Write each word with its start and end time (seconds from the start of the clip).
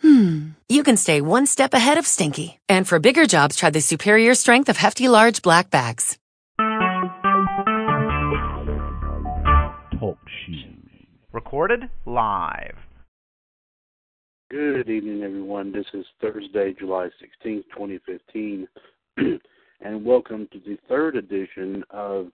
hmm, 0.00 0.50
you 0.68 0.82
can 0.82 0.96
stay 0.96 1.20
one 1.20 1.46
step 1.46 1.74
ahead 1.74 1.98
of 1.98 2.06
stinky. 2.06 2.60
And 2.68 2.86
for 2.86 2.98
bigger 2.98 3.26
jobs, 3.26 3.56
try 3.56 3.70
the 3.70 3.80
superior 3.80 4.34
strength 4.34 4.68
of 4.68 4.76
Hefty 4.76 5.08
Large 5.08 5.42
Black 5.42 5.70
Bags. 5.70 6.18
Talk 9.98 10.18
shoes. 10.46 10.66
Recorded 11.32 11.88
live. 12.06 12.76
Good 14.50 14.88
evening, 14.88 15.22
everyone. 15.24 15.72
This 15.72 15.86
is 15.92 16.06
Thursday, 16.20 16.72
July 16.78 17.08
16th, 17.44 17.64
2015, 17.72 18.68
and 19.80 20.04
welcome 20.04 20.48
to 20.52 20.60
the 20.60 20.78
third 20.88 21.16
edition 21.16 21.82
of 21.90 22.28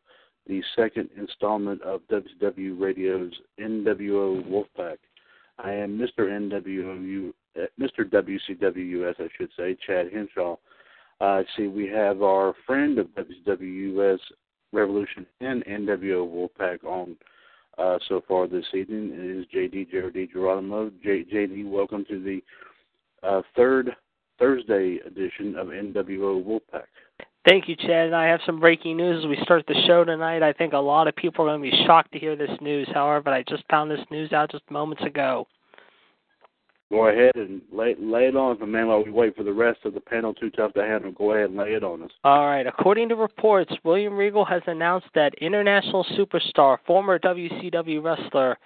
the 0.46 0.62
second 0.76 1.08
installment 1.16 1.80
of 1.82 2.02
WCW 2.10 2.78
Radio's 2.78 3.32
NWO 3.58 4.44
Wolfpac. 4.46 4.98
I 5.58 5.72
am 5.72 5.98
Mr. 5.98 6.28
NWO, 6.28 7.32
uh, 7.56 7.66
Mr. 7.80 8.08
WCWUS, 8.10 9.14
I 9.18 9.28
should 9.36 9.50
say, 9.56 9.76
Chad 9.86 10.10
Henshaw. 10.12 10.56
Uh, 11.20 11.42
see, 11.56 11.68
we 11.68 11.86
have 11.88 12.22
our 12.22 12.54
friend 12.66 12.98
of 12.98 13.06
WCWUS 13.08 14.18
Revolution 14.72 15.26
and 15.40 15.64
NWO 15.66 16.26
Wolfpac 16.26 16.82
on 16.84 17.16
uh, 17.78 17.98
so 18.08 18.22
far 18.26 18.46
this 18.46 18.64
evening. 18.74 19.10
It 19.12 19.40
is 19.40 19.46
JD 19.54 19.90
Jared 19.90 20.30
Geronimo. 20.32 20.90
J- 21.02 21.24
JD, 21.24 21.70
welcome 21.70 22.04
to 22.08 22.22
the 22.22 22.42
uh, 23.22 23.42
third 23.54 23.94
Thursday 24.42 24.98
edition 25.06 25.54
of 25.56 25.68
NWO 25.68 26.44
Wolfpac. 26.44 26.82
Thank 27.48 27.68
you, 27.68 27.76
Chad. 27.76 28.06
And 28.06 28.16
I 28.16 28.26
have 28.26 28.40
some 28.44 28.58
breaking 28.58 28.96
news 28.96 29.24
as 29.24 29.28
we 29.28 29.38
start 29.44 29.64
the 29.68 29.80
show 29.86 30.02
tonight. 30.02 30.42
I 30.42 30.52
think 30.52 30.72
a 30.72 30.78
lot 30.78 31.06
of 31.06 31.14
people 31.14 31.44
are 31.44 31.56
going 31.56 31.70
to 31.70 31.76
be 31.76 31.84
shocked 31.86 32.10
to 32.12 32.18
hear 32.18 32.34
this 32.34 32.50
news. 32.60 32.88
However, 32.92 33.30
I 33.30 33.44
just 33.48 33.62
found 33.70 33.88
this 33.88 34.04
news 34.10 34.32
out 34.32 34.50
just 34.50 34.68
moments 34.68 35.04
ago. 35.04 35.46
Go 36.90 37.06
ahead 37.06 37.36
and 37.36 37.62
lay, 37.72 37.94
lay 38.00 38.26
it 38.26 38.36
on 38.36 38.56
us, 38.56 38.62
man, 38.66 38.88
while 38.88 39.04
we 39.04 39.12
wait 39.12 39.36
for 39.36 39.44
the 39.44 39.52
rest 39.52 39.78
of 39.84 39.94
the 39.94 40.00
panel 40.00 40.34
too 40.34 40.50
tough 40.50 40.74
to 40.74 40.82
handle. 40.82 41.12
Go 41.12 41.32
ahead 41.32 41.50
and 41.50 41.56
lay 41.56 41.74
it 41.74 41.84
on 41.84 42.02
us. 42.02 42.10
All 42.24 42.46
right. 42.46 42.66
According 42.66 43.10
to 43.10 43.14
reports, 43.14 43.72
William 43.84 44.14
Regal 44.14 44.44
has 44.44 44.62
announced 44.66 45.06
that 45.14 45.34
international 45.40 46.04
superstar, 46.18 46.78
former 46.84 47.20
WCW 47.20 48.02
wrestler 48.02 48.58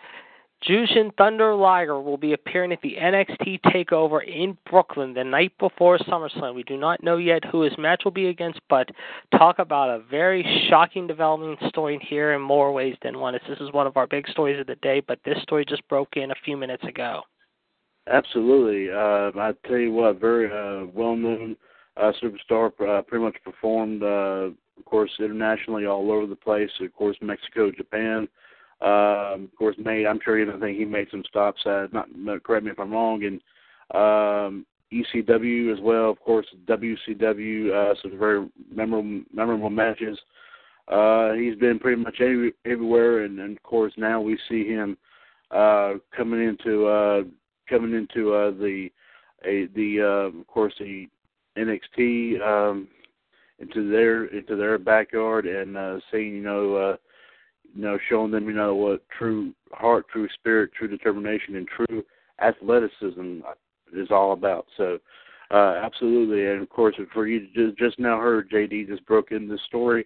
Jushin 0.65 1.15
Thunder 1.17 1.55
Liger 1.55 2.01
will 2.01 2.17
be 2.17 2.33
appearing 2.33 2.73
at 2.73 2.81
the 2.81 2.97
NXT 2.99 3.61
Takeover 3.67 4.27
in 4.27 4.57
Brooklyn 4.69 5.13
the 5.13 5.23
night 5.23 5.53
before 5.59 5.99
SummerSlam. 5.99 6.55
We 6.55 6.63
do 6.63 6.77
not 6.77 7.03
know 7.03 7.19
yet 7.19 7.45
who 7.45 7.63
his 7.63 7.77
match 7.77 8.03
will 8.05 8.13
be 8.13 8.29
against, 8.29 8.61
but 8.69 8.89
talk 9.37 9.59
about 9.59 9.91
a 9.91 10.03
very 10.11 10.67
shocking 10.69 11.07
development 11.07 11.59
story 11.69 12.01
here 12.09 12.33
in 12.33 12.41
more 12.41 12.73
ways 12.73 12.97
than 13.03 13.19
one. 13.19 13.35
This 13.35 13.61
is 13.61 13.73
one 13.73 13.87
of 13.87 13.97
our 13.97 14.07
big 14.07 14.27
stories 14.29 14.59
of 14.59 14.67
the 14.67 14.77
day, 14.77 15.01
but 15.07 15.21
this 15.25 15.41
story 15.43 15.65
just 15.65 15.87
broke 15.89 16.17
in 16.17 16.31
a 16.31 16.37
few 16.45 16.57
minutes 16.57 16.85
ago. 16.85 17.23
Absolutely. 18.11 18.91
Uh, 18.91 19.39
I 19.39 19.53
tell 19.67 19.79
you 19.79 19.93
what, 19.93 20.21
very 20.21 20.47
uh, 20.47 20.87
well-known 20.95 21.57
uh, 21.97 22.13
superstar. 22.23 22.71
Uh, 22.81 23.03
pretty 23.03 23.25
much 23.25 23.37
performed, 23.45 24.03
uh, 24.03 24.51
of 24.79 24.85
course, 24.85 25.11
internationally 25.19 25.87
all 25.87 26.11
over 26.11 26.27
the 26.27 26.37
place. 26.37 26.71
Of 26.81 26.95
course, 26.95 27.17
Mexico, 27.21 27.71
Japan. 27.71 28.29
Um, 28.81 29.45
of 29.45 29.57
course, 29.57 29.77
made. 29.79 30.07
I'm 30.07 30.21
sure 30.23 30.39
even 30.39 30.61
think 30.61 30.79
he 30.79 30.85
made 30.85 31.09
some 31.11 31.25
stops. 31.29 31.65
Uh, 31.65 31.87
not, 31.93 32.09
not 32.15 32.43
correct 32.43 32.65
me 32.65 32.71
if 32.71 32.79
I'm 32.79 32.93
wrong. 32.93 33.25
And 33.25 33.41
um, 33.95 34.67
ECW 34.93 35.73
as 35.73 35.81
well. 35.81 36.11
Of 36.11 36.21
course, 36.21 36.47
WCW. 36.67 37.73
Uh, 37.73 37.95
some 38.03 38.19
very 38.19 38.49
memorable 38.71 39.23
memorable 39.33 39.71
matches. 39.71 40.19
Uh, 40.89 41.33
he's 41.33 41.57
been 41.57 41.79
pretty 41.79 42.01
much 42.01 42.17
every, 42.21 42.53
everywhere, 42.65 43.25
and, 43.25 43.41
and 43.41 43.57
of 43.57 43.63
course 43.65 43.93
now 43.97 44.21
we 44.21 44.39
see 44.49 44.65
him 44.69 44.97
uh, 45.51 45.95
coming 46.17 46.47
into 46.47 46.87
uh, 46.87 47.23
coming 47.69 47.95
into 47.95 48.33
uh, 48.33 48.51
the 48.53 48.89
a, 49.45 49.67
the 49.75 50.01
uh, 50.01 50.39
of 50.39 50.47
course 50.47 50.75
the 50.79 51.09
NXT 51.57 52.41
um, 52.41 52.89
into 53.59 53.91
their 53.91 54.27
into 54.27 54.55
their 54.55 54.79
backyard 54.79 55.47
and 55.47 55.77
uh, 55.77 55.99
seeing 56.13 56.37
you 56.37 56.43
know 56.43 56.75
uh, 56.77 56.97
you 57.77 57.83
know 57.83 57.99
showing 58.09 58.31
them 58.31 58.47
you 58.47 58.55
know 58.55 58.75
what 58.75 59.03
true 59.17 59.53
heart, 59.73 60.07
true 60.09 60.29
spirit, 60.35 60.71
true 60.77 60.89
determination, 60.89 61.57
and 61.57 61.69
true 61.69 62.03
athleticism 62.41 63.41
is 63.93 64.11
all 64.11 64.33
about. 64.33 64.67
So. 64.77 64.99
Uh, 65.49 65.81
absolutely, 65.81 66.45
and 66.45 66.61
of 66.61 66.69
course, 66.69 66.97
for 67.15 67.29
you 67.29 67.47
just, 67.55 67.79
just 67.79 68.01
now 68.01 68.19
heard, 68.19 68.51
JD 68.51 68.89
just 68.89 69.07
broke 69.07 69.31
in 69.31 69.47
this 69.47 69.61
story 69.69 70.05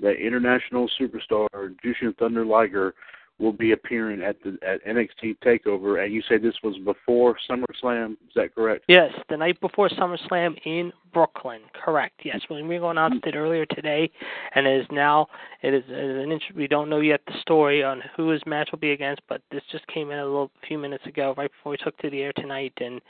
that 0.00 0.14
international 0.14 0.88
superstar 0.98 1.48
Jushin 1.84 2.16
Thunder 2.18 2.44
Liger 2.44 2.94
will 3.38 3.52
be 3.52 3.72
appearing 3.72 4.22
at 4.22 4.36
the 4.42 4.58
at 4.66 4.84
NXT 4.84 5.38
Takeover, 5.44 6.04
and 6.04 6.12
you 6.12 6.22
say 6.28 6.36
this 6.36 6.54
was 6.62 6.76
before 6.84 7.36
SummerSlam. 7.50 8.12
Is 8.12 8.34
that 8.36 8.54
correct? 8.54 8.84
Yes, 8.88 9.12
the 9.28 9.36
night 9.36 9.60
before 9.60 9.88
SummerSlam 9.88 10.58
in 10.64 10.92
Brooklyn. 11.12 11.60
Correct. 11.72 12.20
Yes, 12.24 12.40
William 12.48 12.68
Regal 12.68 12.90
announced 12.90 13.26
it 13.26 13.34
earlier 13.34 13.66
today, 13.66 14.10
and 14.54 14.66
it 14.66 14.80
is 14.80 14.86
now 14.90 15.28
it 15.62 15.74
is, 15.74 15.84
it 15.88 15.92
is 15.92 16.24
an 16.24 16.32
int- 16.32 16.56
we 16.56 16.66
don't 16.66 16.88
know 16.88 17.00
yet 17.00 17.20
the 17.26 17.34
story 17.40 17.84
on 17.84 18.02
who 18.16 18.30
his 18.30 18.40
match 18.46 18.70
will 18.72 18.78
be 18.78 18.92
against, 18.92 19.20
but 19.28 19.42
this 19.50 19.62
just 19.70 19.86
came 19.88 20.10
in 20.10 20.18
a 20.18 20.24
little 20.24 20.50
few 20.66 20.78
minutes 20.78 21.04
ago, 21.06 21.34
right 21.36 21.50
before 21.50 21.72
we 21.72 21.76
took 21.76 21.96
to 21.98 22.08
the 22.08 22.22
air 22.22 22.32
tonight. 22.36 22.72
And 22.78 23.00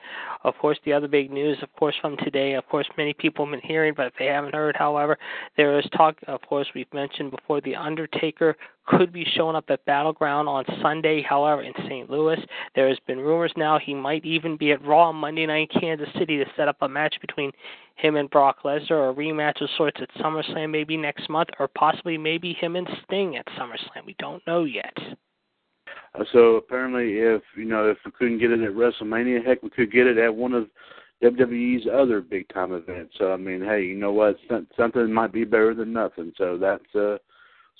of 0.43 0.55
course, 0.59 0.79
the 0.85 0.93
other 0.93 1.09
big 1.09 1.31
news, 1.31 1.59
of 1.63 1.73
course, 1.75 1.95
from 2.01 2.17
today, 2.19 2.55
of 2.55 2.67
course, 2.69 2.89
many 2.97 3.13
people 3.13 3.45
have 3.47 3.53
been 3.53 3.69
hearing, 3.69 3.95
but 3.97 4.07
if 4.07 4.15
they 4.19 4.27
haven't 4.27 4.55
heard, 4.55 4.75
however, 4.77 5.17
there 5.57 5.79
is 5.79 5.87
talk. 5.97 6.17
Of 6.27 6.41
course, 6.43 6.67
we've 6.75 6.93
mentioned 6.93 7.31
before 7.31 7.61
the 7.61 7.77
Undertaker 7.77 8.57
could 8.87 9.13
be 9.13 9.25
showing 9.37 9.55
up 9.55 9.67
at 9.69 9.85
Battleground 9.85 10.49
on 10.49 10.65
Sunday. 10.83 11.23
However, 11.23 11.63
in 11.63 11.73
St. 11.85 12.11
Louis, 12.11 12.39
there 12.75 12.89
has 12.89 12.99
been 13.07 13.19
rumors 13.19 13.53
now 13.57 13.79
he 13.79 13.95
might 13.95 14.25
even 14.25 14.57
be 14.57 14.73
at 14.73 14.85
Raw 14.85 15.13
Monday 15.13 15.47
night 15.47 15.71
in 15.73 15.81
Kansas 15.81 16.09
City 16.19 16.39
to 16.39 16.45
set 16.57 16.67
up 16.67 16.77
a 16.81 16.89
match 16.89 17.15
between 17.21 17.53
him 18.01 18.17
and 18.17 18.31
Brock 18.31 18.59
Lesnar, 18.65 18.93
or 18.93 19.11
a 19.11 19.15
rematch 19.15 19.61
of 19.61 19.69
sorts 19.77 20.01
at 20.01 20.11
SummerSlam 20.23 20.71
maybe 20.71 20.97
next 20.97 21.29
month, 21.29 21.49
or 21.59 21.69
possibly 21.69 22.19
maybe 22.19 22.55
him 22.55 22.77
and 22.77 22.89
Sting 23.05 23.37
at 23.37 23.47
SummerSlam. 23.59 24.07
We 24.07 24.17
don't 24.19 24.45
know 24.47 24.65
yet. 24.65 24.97
Uh, 26.15 26.25
so 26.33 26.57
apparently, 26.57 27.19
if 27.19 27.43
you 27.57 27.65
know 27.65 27.89
if 27.91 27.99
we 28.05 28.11
couldn't 28.13 28.39
get 28.39 28.51
it 28.51 28.61
at 28.61 28.71
WrestleMania, 28.71 29.45
heck, 29.45 29.63
we 29.63 29.71
could 29.71 29.93
get 29.93 30.07
it 30.07 30.19
at 30.19 30.35
one 30.35 30.53
of 30.53 30.69
WWE's 31.23 31.87
other 31.93 32.21
big 32.21 32.49
time 32.49 32.73
events. 32.73 33.15
So 33.19 33.33
I 33.33 33.37
mean, 33.37 33.61
hey, 33.61 33.83
you 33.83 33.97
know 33.97 34.13
what? 34.13 34.37
Something 34.77 35.13
might 35.13 35.33
be 35.33 35.45
better 35.45 35.75
than 35.75 35.93
nothing. 35.93 36.33
So 36.37 36.57
that's 36.59 36.95
uh, 36.95 37.19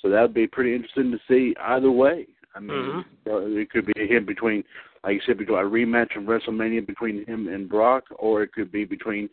so 0.01 0.09
that 0.09 0.21
would 0.21 0.33
be 0.33 0.47
pretty 0.47 0.75
interesting 0.75 1.11
to 1.11 1.19
see 1.27 1.55
either 1.59 1.91
way. 1.91 2.27
I 2.55 2.59
mean, 2.59 3.03
mm-hmm. 3.27 3.57
it 3.57 3.69
could 3.69 3.85
be 3.85 4.07
him 4.07 4.25
between, 4.25 4.63
like 5.03 5.15
you 5.15 5.21
said, 5.25 5.37
between 5.37 5.59
a 5.59 5.63
rematch 5.63 6.17
of 6.17 6.23
WrestleMania 6.23 6.85
between 6.85 7.25
him 7.25 7.47
and 7.47 7.69
Brock, 7.69 8.03
or 8.19 8.43
it 8.43 8.51
could 8.51 8.71
be 8.71 8.83
between 8.83 9.29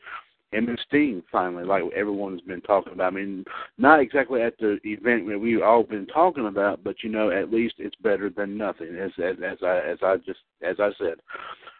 him 0.52 0.68
and 0.68 0.80
Sting 0.86 1.22
finally, 1.30 1.64
like 1.64 1.82
everyone's 1.94 2.40
been 2.40 2.62
talking 2.62 2.92
about. 2.92 3.12
I 3.12 3.16
mean, 3.16 3.44
not 3.76 4.00
exactly 4.00 4.42
at 4.42 4.58
the 4.58 4.78
event 4.84 5.28
that 5.28 5.38
we've 5.38 5.62
all 5.62 5.82
been 5.82 6.06
talking 6.06 6.46
about, 6.46 6.82
but 6.82 7.02
you 7.02 7.10
know, 7.10 7.30
at 7.30 7.52
least 7.52 7.74
it's 7.78 7.96
better 7.96 8.30
than 8.30 8.56
nothing. 8.56 8.96
As 8.96 9.10
as, 9.22 9.36
as 9.44 9.58
I 9.62 9.78
as 9.80 9.98
I 10.02 10.16
just 10.16 10.40
as 10.62 10.76
I 10.80 10.90
said, 10.98 11.16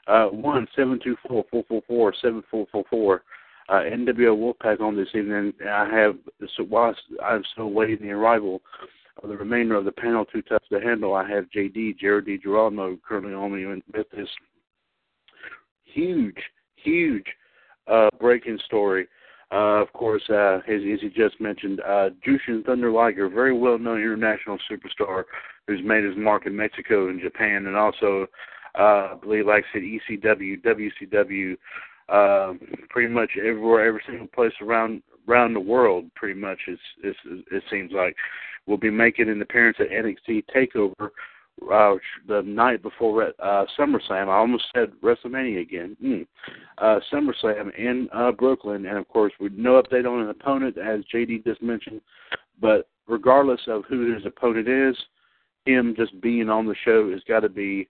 uh, 0.07 0.27
one 0.27 0.67
seven 0.77 1.01
two 1.03 1.17
four 1.27 1.45
four 1.51 1.65
four 1.69 1.83
four 1.87 2.15
seven 2.21 2.43
four 2.51 2.67
four 2.71 2.85
four. 2.91 3.23
Uh, 3.71 3.83
NWO 3.83 4.35
Wolfpac 4.35 4.81
on 4.81 4.97
this 4.97 5.09
evening. 5.15 5.53
I 5.69 5.87
have 5.91 6.17
so 6.57 6.65
while 6.65 6.95
I'm 7.23 7.45
still 7.53 7.71
waiting 7.71 8.07
the 8.07 8.13
arrival 8.13 8.63
of 9.23 9.29
the 9.29 9.37
remainder 9.37 9.75
of 9.75 9.85
the 9.85 9.93
panel 9.93 10.25
too 10.25 10.43
tough 10.43 10.63
to 10.71 10.81
handle. 10.81 11.15
I 11.15 11.29
have 11.29 11.51
JD 11.55 11.99
Jared 11.99 12.27
D. 12.27 12.39
Currently 12.39 13.35
on 13.35 13.55
me 13.55 13.67
with 13.67 14.11
this 14.11 14.29
huge, 15.85 16.37
huge 16.77 17.27
uh, 17.91 18.09
breaking 18.19 18.59
story. 18.67 19.07
Uh, 19.51 19.81
of 19.81 19.91
course, 19.95 20.23
uh, 20.29 20.57
as, 20.69 20.83
as 20.93 21.01
he 21.01 21.09
just 21.09 21.41
mentioned, 21.41 21.81
uh, 21.81 22.11
Jushin 22.27 22.65
Thunder 22.65 22.91
Liger, 22.91 23.31
very 23.31 23.57
well 23.57 23.79
known 23.79 23.99
international 23.99 24.59
superstar 24.71 25.25
who's 25.67 25.81
made 25.85 26.05
his 26.05 26.17
mark 26.17 26.47
in 26.47 26.55
Mexico 26.55 27.09
and 27.09 27.21
Japan, 27.21 27.67
and 27.67 27.77
also, 27.77 28.27
uh, 28.79 29.13
I 29.13 29.15
believe, 29.21 29.47
like 29.47 29.65
I 29.71 29.79
said, 29.79 29.83
ECW, 29.83 30.63
WCW, 30.63 31.57
uh, 32.11 32.55
pretty 32.91 33.13
much 33.13 33.31
everywhere, 33.39 33.87
every 33.87 34.03
single 34.07 34.27
place 34.29 34.53
around 34.61 35.03
around 35.27 35.55
the 35.55 35.61
world. 35.61 36.07
Pretty 36.15 36.39
much, 36.39 36.59
it's, 36.67 36.81
it's, 37.03 37.19
it 37.51 37.63
seems 37.71 37.93
like 37.93 38.17
will 38.67 38.77
be 38.77 38.91
making 38.91 39.31
an 39.31 39.41
appearance 39.41 39.79
at 39.81 39.89
NXT 39.89 40.45
Takeover, 40.55 41.09
uh, 41.73 41.95
the 42.27 42.43
night 42.43 42.83
before 42.83 43.33
uh, 43.39 43.65
SummerSlam. 43.79 44.29
I 44.29 44.39
almost 44.39 44.65
said 44.75 44.93
WrestleMania 45.03 45.61
again. 45.61 45.97
Mm. 46.03 46.27
Uh, 46.79 47.01
SummerSlam 47.13 47.75
in 47.77 48.09
uh, 48.13 48.33
Brooklyn, 48.33 48.87
and 48.87 48.99
of 48.99 49.09
course, 49.09 49.33
with 49.41 49.53
no 49.53 49.81
update 49.83 50.11
on 50.11 50.21
an 50.21 50.31
opponent, 50.31 50.79
as 50.79 51.01
JD 51.13 51.45
just 51.45 51.63
mentioned. 51.63 52.01
But 52.61 52.89
regardless 53.07 53.61
of 53.67 53.85
who 53.89 54.15
his 54.15 54.25
opponent 54.27 54.69
is, 54.69 54.97
him 55.65 55.95
just 55.97 56.21
being 56.21 56.49
on 56.49 56.67
the 56.67 56.75
show 56.85 57.11
has 57.11 57.21
got 57.29 57.41
to 57.41 57.49
be 57.49 57.89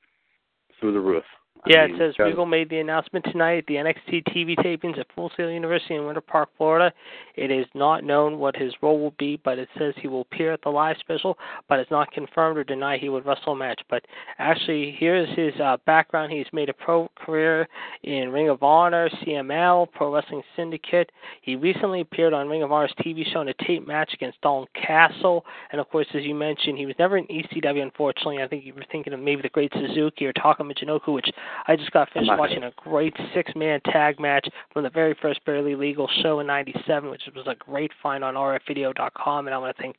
through 0.78 0.92
the 0.92 1.00
roof. 1.00 1.24
Yeah, 1.66 1.82
I 1.82 1.84
it 1.84 1.92
says 1.98 2.18
Regal 2.18 2.46
made 2.46 2.70
the 2.70 2.78
announcement 2.78 3.24
tonight 3.30 3.58
at 3.58 3.66
the 3.66 3.74
NXT 3.74 4.24
TV 4.28 4.56
tapings 4.56 4.98
at 4.98 5.06
Full 5.14 5.30
Sail 5.36 5.50
University 5.50 5.94
in 5.94 6.06
Winter 6.06 6.20
Park, 6.20 6.48
Florida. 6.56 6.92
It 7.36 7.50
is 7.50 7.66
not 7.74 8.04
known 8.04 8.38
what 8.38 8.56
his 8.56 8.72
role 8.82 8.98
will 8.98 9.14
be, 9.18 9.40
but 9.44 9.58
it 9.58 9.68
says 9.78 9.94
he 9.96 10.08
will 10.08 10.22
appear 10.22 10.52
at 10.52 10.62
the 10.62 10.70
live 10.70 10.96
special, 11.00 11.38
but 11.68 11.78
it's 11.78 11.90
not 11.90 12.10
confirmed 12.12 12.58
or 12.58 12.64
denied 12.64 13.00
he 13.00 13.08
would 13.08 13.26
wrestle 13.26 13.52
a 13.52 13.56
match. 13.56 13.80
But 13.90 14.04
actually, 14.38 14.96
here's 14.98 15.28
his 15.36 15.58
uh, 15.60 15.76
background. 15.86 16.32
He's 16.32 16.46
made 16.52 16.68
a 16.68 16.74
pro 16.74 17.08
career 17.16 17.68
in 18.02 18.30
Ring 18.30 18.48
of 18.48 18.62
Honor, 18.62 19.08
CMLL, 19.22 19.90
Pro 19.92 20.12
Wrestling 20.12 20.42
Syndicate. 20.56 21.10
He 21.42 21.56
recently 21.56 22.00
appeared 22.00 22.32
on 22.32 22.48
Ring 22.48 22.62
of 22.62 22.72
Honor's 22.72 22.94
TV 23.00 23.30
show 23.32 23.40
in 23.40 23.48
a 23.48 23.54
tape 23.66 23.86
match 23.86 24.12
against 24.14 24.40
Dalton 24.40 24.68
Castle. 24.74 25.44
And 25.72 25.80
of 25.80 25.88
course, 25.90 26.06
as 26.14 26.22
you 26.24 26.34
mentioned, 26.34 26.78
he 26.78 26.86
was 26.86 26.94
never 26.98 27.16
in 27.16 27.26
ECW, 27.26 27.82
unfortunately. 27.82 28.42
I 28.42 28.48
think 28.48 28.64
you 28.64 28.74
were 28.74 28.84
thinking 28.90 29.12
of 29.12 29.20
maybe 29.20 29.42
the 29.42 29.48
Great 29.48 29.72
Sasuke 29.72 30.22
or 30.22 30.32
Taka 30.32 30.62
Michinoku, 30.62 31.14
which 31.14 31.30
I 31.66 31.76
just 31.76 31.90
got 31.90 32.10
finished 32.10 32.32
watching 32.36 32.64
a 32.64 32.72
great 32.76 33.14
six 33.34 33.52
man 33.54 33.80
tag 33.82 34.18
match 34.20 34.48
from 34.72 34.84
the 34.84 34.90
very 34.90 35.16
first 35.20 35.44
Barely 35.44 35.74
Legal 35.74 36.08
show 36.22 36.40
in 36.40 36.46
'97, 36.46 37.10
which 37.10 37.22
was 37.34 37.46
a 37.46 37.54
great 37.54 37.90
find 38.02 38.24
on 38.24 38.34
rfvideo.com. 38.34 39.46
And 39.46 39.54
I 39.54 39.58
want 39.58 39.76
to 39.76 39.82
thank 39.82 39.96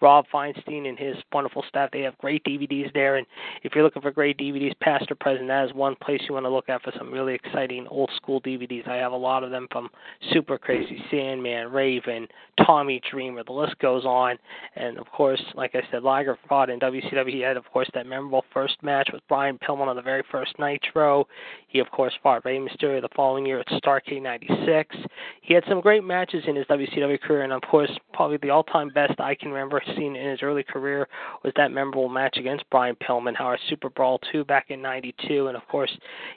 Rob 0.00 0.26
Feinstein 0.32 0.88
and 0.88 0.98
his 0.98 1.16
wonderful 1.32 1.64
staff. 1.68 1.90
They 1.92 2.02
have 2.02 2.16
great 2.18 2.44
DVDs 2.44 2.92
there. 2.92 3.16
And 3.16 3.26
if 3.62 3.74
you're 3.74 3.84
looking 3.84 4.02
for 4.02 4.10
great 4.10 4.38
DVDs, 4.38 4.78
past 4.80 5.10
or 5.10 5.14
present, 5.14 5.48
that 5.48 5.66
is 5.66 5.74
one 5.74 5.96
place 5.96 6.20
you 6.28 6.34
want 6.34 6.46
to 6.46 6.50
look 6.50 6.68
at 6.68 6.82
for 6.82 6.92
some 6.98 7.12
really 7.12 7.34
exciting 7.34 7.86
old 7.88 8.10
school 8.16 8.40
DVDs. 8.40 8.88
I 8.88 8.96
have 8.96 9.12
a 9.12 9.16
lot 9.16 9.44
of 9.44 9.50
them 9.50 9.68
from 9.70 9.88
Super 10.32 10.58
Crazy, 10.58 11.02
Sandman, 11.10 11.70
Raven, 11.70 12.26
Tommy 12.66 13.00
Dreamer. 13.10 13.44
The 13.44 13.52
list 13.52 13.78
goes 13.78 14.04
on. 14.04 14.38
And 14.76 14.98
of 14.98 15.06
course, 15.10 15.42
like 15.54 15.74
I 15.74 15.82
said, 15.90 16.02
Liger 16.02 16.38
fought 16.48 16.70
in 16.70 16.80
WCW. 16.80 17.30
He 17.30 17.40
had, 17.40 17.56
of 17.56 17.64
course, 17.72 17.88
that 17.94 18.06
memorable 18.06 18.44
first 18.52 18.82
match 18.82 19.10
with 19.12 19.22
Brian 19.28 19.58
Pillman 19.58 19.86
on 19.86 19.96
the 19.96 20.02
very 20.02 20.22
first 20.30 20.58
Nitro. 20.92 21.26
He, 21.68 21.78
of 21.78 21.90
course, 21.90 22.12
fought 22.22 22.44
Rey 22.44 22.58
Mysterio 22.58 23.00
the 23.00 23.08
following 23.16 23.46
year 23.46 23.60
at 23.60 23.66
Starcade 23.68 24.22
96. 24.22 24.94
He 25.40 25.54
had 25.54 25.64
some 25.66 25.80
great 25.80 26.04
matches 26.04 26.44
in 26.46 26.54
his 26.54 26.66
WCW 26.66 27.18
career, 27.20 27.42
and 27.42 27.52
of 27.52 27.62
course, 27.62 27.90
probably 28.12 28.36
the 28.36 28.50
all-time 28.50 28.90
best 28.90 29.18
I 29.18 29.34
can 29.34 29.48
remember 29.48 29.82
seeing 29.96 30.14
in 30.14 30.30
his 30.30 30.42
early 30.42 30.62
career 30.62 31.08
was 31.42 31.52
that 31.56 31.70
memorable 31.70 32.10
match 32.10 32.36
against 32.36 32.68
Brian 32.70 32.94
Pillman, 32.96 33.40
our 33.40 33.58
Super 33.70 33.88
Brawl 33.88 34.20
2 34.32 34.44
back 34.44 34.66
in 34.68 34.82
92. 34.82 35.48
And 35.48 35.56
of 35.56 35.66
course, 35.68 35.90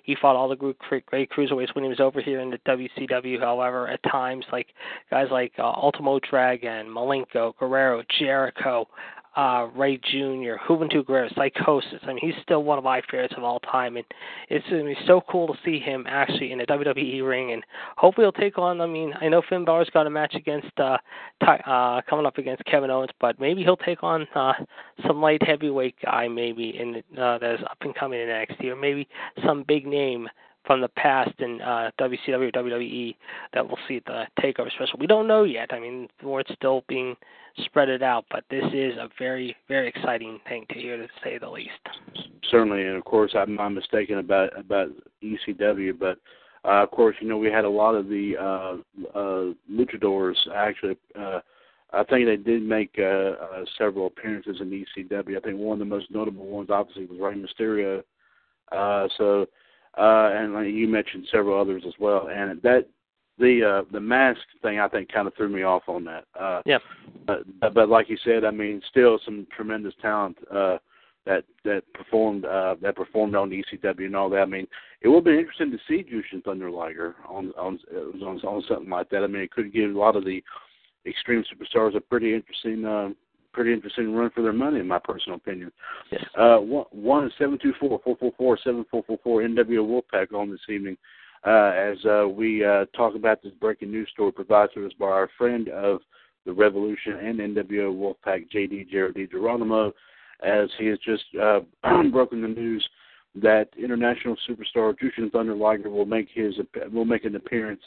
he 0.03 0.15
fought 0.21 0.37
all 0.37 0.47
the 0.47 0.55
great 0.55 1.29
cruiserweights 1.29 1.75
when 1.75 1.83
he 1.83 1.89
was 1.89 1.99
over 1.99 2.21
here 2.21 2.39
in 2.39 2.49
the 2.49 2.59
WCW. 2.59 3.39
However, 3.39 3.89
at 3.89 4.01
times, 4.03 4.45
like 4.53 4.67
guys 5.09 5.27
like 5.31 5.51
uh, 5.59 5.63
Ultimo 5.63 6.19
Dragon, 6.29 6.87
Malenko, 6.87 7.53
Guerrero, 7.59 8.03
Jericho, 8.19 8.87
uh, 9.35 9.67
Rey 9.75 9.97
Jr., 9.97 10.55
Juventud 10.67 11.05
Guerrero, 11.05 11.29
Psychosis. 11.35 11.99
I 12.03 12.07
mean, 12.07 12.19
he's 12.21 12.41
still 12.41 12.63
one 12.63 12.77
of 12.77 12.83
my 12.83 13.01
favorites 13.09 13.33
of 13.37 13.43
all 13.43 13.59
time, 13.59 13.97
and 13.97 14.05
it's 14.49 14.67
going 14.69 14.85
to 14.85 14.95
be 14.95 15.07
so 15.07 15.21
cool 15.29 15.47
to 15.47 15.53
see 15.63 15.79
him 15.79 16.05
actually 16.07 16.51
in 16.51 16.61
a 16.61 16.65
WWE 16.65 17.27
ring, 17.27 17.51
and 17.51 17.63
hopefully 17.97 18.25
he'll 18.25 18.31
take 18.31 18.57
on. 18.57 18.81
I 18.81 18.85
mean, 18.85 19.13
I 19.19 19.27
know 19.27 19.41
Finn 19.47 19.65
Balor's 19.65 19.89
got 19.91 20.07
a 20.07 20.09
match 20.09 20.35
against 20.35 20.79
uh, 20.79 20.97
Ty, 21.43 21.57
uh, 21.65 22.01
coming 22.09 22.25
up 22.25 22.37
against 22.37 22.63
Kevin 22.65 22.89
Owens, 22.89 23.11
but 23.19 23.39
maybe 23.39 23.63
he'll 23.63 23.77
take 23.77 24.03
on 24.03 24.27
uh, 24.35 24.53
some 25.05 25.21
light 25.21 25.43
heavyweight 25.43 25.95
guy 26.03 26.27
maybe 26.27 26.77
in 26.79 27.03
uh, 27.19 27.37
that's 27.37 27.61
up 27.63 27.77
and 27.81 27.95
coming 27.95 28.21
in 28.21 28.27
NXT, 28.27 28.65
or 28.65 28.75
maybe 28.75 29.07
some 29.45 29.63
big 29.67 29.85
name 29.85 30.27
from 30.65 30.81
the 30.81 30.87
past 30.89 31.33
in 31.39 31.61
uh, 31.61 31.91
WCW 31.99 32.53
WWE 32.53 33.15
that 33.53 33.65
we'll 33.65 33.77
see 33.87 33.97
at 33.97 34.05
the 34.05 34.25
Takeover 34.39 34.71
special. 34.71 34.99
We 34.99 35.07
don't 35.07 35.27
know 35.27 35.43
yet. 35.43 35.71
I 35.71 35.79
mean, 35.79 36.07
the 36.21 36.27
word's 36.27 36.51
still 36.55 36.83
being 36.87 37.15
spread 37.63 37.89
it 37.89 38.03
out, 38.03 38.25
but 38.29 38.43
this 38.49 38.65
is 38.73 38.97
a 38.97 39.09
very, 39.17 39.55
very 39.67 39.87
exciting 39.87 40.39
thing 40.47 40.65
to 40.71 40.79
hear, 40.79 40.97
to 40.97 41.07
say 41.23 41.37
the 41.37 41.49
least. 41.49 41.71
certainly, 42.51 42.83
and 42.83 42.97
of 42.97 43.05
course, 43.05 43.33
I'm 43.35 43.55
not 43.55 43.69
mistaken 43.69 44.17
about 44.19 44.57
about 44.57 44.89
ECW, 45.23 45.97
but 45.97 46.17
uh, 46.65 46.83
of 46.83 46.91
course, 46.91 47.15
you 47.21 47.27
know, 47.27 47.37
we 47.37 47.51
had 47.51 47.65
a 47.65 47.69
lot 47.69 47.95
of 47.95 48.07
the 48.07 48.35
uh, 48.37 49.17
uh, 49.17 49.53
luchadors 49.71 50.35
actually. 50.53 50.97
Uh, 51.17 51.39
I 51.93 52.03
think 52.03 52.25
they 52.25 52.35
did 52.35 52.61
make 52.61 52.95
uh, 52.99 53.03
uh, 53.03 53.65
several 53.77 54.07
appearances 54.07 54.57
in 54.59 54.69
ECW. 54.69 55.37
I 55.37 55.39
think 55.39 55.57
one 55.57 55.73
of 55.73 55.79
the 55.79 55.85
most 55.85 56.11
notable 56.11 56.45
ones, 56.45 56.69
obviously, 56.69 57.05
was 57.05 57.19
Rey 57.19 57.35
Mysterio. 57.35 58.03
Uh, 58.71 59.07
so, 59.17 59.45
uh, 59.97 60.29
and 60.33 60.53
like 60.53 60.67
you 60.67 60.87
mentioned 60.87 61.27
several 61.31 61.59
others 61.59 61.83
as 61.87 61.93
well. 61.99 62.29
And 62.29 62.61
that 62.61 62.87
the 63.37 63.81
uh, 63.83 63.91
the 63.91 63.99
mask 63.99 64.39
thing, 64.61 64.79
I 64.79 64.87
think, 64.87 65.11
kind 65.11 65.27
of 65.27 65.35
threw 65.35 65.49
me 65.49 65.63
off 65.63 65.83
on 65.87 66.03
that. 66.05 66.25
Uh, 66.39 66.61
Yeah. 66.65 66.79
but 67.25 67.43
but 67.73 67.89
like 67.89 68.09
you 68.09 68.17
said, 68.23 68.43
I 68.45 68.51
mean, 68.51 68.81
still 68.89 69.19
some 69.25 69.47
tremendous 69.55 69.93
talent 70.01 70.37
uh, 70.51 70.77
that 71.25 71.43
that 71.63 71.83
performed 71.93 72.45
uh, 72.45 72.75
that 72.81 72.95
performed 72.95 73.35
on 73.35 73.49
ECW 73.49 74.05
and 74.05 74.15
all 74.15 74.29
that. 74.29 74.41
I 74.41 74.45
mean, 74.45 74.67
it 75.01 75.09
would 75.09 75.23
be 75.23 75.37
interesting 75.37 75.71
to 75.71 75.79
see 75.87 76.03
Jushin 76.03 76.43
Thunder 76.43 76.71
Liger 76.71 77.15
on 77.27 77.51
on 77.57 77.79
on 78.23 78.39
on 78.45 78.63
something 78.67 78.89
like 78.89 79.09
that. 79.09 79.23
I 79.23 79.27
mean, 79.27 79.41
it 79.41 79.51
could 79.51 79.73
give 79.73 79.93
a 79.93 79.99
lot 79.99 80.15
of 80.15 80.23
the 80.25 80.43
extreme 81.05 81.43
superstars 81.43 81.95
a 81.95 82.01
pretty 82.01 82.33
interesting. 82.33 82.85
Uh, 82.85 83.09
Pretty 83.55 83.71
interesting 83.71 84.13
run 84.13 84.29
for 84.31 84.41
their 84.41 84.51
money, 84.51 84.81
in 84.81 84.87
my 84.87 84.99
personal 84.99 85.37
opinion. 85.37 85.71
Yes. 86.11 86.25
Uh, 86.37 86.57
one 86.57 86.85
one 86.91 87.31
seven 87.39 87.57
two 87.61 87.71
four 87.79 88.01
four 88.03 88.17
four 88.17 88.33
four 88.37 88.59
seven 88.61 88.85
four 88.91 89.01
four 89.07 89.17
four 89.23 89.41
NWO 89.43 90.01
Wolfpac 90.11 90.33
on 90.33 90.51
this 90.51 90.59
evening 90.67 90.97
uh, 91.45 91.71
as 91.73 91.97
uh, 92.05 92.27
we 92.27 92.65
uh, 92.65 92.85
talk 92.97 93.15
about 93.15 93.41
this 93.41 93.53
breaking 93.61 93.91
news 93.91 94.09
story 94.11 94.33
provided 94.33 94.73
to 94.73 94.85
us 94.85 94.91
by 94.99 95.05
our 95.05 95.29
friend 95.37 95.69
of 95.69 96.01
the 96.45 96.51
Revolution 96.51 97.13
and 97.13 97.39
NWO 97.39 97.95
Wolfpac, 97.95 98.49
JD 98.51 98.89
Jared 98.89 99.15
D. 99.15 99.25
Geronimo, 99.25 99.93
as 100.43 100.69
he 100.77 100.87
has 100.87 100.99
just 100.99 101.23
uh, 101.41 101.59
broken 102.11 102.41
the 102.41 102.47
news 102.47 102.85
that 103.35 103.69
international 103.81 104.35
superstar 104.49 104.93
Jushin 104.97 105.31
Thunder 105.31 105.55
Liger 105.55 105.89
will 105.89 106.05
make 106.05 106.27
his 106.33 106.55
will 106.91 107.05
make 107.05 107.25
an 107.25 107.35
appearance 107.35 107.81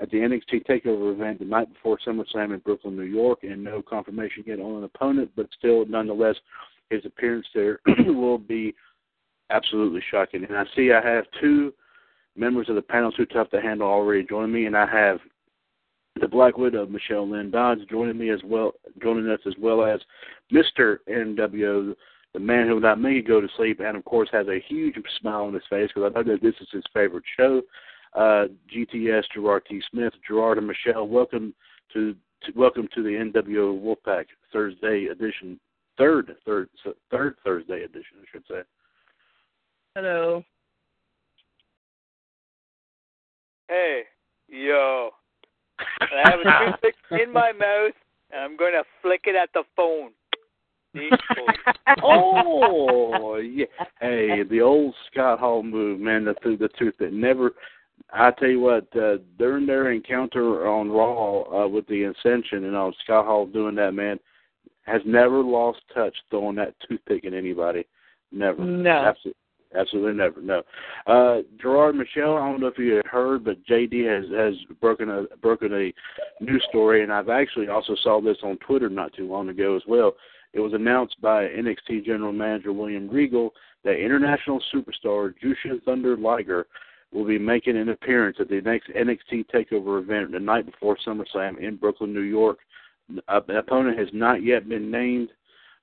at 0.00 0.10
the 0.10 0.16
NXT 0.16 0.66
Takeover 0.66 1.12
event 1.12 1.38
the 1.38 1.44
night 1.44 1.72
before 1.72 1.98
SummerSlam 2.06 2.52
in 2.52 2.58
Brooklyn, 2.60 2.96
New 2.96 3.02
York, 3.02 3.40
and 3.42 3.62
no 3.62 3.82
confirmation 3.82 4.42
yet 4.46 4.58
on 4.58 4.78
an 4.78 4.84
opponent, 4.84 5.30
but 5.36 5.46
still, 5.56 5.86
nonetheless, 5.86 6.36
his 6.90 7.04
appearance 7.04 7.46
there 7.54 7.80
will 8.06 8.38
be 8.38 8.74
absolutely 9.50 10.02
shocking. 10.10 10.44
And 10.44 10.56
I 10.56 10.64
see 10.74 10.92
I 10.92 11.06
have 11.06 11.24
two 11.40 11.72
members 12.36 12.68
of 12.68 12.74
the 12.74 12.82
panel 12.82 13.12
too 13.12 13.26
tough 13.26 13.50
to 13.50 13.60
handle 13.60 13.86
already 13.86 14.24
joining 14.24 14.52
me, 14.52 14.66
and 14.66 14.76
I 14.76 14.86
have 14.86 15.20
the 16.20 16.28
Black 16.28 16.56
Widow, 16.56 16.86
Michelle 16.86 17.28
Lynn 17.28 17.50
Dodds, 17.50 17.82
joining 17.90 18.18
me 18.18 18.30
as 18.30 18.40
well, 18.44 18.72
joining 19.02 19.28
us 19.28 19.40
as 19.46 19.54
well 19.58 19.84
as 19.84 20.00
Mister 20.50 21.00
NWO, 21.08 21.94
the 22.32 22.40
man 22.40 22.68
who 22.68 22.80
make 22.96 23.14
you 23.14 23.22
go 23.22 23.40
to 23.40 23.48
sleep, 23.56 23.80
and 23.80 23.96
of 23.96 24.04
course 24.04 24.28
has 24.32 24.46
a 24.48 24.62
huge 24.68 24.96
smile 25.20 25.44
on 25.44 25.54
his 25.54 25.62
face 25.70 25.90
because 25.94 26.12
I 26.14 26.18
know 26.20 26.32
that 26.32 26.42
this 26.42 26.54
is 26.60 26.68
his 26.72 26.84
favorite 26.92 27.24
show. 27.36 27.62
Uh, 28.14 28.46
GTS 28.72 29.24
Gerard 29.34 29.64
T. 29.68 29.82
Smith, 29.90 30.12
Gerard 30.26 30.58
and 30.58 30.66
Michelle, 30.68 31.08
welcome 31.08 31.52
to, 31.92 32.14
to 32.44 32.52
welcome 32.54 32.88
to 32.94 33.02
the 33.02 33.08
NWO 33.08 33.80
Wolfpac 33.82 34.26
Thursday 34.52 35.06
edition, 35.06 35.58
third 35.98 36.32
third 36.44 36.68
third 37.10 37.34
Thursday 37.44 37.82
edition, 37.82 38.18
I 38.22 38.24
should 38.30 38.44
say. 38.48 38.62
Hello. 39.96 40.44
Hey, 43.68 44.02
yo. 44.48 45.10
I 45.78 46.30
have 46.30 46.40
a 46.40 46.70
toothpick 46.70 46.94
in 47.10 47.32
my 47.32 47.50
mouth, 47.50 47.94
and 48.30 48.40
I'm 48.42 48.56
going 48.56 48.74
to 48.74 48.84
flick 49.02 49.22
it 49.24 49.34
at 49.34 49.50
the 49.54 49.64
phone. 49.76 50.10
Oh 52.02 53.36
yeah, 53.36 53.66
hey, 54.00 54.42
the 54.42 54.60
old 54.60 54.94
Scott 55.10 55.38
Hall 55.38 55.62
move, 55.62 56.00
man. 56.00 56.24
The 56.24 56.34
the 56.42 56.68
tooth 56.78 56.94
that 56.98 57.12
never. 57.12 57.52
I 58.12 58.30
tell 58.32 58.48
you 58.48 58.60
what, 58.60 58.86
uh, 58.96 59.18
during 59.38 59.66
their 59.66 59.90
encounter 59.90 60.68
on 60.68 60.90
Raw 60.90 61.64
uh, 61.64 61.68
with 61.68 61.86
the 61.88 62.04
Ascension 62.04 62.64
and 62.64 62.76
on 62.76 62.94
Scott 63.02 63.26
Hall 63.26 63.46
doing 63.46 63.74
that, 63.76 63.92
man, 63.92 64.18
has 64.82 65.02
never 65.04 65.42
lost 65.42 65.80
touch 65.92 66.14
throwing 66.30 66.56
that 66.56 66.74
toothpick 66.86 67.24
at 67.24 67.34
anybody. 67.34 67.84
Never. 68.30 68.64
No. 68.64 68.90
Absolutely. 68.90 69.40
Absolutely 69.76 70.12
never. 70.12 70.40
No. 70.40 70.62
Uh, 71.06 71.42
Gerard 71.60 71.96
Michelle, 71.96 72.36
I 72.36 72.48
don't 72.48 72.60
know 72.60 72.68
if 72.68 72.78
you 72.78 72.94
had 72.94 73.06
heard, 73.06 73.44
but 73.44 73.64
JD 73.64 74.06
has 74.06 74.30
has 74.30 74.54
broken 74.80 75.10
a 75.10 75.24
broken 75.42 75.72
a 75.74 75.92
news 76.40 76.64
story, 76.68 77.02
and 77.02 77.12
I've 77.12 77.28
actually 77.28 77.66
also 77.66 77.96
saw 78.02 78.20
this 78.20 78.36
on 78.44 78.56
Twitter 78.58 78.88
not 78.88 79.12
too 79.14 79.26
long 79.26 79.48
ago 79.48 79.74
as 79.74 79.82
well. 79.88 80.14
It 80.52 80.60
was 80.60 80.74
announced 80.74 81.20
by 81.20 81.46
NXT 81.46 82.04
General 82.04 82.32
Manager 82.32 82.72
William 82.72 83.08
Regal 83.08 83.52
that 83.82 83.98
international 83.98 84.62
superstar 84.72 85.34
Jushin 85.42 85.82
Thunder 85.84 86.16
Liger 86.16 86.66
will 87.14 87.24
be 87.24 87.38
making 87.38 87.76
an 87.76 87.88
appearance 87.88 88.36
at 88.40 88.48
the 88.48 88.60
next 88.60 88.90
NXT 88.90 89.46
Takeover 89.54 90.02
event 90.02 90.32
the 90.32 90.40
night 90.40 90.66
before 90.66 90.98
SummerSlam 91.06 91.58
in 91.58 91.76
Brooklyn, 91.76 92.12
New 92.12 92.20
York. 92.20 92.58
The 93.08 93.58
opponent 93.58 93.98
has 93.98 94.08
not 94.12 94.42
yet 94.42 94.68
been 94.68 94.90
named, 94.90 95.30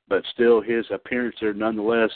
but 0.09 0.23
still 0.33 0.61
his 0.61 0.85
appearance 0.91 1.35
there 1.39 1.53
nonetheless 1.53 2.11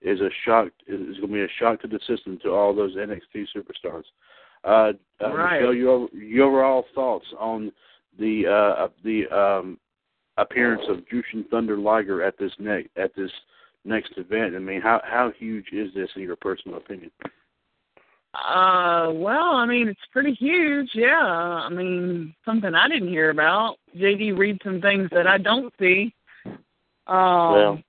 is 0.00 0.20
a 0.20 0.30
shock. 0.44 0.68
Is 0.86 1.18
going 1.18 1.20
to 1.20 1.26
be 1.28 1.42
a 1.42 1.48
shock 1.58 1.82
to 1.82 1.88
the 1.88 2.00
system 2.06 2.38
to 2.42 2.50
all 2.50 2.74
those 2.74 2.96
NXT 2.96 3.46
superstars. 3.54 4.04
Uh, 4.64 4.92
uh, 5.22 5.34
Right. 5.34 5.60
Michelle, 5.60 5.74
your 5.74 6.08
your 6.12 6.46
overall 6.46 6.84
thoughts 6.94 7.26
on 7.38 7.72
the 8.18 8.46
uh, 8.46 8.88
the 9.04 9.26
um, 9.36 9.78
appearance 10.38 10.82
of 10.88 10.98
Jushin 11.12 11.48
Thunder 11.50 11.76
Liger 11.76 12.22
at 12.22 12.38
this 12.38 12.52
next 12.58 12.88
at 12.96 13.14
this 13.16 13.30
next 13.84 14.12
event? 14.16 14.54
I 14.54 14.58
mean, 14.58 14.80
how 14.80 15.00
how 15.04 15.32
huge 15.38 15.72
is 15.72 15.92
this 15.94 16.08
in 16.16 16.22
your 16.22 16.36
personal 16.36 16.78
opinion? 16.78 17.10
Uh, 18.44 19.10
well, 19.14 19.54
I 19.54 19.66
mean, 19.66 19.88
it's 19.88 20.00
pretty 20.12 20.34
huge. 20.34 20.90
Yeah, 20.94 21.16
I 21.16 21.68
mean, 21.68 22.34
something 22.44 22.74
I 22.74 22.88
didn't 22.88 23.08
hear 23.08 23.30
about. 23.30 23.76
JD 23.96 24.36
reads 24.36 24.60
some 24.64 24.80
things 24.80 25.08
that 25.12 25.26
I 25.26 25.38
don't 25.38 25.72
see. 25.78 26.12
Um, 27.06 27.52
Well, 27.52 27.82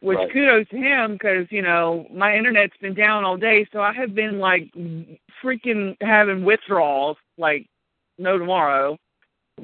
which 0.00 0.18
right. 0.18 0.32
kudos 0.32 0.68
to 0.68 0.76
him 0.76 1.12
because 1.14 1.46
you 1.50 1.62
know 1.62 2.06
my 2.12 2.36
internet's 2.36 2.76
been 2.80 2.94
down 2.94 3.24
all 3.24 3.36
day, 3.36 3.66
so 3.72 3.80
I 3.80 3.92
have 3.94 4.14
been 4.14 4.38
like 4.38 4.70
freaking 5.42 5.96
having 6.00 6.44
withdrawals 6.44 7.16
like 7.38 7.66
no 8.18 8.38
tomorrow. 8.38 8.98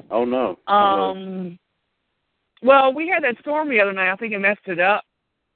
Oh 0.09 0.25
no. 0.25 0.57
Oh, 0.67 1.13
no. 1.13 1.21
Um, 1.21 1.59
well, 2.63 2.93
we 2.93 3.07
had 3.07 3.23
that 3.23 3.39
storm 3.39 3.69
the 3.69 3.79
other 3.79 3.93
night. 3.93 4.11
I 4.11 4.15
think 4.15 4.33
it 4.33 4.39
messed 4.39 4.67
it 4.67 4.79
up. 4.79 5.03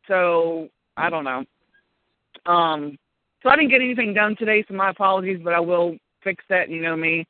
So 0.07 0.69
I 0.97 1.09
don't 1.09 1.23
know. 1.23 1.43
Um, 2.45 2.97
so 3.45 3.51
I 3.51 3.55
didn't 3.57 3.69
get 3.69 3.81
anything 3.81 4.15
done 4.15 4.35
today, 4.35 4.65
so 4.67 4.73
my 4.73 4.89
apologies, 4.89 5.39
but 5.43 5.53
I 5.53 5.59
will 5.59 5.95
fix 6.23 6.43
that. 6.49 6.67
You 6.67 6.81
know 6.81 6.95
me. 6.95 7.27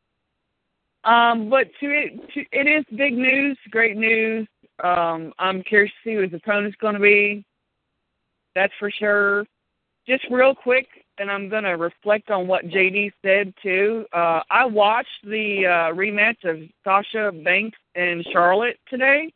Um, 1.04 1.50
but 1.50 1.68
to 1.82 1.88
it, 1.88 2.14
to, 2.34 2.40
it 2.54 2.68
is 2.68 2.86
big 2.98 3.18
news, 3.18 3.58
great 3.70 3.98
news. 3.98 4.48
Um, 4.82 5.34
I'm 5.40 5.62
curious 5.62 5.92
to 5.92 6.10
see 6.10 6.16
what 6.16 6.32
his 6.32 6.42
opponent's 6.42 6.78
going 6.80 6.94
to 6.94 7.02
be. 7.02 7.44
That's 8.56 8.72
for 8.80 8.90
sure. 8.90 9.44
Just 10.08 10.24
real 10.32 10.56
quick, 10.56 10.88
and 11.18 11.30
I'm 11.30 11.50
going 11.50 11.64
to 11.64 11.72
reflect 11.72 12.32
on 12.32 12.48
what 12.48 12.66
JD 12.66 13.12
said 13.22 13.54
too. 13.62 14.06
Uh, 14.14 14.40
I 14.50 14.64
watched 14.64 15.10
the 15.26 15.66
uh, 15.66 15.94
rematch 15.94 16.46
of 16.46 16.60
Sasha 16.86 17.34
Banks 17.44 17.78
and 17.96 18.26
Charlotte 18.32 18.80
today 18.90 19.34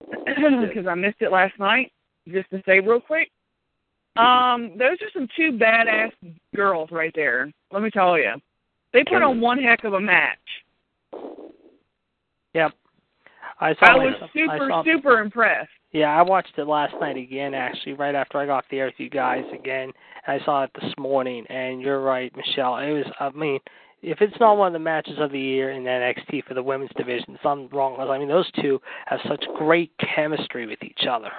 because 0.00 0.88
I 0.88 0.94
missed 0.94 1.20
it 1.20 1.30
last 1.30 1.56
night. 1.60 1.92
Just 2.26 2.50
to 2.50 2.60
say 2.66 2.80
real 2.80 3.00
quick, 3.00 3.30
um, 4.16 4.78
those 4.78 4.98
are 5.02 5.10
some 5.12 5.28
two 5.36 5.52
badass 5.52 6.12
girls 6.54 6.90
right 6.90 7.12
there. 7.14 7.50
Let 7.72 7.82
me 7.82 7.90
tell 7.90 8.18
you, 8.18 8.32
they 8.92 9.04
put 9.04 9.22
on 9.22 9.40
one 9.40 9.58
heck 9.62 9.84
of 9.84 9.94
a 9.94 10.00
match. 10.00 10.38
Yep. 12.54 12.72
I 13.60 13.74
saw. 13.74 13.86
I 13.86 13.94
was 13.96 14.14
super 14.32 14.52
I 14.52 14.68
saw, 14.68 14.84
super 14.84 15.20
impressed. 15.20 15.70
Yeah, 15.92 16.14
I 16.14 16.22
watched 16.22 16.58
it 16.58 16.66
last 16.66 16.94
night 17.00 17.16
again, 17.16 17.54
actually, 17.54 17.94
right 17.94 18.14
after 18.14 18.38
I 18.38 18.46
got 18.46 18.64
the 18.70 18.78
air 18.78 18.86
with 18.86 18.94
you 18.98 19.08
guys 19.08 19.44
again. 19.54 19.92
I 20.26 20.38
saw 20.44 20.64
it 20.64 20.70
this 20.74 20.92
morning, 20.98 21.46
and 21.48 21.80
you're 21.80 22.02
right, 22.02 22.30
Michelle. 22.36 22.76
It 22.78 22.92
was, 22.92 23.06
I 23.18 23.30
mean, 23.30 23.58
if 24.02 24.20
it's 24.20 24.38
not 24.38 24.56
one 24.56 24.68
of 24.68 24.72
the 24.72 24.78
matches 24.78 25.18
of 25.18 25.32
the 25.32 25.38
year 25.38 25.70
in 25.70 25.84
NXT 25.84 26.44
for 26.44 26.54
the 26.54 26.62
women's 26.62 26.90
division, 26.96 27.38
something's 27.42 27.72
wrong. 27.72 27.98
I 27.98 28.18
mean, 28.18 28.28
those 28.28 28.50
two 28.60 28.80
have 29.06 29.20
such 29.28 29.44
great 29.56 29.92
chemistry 30.14 30.66
with 30.66 30.82
each 30.82 31.06
other. 31.10 31.30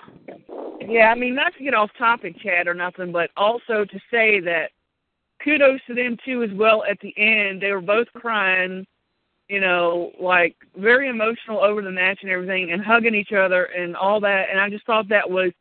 Yeah, 0.88 1.12
I 1.12 1.16
mean, 1.16 1.36
not 1.36 1.54
to 1.58 1.64
get 1.64 1.74
off 1.74 1.92
topic, 1.98 2.36
Chad, 2.42 2.68
or 2.68 2.74
nothing, 2.74 3.12
but 3.12 3.30
also 3.38 3.86
to 3.86 4.00
say 4.12 4.40
that 4.42 4.72
kudos 5.44 5.80
to 5.88 5.94
them 5.94 6.18
too 6.26 6.44
as 6.44 6.50
well. 6.54 6.84
At 6.90 7.00
the 7.00 7.14
end, 7.18 7.62
they 7.62 7.72
were 7.72 7.82
both 7.82 8.08
crying, 8.14 8.86
you 9.50 9.60
know, 9.60 10.12
like 10.20 10.56
very 10.78 11.10
emotional 11.10 11.60
over 11.60 11.82
the 11.82 11.92
match 11.92 12.20
and 12.22 12.32
everything, 12.32 12.72
and 12.72 12.84
hugging 12.84 13.16
each 13.16 13.34
other 13.34 13.66
and 13.66 13.96
all 13.96 14.20
that. 14.22 14.50
And 14.50 14.60
I 14.60 14.70
just 14.70 14.86
thought 14.86 15.08
that 15.10 15.30
was 15.30 15.52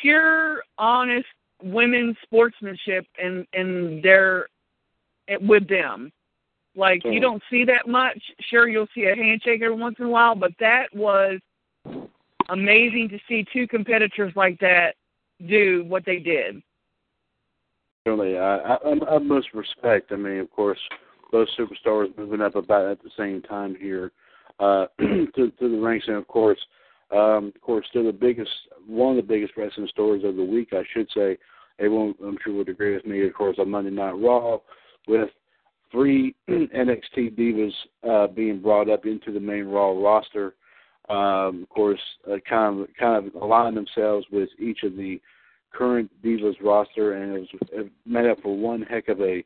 pure, 0.00 0.62
honest 0.78 1.26
women's 1.62 2.16
sportsmanship 2.22 3.06
and 3.22 3.46
and 3.52 4.02
their 4.02 4.46
with 5.40 5.68
them. 5.68 6.12
Like 6.76 7.02
you 7.04 7.18
Mhm. 7.18 7.22
don't 7.22 7.42
see 7.50 7.64
that 7.64 7.88
much. 7.88 8.18
Sure, 8.40 8.68
you'll 8.68 8.88
see 8.94 9.04
a 9.04 9.14
handshake 9.14 9.60
every 9.62 9.76
once 9.76 9.98
in 9.98 10.06
a 10.06 10.08
while, 10.08 10.34
but 10.34 10.52
that 10.60 10.94
was 10.94 11.40
amazing 12.48 13.08
to 13.08 13.18
see 13.28 13.44
two 13.52 13.66
competitors 13.66 14.32
like 14.36 14.58
that 14.60 14.94
do 15.46 15.84
what 15.84 16.04
they 16.04 16.18
did. 16.18 16.62
Really, 18.06 18.38
I, 18.38 18.56
I, 18.56 18.74
I 18.76 18.92
utmost 19.10 19.52
respect. 19.52 20.12
I 20.12 20.16
mean, 20.16 20.38
of 20.38 20.50
course, 20.50 20.78
both 21.30 21.48
superstars 21.58 22.16
moving 22.16 22.40
up 22.40 22.54
about 22.54 22.86
at 22.90 23.02
the 23.02 23.10
same 23.16 23.42
time 23.42 23.74
here 23.74 24.12
uh, 24.58 24.86
to, 25.00 25.50
to 25.50 25.68
the 25.68 25.78
ranks, 25.78 26.06
and 26.08 26.16
of 26.16 26.26
course, 26.26 26.58
um, 27.12 27.52
of 27.54 27.60
course, 27.60 27.86
still 27.90 28.04
the 28.04 28.12
biggest, 28.12 28.50
one 28.86 29.10
of 29.10 29.16
the 29.16 29.28
biggest 29.28 29.56
wrestling 29.56 29.88
stories 29.88 30.24
of 30.24 30.36
the 30.36 30.44
week, 30.44 30.70
I 30.72 30.82
should 30.92 31.08
say. 31.14 31.38
Everyone, 31.78 32.14
I'm 32.24 32.38
sure, 32.44 32.54
would 32.54 32.68
agree 32.68 32.94
with 32.94 33.06
me. 33.06 33.26
Of 33.26 33.34
course, 33.34 33.56
on 33.58 33.70
Monday 33.70 33.90
Night 33.90 34.12
Raw, 34.12 34.58
with 35.06 35.30
three 35.90 36.34
NXT 36.48 37.36
divas 37.36 37.72
uh, 38.08 38.26
being 38.28 38.60
brought 38.60 38.88
up 38.88 39.06
into 39.06 39.32
the 39.32 39.40
main 39.40 39.64
Raw 39.64 39.92
roster. 39.92 40.54
Um, 41.08 41.62
of 41.62 41.68
course, 41.70 42.00
uh, 42.30 42.36
kind 42.48 42.82
of 42.82 42.88
kind 42.98 43.26
of 43.26 43.42
align 43.42 43.74
themselves 43.74 44.26
with 44.30 44.48
each 44.58 44.84
of 44.84 44.96
the 44.96 45.20
current 45.72 46.10
Divas 46.22 46.54
roster, 46.62 47.14
and 47.14 47.34
it 47.34 47.40
was 47.40 47.48
it 47.72 47.92
made 48.06 48.26
up 48.26 48.40
for 48.42 48.56
one 48.56 48.82
heck 48.82 49.08
of 49.08 49.20
a 49.20 49.42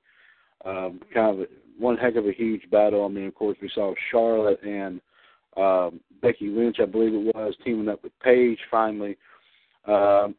um, 0.64 1.00
kind 1.12 1.34
of 1.34 1.40
a, 1.40 1.46
one 1.78 1.96
heck 1.96 2.16
of 2.16 2.26
a 2.26 2.32
huge 2.32 2.68
battle. 2.70 3.04
I 3.04 3.08
mean, 3.08 3.26
of 3.26 3.34
course, 3.34 3.56
we 3.62 3.70
saw 3.74 3.94
Charlotte 4.10 4.62
and 4.62 5.00
um, 5.56 6.00
Becky 6.22 6.48
Lynch, 6.48 6.76
I 6.80 6.86
believe 6.86 7.14
it 7.14 7.34
was, 7.34 7.54
teaming 7.64 7.88
up 7.88 8.02
with 8.02 8.12
Paige 8.20 8.58
finally. 8.70 9.16
Um, 9.86 10.34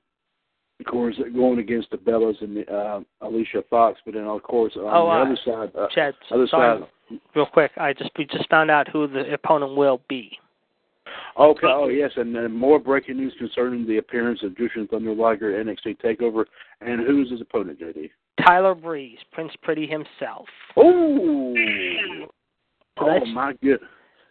of 0.79 0.85
course, 0.85 1.15
going 1.33 1.59
against 1.59 1.89
the 1.91 1.97
Bellas 1.97 2.41
and 2.41 2.57
the, 2.57 2.71
uh, 2.73 2.99
Alicia 3.21 3.63
Fox, 3.69 3.99
but 4.05 4.13
then 4.13 4.25
of 4.25 4.43
course 4.43 4.73
on 4.75 4.83
Oh, 4.83 5.05
the 5.05 5.11
uh, 5.11 5.23
other 5.25 5.37
side, 5.45 5.71
uh, 5.79 5.87
Chad, 5.93 6.13
other 6.31 6.47
sorry, 6.47 6.81
side. 7.09 7.19
real 7.35 7.45
quick. 7.45 7.71
I 7.77 7.93
just 7.93 8.11
we 8.17 8.25
just 8.25 8.49
found 8.49 8.69
out 8.69 8.87
who 8.89 9.07
the 9.07 9.33
opponent 9.33 9.75
will 9.75 10.01
be. 10.09 10.37
Okay. 11.39 11.67
Oh, 11.69 11.87
yes, 11.87 12.11
and 12.15 12.35
then 12.35 12.51
more 12.53 12.79
breaking 12.79 13.17
news 13.17 13.33
concerning 13.37 13.85
the 13.87 13.97
appearance 13.97 14.41
of 14.43 14.51
Jushin 14.53 14.89
Thunder 14.89 15.13
Liger 15.13 15.57
at 15.59 15.65
NXT 15.65 15.97
Takeover, 16.01 16.45
and 16.81 17.05
who's 17.05 17.29
his 17.31 17.41
opponent, 17.41 17.79
JD? 17.79 18.09
Tyler 18.45 18.75
Breeze, 18.75 19.17
Prince 19.31 19.53
Pretty 19.61 19.85
himself. 19.87 20.45
Oh, 20.75 21.53
So 22.97 23.09
oh 23.09 23.25
my 23.27 23.53
good. 23.61 23.79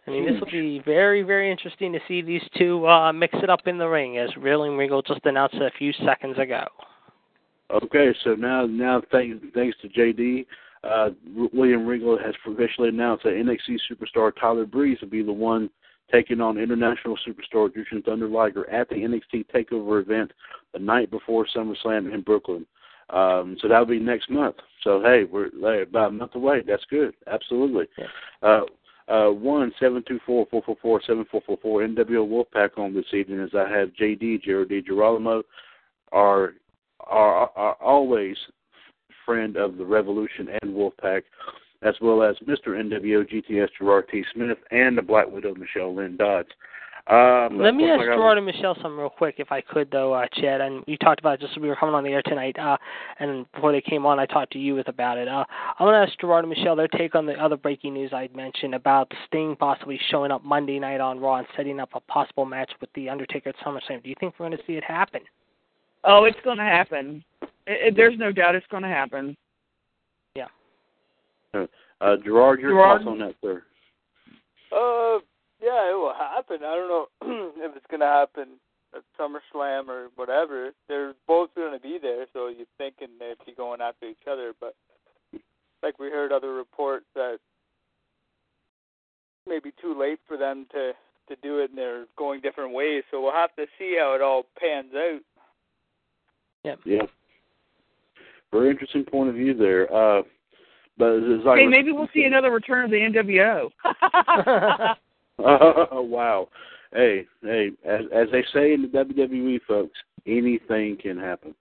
I 0.07 0.11
mean, 0.11 0.25
this 0.25 0.39
will 0.39 0.51
be 0.51 0.81
very, 0.85 1.23
very 1.23 1.51
interesting 1.51 1.91
to 1.93 1.99
see 2.07 2.21
these 2.21 2.43
two 2.57 2.87
uh, 2.87 3.11
mix 3.11 3.33
it 3.41 3.49
up 3.49 3.61
in 3.65 3.77
the 3.77 3.87
ring, 3.87 4.17
as 4.17 4.29
Real 4.37 4.63
and 4.63 4.77
Regal 4.77 5.01
just 5.01 5.25
announced 5.25 5.55
a 5.55 5.71
few 5.77 5.91
seconds 6.05 6.37
ago. 6.37 6.65
Okay, 7.71 8.13
so 8.23 8.35
now, 8.35 8.67
now 8.67 9.01
thanks, 9.11 9.43
thanks 9.55 9.75
to 9.81 9.89
JD, 9.89 10.45
uh, 10.83 11.09
William 11.53 11.87
Regal 11.87 12.17
has 12.19 12.35
officially 12.45 12.89
announced 12.89 13.23
that 13.23 13.33
NXT 13.33 13.79
superstar 13.91 14.31
Tyler 14.39 14.65
Breeze 14.65 14.99
will 15.01 15.09
be 15.09 15.23
the 15.23 15.33
one 15.33 15.69
taking 16.11 16.39
on 16.39 16.59
international 16.59 17.17
superstar 17.27 17.69
Jushin 17.69 18.05
Thunder 18.05 18.27
Liger 18.27 18.69
at 18.69 18.87
the 18.89 18.95
NXT 18.95 19.47
Takeover 19.47 20.01
event 20.01 20.31
the 20.73 20.79
night 20.79 21.09
before 21.09 21.47
SummerSlam 21.55 22.13
in 22.13 22.21
Brooklyn. 22.21 22.67
Um, 23.09 23.57
so 23.61 23.67
that'll 23.67 23.85
be 23.85 23.99
next 23.99 24.29
month. 24.29 24.57
So 24.83 25.01
hey, 25.01 25.23
we're 25.23 25.49
hey, 25.61 25.83
about 25.83 26.09
a 26.09 26.13
month 26.13 26.35
away. 26.35 26.61
That's 26.65 26.85
good. 26.89 27.13
Absolutely. 27.27 27.87
Yeah. 27.97 28.05
Uh, 28.41 28.61
uh, 29.07 29.27
one 29.27 29.71
seven 29.79 30.03
two 30.07 30.19
four 30.25 30.47
four 30.49 30.63
four 30.65 30.77
four 30.81 31.01
seven 31.05 31.25
four 31.31 31.41
four 31.45 31.57
four 31.61 31.81
NWO 31.81 32.27
Wolfpac 32.27 32.77
on 32.77 32.93
this 32.93 33.05
evening 33.13 33.39
as 33.39 33.51
I 33.55 33.69
have 33.69 33.89
JD 33.89 34.43
Jared 34.43 34.85
Girolamo, 34.85 35.43
our, 36.11 36.53
our 37.01 37.51
our 37.55 37.73
always 37.75 38.37
friend 39.25 39.57
of 39.57 39.77
the 39.77 39.85
Revolution 39.85 40.49
and 40.61 40.73
Wolfpac, 40.73 41.23
as 41.81 41.95
well 42.01 42.23
as 42.23 42.35
Mr. 42.47 42.69
NWO 42.69 43.29
GTS 43.29 43.69
Gerard 43.77 44.05
T 44.09 44.23
Smith 44.33 44.57
and 44.71 44.97
the 44.97 45.01
Black 45.01 45.29
Widow 45.29 45.55
Michelle 45.55 45.95
Lynn 45.95 46.17
Dodds. 46.17 46.49
Um, 47.07 47.59
Let 47.59 47.75
me 47.75 47.85
ask 47.87 47.99
like 47.99 48.07
I 48.07 48.09
was- 48.09 48.17
Gerard 48.17 48.37
and 48.37 48.47
Michelle 48.47 48.73
something 48.75 48.97
real 48.97 49.11
quick, 49.11 49.35
if 49.37 49.51
I 49.51 49.61
could, 49.61 49.91
though, 49.91 50.13
uh, 50.13 50.25
Chad. 50.33 50.59
And 50.59 50.83
you 50.87 50.97
talked 50.97 51.19
about 51.19 51.35
it 51.35 51.41
just 51.41 51.55
as 51.55 51.61
we 51.61 51.67
were 51.69 51.75
coming 51.75 51.93
on 51.93 52.03
the 52.03 52.09
air 52.09 52.23
tonight, 52.23 52.57
uh, 52.57 52.77
and 53.19 53.49
before 53.51 53.71
they 53.71 53.81
came 53.81 54.07
on, 54.07 54.19
I 54.19 54.25
talked 54.25 54.53
to 54.53 54.59
you 54.59 54.73
with 54.73 54.87
about 54.87 55.19
it. 55.19 55.27
Uh, 55.27 55.45
I 55.77 55.83
want 55.83 55.93
to 55.93 56.11
ask 56.11 56.19
Gerard 56.19 56.45
and 56.45 56.49
Michelle 56.49 56.75
their 56.75 56.87
take 56.87 57.13
on 57.13 57.27
the 57.27 57.39
other 57.39 57.57
breaking 57.57 57.93
news 57.93 58.11
I'd 58.11 58.35
mentioned 58.35 58.73
about 58.73 59.13
Sting 59.27 59.55
possibly 59.55 59.99
showing 60.09 60.31
up 60.31 60.43
Monday 60.43 60.79
night 60.79 60.99
on 60.99 61.19
Raw 61.19 61.35
and 61.35 61.47
setting 61.55 61.79
up 61.79 61.89
a 61.93 61.99
possible 61.99 62.45
match 62.45 62.71
with 62.81 62.91
the 62.93 63.07
Undertaker 63.07 63.49
at 63.49 63.57
SummerSlam. 63.57 64.01
Do 64.01 64.09
you 64.09 64.15
think 64.19 64.33
we're 64.39 64.47
going 64.47 64.57
to 64.57 64.65
see 64.65 64.73
it 64.73 64.83
happen? 64.83 65.21
Oh, 66.05 66.23
it's 66.23 66.39
going 66.43 66.57
to 66.57 66.63
happen. 66.63 67.23
It, 67.43 67.49
it, 67.67 67.95
there's 67.95 68.17
no 68.17 68.31
doubt 68.31 68.55
it's 68.55 68.65
going 68.71 68.83
to 68.83 68.89
happen. 68.89 69.37
Yeah. 70.35 70.47
Uh, 71.53 72.17
Gerard, 72.23 72.59
your 72.59 72.71
Gerard? 72.71 73.03
thoughts 73.03 73.07
on 73.07 73.19
that, 73.19 73.35
sir? 73.43 73.63
Uh, 74.71 75.19
yeah, 75.65 75.89
it 75.89 75.95
will 75.95 76.13
happen. 76.13 76.57
I 76.61 76.75
don't 76.75 76.87
know 76.87 77.07
if 77.57 77.75
it's 77.75 77.85
gonna 77.89 78.05
happen 78.05 78.59
at 78.95 79.01
SummerSlam 79.19 79.89
or 79.89 80.09
whatever. 80.15 80.71
They're 80.87 81.13
both 81.27 81.49
gonna 81.55 81.79
be 81.79 81.97
there, 81.99 82.27
so 82.33 82.49
you're 82.49 82.67
thinking 82.77 83.07
they'd 83.19 83.43
be 83.45 83.53
going 83.53 83.81
after 83.81 84.05
each 84.05 84.27
other. 84.29 84.53
But 84.59 84.75
like 85.81 85.97
we 85.97 86.09
heard 86.09 86.31
other 86.31 86.53
reports 86.53 87.05
that 87.15 87.39
maybe 89.47 89.73
too 89.81 89.99
late 89.99 90.19
for 90.27 90.37
them 90.37 90.67
to 90.71 90.91
to 91.29 91.35
do 91.41 91.57
it, 91.59 91.71
and 91.71 91.79
they're 91.79 92.05
going 92.15 92.41
different 92.41 92.73
ways. 92.73 93.03
So 93.09 93.19
we'll 93.19 93.31
have 93.31 93.55
to 93.55 93.65
see 93.79 93.97
how 93.99 94.13
it 94.13 94.21
all 94.21 94.45
pans 94.59 94.93
out. 94.95 95.21
Yep. 96.63 96.79
Yeah. 96.85 97.01
Very 98.51 98.69
interesting 98.69 99.03
point 99.03 99.29
of 99.29 99.35
view 99.35 99.55
there. 99.55 99.91
Uh, 99.91 100.21
but 100.97 101.13
it's 101.13 101.43
like 101.43 101.57
hey, 101.57 101.65
maybe 101.65 101.91
we'll 101.91 102.07
see 102.13 102.23
another 102.23 102.51
return 102.51 102.85
of 102.85 102.91
the 102.91 102.97
NWO. 102.97 103.71
oh 105.39 106.01
wow. 106.09 106.49
Hey, 106.93 107.25
hey, 107.41 107.71
as 107.85 108.01
as 108.13 108.27
they 108.31 108.43
say 108.53 108.73
in 108.73 108.83
the 108.83 108.87
WWE, 108.87 109.59
folks, 109.67 109.97
anything 110.25 110.97
can 111.01 111.17
happen. 111.17 111.53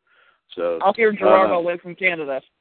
So 0.55 0.79
I'll 0.83 0.95
hear 0.95 1.13
Gerardo 1.13 1.59
uh, 1.59 1.63
live 1.63 1.81
from 1.81 1.95
Canada. 1.97 2.41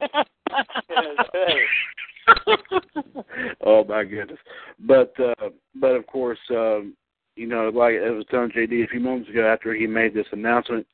oh 3.64 3.84
my 3.84 4.04
goodness. 4.04 4.38
But 4.80 5.12
uh 5.20 5.50
but 5.76 5.92
of 5.92 6.06
course, 6.06 6.38
um, 6.50 6.94
you 7.36 7.46
know, 7.46 7.68
like 7.68 7.94
I 7.94 8.10
was 8.10 8.24
telling 8.30 8.50
JD 8.50 8.84
a 8.84 8.88
few 8.88 9.00
moments 9.00 9.30
ago 9.30 9.46
after 9.46 9.74
he 9.74 9.86
made 9.86 10.14
this 10.14 10.26
announcement 10.32 10.86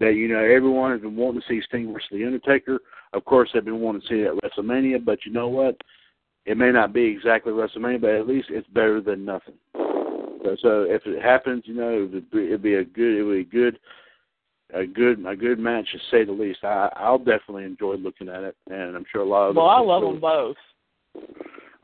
that, 0.00 0.14
you 0.14 0.28
know, 0.28 0.38
everyone 0.38 0.92
has 0.92 1.00
been 1.00 1.16
wanting 1.16 1.40
to 1.40 1.46
see 1.48 1.60
Sting 1.66 1.92
versus 1.92 2.08
The 2.12 2.24
Undertaker. 2.24 2.78
Of 3.12 3.24
course 3.24 3.50
they've 3.52 3.64
been 3.64 3.80
wanting 3.80 4.02
to 4.02 4.06
see 4.08 4.20
it 4.20 4.28
at 4.28 4.34
WrestleMania, 4.58 5.04
but 5.04 5.18
you 5.24 5.32
know 5.32 5.48
what? 5.48 5.76
It 6.48 6.56
may 6.56 6.72
not 6.72 6.94
be 6.94 7.04
exactly 7.04 7.52
WrestleMania, 7.52 8.00
but 8.00 8.10
at 8.10 8.26
least 8.26 8.48
it's 8.48 8.66
better 8.68 9.02
than 9.02 9.22
nothing. 9.22 9.56
So, 9.74 10.56
so 10.62 10.82
if 10.88 11.02
it 11.04 11.22
happens, 11.22 11.64
you 11.66 11.74
know, 11.74 12.08
it'd 12.10 12.30
be, 12.30 12.46
it'd 12.46 12.62
be 12.62 12.76
a 12.76 12.84
good, 12.84 13.18
it 13.18 13.22
would 13.22 13.50
be 13.50 13.58
good, 13.58 13.78
a 14.72 14.86
good, 14.86 15.26
a 15.26 15.36
good 15.36 15.58
match 15.58 15.86
to 15.92 15.98
say 16.10 16.24
the 16.24 16.32
least. 16.32 16.60
I, 16.64 16.88
I'll 16.96 17.18
definitely 17.18 17.64
enjoy 17.64 17.96
looking 17.96 18.30
at 18.30 18.44
it, 18.44 18.56
and 18.70 18.96
I'm 18.96 19.04
sure 19.12 19.20
a 19.20 19.28
lot 19.28 19.50
of. 19.50 19.56
well, 19.56 19.66
I 19.66 19.80
love 19.80 20.02
them 20.02 20.20
both. 20.20 20.56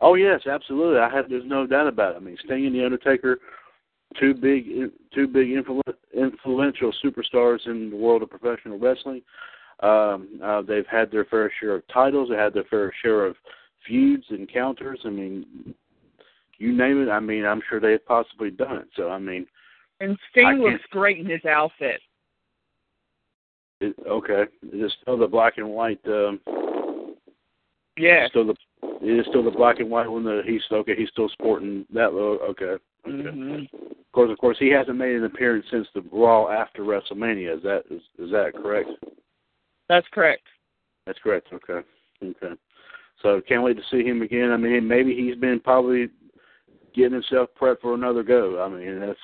Oh 0.01 0.15
yes, 0.15 0.41
absolutely. 0.47 0.99
I 0.99 1.11
have. 1.15 1.29
There's 1.29 1.45
no 1.45 1.67
doubt 1.67 1.87
about 1.87 2.15
it. 2.15 2.17
I 2.17 2.21
mean, 2.21 2.39
Sting 2.43 2.65
and 2.65 2.75
the 2.75 2.87
Undertaker, 2.87 3.41
two 4.19 4.33
big, 4.33 4.65
two 5.15 5.27
big 5.27 5.49
influ- 5.49 5.83
influential 6.15 6.91
superstars 7.05 7.67
in 7.67 7.91
the 7.91 7.97
world 7.97 8.23
of 8.23 8.31
professional 8.31 8.79
wrestling. 8.79 9.21
Um, 9.81 10.41
uh, 10.43 10.63
they've 10.63 10.87
had 10.91 11.11
their 11.11 11.27
fair 11.27 11.53
share 11.61 11.75
of 11.75 11.83
titles. 11.89 12.31
They 12.31 12.37
had 12.37 12.55
their 12.55 12.65
fair 12.65 12.95
share 13.03 13.27
of 13.27 13.37
feuds, 13.87 14.25
encounters. 14.31 15.01
I 15.05 15.11
mean, 15.11 15.75
you 16.59 16.77
name 16.77 17.03
it. 17.03 17.11
I 17.11 17.21
mean, 17.21 17.45
I'm 17.45 17.63
sure 17.69 17.81
they've 17.81 18.05
possibly 18.07 18.51
done 18.51 18.79
it. 18.79 18.89
So 18.97 19.11
I 19.11 19.19
mean, 19.19 19.47
And 20.01 20.19
Sting 20.31 20.59
looks 20.63 20.85
great 20.91 21.19
in 21.19 21.27
his 21.27 21.45
outfit. 21.45 22.01
it, 23.81 23.95
okay, 24.07 24.43
is 24.63 24.73
it 24.73 24.93
still 25.03 25.19
the 25.19 25.27
black 25.27 25.55
and 25.59 25.69
white? 25.69 26.01
Um, 26.07 26.41
Yeah. 27.97 28.29
Still 28.29 28.47
the 28.47 28.55
it 29.03 29.21
is 29.21 29.27
still 29.29 29.45
the 29.45 29.51
black 29.51 29.81
and 29.81 29.91
white 29.91 30.11
one 30.11 30.25
that 30.25 30.43
he's 30.47 30.63
okay. 30.73 30.95
He's 30.97 31.11
still 31.11 31.29
sporting 31.29 31.85
that 31.93 32.15
look. 32.15 32.41
Okay. 32.43 32.77
Okay. 33.07 33.31
hmm 33.31 33.55
Of 33.83 34.13
course, 34.13 34.31
of 34.31 34.39
course, 34.39 34.57
he 34.59 34.71
hasn't 34.71 34.97
made 34.97 35.15
an 35.17 35.25
appearance 35.25 35.67
since 35.71 35.87
the 35.95 36.03
Raw 36.13 36.49
after 36.49 36.83
WrestleMania. 36.83 37.57
Is 37.57 37.63
that 37.65 37.83
is, 37.91 38.01
is 38.19 38.31
that 38.31 38.53
correct? 38.55 38.89
That's 39.89 40.07
correct. 40.13 40.45
That's 41.07 41.19
correct. 41.23 41.49
Okay. 41.53 41.87
Okay. 42.23 42.55
So 43.23 43.41
can't 43.47 43.63
wait 43.63 43.77
to 43.77 43.83
see 43.91 44.07
him 44.07 44.23
again. 44.23 44.51
I 44.51 44.57
mean, 44.57 44.87
maybe 44.87 45.15
he's 45.15 45.37
been 45.37 45.61
probably 45.61 46.09
getting 46.95 47.13
himself 47.15 47.51
prepped 47.61 47.81
for 47.81 47.95
another 47.95 48.23
go. 48.23 48.63
I 48.63 48.69
mean, 48.69 49.01
that's 49.01 49.19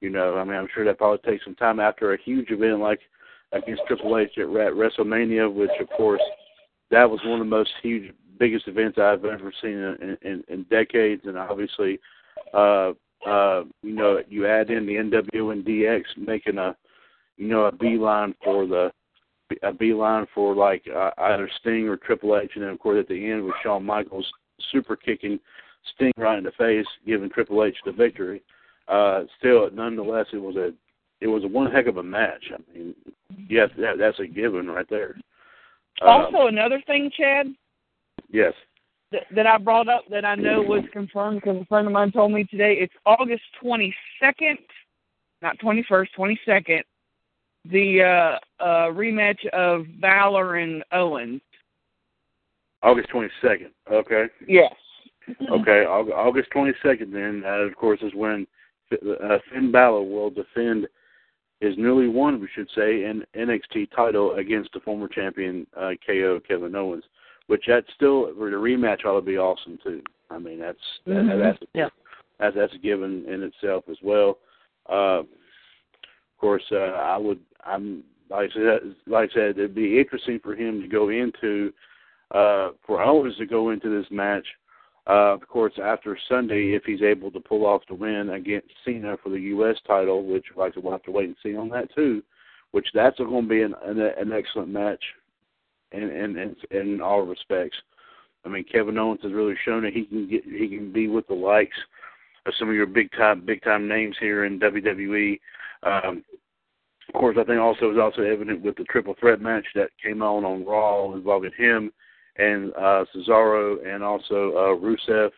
you 0.00 0.10
know, 0.10 0.36
I 0.36 0.44
mean, 0.44 0.56
I'm 0.56 0.68
sure 0.74 0.84
that 0.84 0.98
probably 0.98 1.30
takes 1.30 1.44
some 1.44 1.54
time 1.54 1.80
after 1.80 2.12
a 2.12 2.22
huge 2.22 2.50
event 2.50 2.80
like 2.80 3.00
against 3.52 3.82
Triple 3.86 4.18
H 4.18 4.32
at 4.36 4.46
WrestleMania, 4.46 5.52
which 5.52 5.70
of 5.80 5.88
course 5.96 6.20
that 6.90 7.08
was 7.08 7.20
one 7.24 7.40
of 7.40 7.46
the 7.46 7.50
most 7.50 7.70
huge, 7.82 8.12
biggest 8.38 8.68
events 8.68 8.98
I've 8.98 9.24
ever 9.24 9.52
seen 9.62 9.72
in, 9.72 10.18
in, 10.22 10.44
in 10.48 10.62
decades, 10.64 11.22
and 11.24 11.38
obviously, 11.38 11.98
uh, 12.52 12.92
uh, 13.26 13.64
you 13.82 13.94
know, 13.94 14.18
you 14.28 14.46
add 14.46 14.70
in 14.70 14.86
the 14.86 14.96
NWO 14.96 15.52
and 15.52 15.64
DX 15.64 16.02
making 16.16 16.58
a, 16.58 16.76
you 17.36 17.48
know, 17.48 17.64
a 17.64 17.72
beeline 17.72 18.34
for 18.44 18.66
the 18.66 18.92
a 19.62 19.72
beeline 19.72 20.26
for 20.34 20.54
like 20.54 20.84
uh, 20.94 21.10
either 21.18 21.48
Sting 21.60 21.88
or 21.88 21.96
Triple 21.96 22.38
H, 22.38 22.52
and 22.54 22.64
then 22.64 22.70
of 22.70 22.78
course 22.78 22.98
at 23.00 23.08
the 23.08 23.30
end 23.30 23.44
with 23.44 23.54
Shawn 23.62 23.84
Michaels 23.84 24.26
super 24.72 24.96
kicking 24.96 25.38
Sting 25.94 26.12
right 26.16 26.38
in 26.38 26.44
the 26.44 26.52
face, 26.52 26.86
giving 27.06 27.30
Triple 27.30 27.64
H 27.64 27.76
the 27.84 27.92
victory. 27.92 28.42
Uh, 28.88 29.24
still, 29.38 29.68
nonetheless, 29.72 30.26
it 30.32 30.38
was 30.38 30.56
a 30.56 30.72
it 31.20 31.26
was 31.26 31.44
a 31.44 31.48
one 31.48 31.70
heck 31.70 31.86
of 31.86 31.96
a 31.98 32.02
match. 32.02 32.52
I 32.52 32.76
mean, 32.76 32.94
yes, 33.48 33.70
that, 33.78 33.98
that's 33.98 34.18
a 34.18 34.26
given 34.26 34.68
right 34.68 34.88
there. 34.90 35.16
Um, 36.02 36.08
Also, 36.08 36.46
another 36.48 36.82
thing, 36.86 37.10
Chad, 37.16 37.46
yes. 38.30 38.52
that, 39.12 39.22
that 39.34 39.46
I 39.46 39.58
brought 39.58 39.88
up 39.88 40.04
that 40.10 40.24
I 40.24 40.34
know 40.34 40.60
was 40.60 40.84
confirmed 40.92 41.40
because 41.40 41.62
a 41.62 41.66
friend 41.66 41.86
of 41.86 41.92
mine 41.92 42.12
told 42.12 42.32
me 42.32 42.44
today. 42.44 42.74
It's 42.78 42.94
August 43.06 43.42
22nd, 43.62 44.58
not 45.40 45.58
21st, 45.58 46.08
22nd. 46.18 46.82
The 47.70 48.02
uh, 48.02 48.62
uh, 48.62 48.66
rematch 48.90 49.46
of 49.48 49.86
Balor 50.00 50.56
and 50.56 50.84
Owens. 50.92 51.40
August 52.82 53.08
twenty 53.08 53.30
second. 53.40 53.70
Okay. 53.90 54.26
Yes. 54.46 54.72
Okay. 55.50 55.84
August 55.84 56.50
twenty 56.50 56.72
second. 56.82 57.12
Then, 57.12 57.42
uh, 57.46 57.60
of 57.60 57.74
course, 57.76 58.00
is 58.02 58.12
when 58.14 58.46
uh, 58.92 59.38
Finn 59.50 59.72
Balor 59.72 60.02
will 60.02 60.30
defend 60.30 60.86
his 61.60 61.78
newly 61.78 62.08
won, 62.08 62.40
we 62.40 62.48
should 62.54 62.68
say, 62.74 63.04
an 63.04 63.24
NXT 63.34 63.88
title 63.96 64.34
against 64.34 64.70
the 64.74 64.80
former 64.80 65.08
champion 65.08 65.66
uh, 65.76 65.92
KO 66.06 66.40
Kevin 66.46 66.76
Owens. 66.76 67.04
Which 67.46 67.64
that's 67.66 67.86
still 67.94 68.26
the 68.26 68.32
rematch 68.34 69.04
ought 69.04 69.20
to 69.20 69.22
be 69.24 69.36
awesome 69.38 69.78
too. 69.82 70.02
I 70.30 70.38
mean, 70.38 70.58
that's 70.58 70.78
that, 71.06 71.12
Mhm. 71.12 71.38
that's 71.38 71.58
Yeah. 71.74 71.88
that's 72.38 72.56
that's 72.56 72.74
a 72.74 72.78
given 72.78 73.24
in 73.26 73.42
itself 73.42 73.84
as 73.90 73.98
well. 74.02 74.38
Uh, 74.88 75.22
of 75.22 75.26
course, 76.44 76.64
uh, 76.72 76.76
I 76.76 77.16
would. 77.16 77.40
I'm 77.64 78.04
like 78.28 78.50
I 78.50 78.54
said, 78.54 78.94
like 79.06 79.30
I 79.30 79.34
said, 79.34 79.50
it'd 79.58 79.74
be 79.74 79.98
interesting 79.98 80.38
for 80.42 80.54
him 80.54 80.82
to 80.82 80.88
go 80.88 81.08
into, 81.08 81.72
uh, 82.32 82.72
for 82.86 83.02
Owens 83.02 83.36
to 83.38 83.46
go 83.46 83.70
into 83.70 83.88
this 83.88 84.10
match. 84.10 84.46
Uh, 85.06 85.32
of 85.32 85.48
course, 85.48 85.72
after 85.82 86.18
Sunday, 86.28 86.74
if 86.74 86.82
he's 86.84 87.00
able 87.00 87.30
to 87.30 87.40
pull 87.40 87.64
off 87.64 87.80
the 87.88 87.94
win 87.94 88.28
against 88.30 88.68
Cena 88.84 89.16
for 89.22 89.30
the 89.30 89.40
U.S. 89.40 89.76
title, 89.86 90.26
which 90.26 90.44
like 90.54 90.74
we'll 90.76 90.92
have 90.92 91.02
to 91.04 91.10
wait 91.10 91.28
and 91.28 91.36
see 91.42 91.56
on 91.56 91.70
that 91.70 91.94
too. 91.94 92.22
Which 92.72 92.88
that's 92.92 93.16
going 93.16 93.44
to 93.44 93.48
be 93.48 93.62
an, 93.62 93.74
an 93.82 93.98
an 94.00 94.32
excellent 94.32 94.68
match, 94.68 95.02
in 95.92 96.02
in 96.02 96.36
in, 96.36 96.56
in 96.78 97.00
all 97.00 97.22
respects. 97.22 97.76
I 98.44 98.50
mean, 98.50 98.64
Kevin 98.70 98.98
Owens 98.98 99.20
has 99.22 99.32
really 99.32 99.54
shown 99.64 99.84
that 99.84 99.94
he 99.94 100.04
can 100.04 100.28
get 100.28 100.44
he 100.44 100.68
can 100.68 100.92
be 100.92 101.08
with 101.08 101.26
the 101.26 101.34
likes 101.34 101.76
of 102.44 102.52
some 102.58 102.68
of 102.68 102.74
your 102.74 102.86
big 102.86 103.10
time 103.12 103.46
big 103.46 103.62
time 103.62 103.88
names 103.88 104.16
here 104.20 104.44
in 104.44 104.60
WWE. 104.60 105.40
Um, 105.84 106.24
of 107.08 107.20
course, 107.20 107.36
I 107.38 107.44
think 107.44 107.60
also 107.60 107.92
is 107.92 107.98
also 107.98 108.22
evident 108.22 108.62
with 108.62 108.76
the 108.76 108.84
triple 108.84 109.14
threat 109.20 109.40
match 109.40 109.66
that 109.74 109.90
came 110.02 110.22
on 110.22 110.44
on 110.44 110.64
Raw 110.64 111.12
involving 111.14 111.52
him 111.56 111.92
and 112.36 112.72
uh, 112.74 113.04
Cesaro 113.14 113.86
and 113.86 114.02
also 114.02 114.52
uh, 114.52 114.76
Rusev. 114.80 115.30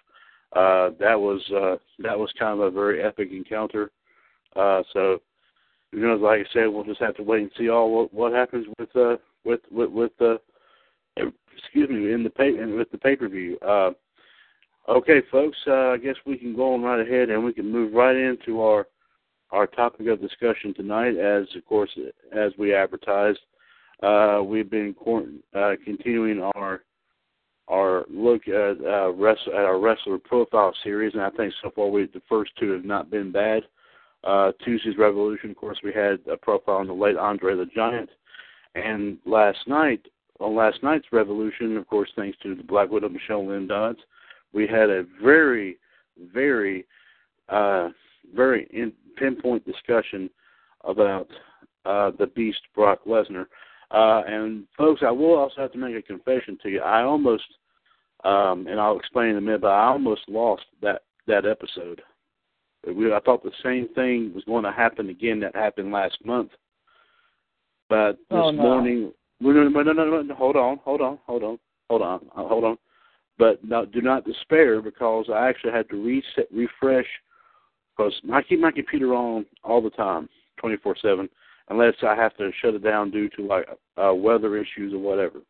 Uh, 0.52 0.94
that 1.00 1.18
was 1.18 1.42
uh, 1.50 1.76
that 1.98 2.18
was 2.18 2.32
kind 2.38 2.60
of 2.60 2.66
a 2.66 2.70
very 2.70 3.02
epic 3.02 3.30
encounter. 3.32 3.90
Uh, 4.54 4.82
so, 4.92 5.20
you 5.92 6.00
know, 6.00 6.14
like 6.14 6.40
I 6.40 6.52
said, 6.52 6.66
we'll 6.68 6.84
just 6.84 7.00
have 7.00 7.16
to 7.16 7.22
wait 7.22 7.42
and 7.42 7.50
see 7.58 7.68
all 7.68 7.94
what, 7.94 8.14
what 8.14 8.32
happens 8.32 8.66
with 8.78 8.94
uh, 8.96 9.16
with 9.44 9.60
with 9.70 9.90
with 9.90 10.12
the 10.18 10.38
excuse 11.16 11.90
me 11.90 12.12
in 12.12 12.22
the 12.22 12.30
pay 12.30 12.52
with 12.52 12.90
the 12.90 12.98
pay 12.98 13.16
per 13.16 13.28
view. 13.28 13.58
Uh, 13.60 13.90
okay, 14.88 15.20
folks, 15.30 15.58
uh, 15.66 15.90
I 15.90 15.96
guess 15.98 16.16
we 16.24 16.38
can 16.38 16.54
go 16.54 16.74
on 16.74 16.82
right 16.82 17.00
ahead 17.00 17.28
and 17.28 17.44
we 17.44 17.52
can 17.52 17.70
move 17.70 17.92
right 17.92 18.16
into 18.16 18.62
our 18.62 18.86
our 19.50 19.66
topic 19.66 20.06
of 20.08 20.20
discussion 20.20 20.74
tonight. 20.74 21.16
As 21.16 21.46
of 21.56 21.64
course, 21.66 21.90
as 22.32 22.52
we 22.58 22.74
advertised, 22.74 23.38
uh, 24.02 24.40
we've 24.44 24.70
been 24.70 24.94
uh, 25.54 25.72
continuing 25.84 26.42
our 26.54 26.82
our 27.68 28.04
look 28.08 28.46
at 28.48 28.76
uh, 28.84 29.10
at 29.10 29.64
our 29.64 29.78
wrestler 29.78 30.18
profile 30.18 30.74
series, 30.84 31.14
and 31.14 31.22
I 31.22 31.30
think 31.30 31.52
so 31.62 31.70
far 31.74 31.88
we 31.88 32.06
the 32.06 32.22
first 32.28 32.52
two 32.58 32.70
have 32.70 32.84
not 32.84 33.10
been 33.10 33.32
bad. 33.32 33.62
Uh, 34.24 34.52
Tuesday's 34.64 34.98
Revolution, 34.98 35.50
of 35.50 35.56
course, 35.56 35.78
we 35.84 35.92
had 35.92 36.18
a 36.30 36.36
profile 36.36 36.76
on 36.76 36.86
the 36.86 36.92
late 36.92 37.16
Andre 37.16 37.54
the 37.56 37.66
Giant, 37.66 38.10
and 38.74 39.18
last 39.24 39.58
night 39.66 40.00
on 40.40 40.54
last 40.54 40.82
night's 40.82 41.06
Revolution, 41.12 41.76
of 41.76 41.86
course, 41.86 42.10
thanks 42.16 42.36
to 42.42 42.54
the 42.54 42.62
Black 42.62 42.90
Widow 42.90 43.08
Michelle 43.08 43.46
Lynn 43.46 43.66
Dodds, 43.66 43.98
we 44.52 44.66
had 44.66 44.90
a 44.90 45.04
very, 45.22 45.78
very, 46.32 46.86
uh, 47.48 47.88
very 48.34 48.68
in, 48.72 48.92
pinpoint 49.16 49.64
discussion 49.64 50.30
about 50.84 51.28
uh, 51.84 52.10
the 52.18 52.26
Beast 52.26 52.60
Brock 52.74 53.00
Lesnar. 53.06 53.46
Uh, 53.90 54.22
and 54.26 54.64
folks, 54.76 55.02
I 55.06 55.10
will 55.10 55.36
also 55.36 55.60
have 55.60 55.72
to 55.72 55.78
make 55.78 55.94
a 55.94 56.02
confession 56.02 56.58
to 56.62 56.68
you. 56.68 56.80
I 56.80 57.02
almost, 57.02 57.44
um, 58.24 58.66
and 58.66 58.80
I'll 58.80 58.98
explain 58.98 59.30
in 59.30 59.36
a 59.36 59.40
minute, 59.40 59.60
but 59.60 59.68
I 59.68 59.86
almost 59.86 60.22
lost 60.28 60.64
that 60.82 61.02
that 61.26 61.46
episode. 61.46 62.02
We, 62.86 63.12
I 63.12 63.20
thought 63.20 63.42
the 63.42 63.50
same 63.64 63.88
thing 63.94 64.32
was 64.34 64.44
going 64.44 64.62
to 64.64 64.70
happen 64.70 65.08
again 65.08 65.40
that 65.40 65.56
happened 65.56 65.90
last 65.90 66.18
month. 66.24 66.50
But 67.88 68.12
this 68.30 68.38
Oh, 68.42 68.50
no. 68.50 68.62
morning, 68.62 69.12
no, 69.40 69.50
no, 69.50 69.68
no, 69.68 69.92
no, 69.92 70.22
no, 70.22 70.34
hold 70.34 70.56
on, 70.56 70.78
hold 70.84 71.00
on, 71.00 71.18
hold 71.26 71.42
on, 71.42 71.58
hold 71.88 72.02
on, 72.02 72.20
hold 72.34 72.64
on. 72.64 72.78
But 73.38 73.62
no, 73.64 73.84
do 73.84 74.00
not 74.00 74.24
despair 74.24 74.80
because 74.80 75.26
I 75.32 75.48
actually 75.48 75.72
had 75.72 75.88
to 75.90 76.02
reset, 76.02 76.46
refresh, 76.52 77.06
because 77.96 78.14
I 78.32 78.42
keep 78.42 78.60
my 78.60 78.70
computer 78.70 79.14
on 79.14 79.46
all 79.64 79.80
the 79.80 79.90
time, 79.90 80.28
24/7, 80.62 81.28
unless 81.68 81.94
I 82.02 82.14
have 82.14 82.36
to 82.36 82.50
shut 82.60 82.74
it 82.74 82.84
down 82.84 83.10
due 83.10 83.28
to 83.30 83.46
like 83.46 83.66
uh, 83.96 84.14
weather 84.14 84.56
issues 84.56 84.92
or 84.92 84.98
whatever. 84.98 85.40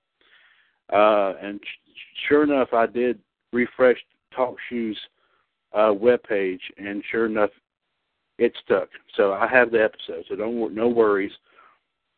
Uh, 0.93 1.35
and 1.43 1.61
sh- 1.63 2.29
sure 2.29 2.45
enough, 2.45 2.73
I 2.73 2.87
did 2.87 3.19
refresh 3.53 3.99
Talk 4.35 4.57
Shoes 4.69 4.99
uh, 5.73 5.93
web 5.93 6.21
and 6.31 7.03
sure 7.11 7.27
enough, 7.27 7.51
it 8.39 8.53
stuck. 8.65 8.89
So 9.17 9.33
I 9.33 9.47
have 9.49 9.71
the 9.71 9.83
episode. 9.83 10.25
So 10.29 10.37
don't 10.37 10.75
no 10.75 10.89
worries. 10.89 11.33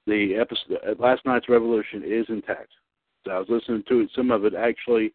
The 0.06 0.36
episode 0.36 0.78
uh, 0.86 0.94
last 0.98 1.24
night's 1.24 1.48
Revolution 1.48 2.02
is 2.04 2.26
intact. 2.28 2.70
So 3.24 3.32
I 3.32 3.38
was 3.38 3.48
listening 3.48 3.84
to 3.88 4.00
it. 4.00 4.10
Some 4.14 4.30
of 4.30 4.44
it 4.44 4.54
actually 4.54 5.12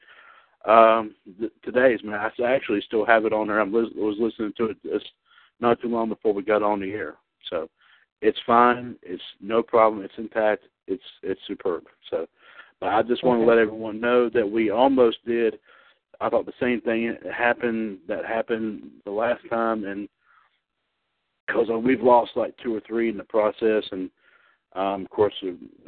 um 0.65 1.13
th- 1.39 1.52
today's 1.63 2.04
man. 2.04 2.15
I 2.15 2.43
actually 2.45 2.82
still 2.82 3.06
have 3.06 3.26
it 3.26 3.34
on 3.34 3.47
there. 3.47 3.60
I 3.60 3.63
was, 3.63 3.89
was 3.95 4.17
listening 4.19 4.54
to 4.58 4.65
it 4.65 4.78
just 4.84 5.10
not 5.60 5.82
too 5.82 5.89
long 5.89 6.10
before 6.10 6.34
we 6.34 6.43
got 6.43 6.63
on 6.63 6.80
the 6.80 6.91
air. 6.91 7.15
So 7.49 7.69
it's 8.21 8.39
fine. 8.45 8.95
It's 9.02 9.21
no 9.41 9.62
problem. 9.62 10.04
It's 10.04 10.13
intact. 10.17 10.63
It's 10.88 11.04
it's 11.21 11.41
superb. 11.47 11.84
So, 12.10 12.28
but 12.80 12.89
I 12.89 13.02
just 13.04 13.23
want 13.23 13.41
to 13.41 13.45
let 13.45 13.58
everyone 13.58 13.99
know 13.99 14.30
that 14.30 14.49
we 14.49 14.69
almost 14.69 15.17
did. 15.26 15.60
I 16.21 16.30
thought 16.30 16.45
the 16.45 16.54
same 16.60 16.80
thing 16.82 17.15
happened 17.36 17.99
that 18.08 18.26
happened 18.26 18.84
the 19.04 19.12
last 19.12 19.41
time, 19.49 19.84
and 19.84 20.08
because 21.45 21.67
we've 21.84 22.02
lost 22.02 22.32
like 22.36 22.56
two 22.63 22.76
or 22.76 22.82
three 22.88 23.10
in 23.10 23.17
the 23.17 23.23
process, 23.23 23.84
and 23.91 24.10
um, 24.76 25.04
of 25.04 25.10
course, 25.10 25.34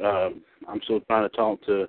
uh, 0.04 0.30
I'm 0.68 0.80
still 0.84 1.00
trying 1.00 1.28
to 1.28 1.36
talk 1.36 1.64
to 1.66 1.88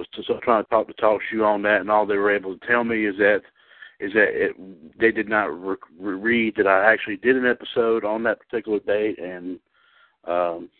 was 0.00 0.24
still 0.24 0.40
trying 0.40 0.64
to 0.64 0.70
talk 0.70 0.86
to 0.86 0.94
Talk 0.94 1.20
Shoe 1.30 1.44
on 1.44 1.62
that, 1.62 1.80
and 1.80 1.90
all 1.90 2.06
they 2.06 2.16
were 2.16 2.34
able 2.34 2.56
to 2.56 2.66
tell 2.66 2.84
me 2.84 3.06
is 3.06 3.16
that 3.18 3.42
is 4.00 4.12
that 4.14 4.28
it, 4.30 4.98
they 4.98 5.12
did 5.12 5.28
not 5.28 5.46
re- 5.46 5.76
read 5.98 6.54
that 6.56 6.66
I 6.66 6.90
actually 6.90 7.18
did 7.18 7.36
an 7.36 7.46
episode 7.46 8.04
on 8.04 8.22
that 8.22 8.40
particular 8.40 8.78
date, 8.80 9.18
and 9.18 9.58
um, 10.26 10.70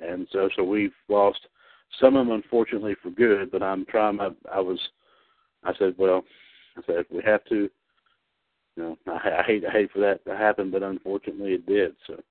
and 0.00 0.26
so 0.30 0.48
so 0.56 0.62
we've 0.62 0.94
lost 1.08 1.40
some 2.00 2.16
of 2.16 2.26
them 2.26 2.34
unfortunately 2.34 2.94
for 3.02 3.10
good. 3.10 3.50
But 3.50 3.62
I'm 3.62 3.84
trying. 3.86 4.16
My, 4.16 4.30
I 4.52 4.60
was. 4.60 4.78
I 5.64 5.72
said, 5.78 5.94
well, 5.98 6.22
I 6.76 6.82
said 6.86 7.04
we 7.10 7.22
have 7.24 7.44
to. 7.46 7.68
You 8.76 8.82
know, 8.82 8.98
I, 9.08 9.40
I 9.40 9.42
hate 9.42 9.64
I 9.66 9.72
hate 9.72 9.90
for 9.90 10.00
that 10.00 10.24
to 10.26 10.36
happen, 10.36 10.70
but 10.70 10.82
unfortunately 10.82 11.54
it 11.54 11.66
did. 11.66 11.96
So. 12.06 12.22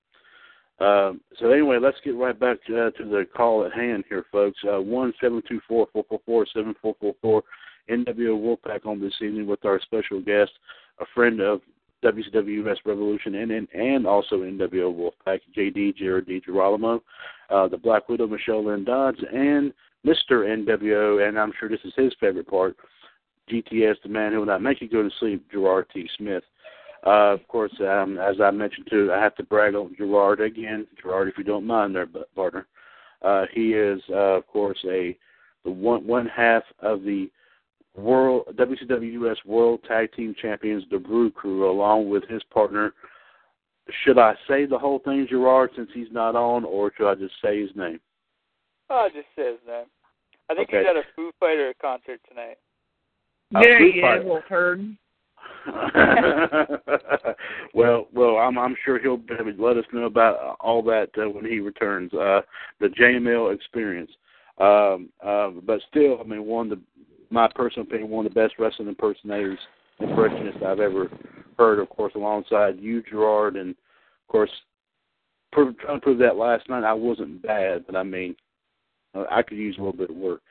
Um, 0.80 1.20
so 1.38 1.52
anyway, 1.52 1.78
let's 1.82 1.98
get 2.06 2.16
right 2.16 2.40
back 2.40 2.58
to, 2.68 2.88
uh, 2.88 2.92
to 2.92 3.04
the 3.04 3.26
call 3.36 3.66
at 3.66 3.74
hand 3.74 4.06
here, 4.08 4.26
folks. 4.32 4.58
Uh, 4.64 4.82
one 4.82 5.14
seven 5.22 5.42
two 5.48 5.60
four 5.68 5.88
four 5.92 6.06
four 6.08 6.22
four 6.26 6.46
seven 6.54 6.74
four 6.82 6.96
four 7.00 7.14
four. 7.22 7.44
NWO 7.90 8.40
Wolfpac 8.40 8.86
on 8.86 9.02
this 9.02 9.16
evening 9.22 9.48
with 9.48 9.66
our 9.66 9.82
special 9.82 10.22
guest, 10.22 10.52
a 11.00 11.06
friend 11.14 11.42
of 11.42 11.62
WCWS 12.04 12.78
Revolution 12.86 13.36
and 13.36 13.52
and, 13.52 13.68
and 13.74 14.08
also 14.08 14.38
NWO 14.38 14.94
Wolfpac, 14.96 15.40
JD 15.58 15.98
Jared 15.98 16.28
D. 16.28 16.42
Girolamo, 16.46 17.02
uh, 17.50 17.68
the 17.68 17.78
Black 17.78 18.08
Widow 18.08 18.28
Michelle 18.28 18.66
Lynn 18.66 18.86
Dodds, 18.86 19.20
and 19.34 19.74
Mr. 20.06 20.46
NWO, 20.48 21.28
and 21.28 21.38
I'm 21.38 21.52
sure 21.60 21.68
this 21.68 21.80
is 21.84 21.94
his 21.98 22.14
favorite 22.20 22.48
part, 22.48 22.78
GTS, 23.52 23.96
the 24.04 24.10
man 24.10 24.32
who 24.32 24.40
will 24.40 24.46
not 24.46 24.62
make 24.62 24.82
you 24.82 24.88
go 24.88 25.04
to 25.04 25.10
sleep, 25.20 25.46
Gerard 25.52 25.88
T. 25.94 26.08
Smith. 26.18 26.44
Uh, 27.06 27.34
of 27.34 27.48
course, 27.48 27.72
um, 27.80 28.18
as 28.18 28.42
I 28.42 28.52
mentioned 28.52 28.88
too, 28.90 29.12
I 29.14 29.20
have 29.22 29.36
to 29.36 29.44
brag 29.44 29.76
on 29.76 29.96
Gerard 29.98 30.42
again. 30.42 30.86
Gerard, 31.02 31.30
if 31.30 31.38
you 31.38 31.44
don't 31.44 31.66
mind, 31.66 31.96
there, 31.96 32.08
partner. 32.36 32.68
Uh, 33.22 33.46
he 33.54 33.74
is, 33.74 34.02
uh, 34.10 34.38
of 34.38 34.48
course, 34.48 34.78
a 34.90 35.18
the 35.64 35.72
one 35.72 36.06
one 36.06 36.26
half 36.28 36.64
of 36.80 37.04
the 37.04 37.30
World 37.96 38.48
WCWS 38.56 39.46
World 39.46 39.82
Tag 39.88 40.12
Team 40.14 40.36
Champions, 40.42 40.84
the 40.92 40.98
Brew 41.00 41.32
Crew, 41.32 41.70
along 41.70 42.10
with 42.10 42.24
his 42.28 42.44
partner. 42.44 42.94
Should 44.04 44.20
I 44.20 44.36
say 44.48 44.66
the 44.66 44.78
whole 44.78 45.00
thing, 45.00 45.26
Gerard, 45.30 45.72
since 45.76 45.90
he's 45.94 46.12
not 46.12 46.36
on, 46.36 46.64
or 46.64 46.92
should 46.96 47.10
I 47.10 47.16
just 47.16 47.34
say 47.44 47.62
his 47.62 47.72
name? 47.76 48.00
Oh, 48.90 49.08
just 49.14 49.28
say 49.36 49.52
his 49.52 49.60
name. 49.68 49.86
I 50.50 50.56
think 50.56 50.70
Okay. 50.70 50.80
he's 50.80 50.88
at 50.88 50.96
a 50.96 51.04
Foo 51.16 51.32
Fighter 51.40 51.74
concert 51.82 52.20
tonight. 52.28 52.58
Uh, 53.56 53.62
there 53.62 53.80
Foo 53.80 53.92
he 53.92 54.02
Fighter. 54.02 54.20
is, 54.20 54.26
little 54.26 54.42
turd. 54.48 54.98
well, 57.74 58.08
well, 58.14 58.38
I'm 58.38 58.58
I'm 58.58 58.76
sure 58.84 59.00
he'll 59.00 59.22
let 59.58 59.78
us 59.78 59.86
know 59.94 60.06
about 60.06 60.58
all 60.60 60.82
that 60.84 61.10
uh, 61.18 61.30
when 61.30 61.46
he 61.46 61.60
returns. 61.60 62.14
Uh, 62.14 62.42
the 62.80 62.88
JML 62.88 63.54
experience, 63.54 64.12
um, 64.60 65.10
uh, 65.26 65.50
but 65.66 65.82
still, 65.90 66.20
I 66.20 66.24
mean, 66.24 66.46
one 66.46 66.72
of 66.72 66.80
the 66.80 66.84
my 67.30 67.50
personal 67.54 67.88
opinion, 67.88 68.10
one 68.10 68.26
of 68.26 68.34
the 68.34 68.40
best 68.40 68.56
wrestling 68.58 68.88
impersonators, 68.88 69.60
impressionists 70.00 70.62
I've 70.66 70.80
ever 70.80 71.10
heard. 71.58 71.80
Of 71.80 71.90
course, 71.90 72.14
alongside 72.16 72.80
you, 72.80 73.04
Gerard, 73.04 73.56
and 73.56 73.72
of 73.72 74.28
course, 74.28 74.52
trying 75.54 75.76
to 75.76 76.00
prove 76.00 76.20
that 76.20 76.38
last 76.38 76.70
night 76.70 76.84
I 76.84 76.94
wasn't 76.94 77.42
bad, 77.42 77.86
but 77.86 77.96
I 77.96 78.04
mean, 78.04 78.36
uh, 79.16 79.26
I 79.30 79.42
could 79.42 79.58
use 79.58 79.76
a 79.78 79.82
little 79.82 79.98
bit 79.98 80.10
of 80.10 80.16
work. 80.16 80.42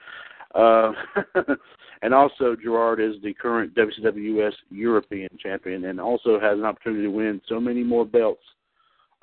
Uh, 0.55 0.92
and 2.03 2.15
also, 2.15 2.55
Gerard 2.55 3.01
is 3.01 3.15
the 3.23 3.35
current 3.35 3.75
WCWS 3.75 4.53
European 4.71 5.29
champion, 5.43 5.87
and 5.87 6.01
also 6.01 6.39
has 6.39 6.59
an 6.59 6.65
opportunity 6.65 7.03
to 7.03 7.11
win 7.11 7.41
so 7.49 7.59
many 7.59 7.83
more 7.83 8.05
belts 8.05 8.43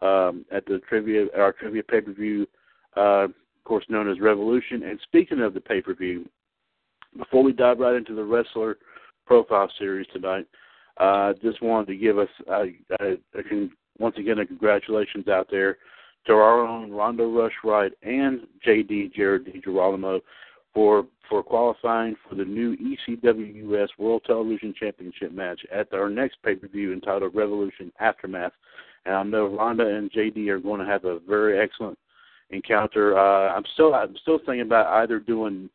um, 0.01 0.45
at 0.51 0.65
the 0.65 0.79
trivia, 0.89 1.27
our 1.37 1.53
trivia 1.53 1.83
pay 1.83 2.01
per 2.01 2.11
view, 2.11 2.45
uh, 2.97 3.25
of 3.25 3.33
course 3.63 3.85
known 3.89 4.09
as 4.09 4.19
Revolution. 4.19 4.83
And 4.83 4.99
speaking 5.03 5.41
of 5.41 5.53
the 5.53 5.61
pay 5.61 5.81
per 5.81 5.93
view, 5.93 6.27
before 7.17 7.43
we 7.43 7.53
dive 7.53 7.79
right 7.79 7.95
into 7.95 8.13
the 8.13 8.23
wrestler 8.23 8.77
profile 9.25 9.71
series 9.79 10.07
tonight, 10.13 10.47
uh, 10.97 11.33
just 11.41 11.61
wanted 11.61 11.87
to 11.87 11.95
give 11.95 12.17
us 12.17 12.29
uh, 12.49 12.63
a, 12.99 13.13
a 13.37 13.43
con- 13.43 13.71
once 13.99 14.15
again 14.17 14.39
a 14.39 14.45
congratulations 14.45 15.27
out 15.29 15.47
there 15.49 15.77
to 16.27 16.33
our 16.33 16.65
own 16.65 16.89
Rhonda 16.89 17.25
Rush 17.33 17.53
Wright 17.63 17.91
and 18.03 18.41
JD 18.65 19.13
Jared 19.13 19.45
D. 19.45 19.61
For 20.75 21.05
for 21.29 21.41
qualifying 21.41 22.15
for 22.29 22.35
the 22.35 22.45
new 22.45 22.75
ECWUS 22.75 23.87
World 23.97 24.21
Television 24.27 24.75
Championship 24.79 25.31
match 25.31 25.61
at 25.73 25.91
our 25.93 26.09
next 26.09 26.37
pay 26.43 26.55
per 26.55 26.67
view 26.67 26.93
entitled 26.93 27.33
Revolution 27.33 27.91
Aftermath. 27.99 28.51
And 29.05 29.15
I 29.15 29.23
know 29.23 29.49
Rhonda 29.49 29.97
and 29.97 30.11
JD 30.11 30.47
are 30.49 30.59
going 30.59 30.79
to 30.81 30.85
have 30.85 31.05
a 31.05 31.19
very 31.19 31.59
excellent 31.59 31.97
encounter. 32.49 33.17
Uh, 33.17 33.55
I'm 33.55 33.63
still 33.73 33.95
I'm 33.95 34.15
still 34.21 34.37
thinking 34.37 34.61
about 34.61 34.87
either 35.01 35.19
doing 35.19 35.69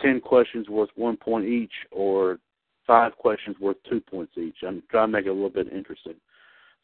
ten 0.00 0.20
questions 0.20 0.68
worth 0.68 0.90
one 0.96 1.16
point 1.16 1.46
each 1.46 1.72
or 1.90 2.38
five 2.86 3.16
questions 3.16 3.56
worth 3.60 3.76
two 3.88 4.00
points 4.00 4.36
each. 4.36 4.56
I'm 4.66 4.82
trying 4.90 5.08
to 5.08 5.12
make 5.12 5.26
it 5.26 5.30
a 5.30 5.32
little 5.32 5.50
bit 5.50 5.72
interesting. 5.72 6.14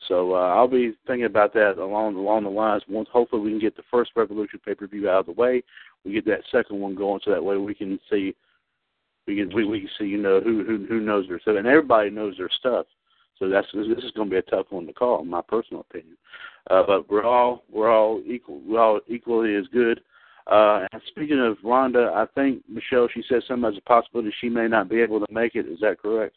So 0.06 0.34
uh, 0.34 0.54
I'll 0.54 0.68
be 0.68 0.94
thinking 1.06 1.24
about 1.24 1.52
that 1.54 1.78
along 1.78 2.14
along 2.14 2.44
the 2.44 2.50
lines. 2.50 2.84
Once 2.88 3.08
hopefully 3.12 3.42
we 3.42 3.50
can 3.50 3.58
get 3.58 3.76
the 3.76 3.82
first 3.90 4.12
Revolution 4.14 4.60
pay 4.64 4.74
per 4.74 4.86
view 4.86 5.08
out 5.08 5.20
of 5.20 5.26
the 5.26 5.32
way, 5.40 5.62
we 6.04 6.12
get 6.12 6.24
that 6.26 6.42
second 6.50 6.80
one 6.80 6.94
going, 6.94 7.20
so 7.24 7.30
that 7.30 7.44
way 7.44 7.56
we 7.56 7.74
can 7.74 7.98
see 8.10 8.34
we 9.26 9.36
can 9.36 9.54
we, 9.54 9.64
we 9.64 9.80
can 9.80 9.90
see 9.98 10.06
you 10.06 10.18
know 10.18 10.40
who 10.40 10.64
who 10.64 10.86
who 10.88 11.00
knows 11.00 11.28
their 11.28 11.40
stuff, 11.40 11.56
and 11.58 11.66
everybody 11.66 12.10
knows 12.10 12.36
their 12.38 12.50
stuff. 12.58 12.86
So 13.38 13.48
that's 13.48 13.66
this 13.72 14.04
is 14.04 14.10
going 14.12 14.28
to 14.28 14.32
be 14.32 14.38
a 14.38 14.42
tough 14.42 14.66
one 14.70 14.86
to 14.86 14.92
call, 14.92 15.22
in 15.22 15.28
my 15.28 15.42
personal 15.46 15.82
opinion. 15.88 16.16
Uh, 16.70 16.82
but 16.86 17.08
we're 17.08 17.24
all 17.24 17.62
we're 17.70 17.90
all 17.90 18.20
equal 18.26 18.60
we're 18.66 18.80
all 18.80 19.00
equally 19.06 19.54
as 19.54 19.66
good. 19.72 20.00
Uh, 20.50 20.86
and 20.92 21.02
speaking 21.08 21.38
of 21.38 21.58
Rhonda, 21.58 22.12
I 22.12 22.26
think 22.34 22.62
Michelle 22.68 23.08
she 23.12 23.22
said 23.28 23.42
something 23.46 23.70
as 23.70 23.76
a 23.76 23.82
possibility 23.82 24.34
she 24.40 24.48
may 24.48 24.66
not 24.66 24.88
be 24.88 25.00
able 25.00 25.20
to 25.20 25.32
make 25.32 25.54
it. 25.54 25.66
Is 25.66 25.78
that 25.80 26.00
correct? 26.00 26.34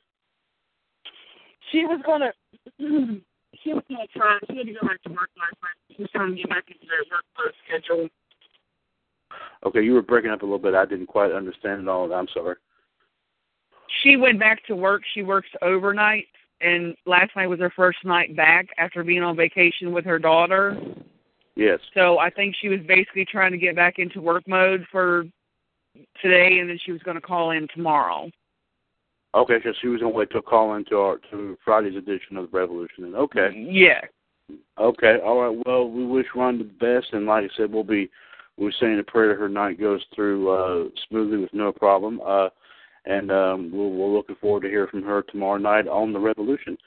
She 1.71 1.85
was 1.85 2.01
gonna. 2.05 2.33
she 3.63 3.73
was 3.73 3.83
gonna 3.89 4.07
try. 4.15 4.37
She 4.49 4.57
had 4.57 4.67
to 4.67 4.73
go 4.73 4.87
back 4.87 5.01
to 5.03 5.09
work 5.09 5.29
last 5.37 5.55
night. 5.63 5.95
She 5.95 6.01
was 6.03 6.11
trying 6.11 6.31
to 6.31 6.35
get 6.35 6.49
back 6.49 6.65
into 6.67 6.85
her 6.87 7.03
work 7.37 7.53
schedule. 7.65 8.09
Okay, 9.65 9.81
you 9.83 9.93
were 9.93 10.01
breaking 10.01 10.31
up 10.31 10.41
a 10.41 10.45
little 10.45 10.59
bit. 10.59 10.73
I 10.73 10.85
didn't 10.85 11.07
quite 11.07 11.31
understand 11.31 11.81
it 11.81 11.87
all. 11.87 12.11
I'm 12.11 12.27
sorry. 12.33 12.55
She 14.03 14.15
went 14.15 14.39
back 14.39 14.65
to 14.67 14.75
work. 14.75 15.03
She 15.13 15.21
works 15.21 15.49
overnight, 15.61 16.27
and 16.61 16.95
last 17.05 17.35
night 17.35 17.47
was 17.47 17.59
her 17.59 17.71
first 17.75 17.99
night 18.03 18.35
back 18.35 18.67
after 18.77 19.03
being 19.03 19.21
on 19.21 19.35
vacation 19.35 19.91
with 19.91 20.05
her 20.05 20.17
daughter. 20.17 20.79
Yes. 21.55 21.79
So 21.93 22.17
I 22.17 22.29
think 22.29 22.55
she 22.59 22.69
was 22.69 22.79
basically 22.87 23.25
trying 23.25 23.51
to 23.51 23.57
get 23.57 23.75
back 23.75 23.99
into 23.99 24.21
work 24.21 24.47
mode 24.47 24.85
for 24.91 25.25
today, 26.21 26.59
and 26.59 26.69
then 26.69 26.79
she 26.85 26.91
was 26.91 27.01
going 27.03 27.15
to 27.15 27.21
call 27.21 27.51
in 27.51 27.67
tomorrow. 27.73 28.31
Okay, 29.33 29.59
so 29.63 29.71
she 29.81 29.87
was 29.87 30.01
gonna 30.01 30.13
wait 30.13 30.29
till 30.29 30.41
call 30.41 30.75
into 30.75 30.97
our 30.97 31.17
to 31.31 31.57
Friday's 31.63 31.95
edition 31.95 32.35
of 32.35 32.51
the 32.51 32.57
Revolution. 32.57 33.15
Okay, 33.15 33.49
Yeah. 33.55 34.01
okay, 34.77 35.19
all 35.23 35.41
right. 35.41 35.65
Well, 35.65 35.89
we 35.89 36.05
wish 36.05 36.25
Ron 36.35 36.57
the 36.57 36.65
best, 36.65 37.13
and 37.13 37.25
like 37.25 37.45
I 37.45 37.55
said, 37.55 37.71
we'll 37.71 37.85
be 37.85 38.09
we're 38.57 38.71
saying 38.79 38.99
a 38.99 39.03
prayer 39.03 39.33
to 39.33 39.39
her 39.39 39.49
night 39.49 39.79
goes 39.79 40.01
through 40.15 40.49
uh, 40.49 40.89
smoothly 41.07 41.37
with 41.37 41.53
no 41.53 41.71
problem. 41.71 42.21
Uh, 42.25 42.49
and 43.05 43.31
um, 43.31 43.71
we'll, 43.73 43.89
we're 43.89 44.15
looking 44.15 44.35
forward 44.35 44.61
to 44.61 44.69
hear 44.69 44.87
from 44.87 45.03
her 45.03 45.23
tomorrow 45.23 45.57
night 45.57 45.87
on 45.87 46.13
the 46.13 46.19
Revolution. 46.19 46.77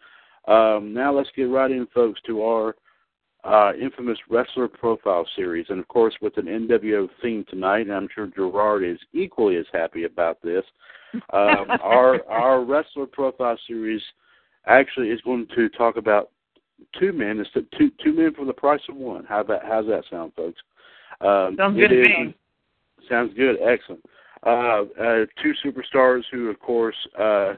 Um, 0.47 0.93
now 0.93 1.13
let's 1.13 1.31
get 1.35 1.45
right 1.45 1.71
in, 1.71 1.87
folks, 1.95 2.21
to 2.27 2.43
our 2.43 2.77
uh, 3.45 3.73
infamous 3.75 4.19
wrestler 4.31 4.69
profile 4.69 5.27
series, 5.37 5.67
and 5.69 5.79
of 5.79 5.89
course 5.89 6.15
with 6.23 6.37
an 6.39 6.47
NWO 6.47 7.09
theme 7.21 7.45
tonight. 7.49 7.83
And 7.83 7.93
I'm 7.93 8.09
sure 8.15 8.27
Gerard 8.27 8.85
is 8.85 8.99
equally 9.13 9.57
as 9.57 9.67
happy 9.73 10.05
about 10.05 10.41
this. 10.43 10.65
Um, 11.15 11.21
our 11.83 12.25
our 12.31 12.65
wrestler 12.65 13.07
profile 13.07 13.59
series 13.67 14.03
actually 14.67 15.09
is 15.09 15.21
going 15.23 15.47
to 15.55 15.69
talk 15.71 15.97
about 15.97 16.31
two 16.99 17.13
men 17.13 17.39
instead 17.39 17.67
two 17.77 17.91
two 18.03 18.15
men 18.15 18.33
for 18.35 18.45
the 18.45 18.53
price 18.53 18.81
of 18.89 18.97
one. 18.97 19.25
How 19.25 19.43
that 19.45 19.63
how's 19.65 19.87
that 19.87 20.05
sound, 20.11 20.33
folks? 20.35 20.61
Um, 21.21 21.57
Sounds 21.57 21.77
good 21.77 21.93
it 21.93 22.03
to 22.03 22.09
me. 22.09 22.35
Sounds 23.09 23.33
good. 23.35 23.57
Excellent. 23.63 24.05
Uh, 24.47 24.83
uh, 25.01 25.27
two 25.43 25.55
superstars 25.65 26.23
who, 26.31 26.49
of 26.49 26.61
course, 26.61 26.97
uh, 27.19 27.55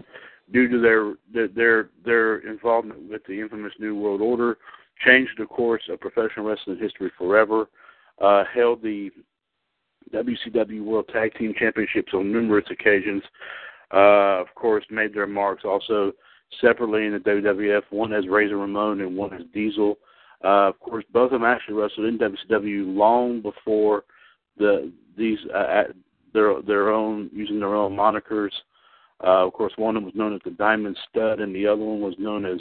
due 0.53 0.69
to 0.69 0.81
their, 0.81 1.15
their 1.33 1.49
their 1.49 1.89
their 2.05 2.51
involvement 2.51 3.11
with 3.11 3.23
the 3.27 3.41
infamous 3.41 3.73
New 3.79 3.97
World 3.97 4.21
Order, 4.21 4.59
changed 5.05 5.33
the 5.39 5.47
course 5.47 5.83
of 5.91 6.01
professional 6.01 6.47
wrestling 6.47 6.79
history 6.79 7.11
forever. 7.19 7.69
Uh, 8.21 8.45
held 8.55 8.83
the 8.83 9.11
WCW 10.13 10.85
World 10.85 11.09
Tag 11.13 11.35
Team 11.35 11.53
Championships 11.59 12.15
on 12.15 12.33
numerous 12.33 12.65
occasions. 12.71 13.23
Uh, 13.93 14.41
of 14.41 14.47
course, 14.55 14.85
made 14.91 15.15
their 15.15 15.27
marks 15.27 15.65
also 15.65 16.13
separately 16.61 17.07
in 17.07 17.13
the 17.13 17.19
WWF. 17.19 17.83
One 17.91 18.13
as 18.13 18.27
Razor 18.29 18.57
Ramon 18.57 19.01
and 19.01 19.17
one 19.17 19.35
as 19.35 19.43
Diesel. 19.53 19.99
Uh, 20.45 20.69
of 20.69 20.79
course, 20.81 21.05
both 21.13 21.27
of 21.33 21.41
them 21.41 21.45
actually 21.45 21.75
wrestled 21.75 22.07
in 22.07 22.19
WCW 22.19 22.95
long 22.97 23.41
before 23.41 24.05
the 24.59 24.93
these 25.17 25.39
uh, 25.55 25.85
their 26.33 26.61
their 26.63 26.91
own 26.91 27.31
using 27.33 27.59
their 27.61 27.75
own 27.75 27.97
monikers. 27.97 28.51
Uh, 29.25 29.47
of 29.47 29.53
course, 29.55 29.73
one 29.77 29.97
of 29.97 30.03
them 30.03 30.05
was 30.05 30.15
known 30.15 30.35
as 30.35 30.41
the 30.45 30.51
Diamond 30.51 30.97
Stud, 31.09 31.41
and 31.41 31.55
the 31.55 31.67
other 31.67 31.83
one 31.83 32.01
was 32.01 32.15
known 32.19 32.45
as 32.45 32.61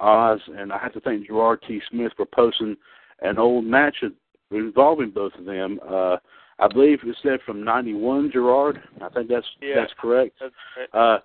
Oz. 0.00 0.40
And 0.56 0.72
I 0.72 0.78
have 0.78 0.92
to 0.94 1.00
thank 1.00 1.26
Gerard 1.26 1.62
T. 1.66 1.80
Smith 1.90 2.12
for 2.16 2.26
posting 2.26 2.76
an 3.20 3.38
old 3.38 3.64
match 3.64 3.96
involving 4.50 5.10
both 5.10 5.32
of 5.38 5.44
them. 5.44 5.78
Uh, 5.88 6.16
I 6.58 6.68
believe 6.68 6.98
it 7.04 7.16
said 7.22 7.38
from 7.46 7.64
'91, 7.64 8.30
Gerard. 8.32 8.82
I 9.00 9.08
think 9.10 9.28
that's 9.28 9.46
Yeah. 9.60 9.76
that's 9.76 9.92
correct. 9.98 10.34
That's 10.40 10.54
right. 10.92 11.14
Uh, 11.14 11.18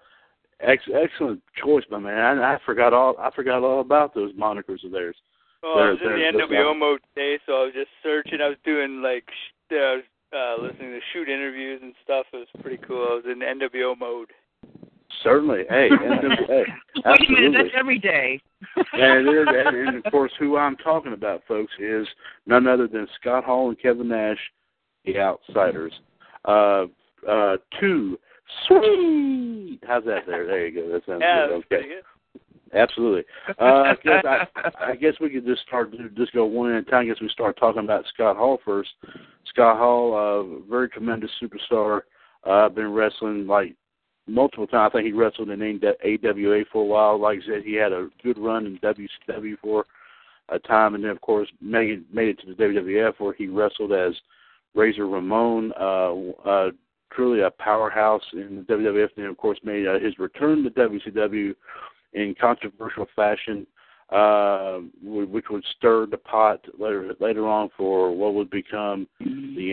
ex- 0.60 0.90
excellent 0.94 1.42
choice, 1.64 1.84
my 1.90 2.00
man. 2.00 2.40
I, 2.40 2.54
I 2.56 2.60
forgot 2.66 2.94
all 2.94 3.16
I 3.20 3.32
forgot 3.32 3.64
all 3.64 3.82
about 3.82 4.14
those 4.14 4.34
monikers 4.34 4.84
of 4.86 4.92
theirs. 4.92 5.16
Oh, 5.64 5.80
I 5.80 5.90
was 5.92 6.00
in 6.04 6.38
the 6.38 6.44
NWO 6.46 6.78
mode 6.78 7.00
today, 7.14 7.40
so 7.46 7.54
I 7.62 7.64
was 7.66 7.74
just 7.74 7.90
searching. 8.04 8.40
I 8.42 8.50
was 8.50 8.58
doing 8.64 9.02
like 9.02 9.24
sh- 9.28 9.74
I 9.74 10.00
was 10.00 10.04
uh, 10.34 10.62
listening 10.64 10.92
to 10.92 11.00
shoot 11.14 11.28
interviews 11.30 11.80
and 11.84 11.94
stuff. 12.04 12.26
It 12.34 12.38
was 12.38 12.48
pretty 12.62 12.78
cool. 12.88 13.08
I 13.10 13.16
was 13.16 13.24
in 13.26 13.40
NWO 13.40 13.98
mode. 13.98 14.30
Certainly, 15.24 15.64
hey, 15.70 15.90
and, 15.92 16.34
hey 16.48 16.48
Wait 16.48 16.50
a 16.50 16.52
minute, 16.54 16.66
absolutely. 17.06 17.58
that's 17.64 17.76
every 17.78 17.98
day. 17.98 18.40
and, 18.94 19.28
it 19.28 19.32
is, 19.32 19.48
and, 19.50 19.76
and 19.88 20.06
of 20.06 20.12
course, 20.12 20.32
who 20.38 20.58
I'm 20.58 20.76
talking 20.78 21.14
about, 21.14 21.42
folks, 21.48 21.72
is 21.80 22.06
none 22.46 22.68
other 22.68 22.88
than 22.88 23.08
Scott 23.20 23.44
Hall 23.44 23.70
and 23.70 23.80
Kevin 23.80 24.10
Nash, 24.10 24.38
the 25.06 25.18
Outsiders. 25.18 25.94
Uh, 26.46 26.86
uh, 27.28 27.58
two 27.80 28.20
sweet. 28.68 29.80
How's 29.88 30.04
that 30.06 30.26
there? 30.28 30.46
There 30.46 30.68
you 30.68 30.82
go. 30.82 30.94
That 30.94 31.06
sounds 31.06 31.22
Yeah, 31.22 31.48
good. 31.48 31.64
that's 31.72 31.82
Okay. 31.82 31.90
Absolutely. 32.74 33.24
Uh, 33.60 33.64
I, 33.64 33.96
guess 34.04 34.26
I, 34.26 34.92
I 34.92 34.96
guess 34.96 35.14
we 35.20 35.30
could 35.30 35.46
just 35.46 35.62
start 35.64 35.92
just 36.16 36.34
go 36.34 36.46
one 36.46 36.72
at 36.72 36.84
a 36.88 36.92
time. 36.92 37.02
I 37.02 37.06
guess 37.06 37.22
we 37.22 37.30
start 37.30 37.58
talking 37.58 37.84
about 37.84 38.06
Scott 38.14 38.38
Hall 38.38 38.60
first. 38.64 38.90
Scott 39.50 39.78
Hall, 39.78 40.14
uh, 40.14 40.70
very 40.70 40.90
tremendous 40.90 41.32
superstar. 41.42 42.02
Uh, 42.44 42.70
been 42.70 42.92
wrestling 42.94 43.48
like 43.48 43.76
multiple 44.28 44.68
times. 44.68 44.92
I 44.94 44.98
think 44.98 45.08
he 45.08 45.14
wrestled 45.14 45.50
in 45.50 45.62
AWA 45.62 46.64
for 46.72 46.84
a 46.84 46.86
while. 46.86 47.20
Like 47.20 47.40
I 47.44 47.48
said, 47.48 47.64
he 47.64 47.74
had 47.74 47.94
a 47.94 48.10
good 48.24 48.38
run 48.38 48.66
in 48.66 48.78
WCW 48.80 49.58
for 49.62 49.86
a 50.50 50.60
time, 50.60 50.96
and 50.96 51.04
then 51.04 51.12
of 51.12 51.22
course 51.22 51.50
made 51.62 52.06
made 52.14 52.30
it 52.30 52.40
to 52.42 52.54
the 52.54 52.64
WWF 52.64 53.14
where 53.18 53.34
he 53.34 53.48
wrestled 53.48 53.94
as 53.94 54.14
Razor 54.76 55.08
Ramon. 55.08 55.74
Uh, 55.80 56.14
uh, 56.48 56.72
truly 57.12 57.42
a 57.42 57.52
powerhouse 57.52 58.24
in 58.34 58.66
the 58.68 58.74
WWF. 58.74 59.10
And 59.16 59.24
then 59.24 59.26
of 59.26 59.38
course 59.38 59.60
made 59.64 59.88
uh, 59.88 60.00
his 60.00 60.18
return 60.20 60.64
to 60.64 60.70
WCW 60.70 61.56
in 62.14 62.36
controversial 62.40 63.06
fashion, 63.16 63.68
uh, 64.10 64.80
which 65.04 65.46
would 65.50 65.64
stir 65.78 66.06
the 66.06 66.18
pot 66.18 66.64
later 66.80 67.14
later 67.20 67.48
on 67.48 67.70
for 67.78 68.16
what 68.16 68.34
would 68.34 68.50
become 68.50 69.08
the 69.20 69.72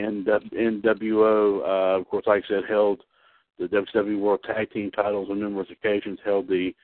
NWO. 0.55 1.61
Uh, 1.61 2.01
of 2.01 2.09
course, 2.09 2.25
like 2.27 2.45
I 2.45 2.49
said, 2.49 2.63
held 2.69 3.03
the 3.59 3.67
WCW 3.67 4.19
World 4.19 4.45
Tag 4.45 4.71
Team 4.73 4.91
titles 4.91 5.29
on 5.31 5.39
numerous 5.39 5.69
occasions. 5.71 6.19
Held 6.25 6.49
the 6.49 6.75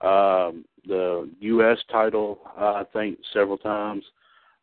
um, 0.00 0.64
the 0.86 1.30
U.S. 1.40 1.78
title, 1.90 2.40
uh, 2.58 2.74
I 2.74 2.84
think, 2.92 3.18
several 3.32 3.58
times. 3.58 4.04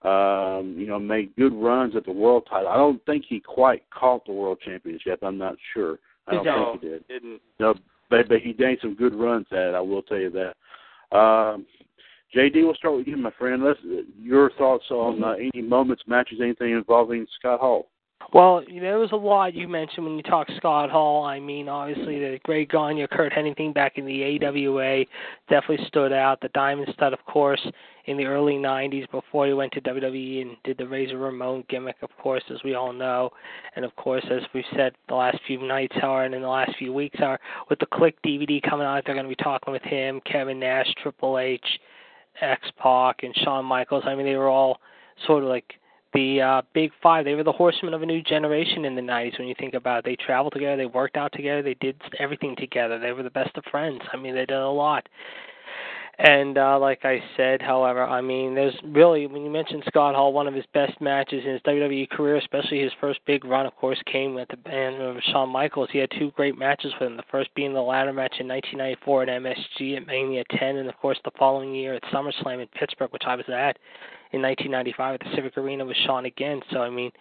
Um, 0.04 0.76
you 0.80 0.88
know, 0.88 0.98
made 0.98 1.36
good 1.36 1.54
runs 1.54 1.96
at 1.96 2.06
the 2.06 2.12
world 2.12 2.48
title. 2.50 2.70
I 2.70 2.76
don't 2.76 3.06
think 3.06 3.24
he 3.30 3.40
quite 3.40 3.88
caught 3.92 4.26
the 4.26 4.32
world 4.32 4.58
championship. 4.66 5.20
I'm 5.22 5.38
not 5.38 5.56
sure. 5.76 6.00
I 6.28 6.34
don't 6.34 6.46
no, 6.46 6.72
think 6.72 6.82
he 6.82 6.90
did. 6.90 7.08
didn't. 7.08 7.42
No, 7.60 7.76
but, 8.12 8.30
but 8.30 8.42
he 8.42 8.54
gained 8.54 8.78
some 8.82 8.94
good 8.94 9.16
runs 9.16 9.48
at 9.52 9.70
it. 9.70 9.76
I 9.76 9.80
will 9.80 10.04
tell 10.04 10.20
you 10.20 10.30
that. 10.32 11.18
Um, 11.18 11.66
JD, 12.36 12.64
we'll 12.64 12.76
start 12.76 12.96
with 12.96 13.08
you, 13.08 13.18
my 13.18 13.32
friend. 13.32 13.64
Let's 13.64 13.80
your 14.22 14.52
thoughts 14.52 14.86
on 14.92 15.24
uh, 15.24 15.32
any 15.32 15.62
moments, 15.62 16.04
matches, 16.08 16.40
anything 16.42 16.72
involving 16.72 17.26
Scott 17.40 17.60
Hall. 17.60 17.88
Well, 18.34 18.64
there 18.70 18.98
was 18.98 19.12
a 19.12 19.18
lot 19.18 19.54
you 19.54 19.68
mentioned 19.68 20.06
when 20.06 20.16
you 20.16 20.24
talk 20.24 20.48
Scott 20.56 20.90
Hall. 20.90 21.26
I 21.26 21.40
mean, 21.40 21.68
obviously 21.68 22.18
the 22.18 22.40
Greg 22.44 22.70
Gagne, 22.70 23.06
Kurt 23.12 23.34
Hennington 23.34 23.74
back 23.74 23.98
in 23.98 24.06
the 24.06 24.40
AWA 24.46 25.06
definitely 25.50 25.86
stood 25.88 26.14
out. 26.14 26.40
The 26.40 26.50
Diamond 26.50 26.88
Stud, 26.94 27.12
of 27.12 27.24
course, 27.26 27.62
in 28.06 28.16
the 28.16 28.26
early 28.26 28.54
'90s 28.54 29.10
before 29.12 29.48
he 29.48 29.54
went 29.54 29.74
to 29.74 29.82
WWE 29.82 30.42
and 30.44 30.56
did 30.64 30.78
the 30.78 30.88
Razor 30.88 31.18
Ramon 31.18 31.66
gimmick, 31.70 31.98
of 32.02 32.10
course, 32.18 32.44
as 32.50 32.64
we 32.64 32.74
all 32.74 32.94
know. 32.94 33.32
And 33.76 33.84
of 33.84 33.94
course, 33.98 34.24
as 34.32 34.44
we've 34.54 34.64
said 34.76 34.94
the 35.10 35.16
last 35.16 35.38
few 35.46 35.62
nights, 35.68 35.96
are 36.02 36.24
and 36.24 36.34
in 36.34 36.42
the 36.42 36.48
last 36.48 36.76
few 36.78 36.94
weeks, 36.94 37.20
are 37.22 37.40
with 37.70 37.80
the 37.80 37.86
Kliq 37.88 38.14
DVD 38.26 38.62
coming 38.62 38.88
out, 38.88 39.04
they're 39.06 39.16
going 39.16 39.26
to 39.26 39.36
be 39.36 39.44
talking 39.44 39.74
with 39.74 39.84
him, 39.84 40.22
Kevin 40.26 40.60
Nash, 40.60 40.88
Triple 41.04 41.38
H, 41.38 41.66
X 42.40 42.62
Pac, 42.82 43.24
and 43.24 43.36
Shawn 43.44 43.66
Michaels. 43.66 44.04
I 44.06 44.16
mean, 44.16 44.26
they 44.26 44.38
were 44.38 44.48
all 44.48 44.80
sort 45.28 45.44
of 45.44 45.50
like 45.50 45.74
the 46.14 46.42
uh, 46.42 46.62
Big 46.74 46.92
Five. 47.02 47.26
They 47.26 47.36
were 47.36 47.44
the 47.44 47.52
horsemen 47.52 47.94
of 47.94 48.02
a 48.02 48.06
new 48.06 48.22
generation 48.22 48.86
in 48.86 48.96
the 48.96 49.02
90s 49.02 49.38
when 49.40 49.48
you 49.48 49.56
think 49.58 49.74
about 49.74 50.00
it. 50.00 50.06
They 50.06 50.16
traveled 50.16 50.54
together, 50.54 50.78
they 50.78 50.86
worked 50.86 51.18
out 51.18 51.32
together, 51.34 51.62
they 51.62 51.76
did 51.76 52.02
everything 52.20 52.56
together. 52.56 53.00
They 53.00 53.12
were 53.12 53.24
the 53.24 53.30
best 53.30 53.56
of 53.58 53.64
friends. 53.72 54.02
I 54.14 54.18
mean, 54.18 54.34
they 54.34 54.46
did 54.46 54.52
a 54.58 54.70
lot. 54.70 55.08
And 56.24 56.58
uh, 56.58 56.78
like 56.78 57.04
I 57.04 57.20
said, 57.36 57.64
however, 57.64 58.04
I 58.04 58.22
mean, 58.22 58.54
there's 58.54 58.76
really, 58.84 59.26
when 59.26 59.44
you 59.44 59.50
mentioned 59.50 59.84
Scott 59.88 60.14
Hall, 60.14 60.34
one 60.34 60.48
of 60.48 60.54
his 60.54 60.66
best 60.72 61.02
matches 61.02 61.44
in 61.44 61.54
his 61.54 61.62
WWE 61.62 62.10
career, 62.10 62.36
especially 62.36 62.80
his 62.80 62.92
first 63.02 63.20
big 63.26 63.44
run, 63.44 63.66
of 63.66 63.76
course, 63.78 64.00
came 64.06 64.36
with 64.36 64.48
the 64.50 64.58
band 64.58 65.02
of 65.02 65.18
Shawn 65.32 65.50
Michaels. 65.50 65.90
He 65.92 65.98
had 65.98 66.12
two 66.20 66.30
great 66.32 66.56
matches 66.56 66.94
with 67.00 67.10
him. 67.10 67.18
The 67.18 67.24
first 67.32 67.50
being 67.56 67.74
the 67.74 67.82
ladder 67.82 68.14
match 68.14 68.36
in 68.40 68.48
1994 68.48 69.24
at 69.24 69.30
MSG 69.30 69.98
at 69.98 70.06
Mania 70.06 70.44
10, 70.60 70.76
and 70.76 70.90
of 70.90 70.98
course 70.98 71.18
the 71.24 71.32
following 71.40 71.74
year 71.74 71.96
at 71.96 72.04
SummerSlam 72.14 72.62
in 72.62 72.68
Pittsburgh, 72.68 73.12
which 73.12 73.24
I 73.26 73.36
was 73.36 73.46
at 73.50 73.80
in 74.34 74.42
1995 74.42 75.16
at 75.16 75.20
the 75.22 75.36
Civic 75.36 75.58
Arena 75.58 75.86
with 75.86 75.98
Shawn 76.06 76.26
again. 76.26 76.62
So 76.72 76.80
I 76.80 76.90
mean, 76.90 77.12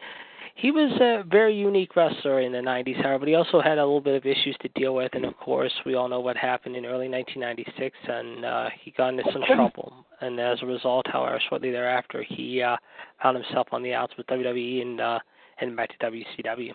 he 0.55 0.71
was 0.71 0.93
a 1.01 1.25
very 1.29 1.55
unique 1.57 1.97
wrestler 1.97 2.41
in 2.41 2.53
the 2.53 2.59
90s, 2.59 3.03
however, 3.03 3.21
but 3.21 3.29
he 3.29 3.35
also 3.35 3.61
had 3.61 3.79
a 3.79 3.85
little 3.85 4.01
bit 4.01 4.15
of 4.15 4.27
issues 4.27 4.57
to 4.61 4.69
deal 4.75 4.95
with, 4.95 5.11
and 5.15 5.25
of 5.25 5.37
course, 5.39 5.73
we 5.87 5.95
all 5.95 6.09
know 6.09 6.21
what 6.21 6.37
happened 6.37 6.77
in 6.77 6.85
early 6.85 7.09
1996, 7.09 7.97
and 8.07 8.45
uh, 8.45 8.69
he 8.83 8.91
got 8.91 9.09
into 9.09 9.25
some 9.33 9.43
trouble. 9.47 10.05
And 10.21 10.39
as 10.39 10.59
a 10.63 10.67
result, 10.67 11.07
however, 11.09 11.41
shortly 11.49 11.71
thereafter, 11.71 12.25
he 12.29 12.63
uh, 12.63 12.77
found 13.23 13.37
himself 13.43 13.69
on 13.73 13.83
the 13.83 13.95
outs 13.95 14.13
with 14.19 14.27
WWE 14.27 14.83
and 14.83 15.01
uh, 15.01 15.19
heading 15.57 15.77
back 15.77 15.99
to 15.99 16.11
WCW. 16.11 16.73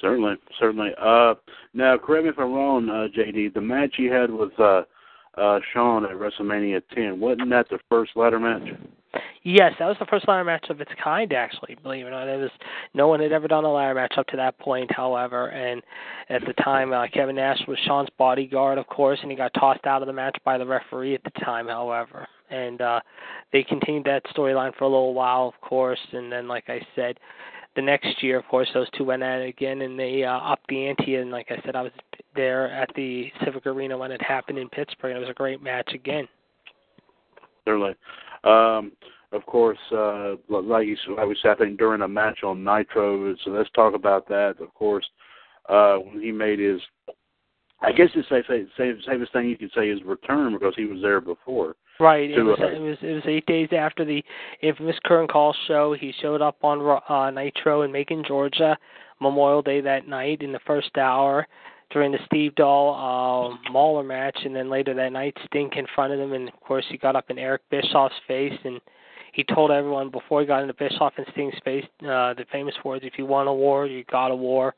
Certainly, 0.00 0.36
certainly. 0.58 0.90
Uh, 1.00 1.34
now, 1.74 1.98
correct 1.98 2.24
me 2.24 2.30
if 2.30 2.38
I'm 2.38 2.52
wrong, 2.52 2.88
uh, 2.88 3.08
JD. 3.16 3.54
The 3.54 3.60
match 3.60 3.94
he 3.96 4.06
had 4.06 4.30
with 4.30 4.58
uh, 4.58 4.82
uh, 5.36 5.60
Shawn 5.72 6.04
at 6.04 6.12
WrestleMania 6.12 6.82
10 6.94 7.20
wasn't 7.20 7.50
that 7.50 7.68
the 7.68 7.78
first 7.88 8.12
ladder 8.16 8.38
match? 8.38 8.68
Yes, 9.42 9.72
that 9.78 9.86
was 9.86 9.96
the 9.98 10.06
first 10.06 10.26
ladder 10.28 10.44
match 10.44 10.66
of 10.70 10.80
its 10.80 10.90
kind, 11.02 11.32
actually. 11.32 11.76
Believe 11.82 12.06
it 12.06 12.08
or 12.08 12.12
not, 12.12 12.28
it 12.28 12.36
was 12.36 12.50
no 12.94 13.08
one 13.08 13.20
had 13.20 13.32
ever 13.32 13.48
done 13.48 13.64
a 13.64 13.72
ladder 13.72 13.94
match 13.94 14.14
up 14.16 14.26
to 14.28 14.36
that 14.36 14.58
point. 14.58 14.90
However, 14.90 15.48
and 15.48 15.82
at 16.28 16.42
the 16.46 16.52
time, 16.62 16.92
uh, 16.92 17.06
Kevin 17.12 17.36
Nash 17.36 17.60
was 17.68 17.78
Shawn's 17.86 18.08
bodyguard, 18.18 18.78
of 18.78 18.86
course, 18.86 19.18
and 19.22 19.30
he 19.30 19.36
got 19.36 19.52
tossed 19.54 19.86
out 19.86 20.02
of 20.02 20.06
the 20.06 20.12
match 20.12 20.36
by 20.44 20.58
the 20.58 20.66
referee 20.66 21.14
at 21.14 21.24
the 21.24 21.40
time. 21.40 21.68
However, 21.68 22.26
and 22.50 22.80
uh, 22.80 23.00
they 23.52 23.62
continued 23.62 24.04
that 24.04 24.24
storyline 24.34 24.74
for 24.76 24.84
a 24.84 24.88
little 24.88 25.14
while, 25.14 25.48
of 25.48 25.60
course, 25.60 26.00
and 26.12 26.30
then, 26.30 26.48
like 26.48 26.64
I 26.68 26.80
said, 26.94 27.18
the 27.76 27.82
next 27.82 28.22
year, 28.22 28.38
of 28.38 28.46
course, 28.46 28.68
those 28.74 28.88
two 28.96 29.04
went 29.04 29.22
at 29.22 29.40
it 29.42 29.48
again, 29.48 29.82
and 29.82 29.98
they 29.98 30.24
uh, 30.24 30.38
upped 30.38 30.66
the 30.68 30.88
ante. 30.88 31.16
And 31.16 31.30
like 31.30 31.48
I 31.50 31.60
said, 31.64 31.76
I 31.76 31.82
was 31.82 31.92
there 32.34 32.70
at 32.72 32.90
the 32.96 33.30
Civic 33.44 33.66
Arena 33.66 33.96
when 33.96 34.10
it 34.10 34.22
happened 34.22 34.58
in 34.58 34.68
Pittsburgh, 34.70 35.10
and 35.10 35.18
it 35.18 35.20
was 35.20 35.30
a 35.30 35.34
great 35.34 35.62
match 35.62 35.90
again. 35.94 36.26
Certainly. 37.66 37.94
Um, 38.46 38.92
of 39.32 39.44
course, 39.46 39.78
uh, 39.92 40.36
like 40.48 40.86
you 40.86 40.96
said, 41.04 41.18
I 41.18 41.24
was 41.24 41.36
think 41.58 41.78
during 41.78 42.02
a 42.02 42.08
match 42.08 42.38
on 42.44 42.62
Nitro. 42.62 43.34
So 43.44 43.50
let's 43.50 43.70
talk 43.74 43.94
about 43.94 44.28
that. 44.28 44.54
Of 44.60 44.72
course, 44.74 45.04
uh, 45.68 45.96
when 45.96 46.22
he 46.22 46.30
made 46.30 46.60
his, 46.60 46.80
I 47.82 47.92
guess 47.92 48.08
the 48.14 48.22
safe, 48.28 48.44
safe, 48.76 48.96
safest 49.06 49.32
thing 49.32 49.48
you 49.48 49.58
could 49.58 49.72
say 49.74 49.88
is 49.88 50.00
return 50.04 50.52
because 50.52 50.74
he 50.76 50.84
was 50.84 51.02
there 51.02 51.20
before. 51.20 51.74
Right. 51.98 52.30
It 52.30 52.42
was 52.42 52.58
uh, 52.60 52.68
it 52.68 52.80
was 52.80 52.98
it 53.02 53.14
was 53.14 53.22
eight 53.26 53.46
days 53.46 53.68
after 53.72 54.04
the 54.04 54.22
infamous 54.62 54.96
Curtain 55.04 55.28
Call 55.28 55.54
show. 55.66 55.96
He 55.98 56.12
showed 56.20 56.40
up 56.42 56.62
on 56.62 57.00
uh, 57.08 57.30
Nitro 57.30 57.82
in 57.82 57.90
Macon, 57.90 58.22
Georgia, 58.26 58.78
Memorial 59.20 59.62
Day 59.62 59.80
that 59.80 60.06
night 60.06 60.42
in 60.42 60.52
the 60.52 60.60
first 60.66 60.96
hour 60.96 61.46
during 61.92 62.12
the 62.12 62.18
Steve 62.26 62.54
Doll 62.56 62.94
uh, 62.94 63.70
Mauler 63.70 64.02
match, 64.02 64.38
and 64.44 64.54
then 64.54 64.68
later 64.68 64.94
that 64.94 65.12
night 65.12 65.36
Sting 65.46 65.70
confronted 65.70 66.18
him, 66.18 66.32
and 66.32 66.48
of 66.48 66.60
course 66.60 66.84
he 66.88 66.98
got 66.98 67.16
up 67.16 67.30
in 67.30 67.38
Eric 67.38 67.62
Bischoff's 67.70 68.14
face, 68.26 68.58
and 68.64 68.80
he 69.32 69.44
told 69.44 69.70
everyone 69.70 70.10
before 70.10 70.40
he 70.40 70.46
got 70.46 70.62
into 70.62 70.74
Bischoff 70.74 71.12
and 71.16 71.26
Sting's 71.32 71.54
face 71.64 71.84
uh, 72.02 72.34
the 72.34 72.44
famous 72.50 72.74
words, 72.84 73.04
"If 73.04 73.18
you 73.18 73.26
want 73.26 73.48
a 73.48 73.52
war, 73.52 73.86
you 73.86 74.04
got 74.10 74.30
a 74.30 74.36
war." 74.36 74.74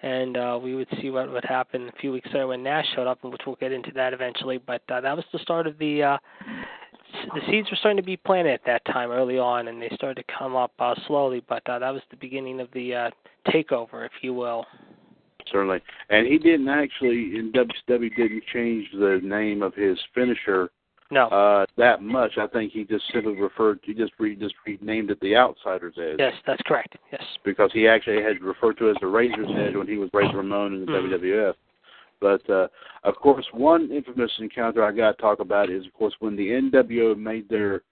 And 0.00 0.36
uh, 0.36 0.60
we 0.62 0.76
would 0.76 0.86
see 1.00 1.10
what 1.10 1.30
would 1.32 1.44
happen 1.44 1.88
a 1.88 2.00
few 2.00 2.12
weeks 2.12 2.28
later 2.32 2.46
when 2.46 2.62
Nash 2.62 2.86
showed 2.94 3.08
up, 3.08 3.18
which 3.24 3.40
we'll 3.44 3.56
get 3.56 3.72
into 3.72 3.90
that 3.96 4.12
eventually. 4.12 4.58
But 4.64 4.82
uh, 4.88 5.00
that 5.00 5.16
was 5.16 5.24
the 5.32 5.40
start 5.40 5.66
of 5.66 5.76
the 5.78 6.02
uh, 6.04 6.18
the 7.34 7.40
seeds 7.50 7.70
were 7.70 7.76
starting 7.76 7.96
to 7.96 8.02
be 8.02 8.16
planted 8.16 8.52
at 8.52 8.64
that 8.66 8.84
time 8.86 9.10
early 9.10 9.38
on, 9.38 9.68
and 9.68 9.80
they 9.80 9.90
started 9.94 10.24
to 10.24 10.34
come 10.38 10.54
up 10.56 10.72
uh, 10.78 10.94
slowly. 11.06 11.42
But 11.48 11.68
uh, 11.68 11.78
that 11.80 11.90
was 11.90 12.02
the 12.10 12.16
beginning 12.16 12.60
of 12.60 12.68
the 12.72 12.94
uh, 12.94 13.10
takeover, 13.48 14.06
if 14.06 14.12
you 14.22 14.34
will. 14.34 14.64
Certainly, 15.50 15.80
and 16.10 16.26
he 16.26 16.38
didn't 16.38 16.68
actually 16.68 17.36
in 17.38 17.52
WCW 17.52 18.14
didn't 18.16 18.44
change 18.52 18.86
the 18.92 19.20
name 19.22 19.62
of 19.62 19.74
his 19.74 19.98
finisher 20.14 20.70
No. 21.10 21.26
uh 21.28 21.64
that 21.76 22.02
much. 22.02 22.32
I 22.38 22.46
think 22.48 22.72
he 22.72 22.84
just 22.84 23.04
simply 23.12 23.34
referred 23.40 23.80
he 23.82 23.94
just 23.94 24.12
re, 24.18 24.36
just 24.36 24.54
renamed 24.66 25.10
it 25.10 25.20
the 25.20 25.36
Outsider's 25.36 25.94
Edge 25.98 26.16
yes, 26.18 26.34
that's 26.46 26.60
correct. 26.66 26.96
Yes. 27.12 27.22
because 27.44 27.70
he 27.72 27.88
actually 27.88 28.22
had 28.22 28.42
referred 28.42 28.76
to 28.78 28.88
it 28.88 28.90
as 28.92 28.96
the 29.00 29.06
Razor's 29.06 29.48
Edge 29.56 29.74
when 29.76 29.86
he 29.88 29.96
was 29.96 30.10
Razor 30.12 30.36
Ramon 30.36 30.74
in 30.74 30.80
the 30.80 30.92
Mhm. 30.92 31.10
WWF. 31.10 31.54
But 32.20 32.50
uh 32.50 32.68
of 33.04 33.14
course, 33.16 33.46
one 33.52 33.90
infamous 33.90 34.32
encounter 34.38 34.84
I 34.84 34.92
got 34.92 35.16
to 35.16 35.22
talk 35.22 35.40
about 35.40 35.70
is 35.70 35.86
of 35.86 35.92
course 35.94 36.14
when 36.18 36.36
the 36.36 36.48
NWO 36.50 37.16
made 37.16 37.48
their 37.48 37.82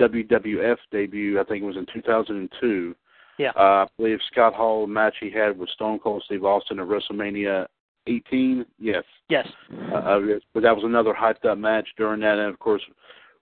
WWF 0.00 0.76
debut. 0.90 1.40
I 1.40 1.44
think 1.44 1.62
it 1.62 1.66
was 1.66 1.76
in 1.76 1.86
2002. 1.86 2.94
Yeah. 3.38 3.50
Uh, 3.56 3.84
I 3.84 3.86
believe 3.98 4.18
Scott 4.32 4.54
Hall 4.54 4.86
match 4.86 5.14
he 5.20 5.30
had 5.30 5.58
with 5.58 5.68
Stone 5.70 5.98
Cold 6.00 6.22
Steve 6.26 6.44
Austin 6.44 6.80
at 6.80 6.86
WrestleMania 6.86 7.66
18. 8.06 8.64
Yes. 8.78 9.04
Yes. 9.28 9.46
Uh, 9.92 9.96
uh, 9.96 10.20
but 10.54 10.62
that 10.62 10.74
was 10.74 10.84
another 10.84 11.12
hyped 11.12 11.44
up 11.44 11.58
match 11.58 11.88
during 11.96 12.20
that, 12.20 12.38
and 12.38 12.52
of 12.52 12.58
course, 12.58 12.82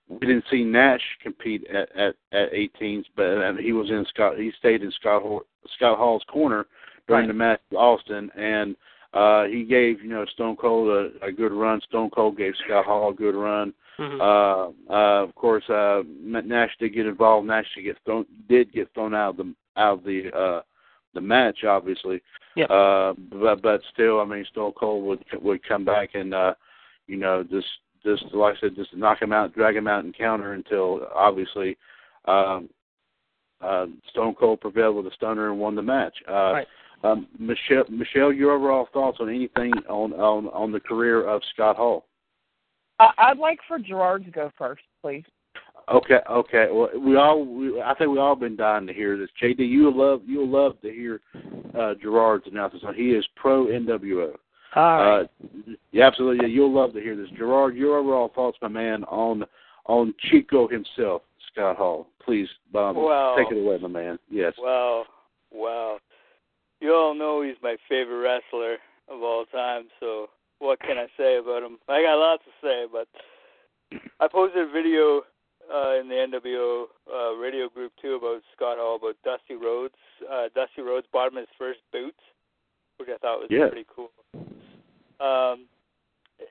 we 0.08 0.18
didn't 0.18 0.44
see 0.50 0.64
Nash 0.64 1.00
compete 1.22 1.66
at 1.68 1.88
at, 1.96 2.14
at 2.32 2.52
18s, 2.52 3.04
but 3.16 3.24
and 3.26 3.58
he 3.58 3.72
was 3.72 3.88
in 3.90 4.04
Scott. 4.10 4.38
He 4.38 4.52
stayed 4.58 4.82
in 4.82 4.90
Scott 4.92 5.22
Hall, 5.22 5.42
Scott 5.76 5.98
Hall's 5.98 6.24
corner 6.28 6.66
during 7.06 7.22
Right. 7.22 7.28
the 7.28 7.34
match 7.34 7.60
with 7.70 7.78
Austin, 7.78 8.30
and 8.36 8.76
uh, 9.12 9.44
he 9.44 9.64
gave 9.64 10.02
you 10.02 10.10
know 10.10 10.24
Stone 10.34 10.56
Cold 10.56 10.88
a, 10.88 11.26
a 11.26 11.32
good 11.32 11.52
run. 11.52 11.80
Stone 11.82 12.10
Cold 12.10 12.36
gave 12.36 12.52
Scott 12.66 12.84
Hall 12.84 13.10
a 13.10 13.14
good 13.14 13.34
run. 13.34 13.72
Mhm. 13.98 14.20
Uh, 14.20 14.92
uh, 14.92 15.22
of 15.22 15.34
course, 15.34 15.68
uh, 15.70 16.02
Nash 16.06 16.76
did 16.78 16.94
get 16.94 17.06
involved. 17.06 17.46
Nash 17.46 17.66
did 17.74 17.82
get 17.82 17.98
thrown, 18.04 18.26
did 18.48 18.72
get 18.72 18.92
thrown 18.94 19.14
out 19.14 19.30
of 19.30 19.36
the 19.38 19.54
out 19.76 19.98
of 19.98 20.04
the 20.04 20.32
uh, 20.36 20.62
the 21.14 21.20
match, 21.20 21.64
obviously. 21.64 22.20
Yep. 22.56 22.70
Uh, 22.70 23.14
but 23.30 23.62
but 23.62 23.80
still, 23.92 24.20
I 24.20 24.24
mean, 24.24 24.44
Stone 24.50 24.72
Cold 24.72 25.04
would 25.04 25.24
would 25.42 25.66
come 25.66 25.84
back 25.84 26.10
and 26.14 26.34
uh, 26.34 26.54
you 27.06 27.16
know 27.16 27.44
just 27.44 27.68
just 28.04 28.24
like 28.32 28.56
I 28.56 28.60
said, 28.60 28.76
just 28.76 28.94
knock 28.96 29.22
him 29.22 29.32
out, 29.32 29.54
drag 29.54 29.76
him 29.76 29.86
out, 29.86 30.04
and 30.04 30.16
counter 30.16 30.52
until 30.52 31.06
obviously 31.14 31.76
um, 32.26 32.68
uh, 33.60 33.86
Stone 34.10 34.34
Cold 34.34 34.60
prevailed 34.60 34.96
with 34.96 35.06
a 35.06 35.14
stunner 35.14 35.50
and 35.50 35.58
won 35.58 35.74
the 35.74 35.82
match. 35.82 36.14
Uh, 36.28 36.52
Right. 36.52 36.66
Um, 37.02 37.26
Michelle, 37.38 37.84
Michelle, 37.90 38.32
your 38.32 38.52
overall 38.52 38.88
thoughts 38.94 39.18
on 39.20 39.28
anything 39.28 39.72
on 39.90 40.14
on 40.14 40.48
on 40.48 40.72
the 40.72 40.80
career 40.80 41.22
of 41.26 41.42
Scott 41.52 41.76
Hall? 41.76 42.06
I, 42.98 43.10
I'd 43.18 43.38
like 43.38 43.58
for 43.66 43.78
Gerard 43.78 44.24
to 44.24 44.30
go 44.30 44.50
first, 44.56 44.82
please. 45.02 45.24
Okay, 45.92 46.20
okay. 46.30 46.66
Well, 46.72 46.88
we 46.98 47.16
all, 47.16 47.44
we, 47.44 47.80
I 47.80 47.94
think 47.94 48.10
we 48.10 48.18
all 48.18 48.36
been 48.36 48.56
dying 48.56 48.86
to 48.86 48.92
hear 48.92 49.18
this. 49.18 49.28
JD, 49.42 49.58
you'll 49.58 49.96
love, 49.96 50.22
you'll 50.26 50.48
love 50.48 50.80
to 50.80 50.90
hear 50.90 51.20
uh, 51.78 51.94
Gerard's 52.00 52.46
announcement. 52.46 52.96
He 52.96 53.10
is 53.10 53.26
pro 53.36 53.66
NWO. 53.66 54.32
All 54.76 54.82
right. 54.82 55.20
Uh, 55.22 55.72
yeah, 55.92 56.06
absolutely. 56.06 56.46
Yeah, 56.48 56.54
You'll 56.54 56.74
love 56.74 56.94
to 56.94 57.00
hear 57.00 57.16
this. 57.16 57.28
Gerard, 57.36 57.76
your 57.76 57.98
overall 57.98 58.32
thoughts, 58.34 58.58
my 58.62 58.68
man, 58.68 59.04
on 59.04 59.44
on 59.86 60.14
Chico 60.30 60.66
himself, 60.66 61.22
Scott 61.52 61.76
Hall. 61.76 62.08
Please, 62.24 62.48
Bob, 62.72 62.96
Well- 62.96 63.36
take 63.36 63.50
it 63.54 63.60
away, 63.60 63.76
my 63.78 63.88
man. 63.88 64.18
Yes. 64.30 64.54
Wow, 64.58 65.04
wow. 65.52 65.98
You 66.80 66.94
all 66.94 67.14
know 67.14 67.42
he's 67.42 67.56
my 67.62 67.76
favorite 67.88 68.22
wrestler 68.22 68.78
of 69.08 69.22
all 69.22 69.44
time, 69.52 69.84
so 70.00 70.28
what 70.58 70.80
can 70.80 70.98
I 70.98 71.06
say 71.16 71.36
about 71.36 71.62
him? 71.62 71.78
I 71.88 72.02
got 72.02 72.14
lots 72.18 72.42
to 72.44 72.50
say, 72.66 72.86
but 72.90 73.08
I 74.20 74.28
posted 74.28 74.68
a 74.68 74.72
video 74.72 75.22
uh, 75.72 75.98
in 76.00 76.08
the 76.08 76.14
NWO 76.14 76.84
uh, 77.12 77.34
radio 77.36 77.68
group 77.68 77.92
too 78.00 78.14
about 78.14 78.42
Scott 78.54 78.78
Hall, 78.78 78.96
about 78.96 79.16
Dusty 79.24 79.54
Rhodes. 79.54 79.94
Uh, 80.30 80.48
Dusty 80.54 80.82
Rhodes 80.82 81.06
bought 81.12 81.32
him 81.32 81.38
his 81.38 81.48
first 81.58 81.80
boots, 81.92 82.20
which 82.98 83.08
I 83.08 83.18
thought 83.18 83.40
was 83.40 83.48
Yeah. 83.50 83.68
pretty 83.68 83.86
cool. 83.94 84.10
Um, 85.20 85.66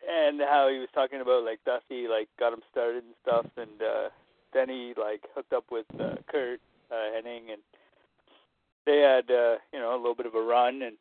and 0.09 0.39
how 0.41 0.69
he 0.71 0.79
was 0.79 0.87
talking 0.93 1.21
about 1.21 1.43
like 1.43 1.59
Dusty 1.65 2.07
like 2.07 2.29
got 2.39 2.53
him 2.53 2.61
started 2.71 3.03
and 3.03 3.13
stuff, 3.21 3.45
and 3.57 3.81
uh, 3.81 4.09
then 4.53 4.69
he 4.69 4.93
like 4.97 5.21
hooked 5.35 5.53
up 5.53 5.65
with 5.71 5.85
uh, 5.99 6.15
Curt 6.31 6.59
uh, 6.91 6.95
Hennig, 7.15 7.51
and 7.51 7.61
they 8.85 8.99
had 8.99 9.29
uh, 9.29 9.55
you 9.73 9.79
know 9.79 9.93
a 9.95 9.97
little 9.97 10.15
bit 10.15 10.25
of 10.25 10.35
a 10.35 10.41
run, 10.41 10.81
and 10.81 10.95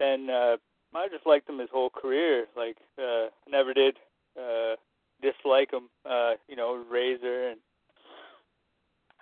then 0.00 0.30
uh, 0.30 0.56
I 0.96 1.08
just 1.08 1.26
liked 1.26 1.48
him 1.48 1.58
his 1.58 1.68
whole 1.72 1.90
career. 1.90 2.46
Like 2.56 2.76
uh, 2.98 3.26
never 3.48 3.74
did 3.74 3.96
uh, 4.38 4.74
dislike 5.20 5.72
him. 5.72 5.88
Uh, 6.08 6.32
you 6.48 6.56
know, 6.56 6.82
Razor, 6.90 7.48
and 7.50 7.60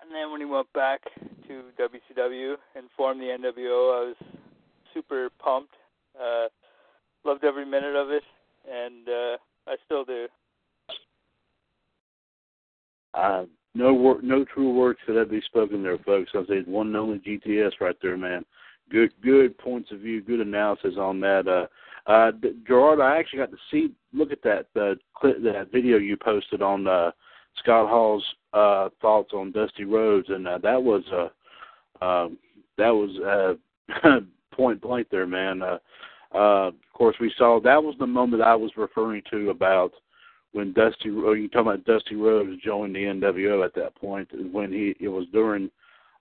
and 0.03 0.15
then 0.15 0.31
when 0.31 0.41
he 0.41 0.47
went 0.47 0.73
back 0.73 1.01
to 1.49 1.63
WCW 1.79 2.55
and 2.77 2.87
formed 2.97 3.21
the 3.21 3.27
NWO, 3.27 4.03
I 4.03 4.07
was 4.09 4.17
super 4.93 5.31
pumped. 5.39 5.75
Uh, 6.21 6.47
loved 7.25 7.45
every 7.45 7.65
minute 7.65 7.97
of 7.97 8.11
it, 8.11 8.23
and 8.71 9.09
uh, 9.09 9.37
I 9.67 9.77
still 9.85 10.05
do. 10.05 10.29
Uh, 13.15 13.45
no 13.75 13.93
wor- 13.93 14.23
no 14.23 14.45
true 14.45 14.73
words 14.73 14.99
could 15.07 15.17
ever 15.17 15.25
be 15.25 15.41
spoken 15.47 15.83
there, 15.83 15.99
folks. 15.99 16.31
I 16.35 16.45
said 16.47 16.67
one 16.67 16.89
and 16.89 16.97
only 16.97 17.19
GTS 17.19 17.73
right 17.81 17.97
there, 18.01 18.17
man. 18.17 18.45
Good 18.91 19.13
good 19.23 19.57
points 19.59 19.91
of 19.93 20.01
view, 20.01 20.21
good 20.21 20.41
analysis 20.41 20.95
on 20.99 21.21
that. 21.21 21.49
Uh, 21.49 21.67
uh, 22.11 22.33
Gerard, 22.67 23.01
I 23.01 23.19
actually 23.19 23.39
got 23.39 23.51
to 23.51 23.57
see 23.71 23.93
look 24.13 24.31
at 24.31 24.43
that 24.43 24.67
uh, 24.81 24.95
clip, 25.15 25.43
that 25.43 25.73
video 25.73 25.97
you 25.97 26.17
posted 26.17 26.61
on 26.61 26.87
uh, 26.87 27.11
Scott 27.63 27.89
Hall's 27.89 28.25
uh, 28.53 28.91
thoughts 29.01 29.33
on 29.33 29.53
Dusty 29.53 29.85
Rhodes, 29.85 30.29
and 30.29 30.47
uh, 30.47 30.59
that 30.59 30.83
was 30.83 31.03
uh, 31.13 32.05
um, 32.05 32.39
that 32.77 32.91
was 32.91 33.59
uh, 33.91 34.21
point 34.55 34.81
blank 34.81 35.09
there, 35.11 35.27
man. 35.27 35.63
Uh, 35.63 35.79
uh, 36.35 36.69
of 36.69 36.75
course, 36.93 37.17
we 37.21 37.33
saw 37.39 37.61
that 37.61 37.83
was 37.83 37.95
the 37.99 38.07
moment 38.07 38.43
I 38.43 38.55
was 38.55 38.71
referring 38.77 39.23
to 39.31 39.51
about 39.51 39.93
when 40.53 40.73
Dusty, 40.73 41.11
oh, 41.11 41.33
you 41.33 41.49
talking 41.49 41.73
about 41.73 41.85
Dusty 41.85 42.17
Rhodes 42.17 42.61
joined 42.63 42.95
the 42.95 43.01
NWO 43.01 43.65
at 43.65 43.75
that 43.75 43.95
point 43.97 44.29
when 44.53 44.73
he 44.73 44.95
it 45.01 45.09
was 45.09 45.27
during 45.33 45.71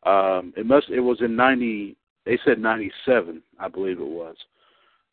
um 0.06 0.54
it 0.58 0.65
must 0.65 0.89
it 0.89 0.99
was 0.99 1.21
in 1.21 1.36
90 1.36 1.95
they 2.25 2.39
said 2.45 2.59
97 2.59 3.41
I 3.59 3.67
believe 3.67 3.99
it 3.99 4.05
was 4.05 4.36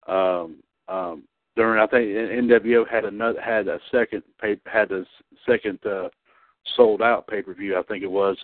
um 0.06 0.56
um 0.88 1.24
during 1.56 1.80
I 1.80 1.86
think 1.86 2.08
NWO 2.08 2.88
had 2.88 3.04
another 3.04 3.40
had 3.40 3.68
a 3.68 3.78
second 3.90 4.22
had 4.66 4.92
a 4.92 5.04
second 5.48 5.78
uh 5.86 6.08
sold 6.76 7.02
out 7.02 7.26
pay-per-view 7.26 7.78
I 7.78 7.82
think 7.82 8.02
it 8.02 8.10
was 8.10 8.36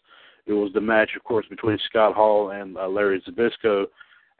it 0.46 0.52
was 0.52 0.72
the 0.72 0.80
match 0.80 1.10
of 1.16 1.24
course 1.24 1.46
between 1.48 1.78
Scott 1.88 2.14
Hall 2.14 2.50
and 2.50 2.76
uh, 2.76 2.88
Larry 2.88 3.22
Zbyszko 3.28 3.86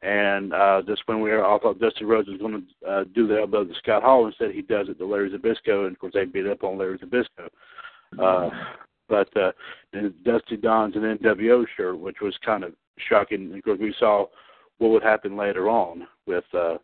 and 0.03 0.53
uh, 0.53 0.83
just 0.87 1.03
when 1.07 1.21
we 1.21 1.31
were, 1.31 1.45
I 1.45 1.59
thought 1.59 1.81
Dusty 1.81 2.05
Rhodes 2.05 2.29
was 2.29 2.39
going 2.39 2.67
to 2.83 2.89
uh, 2.89 3.05
do 3.15 3.27
the 3.27 3.41
elbow 3.41 3.65
to 3.65 3.75
Scott 3.79 4.03
Hall. 4.03 4.27
Instead, 4.27 4.53
he 4.53 4.63
does 4.63 4.89
it 4.89 4.99
to 4.99 5.07
Larry 5.07 5.31
Zbyszko, 5.31 5.87
and 5.87 5.93
of 5.93 5.99
course, 5.99 6.13
they 6.15 6.27
beat 6.27 6.47
up 6.47 6.63
on 6.63 6.79
Larry 6.79 6.99
Zbyszko. 6.99 7.49
Uh, 8.19 8.51
but 9.09 9.35
uh, 9.37 9.53
Dusty 10.25 10.57
dons 10.57 10.97
an 10.97 11.19
NWO 11.19 11.65
shirt, 11.77 11.99
which 11.99 12.21
was 12.21 12.37
kind 12.45 12.65
of 12.65 12.73
shocking 13.09 13.53
because 13.53 13.79
we 13.79 13.95
saw 13.99 14.27
what 14.79 14.91
would 14.91 15.03
happen 15.03 15.37
later 15.37 15.69
on 15.69 16.07
with, 16.27 16.45
uh, 16.55 16.77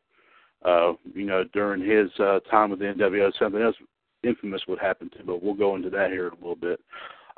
uh, 0.65 0.93
you 1.15 1.27
know, 1.27 1.45
during 1.53 1.83
his 1.83 2.11
uh, 2.21 2.41
time 2.51 2.71
with 2.71 2.79
the 2.79 2.87
NWO. 2.87 3.31
Something 3.39 3.63
else 3.63 3.77
infamous 4.23 4.63
would 4.69 4.79
happen 4.79 5.11
too, 5.11 5.25
but 5.27 5.43
we'll 5.43 5.55
go 5.55 5.77
into 5.77 5.91
that 5.91 6.11
here 6.11 6.29
in 6.29 6.33
a 6.33 6.37
little 6.37 6.57
bit. 6.57 6.81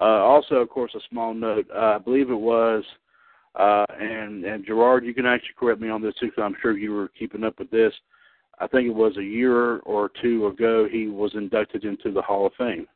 Uh, 0.00 0.04
also, 0.04 0.56
of 0.56 0.68
course, 0.68 0.94
a 0.94 1.00
small 1.08 1.34
note. 1.34 1.66
Uh, 1.74 1.96
I 1.96 1.98
believe 1.98 2.30
it 2.30 2.34
was 2.34 2.84
uh, 3.54 3.86
and 4.00 4.44
and 4.44 4.66
Gerard, 4.66 5.04
you 5.04 5.14
can 5.14 5.26
actually 5.26 5.54
correct 5.58 5.80
me 5.80 5.88
on 5.88 6.02
this 6.02 6.14
too, 6.18 6.26
because 6.26 6.42
I'm 6.42 6.56
sure 6.60 6.76
you 6.76 6.92
were 6.92 7.08
keeping 7.08 7.44
up 7.44 7.58
with 7.58 7.70
this. 7.70 7.92
I 8.58 8.66
think 8.66 8.88
it 8.88 8.94
was 8.94 9.16
a 9.16 9.22
year 9.22 9.78
or 9.80 10.10
two 10.20 10.46
ago 10.46 10.88
he 10.90 11.06
was 11.06 11.32
inducted 11.34 11.84
into 11.84 12.12
the 12.12 12.22
Hall 12.22 12.46
of 12.46 12.52
Fame. 12.58 12.86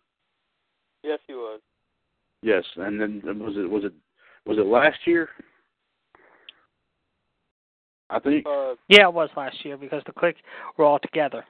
Yes, 1.02 1.18
he 1.26 1.34
was. 1.34 1.60
Yes, 2.42 2.64
and 2.76 3.00
then 3.00 3.22
was 3.24 3.54
it 3.56 3.70
was 3.70 3.84
it 3.84 3.92
was 4.46 4.58
it 4.58 4.66
last 4.66 4.98
year? 5.06 5.28
I 8.10 8.18
think. 8.18 8.46
Uh, 8.46 8.74
Yeah, 8.88 9.08
it 9.08 9.12
was 9.14 9.28
last 9.36 9.64
year 9.64 9.76
because 9.76 10.02
the 10.06 10.12
Kliq 10.12 10.34
were 10.76 10.84
all 10.84 10.98
together. 10.98 11.44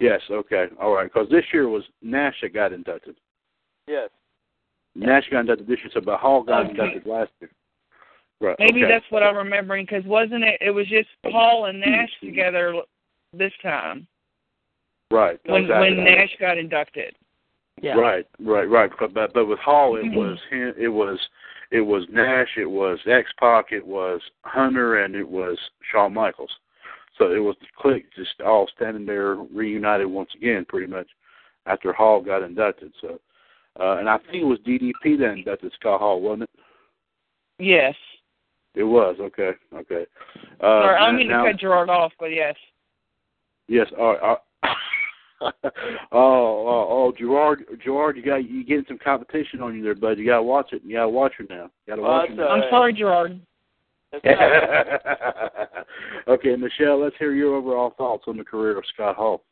Yes. 0.00 0.20
Okay. 0.30 0.66
All 0.80 0.94
right. 0.94 1.10
Because 1.12 1.28
this 1.30 1.44
year 1.52 1.68
was 1.68 1.84
Nash 2.02 2.34
that 2.42 2.52
got 2.54 2.72
inducted. 2.72 3.16
yes. 3.86 4.10
Nash 4.96 5.24
got 5.30 5.40
inducted 5.40 5.66
this 5.66 5.78
year, 5.82 5.90
so 5.92 6.00
but 6.00 6.20
Hall 6.20 6.42
got 6.42 6.62
Okay. 6.66 6.70
inducted 6.70 7.06
last 7.06 7.32
year. 7.40 7.50
Right. 8.40 8.56
Maybe 8.58 8.84
okay. 8.84 8.92
that's 8.92 9.04
what 9.10 9.22
I'm 9.22 9.36
remembering 9.36 9.86
because 9.86 10.04
wasn't 10.04 10.44
it? 10.44 10.58
It 10.60 10.70
was 10.70 10.86
just 10.88 11.08
Paul 11.30 11.66
and 11.66 11.80
Nash 11.80 12.10
together 12.20 12.74
this 13.32 13.52
time 13.62 14.06
Right. 15.10 15.40
when 15.46 15.62
exactly. 15.64 15.96
when 15.96 16.04
Nash 16.04 16.36
got 16.38 16.58
inducted. 16.58 17.16
Yeah. 17.84 17.96
Right, 17.96 18.26
right, 18.40 18.64
right. 18.68 18.90
But 18.98 19.12
but, 19.12 19.34
but 19.34 19.44
with 19.44 19.58
Hall, 19.58 19.96
it 19.96 20.04
Mhm. 20.04 20.14
was 20.14 20.38
him. 20.50 20.74
It 20.78 20.88
was 20.88 21.18
it 21.70 21.82
was 21.82 22.08
Nash. 22.08 22.56
It 22.56 22.64
was 22.70 22.98
X 23.06 23.30
Pac. 23.38 23.72
It 23.72 23.86
was 23.86 24.22
Hunter, 24.44 25.04
and 25.04 25.14
it 25.14 25.28
was 25.28 25.58
Shawn 25.90 26.14
Michaels. 26.14 26.58
So 27.18 27.32
it 27.32 27.38
was 27.38 27.56
the 27.60 27.66
Kliq 27.78 28.04
just 28.16 28.40
all 28.40 28.66
standing 28.68 29.04
there 29.04 29.34
reunited 29.34 30.06
once 30.06 30.34
again, 30.34 30.64
pretty 30.64 30.86
much 30.86 31.08
after 31.66 31.92
Hall 31.92 32.20
got 32.20 32.42
inducted. 32.42 32.92
So, 33.00 33.20
uh, 33.78 33.96
and 33.98 34.08
I 34.08 34.16
think 34.18 34.36
it 34.42 34.46
was 34.46 34.58
DDP 34.60 35.16
that 35.18 35.32
inducted 35.32 35.72
Scott 35.74 36.00
Hall, 36.00 36.20
wasn't 36.22 36.44
it? 36.44 36.50
Yes. 37.58 37.94
It 38.74 38.82
was 38.82 39.16
okay, 39.20 39.52
okay. 39.74 40.06
Uh, 40.60 40.82
Sorry, 40.82 40.96
I'm 40.96 41.16
mean 41.16 41.28
to 41.28 41.44
cut 41.44 41.56
Gerard 41.58 41.90
off, 41.90 42.12
but 42.18 42.32
yes. 42.32 42.56
Yes. 43.68 43.92
All 43.98 44.16
right. 44.16 44.38
Uh, 45.40 45.50
oh, 46.12 46.66
oh, 46.68 46.86
oh, 46.90 47.12
Gerard, 47.18 47.64
Gerard, 47.84 48.16
you 48.16 48.22
got 48.24 48.48
you 48.48 48.64
getting 48.64 48.84
some 48.88 48.98
competition 48.98 49.60
on 49.60 49.74
you 49.74 49.82
there, 49.82 49.94
bud. 49.94 50.18
You 50.18 50.26
gotta 50.26 50.42
watch 50.42 50.72
it. 50.72 50.82
You 50.84 50.96
gotta 50.96 51.08
watch 51.08 51.32
it 51.38 51.48
now. 51.50 51.64
You 51.64 51.70
gotta 51.88 52.02
Well, 52.02 52.10
watch 52.12 52.28
that's 52.30 52.40
it. 52.40 52.42
all 52.42 52.52
I'm 52.62 52.70
sorry, 52.70 52.92
Gerard. 52.92 53.40
Okay, 56.26 56.56
Michelle, 56.56 57.00
let's 57.02 57.16
hear 57.18 57.32
your 57.34 57.54
overall 57.54 57.92
thoughts 57.98 58.24
on 58.26 58.36
the 58.38 58.44
career 58.44 58.78
of 58.78 58.84
Scott 58.94 59.16
Hall. 59.16 59.42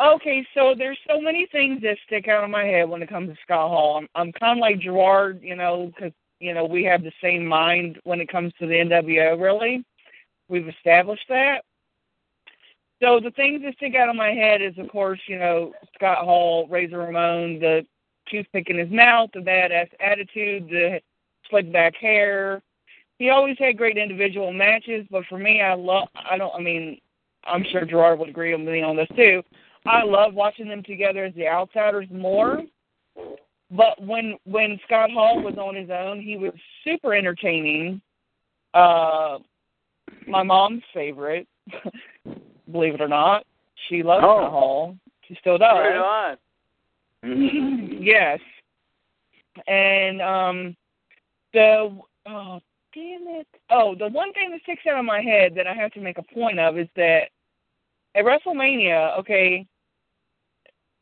Okay, 0.00 0.46
so 0.54 0.74
there's 0.76 0.98
so 1.08 1.20
many 1.20 1.46
things 1.52 1.80
that 1.82 1.96
stick 2.06 2.28
out 2.28 2.44
in 2.44 2.50
my 2.50 2.64
head 2.64 2.88
when 2.88 3.02
it 3.02 3.08
comes 3.08 3.28
to 3.30 3.36
Scott 3.42 3.68
Hall. 3.70 3.96
I'm, 3.98 4.08
I'm 4.14 4.32
kind 4.32 4.58
of 4.58 4.60
like 4.60 4.78
Gerard, 4.80 5.40
you 5.42 5.56
know, 5.56 5.90
because 5.94 6.12
you 6.38 6.54
know 6.54 6.64
we 6.64 6.84
have 6.84 7.02
the 7.02 7.12
same 7.22 7.46
mind 7.46 7.98
when 8.04 8.20
it 8.20 8.28
comes 8.30 8.52
to 8.58 8.66
the 8.66 8.74
NWO. 8.74 9.40
Really, 9.40 9.84
we've 10.48 10.68
established 10.68 11.24
that. 11.28 11.62
So 13.02 13.20
the 13.22 13.30
things 13.32 13.62
that 13.62 13.74
stick 13.76 13.94
out 13.94 14.08
of 14.08 14.16
my 14.16 14.30
head 14.30 14.62
is, 14.62 14.76
of 14.78 14.88
course, 14.88 15.20
you 15.26 15.38
know, 15.38 15.72
Scott 15.94 16.24
Hall, 16.24 16.66
Razor 16.68 16.98
Ramon, 16.98 17.58
the 17.60 17.86
toothpick 18.30 18.70
in 18.70 18.78
his 18.78 18.90
mouth, 18.90 19.30
the 19.34 19.40
badass 19.40 19.88
attitude, 20.00 20.68
the 20.68 21.00
slick 21.50 21.70
back 21.72 21.94
hair. 21.96 22.62
He 23.18 23.30
always 23.30 23.56
had 23.58 23.78
great 23.78 23.96
individual 23.96 24.52
matches, 24.52 25.06
but 25.10 25.24
for 25.28 25.38
me, 25.38 25.60
I 25.60 25.74
love. 25.74 26.08
I 26.30 26.36
don't. 26.36 26.54
I 26.54 26.60
mean, 26.60 26.98
I'm 27.44 27.64
sure 27.70 27.84
Gerard 27.84 28.18
would 28.18 28.28
agree 28.28 28.54
with 28.54 28.66
me 28.66 28.82
on 28.82 28.96
this 28.96 29.08
too. 29.16 29.42
I 29.86 30.02
love 30.02 30.34
watching 30.34 30.68
them 30.68 30.82
together 30.82 31.24
as 31.24 31.34
the 31.34 31.48
outsiders 31.48 32.08
more. 32.10 32.62
But 33.70 34.00
when 34.02 34.36
when 34.44 34.78
Scott 34.86 35.10
Hall 35.10 35.42
was 35.42 35.56
on 35.58 35.74
his 35.74 35.90
own, 35.90 36.20
he 36.20 36.36
was 36.36 36.52
super 36.84 37.14
entertaining. 37.14 38.00
Uh 38.74 39.38
my 40.28 40.42
mom's 40.42 40.82
favorite, 40.92 41.48
believe 42.70 42.94
it 42.94 43.00
or 43.00 43.08
not. 43.08 43.44
She 43.88 44.02
loves 44.02 44.24
Oh. 44.26 44.38
Scott 44.38 44.50
Hall. 44.50 44.96
She 45.28 45.36
still 45.40 45.58
does. 45.58 45.72
Right 45.72 46.36
on. 47.22 47.98
yes. 48.00 48.38
And 49.66 50.20
um 50.22 50.76
the 51.52 51.98
oh 52.26 52.60
damn 52.94 53.26
it. 53.28 53.46
Oh, 53.70 53.94
the 53.98 54.08
one 54.08 54.32
thing 54.32 54.50
that 54.50 54.62
sticks 54.62 54.82
out 54.90 54.98
in 54.98 55.06
my 55.06 55.20
head 55.20 55.54
that 55.56 55.66
I 55.66 55.74
have 55.74 55.92
to 55.92 56.00
make 56.00 56.18
a 56.18 56.34
point 56.34 56.58
of 56.58 56.78
is 56.78 56.88
that 56.96 57.28
at 58.14 58.24
WrestleMania, 58.24 59.18
okay, 59.18 59.66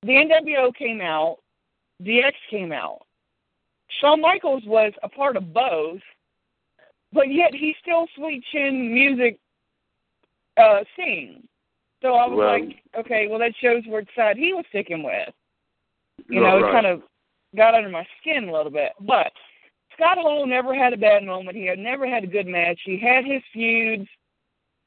the 0.02 0.08
NWO 0.12 0.74
came 0.74 1.00
out, 1.00 1.38
DX 2.02 2.32
came 2.50 2.72
out. 2.72 3.02
Shawn 4.00 4.20
Michaels 4.20 4.64
was 4.66 4.92
a 5.02 5.08
part 5.08 5.36
of 5.36 5.52
both, 5.54 6.00
but 7.12 7.32
yet 7.32 7.54
he 7.54 7.74
still 7.80 8.06
sweet 8.16 8.42
chin 8.50 8.92
music 8.92 9.38
uh 10.56 10.80
sing. 10.96 11.46
So 12.04 12.12
I 12.16 12.26
was 12.26 12.36
Well- 12.36 12.48
like, 12.60 12.82
okay, 12.98 13.28
well 13.28 13.38
that 13.38 13.56
shows 13.56 13.82
what 13.86 14.04
side 14.14 14.36
he 14.36 14.52
was 14.52 14.66
sticking 14.68 15.02
with. 15.02 15.32
You 16.28 16.44
Right, 16.44 16.60
know, 16.60 16.66
it 16.68 16.70
kind 16.70 16.84
of 16.86 17.02
got 17.56 17.74
under 17.74 17.88
my 17.88 18.06
skin 18.20 18.46
a 18.46 18.52
little 18.52 18.70
bit. 18.70 18.92
But 19.00 19.32
Scott 19.94 20.18
Hall 20.18 20.44
never 20.44 20.74
had 20.74 20.92
a 20.92 20.98
bad 20.98 21.24
moment. 21.24 21.56
He 21.56 21.64
had 21.64 21.78
never 21.78 22.06
had 22.06 22.22
a 22.22 22.26
good 22.26 22.46
match. 22.46 22.78
He 22.84 22.98
had 22.98 23.24
his 23.24 23.42
feuds. 23.54 24.06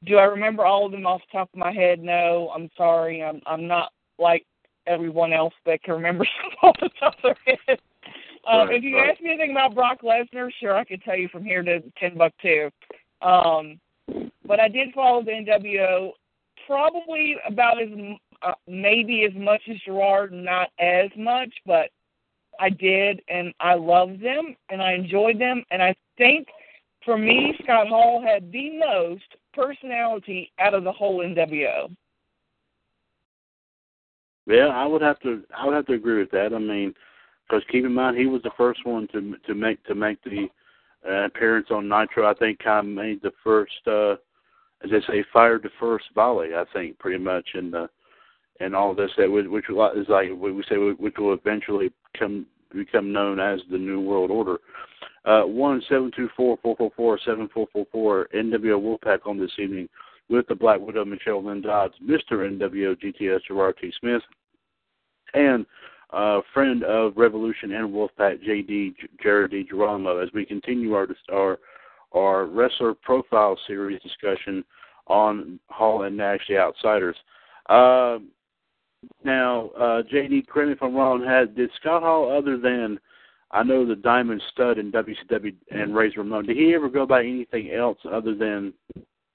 Do 0.04 0.16
I 0.18 0.24
remember 0.26 0.64
all 0.64 0.86
of 0.86 0.92
them 0.92 1.06
off 1.08 1.20
the 1.22 1.38
top 1.38 1.48
of 1.52 1.58
my 1.58 1.72
head? 1.72 1.98
No. 2.00 2.52
I'm 2.54 2.70
sorry. 2.76 3.20
I'm 3.24 3.42
I'm 3.46 3.66
not 3.66 3.92
like 4.20 4.46
everyone 4.86 5.32
else 5.32 5.54
that 5.66 5.82
can 5.82 5.94
remember 5.94 6.24
off 6.62 6.76
the 6.78 6.88
top 7.00 7.16
of 7.24 7.34
their 7.46 7.56
head. 7.66 7.80
Um, 8.46 8.68
Right, 8.68 8.76
if 8.76 8.84
you 8.84 8.96
right. 8.96 9.10
ask 9.10 9.20
me 9.20 9.30
anything 9.30 9.50
about 9.50 9.74
Brock 9.74 10.02
Lesnar, 10.02 10.52
sure 10.60 10.76
I 10.76 10.84
could 10.84 11.02
tell 11.02 11.16
you 11.16 11.26
from 11.28 11.44
here 11.44 11.64
to 11.64 11.80
ten 11.98 12.16
buck 12.16 12.32
two. 12.40 12.70
Um, 13.22 13.80
but 14.46 14.60
I 14.60 14.68
did 14.68 14.94
follow 14.94 15.24
the 15.24 15.32
NWO 15.32 16.12
probably 16.68 17.36
about 17.48 17.82
as 17.82 17.88
uh, 18.42 18.52
maybe 18.68 19.24
as 19.24 19.34
much 19.34 19.62
as 19.68 19.76
Gerard, 19.84 20.32
not 20.32 20.68
as 20.78 21.10
much, 21.16 21.52
but 21.66 21.90
I 22.60 22.70
did, 22.70 23.22
and 23.28 23.52
I 23.58 23.74
loved 23.74 24.22
them, 24.22 24.54
and 24.68 24.80
I 24.80 24.92
enjoyed 24.92 25.40
them, 25.40 25.64
and 25.72 25.82
I 25.82 25.96
think 26.16 26.46
for 27.04 27.16
me, 27.16 27.54
Scott 27.62 27.88
Hall 27.88 28.22
had 28.22 28.52
the 28.52 28.78
most 28.78 29.24
personality 29.54 30.52
out 30.58 30.74
of 30.74 30.84
the 30.84 30.92
whole 30.92 31.20
NWO. 31.24 31.90
Yeah, 34.46 34.68
I 34.68 34.86
would 34.86 35.02
have 35.02 35.18
to. 35.20 35.42
I 35.56 35.66
would 35.66 35.74
have 35.74 35.86
to 35.86 35.94
agree 35.94 36.18
with 36.18 36.30
that. 36.30 36.54
I 36.54 36.58
mean, 36.58 36.94
because 37.48 37.62
keep 37.70 37.84
in 37.84 37.94
mind 37.94 38.16
he 38.16 38.26
was 38.26 38.42
the 38.42 38.50
first 38.56 38.84
one 38.84 39.06
to 39.12 39.36
to 39.46 39.54
make 39.54 39.82
to 39.84 39.94
make 39.94 40.22
the 40.24 40.48
uh, 41.08 41.26
appearance 41.26 41.68
on 41.70 41.88
Nitro. 41.88 42.28
I 42.28 42.34
think 42.34 42.60
of 42.66 42.84
made 42.84 43.22
the 43.22 43.32
first, 43.44 43.86
uh, 43.86 44.16
as 44.84 44.90
they 44.90 45.00
say, 45.06 45.24
fired 45.32 45.62
the 45.62 45.70
first 45.80 46.06
volley. 46.14 46.54
I 46.54 46.64
think 46.72 46.98
pretty 46.98 47.22
much 47.22 47.46
in 47.54 47.70
the 47.70 47.88
and 48.60 48.74
all 48.74 48.94
this 48.94 49.10
that 49.16 49.30
would, 49.30 49.48
which 49.48 49.66
is 49.70 50.08
like 50.08 50.30
we 50.36 50.64
say, 50.68 50.76
which 50.76 51.14
will 51.18 51.34
eventually 51.34 51.92
come 52.18 52.46
become 52.72 53.12
known 53.12 53.40
as 53.40 53.60
the 53.70 53.78
New 53.78 54.00
World 54.00 54.30
Order. 54.30 54.58
Uh, 55.24 55.42
one 55.42 55.82
seven 55.88 56.10
two 56.14 56.28
four 56.36 56.58
four 56.62 56.76
four 56.76 56.90
four 56.96 57.18
seven 57.24 57.48
four 57.52 57.66
four 57.72 57.86
four 57.92 58.28
NWO 58.34 58.80
Wolfpac 58.80 59.26
on 59.26 59.38
this 59.38 59.50
evening 59.58 59.88
with 60.28 60.46
the 60.48 60.54
Black 60.54 60.80
Widow 60.80 61.04
Michelle 61.04 61.44
Lynn 61.44 61.62
Dodds, 61.62 61.94
Mr. 62.04 62.32
NWO 62.32 62.96
GTS 63.00 63.40
Gerard 63.46 63.76
T. 63.80 63.92
Smith, 64.00 64.22
and 65.34 65.64
uh, 66.10 66.40
friend 66.54 66.84
of 66.84 67.12
Revolution 67.16 67.72
and 67.72 67.88
Wolfpac 67.88 68.42
JD 68.42 68.94
Jared 69.22 69.50
D. 69.50 69.66
Geronimo 69.68 70.18
as 70.18 70.28
we 70.34 70.44
continue 70.44 70.94
our 70.94 71.06
our 71.32 71.58
our 72.12 72.46
wrestler 72.46 72.94
profile 72.94 73.58
series 73.66 74.00
discussion 74.02 74.64
on 75.06 75.58
Hall 75.68 76.02
and 76.02 76.16
Nash 76.16 76.40
the 76.48 76.58
Outsiders. 76.58 77.16
Uh, 77.68 78.18
now, 79.24 79.70
uh, 79.78 80.02
JD, 80.02 80.46
correct 80.48 80.68
me 80.68 80.72
if 80.72 80.82
I'm 80.82 80.94
wrong. 80.94 81.24
Had 81.24 81.54
did 81.54 81.70
Scott 81.80 82.02
Hall 82.02 82.36
other 82.36 82.58
than 82.58 82.98
I 83.50 83.62
know 83.62 83.86
the 83.86 83.96
Diamond 83.96 84.42
Stud 84.52 84.78
in 84.78 84.92
WCW 84.92 85.54
and 85.70 85.94
Razor 85.94 86.20
Ramon? 86.20 86.46
Did 86.46 86.56
he 86.56 86.74
ever 86.74 86.88
go 86.88 87.06
by 87.06 87.20
anything 87.20 87.70
else 87.70 87.98
other 88.10 88.34
than 88.34 88.72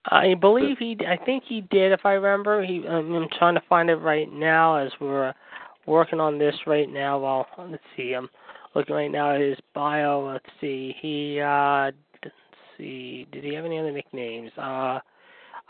I 0.05 0.33
believe 0.33 0.77
he. 0.79 0.97
I 1.07 1.17
think 1.23 1.43
he 1.47 1.61
did, 1.61 1.91
if 1.93 2.05
I 2.05 2.13
remember. 2.13 2.63
He. 2.63 2.85
I'm 2.87 3.27
trying 3.37 3.55
to 3.55 3.63
find 3.69 3.89
it 3.89 3.95
right 3.95 4.31
now 4.31 4.75
as 4.75 4.91
we're 4.99 5.33
working 5.85 6.19
on 6.19 6.37
this 6.37 6.55
right 6.67 6.89
now. 6.89 7.19
Well, 7.19 7.47
let's 7.69 7.83
see. 7.95 8.13
I'm 8.13 8.29
looking 8.75 8.95
right 8.95 9.11
now 9.11 9.33
at 9.33 9.41
his 9.41 9.57
bio. 9.73 10.27
Let's 10.27 10.45
see. 10.59 10.95
He. 11.01 11.39
uh 11.39 11.91
see. 12.77 13.27
Did 13.31 13.43
he 13.43 13.53
have 13.53 13.65
any 13.65 13.79
other 13.79 13.91
nicknames? 13.91 14.51
Uh, 14.57 14.99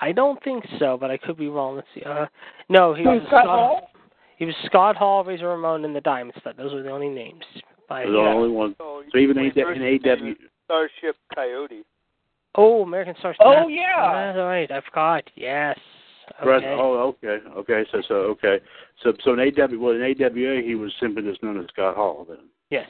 I 0.01 0.11
don't 0.13 0.41
think 0.43 0.63
so, 0.79 0.97
but 0.99 1.11
I 1.11 1.17
could 1.17 1.37
be 1.37 1.47
wrong. 1.47 1.75
Let's 1.75 1.87
see. 1.93 2.03
Uh, 2.03 2.25
no, 2.69 2.93
he 2.93 3.03
was 3.03 3.21
Scott 3.27 3.45
Hall? 3.45 3.89
He 4.37 4.45
was 4.45 4.55
Scott 4.65 4.95
Hall, 4.95 5.23
Razor 5.23 5.47
Ramon, 5.47 5.85
and 5.85 5.95
the 5.95 6.01
Diamond 6.01 6.33
Stud. 6.39 6.55
Those 6.57 6.73
were 6.73 6.83
the 6.83 6.91
only 6.91 7.09
names. 7.09 7.43
By, 7.87 8.05
the 8.05 8.17
only 8.17 8.49
one? 8.49 8.75
So, 8.77 9.03
So 9.11 9.17
even 9.17 9.35
when 9.37 9.45
A- 9.45 9.53
he 9.53 9.61
first 9.61 9.79
in 9.79 10.33
AW, 10.33 10.33
Starship 10.65 11.15
Coyote. 11.33 11.83
Oh, 12.55 12.83
American 12.83 13.15
Star. 13.19 13.35
Oh, 13.39 13.67
yeah. 13.67 14.33
That's 14.33 14.37
right. 14.37 14.71
I 14.71 14.81
forgot. 14.81 15.23
Yes. 15.35 15.77
Okay. 16.41 16.75
Oh, 16.79 17.15
okay. 17.23 17.45
Okay. 17.57 17.83
So, 17.91 18.01
so 18.07 18.15
okay. 18.15 18.59
So, 19.03 19.13
so 19.23 19.33
in 19.33 19.39
AW, 19.39 19.79
well, 19.79 19.93
in 19.93 20.01
AWA, 20.01 20.61
he 20.61 20.75
was 20.75 20.91
simply 20.99 21.23
just 21.23 21.43
known 21.43 21.59
as 21.59 21.67
Scott 21.67 21.95
Hall. 21.95 22.25
Then. 22.27 22.49
Yes. 22.69 22.89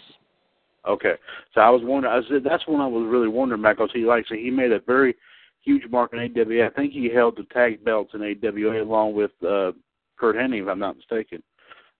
Okay. 0.88 1.14
So 1.54 1.62
I 1.62 1.70
was 1.70 1.82
wondering. 1.84 2.14
I 2.14 2.28
said 2.30 2.44
that's 2.44 2.68
when 2.68 2.82
I 2.82 2.88
was 2.88 3.06
really 3.10 3.28
wondering 3.28 3.62
about 3.62 3.78
because 3.78 3.92
he 3.94 4.06
like 4.06 4.26
I 4.26 4.30
said, 4.30 4.38
he 4.40 4.50
made 4.52 4.72
a 4.72 4.80
very 4.80 5.16
huge 5.62 5.84
mark 5.90 6.14
in 6.14 6.20
AWA. 6.20 6.66
I 6.66 6.70
think 6.72 6.92
he 6.94 7.10
held 7.10 7.38
the 7.38 7.44
tag 7.54 7.84
belts 7.86 8.14
in 8.14 8.22
AWA 8.22 8.84
along 8.84 9.14
with 9.16 9.32
uh 9.48 9.72
Curt 10.18 10.36
Hennig, 10.36 10.62
if 10.62 10.68
I'm 10.68 10.80
not 10.80 10.98
mistaken. 10.98 11.42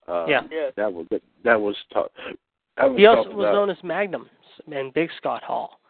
Uh, 0.06 0.26
Yeah. 0.28 0.42
That 0.76 0.92
was 0.92 1.06
that, 1.10 1.22
that 1.44 1.60
was 1.60 1.76
tough. 1.92 2.10
That 2.76 2.90
was 2.90 2.98
He 2.98 3.06
also 3.06 3.30
was 3.30 3.44
about. 3.44 3.52
known 3.54 3.70
as 3.70 3.76
Magnum 3.82 4.28
and 4.72 4.92
Big 4.92 5.08
Scott 5.16 5.42
Hall, 5.42 5.80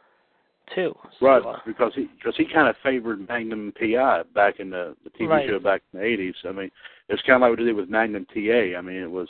too. 0.75 0.95
So, 1.19 1.27
Right, 1.27 1.45
uh, 1.45 1.59
because 1.67 1.93
he 1.95 2.09
because 2.17 2.37
he 2.37 2.45
kind 2.45 2.69
of 2.69 2.77
favored 2.83 3.27
Magnum 3.29 3.73
PI 3.79 4.23
back 4.35 4.61
in 4.61 4.71
the, 4.71 4.97
the 5.05 5.11
TV 5.11 5.29
Right. 5.29 5.49
show 5.49 5.59
back 5.59 5.83
in 5.93 5.99
the 6.01 6.07
eighties. 6.07 6.35
I 6.49 6.53
mean, 6.53 6.71
it's 7.09 7.23
kind 7.23 7.37
of 7.37 7.41
like 7.43 7.51
what 7.51 7.59
he 7.59 7.65
did 7.65 7.75
with 7.77 7.91
Magnum 7.91 8.25
TA. 8.27 8.77
I 8.79 8.81
mean, 8.81 9.03
it 9.03 9.11
was 9.11 9.29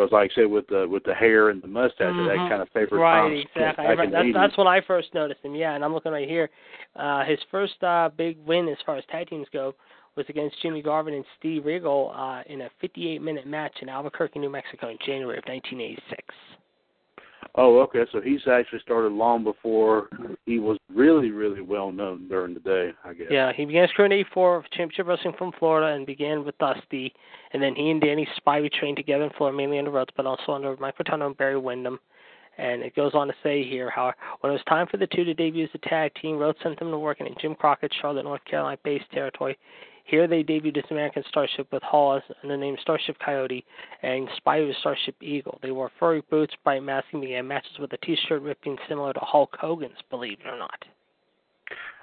because, 0.00 0.12
like 0.12 0.30
I 0.30 0.34
said, 0.34 0.50
with 0.50 0.66
the 0.68 0.86
with 0.88 1.04
the 1.04 1.14
hair 1.14 1.50
and 1.50 1.60
the 1.62 1.68
mustache, 1.68 2.12
Mhm. 2.12 2.26
that 2.28 2.48
kind 2.48 2.62
of 2.62 2.68
favored 2.70 2.98
right, 2.98 3.20
Tom 3.20 3.30
Smith 3.30 3.46
exactly. 3.54 3.84
Right, 3.84 4.10
that's, 4.10 4.32
that's 4.32 4.56
when 4.56 4.66
I 4.66 4.80
first 4.80 5.12
noticed 5.14 5.44
him. 5.44 5.54
Yeah, 5.54 5.74
and 5.74 5.84
I'm 5.84 5.92
looking 5.92 6.12
right 6.12 6.28
here. 6.28 6.50
Uh, 6.96 7.24
his 7.24 7.38
first 7.50 7.82
uh, 7.82 8.08
big 8.16 8.38
win 8.46 8.68
as 8.68 8.78
far 8.86 8.96
as 8.96 9.04
tag 9.06 9.28
teams 9.28 9.46
go 9.52 9.74
was 10.16 10.26
against 10.28 10.60
Jimmy 10.62 10.82
Garvin 10.82 11.14
and 11.14 11.24
Steve 11.38 11.64
Regal 11.64 12.12
uh, 12.16 12.42
in 12.46 12.62
a 12.62 12.70
58-minute 12.82 13.46
match 13.46 13.72
in 13.80 13.88
Albuquerque, 13.88 14.40
New 14.40 14.50
Mexico, 14.50 14.88
in 14.88 14.98
January 15.06 15.38
of 15.38 15.44
1986. 15.44 16.34
Oh, 17.56 17.80
okay. 17.80 18.04
So 18.12 18.20
he's 18.20 18.40
actually 18.50 18.80
started 18.80 19.12
long 19.12 19.42
before 19.42 20.08
he 20.46 20.58
was 20.58 20.78
really, 20.92 21.30
really 21.30 21.60
well 21.60 21.90
known 21.90 22.28
during 22.28 22.54
the 22.54 22.60
day. 22.60 22.92
I 23.04 23.12
guess. 23.12 23.26
Yeah, 23.30 23.52
he 23.52 23.64
began 23.64 23.82
his 23.82 23.90
career 23.92 24.06
in 24.06 24.12
'84 24.12 24.56
of 24.56 24.70
Championship 24.70 25.06
Wrestling 25.06 25.34
from 25.36 25.52
Florida 25.58 25.94
and 25.94 26.06
began 26.06 26.44
with 26.44 26.56
Dusty, 26.58 27.12
and 27.52 27.62
then 27.62 27.74
he 27.74 27.90
and 27.90 28.00
Danny 28.00 28.28
Spivey 28.38 28.70
trained 28.72 28.96
together 28.96 29.24
in 29.24 29.30
Florida, 29.36 29.56
mainly 29.56 29.78
under 29.78 29.90
the 29.90 29.96
ropes, 29.96 30.14
but 30.16 30.26
also 30.26 30.52
under 30.52 30.76
Mike 30.76 30.98
Rotunda 30.98 31.26
and 31.26 31.36
Barry 31.36 31.58
Windham. 31.58 31.98
And 32.58 32.82
it 32.82 32.94
goes 32.94 33.12
on 33.14 33.26
to 33.28 33.34
say 33.42 33.64
here 33.64 33.88
how 33.88 34.12
when 34.40 34.50
it 34.50 34.54
was 34.54 34.62
time 34.68 34.86
for 34.90 34.98
the 34.98 35.06
two 35.06 35.24
to 35.24 35.34
debut 35.34 35.64
as 35.64 35.70
a 35.74 35.88
tag 35.88 36.12
team, 36.20 36.36
Rhodes 36.36 36.58
sent 36.62 36.78
them 36.78 36.90
to 36.90 36.98
work 36.98 37.20
in 37.20 37.26
Jim 37.40 37.54
Crockett, 37.54 37.92
Charlotte, 38.00 38.24
North 38.24 38.44
Carolina 38.44 38.76
based 38.84 39.10
territory. 39.12 39.56
Here 40.10 40.26
they 40.26 40.42
debuted 40.42 40.78
as 40.78 40.90
American 40.90 41.22
Starship 41.28 41.68
with 41.72 41.84
Hall 41.84 42.16
as 42.16 42.22
the 42.42 42.56
name 42.56 42.76
Starship 42.82 43.16
Coyote 43.24 43.64
and 44.02 44.28
Spy 44.38 44.58
was 44.60 44.74
Starship 44.80 45.14
Eagle. 45.22 45.60
They 45.62 45.70
wore 45.70 45.92
furry 46.00 46.20
boots, 46.28 46.52
bright 46.64 46.82
masking, 46.82 47.20
began 47.20 47.46
matches 47.46 47.78
with 47.78 47.92
a 47.92 47.96
t-shirt 47.98 48.42
ripping 48.42 48.76
similar 48.88 49.12
to 49.12 49.20
Hulk 49.20 49.56
Hogan's, 49.60 49.98
believe 50.10 50.38
it 50.44 50.48
or 50.48 50.58
not. 50.58 50.84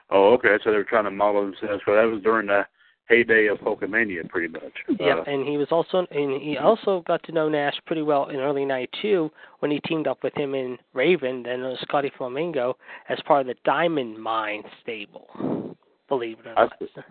Oh, 0.09 0.33
okay. 0.35 0.57
So 0.63 0.71
they 0.71 0.77
were 0.77 0.85
trying 0.85 1.03
to 1.03 1.11
model 1.11 1.41
themselves. 1.41 1.83
So 1.85 1.95
that 1.95 2.03
was 2.03 2.21
during 2.23 2.47
the 2.47 2.65
heyday 3.09 3.47
of 3.47 3.57
Hulkamania, 3.57 4.29
pretty 4.29 4.47
much. 4.47 4.61
Yeah, 4.99 5.17
Uh, 5.17 5.23
and 5.23 5.45
he 5.45 5.57
was 5.57 5.67
also 5.71 6.07
and 6.09 6.41
he 6.41 6.57
also 6.57 7.03
got 7.07 7.23
to 7.23 7.33
know 7.33 7.49
Nash 7.49 7.75
pretty 7.85 8.03
well 8.03 8.29
in 8.29 8.37
early 8.37 8.63
'92 8.63 9.29
when 9.59 9.69
he 9.69 9.81
teamed 9.81 10.07
up 10.07 10.23
with 10.23 10.33
him 10.35 10.55
in 10.55 10.77
Raven, 10.93 11.43
then 11.43 11.75
Scotty 11.81 12.11
Flamingo 12.17 12.77
as 13.09 13.19
part 13.25 13.41
of 13.41 13.47
the 13.47 13.55
Diamond 13.65 14.17
Mine 14.17 14.63
stable. 14.81 15.75
Believe 16.07 16.39
it 16.39 16.47
or 16.47 16.53
not. 16.53 16.73
see. 16.79 17.01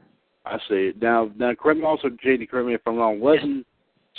I 0.46 0.58
see. 0.68 0.92
Now, 1.00 1.30
now, 1.36 1.52
correct 1.54 1.80
me 1.80 1.86
also, 1.86 2.08
JD, 2.08 2.48
correct 2.48 2.68
me 2.68 2.74
if 2.74 2.80
I'm 2.86 2.96
wrong. 2.96 3.18
Wasn't 3.18 3.66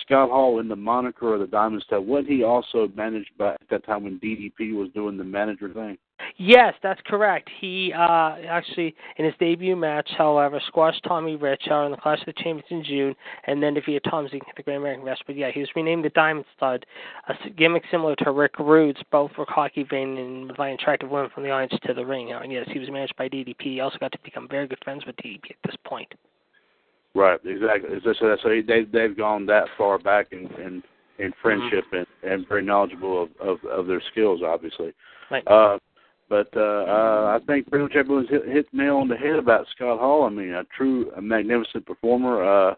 Scott 0.01 0.29
Hall 0.29 0.59
in 0.59 0.67
the 0.67 0.75
moniker 0.75 1.33
of 1.33 1.39
the 1.39 1.47
Diamond 1.47 1.83
Stud? 1.87 2.05
Wasn't 2.05 2.29
he 2.29 2.43
also 2.43 2.89
managed 2.95 3.31
by 3.37 3.53
at 3.53 3.61
that 3.69 3.85
time 3.85 4.03
when 4.03 4.19
DDP 4.19 4.75
was 4.75 4.89
doing 4.93 5.17
the 5.17 5.23
manager 5.23 5.73
thing? 5.73 5.97
Yes, 6.37 6.73
that's 6.83 7.01
correct. 7.05 7.49
He 7.59 7.93
uh 7.93 8.35
actually 8.47 8.95
in 9.17 9.25
his 9.25 9.33
debut 9.39 9.75
match, 9.75 10.09
however, 10.17 10.61
squashed 10.67 11.03
Tommy 11.07 11.35
Rich 11.35 11.63
out 11.69 11.85
in 11.85 11.91
the 11.91 11.97
Clash 11.97 12.19
of 12.19 12.25
the 12.25 12.33
Champions 12.33 12.65
in 12.69 12.83
June, 12.83 13.15
and 13.45 13.61
then 13.61 13.73
defeated 13.73 14.03
Tom 14.09 14.25
Zenk 14.27 14.47
at 14.47 14.55
the 14.55 14.63
Great 14.63 14.75
American 14.75 15.05
Bash. 15.05 15.19
But 15.25 15.35
yeah, 15.35 15.51
he 15.51 15.59
was 15.59 15.69
renamed 15.75 16.05
the 16.05 16.09
Diamond 16.09 16.45
Stud, 16.55 16.85
a 17.27 17.49
gimmick 17.51 17.83
similar 17.91 18.15
to 18.17 18.31
Rick 18.31 18.59
Rude's. 18.59 18.99
Both 19.11 19.31
were 19.37 19.45
cocky, 19.45 19.83
vain, 19.83 20.17
and 20.17 20.57
by 20.57 20.69
attractive 20.69 21.09
women 21.09 21.29
from 21.33 21.43
the 21.43 21.51
audience 21.51 21.79
to 21.85 21.93
the 21.93 22.05
ring. 22.05 22.31
And 22.31 22.51
yes, 22.51 22.67
he 22.71 22.79
was 22.79 22.89
managed 22.89 23.15
by 23.15 23.29
DDP. 23.29 23.61
He 23.61 23.79
also 23.79 23.97
got 23.99 24.11
to 24.11 24.19
become 24.23 24.47
very 24.47 24.67
good 24.67 24.79
friends 24.83 25.05
with 25.05 25.15
DDP 25.17 25.51
at 25.51 25.57
this 25.65 25.75
point. 25.85 26.13
Right, 27.15 27.39
exactly. 27.45 27.89
So, 28.03 28.13
so, 28.19 28.49
they 28.49 28.83
they've 28.83 29.17
gone 29.17 29.45
that 29.47 29.65
far 29.77 29.97
back 29.97 30.27
in 30.31 30.47
in, 30.61 30.83
in 31.17 31.33
friendship 31.41 31.85
and 31.91 32.05
and 32.23 32.47
very 32.47 32.63
knowledgeable 32.63 33.23
of, 33.23 33.29
of 33.41 33.65
of 33.65 33.87
their 33.87 34.01
skills, 34.11 34.41
obviously. 34.45 34.93
Right. 35.31 35.43
Uh, 35.47 35.79
but 36.29 36.49
uh, 36.55 36.59
uh, 36.87 37.39
I 37.39 37.45
think 37.45 37.69
pretty 37.69 37.83
much 37.83 37.95
everyone's 37.95 38.29
hit, 38.29 38.45
hit 38.47 38.67
nail 38.73 38.97
on 38.97 39.07
the 39.07 39.15
head 39.15 39.35
about 39.35 39.67
Scott 39.75 39.99
Hall. 39.99 40.25
I 40.25 40.29
mean, 40.29 40.53
a 40.53 40.63
true, 40.75 41.11
a 41.15 41.21
magnificent 41.21 41.85
performer. 41.85 42.43
Uh, 42.43 42.75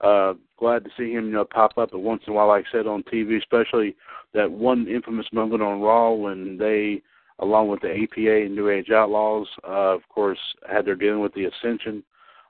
uh, 0.00 0.34
glad 0.58 0.84
to 0.84 0.90
see 0.96 1.12
him, 1.12 1.26
you 1.26 1.32
know, 1.32 1.44
pop 1.44 1.76
up 1.78 1.90
at 1.92 1.98
once 1.98 2.22
in 2.26 2.32
a 2.32 2.36
while, 2.36 2.48
like 2.48 2.64
I 2.68 2.72
said 2.72 2.86
on 2.86 3.02
TV, 3.04 3.38
especially 3.38 3.96
that 4.34 4.50
one 4.50 4.86
infamous 4.86 5.26
moment 5.32 5.62
on 5.62 5.80
Raw 5.80 6.12
when 6.12 6.58
they, 6.58 7.02
along 7.38 7.68
with 7.68 7.80
the 7.80 7.90
APA 7.90 8.44
and 8.44 8.54
New 8.54 8.68
Age 8.68 8.90
Outlaws, 8.90 9.48
uh, 9.66 9.94
of 9.94 10.02
course, 10.08 10.38
had 10.70 10.84
their 10.84 10.96
dealing 10.96 11.20
with 11.20 11.34
the 11.34 11.46
Ascension. 11.46 12.02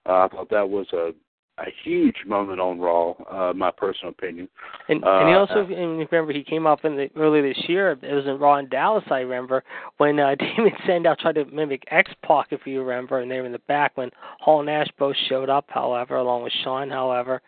Uh, 0.06 0.24
I 0.24 0.28
thought 0.28 0.50
that 0.50 0.68
was 0.68 0.86
a 0.92 1.12
a 1.58 1.70
huge 1.84 2.16
moment 2.26 2.60
on 2.60 2.78
Raw, 2.78 3.12
uh, 3.30 3.52
my 3.54 3.70
personal 3.70 4.10
opinion. 4.10 4.48
And 4.88 5.02
and 5.04 5.28
he 5.28 5.34
Uh, 5.34 5.38
also 5.38 5.60
and 5.64 5.98
remember 6.10 6.32
he 6.32 6.44
came 6.44 6.66
up 6.66 6.84
in 6.84 6.96
the 6.96 7.10
earlier 7.16 7.42
this 7.42 7.68
year. 7.68 7.92
It 8.02 8.12
was 8.12 8.26
in 8.26 8.38
Raw 8.38 8.56
in 8.56 8.68
Dallas. 8.68 9.04
I 9.10 9.20
remember 9.20 9.64
when 9.96 10.20
uh, 10.20 10.34
Damien 10.38 10.76
Sandow 10.86 11.14
tried 11.18 11.36
to 11.36 11.44
mimic 11.46 11.84
X 11.90 12.12
Pac, 12.22 12.48
if 12.50 12.66
you 12.66 12.82
remember, 12.82 13.20
and 13.20 13.30
they 13.30 13.40
were 13.40 13.46
in 13.46 13.52
the 13.52 13.58
back 13.60 13.96
when 13.96 14.10
Hall 14.40 14.60
and 14.60 14.66
Nash 14.66 14.88
both 14.98 15.16
showed 15.28 15.48
up. 15.48 15.64
However, 15.68 16.16
along 16.16 16.42
with 16.42 16.52
Sean, 16.62 16.90
however, 16.90 17.40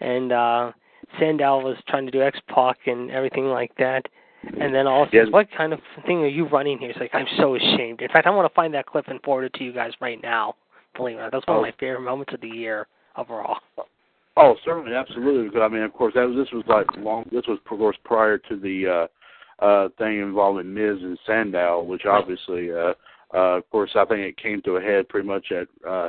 and 0.00 0.32
uh 0.32 0.72
Sandow 1.18 1.58
was 1.60 1.76
trying 1.88 2.06
to 2.06 2.12
do 2.12 2.22
X 2.22 2.38
Pac 2.48 2.78
and 2.86 3.10
everything 3.10 3.46
like 3.46 3.74
that. 3.78 4.06
And 4.60 4.72
then 4.74 4.86
all 4.86 5.06
says, 5.12 5.28
"What 5.30 5.48
kind 5.54 5.72
of 5.72 5.80
thing 6.06 6.22
are 6.22 6.28
you 6.28 6.46
running 6.46 6.78
here?" 6.78 6.92
He's 6.92 7.00
like, 7.00 7.14
"I'm 7.14 7.26
so 7.36 7.56
ashamed." 7.56 8.00
In 8.00 8.08
fact, 8.08 8.26
I 8.26 8.30
want 8.30 8.48
to 8.48 8.54
find 8.54 8.72
that 8.74 8.86
clip 8.86 9.08
and 9.08 9.20
forward 9.22 9.44
it 9.44 9.52
to 9.54 9.64
you 9.64 9.72
guys 9.72 9.92
right 10.00 10.22
now. 10.22 10.54
Believe 10.96 11.18
it 11.18 11.30
that's 11.32 11.46
one 11.46 11.56
of 11.58 11.62
Oh. 11.62 11.66
my 11.66 11.72
favorite 11.72 12.00
moments 12.02 12.32
of 12.32 12.40
the 12.40 12.48
year 12.48 12.86
overall. 13.16 13.58
Oh, 14.36 14.54
certainly, 14.64 14.94
absolutely. 14.94 15.48
Because 15.48 15.62
I 15.62 15.68
mean, 15.68 15.82
of 15.82 15.92
course, 15.92 16.14
that 16.14 16.26
was 16.28 16.36
this 16.36 16.52
was 16.52 16.64
like 16.66 16.86
long. 16.98 17.24
This 17.30 17.46
was, 17.46 17.58
of 17.58 17.78
course, 17.78 17.96
prior 18.04 18.38
to 18.38 18.56
the 18.56 19.08
uh, 19.60 19.64
uh, 19.64 19.88
thing 19.98 20.20
involving 20.20 20.72
Miz 20.72 21.02
and 21.02 21.18
Sandow, 21.26 21.82
which 21.82 22.06
obviously, 22.06 22.70
uh, 22.72 22.94
uh, 23.34 23.58
of 23.58 23.70
course, 23.70 23.90
I 23.94 24.04
think 24.06 24.20
it 24.20 24.42
came 24.42 24.62
to 24.62 24.76
a 24.76 24.80
head 24.80 25.08
pretty 25.08 25.28
much 25.28 25.52
at 25.52 25.68
uh, 25.86 26.08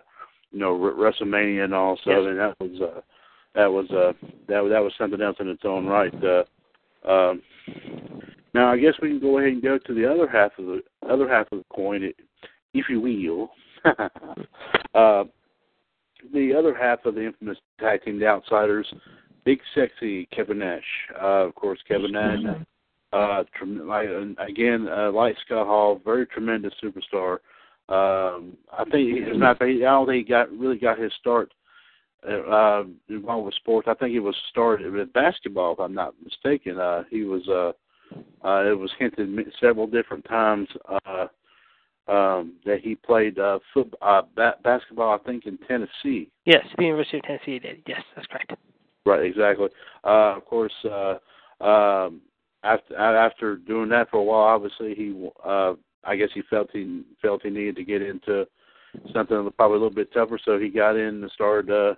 you 0.51 0.59
know 0.59 0.77
WrestleMania 0.77 1.65
and 1.65 1.73
all. 1.73 1.97
So 2.03 2.11
Yes. 2.11 2.19
I 2.19 2.27
mean, 2.27 2.37
that 2.37 2.59
was 2.59 2.81
uh, 2.81 3.01
that 3.55 3.71
was 3.71 3.89
uh, 3.91 4.13
that 4.47 4.69
that 4.69 4.83
was 4.83 4.93
something 4.97 5.21
else 5.21 5.37
in 5.39 5.49
its 5.49 5.63
own 5.65 5.85
right. 5.85 6.13
Uh, 6.23 6.43
um, 7.09 7.41
now, 8.53 8.71
I 8.71 8.77
guess 8.77 8.93
we 9.01 9.09
can 9.09 9.19
go 9.19 9.37
ahead 9.37 9.53
and 9.53 9.61
go 9.61 9.77
to 9.77 9.93
the 9.93 10.09
other 10.09 10.27
half 10.27 10.51
of 10.57 10.65
the 10.65 10.81
other 11.09 11.27
half 11.27 11.47
of 11.51 11.59
the 11.59 11.65
coin, 11.73 12.11
if 12.73 12.85
you 12.89 13.01
will. 13.01 13.51
uh, 14.93 15.23
the 16.33 16.53
other 16.53 16.75
half 16.75 17.05
of 17.05 17.15
the 17.15 17.25
infamous 17.25 17.57
tag 17.79 18.03
team, 18.03 18.19
the 18.19 18.27
Outsiders, 18.27 18.91
Big 19.43 19.59
Sexy 19.73 20.25
Kevin 20.27 20.59
Nash. 20.59 20.83
Uh, 21.19 21.45
of 21.45 21.55
course, 21.55 21.79
Kevin 21.87 22.11
Nash. 22.11 22.39
Uh, 23.13 23.43
trem- 23.57 24.37
again, 24.39 24.87
uh, 24.87 25.11
like 25.11 25.35
Scott 25.45 25.67
Hall, 25.67 25.99
very 26.03 26.25
tremendous 26.25 26.73
superstar. 26.81 27.39
Um, 27.89 28.55
I 28.71 28.85
think, 28.89 29.27
as 29.27 29.35
a 29.35 29.37
matter 29.37 29.51
of 29.51 29.57
fact, 29.57 29.69
I 29.69 29.79
don't 29.79 30.07
think 30.07 30.25
he 30.25 30.31
got 30.31 30.51
really 30.51 30.77
got 30.77 30.97
his 30.97 31.11
start 31.19 31.51
uh, 32.27 32.49
uh, 32.49 32.83
involved 33.09 33.47
with 33.47 33.55
sports. 33.55 33.87
I 33.89 33.95
think 33.95 34.11
he 34.11 34.19
was 34.19 34.35
started 34.49 34.93
with 34.93 35.11
basketball, 35.11 35.73
if 35.73 35.79
I'm 35.79 35.93
not 35.93 36.13
mistaken. 36.23 36.79
Uh, 36.79 37.03
he 37.09 37.23
was. 37.23 37.47
Uh, 37.49 37.73
uh, 38.43 38.63
it 38.65 38.77
was 38.77 38.91
hinted 38.99 39.29
several 39.59 39.87
different 39.87 40.25
times. 40.25 40.67
Uh, 41.05 41.27
um, 42.07 42.53
that 42.65 42.79
he 42.81 42.95
played 42.95 43.39
uh, 43.39 43.59
foot, 43.73 43.93
uh, 44.01 44.23
ba- 44.35 44.55
basketball, 44.63 45.13
I 45.13 45.23
think, 45.23 45.45
in 45.45 45.57
Tennessee. 45.67 46.29
Yes, 46.45 46.65
the 46.77 46.83
University 46.83 47.17
of 47.17 47.23
Tennessee 47.23 47.59
did. 47.59 47.83
Yes, 47.87 48.01
that's 48.15 48.27
correct. 48.27 48.53
Right, 49.05 49.23
exactly. 49.23 49.69
Uh, 50.03 50.35
of 50.37 50.45
course, 50.45 50.73
uh, 50.85 51.17
um, 51.63 52.21
after 52.63 52.95
after 52.95 53.55
doing 53.55 53.89
that 53.89 54.09
for 54.09 54.17
a 54.17 54.23
while, 54.23 54.43
obviously 54.55 54.93
he, 54.93 55.29
uh, 55.43 55.73
I 56.03 56.15
guess 56.15 56.29
he 56.33 56.41
felt 56.49 56.69
he 56.71 57.03
felt 57.21 57.41
he 57.43 57.49
needed 57.49 57.75
to 57.77 57.83
get 57.83 58.01
into 58.01 58.45
something 59.13 59.49
probably 59.57 59.77
a 59.77 59.79
little 59.79 59.95
bit 59.95 60.13
tougher, 60.13 60.39
so 60.43 60.59
he 60.59 60.69
got 60.69 60.95
in 60.95 61.23
and 61.23 61.31
started, 61.31 61.71
uh, 61.71 61.95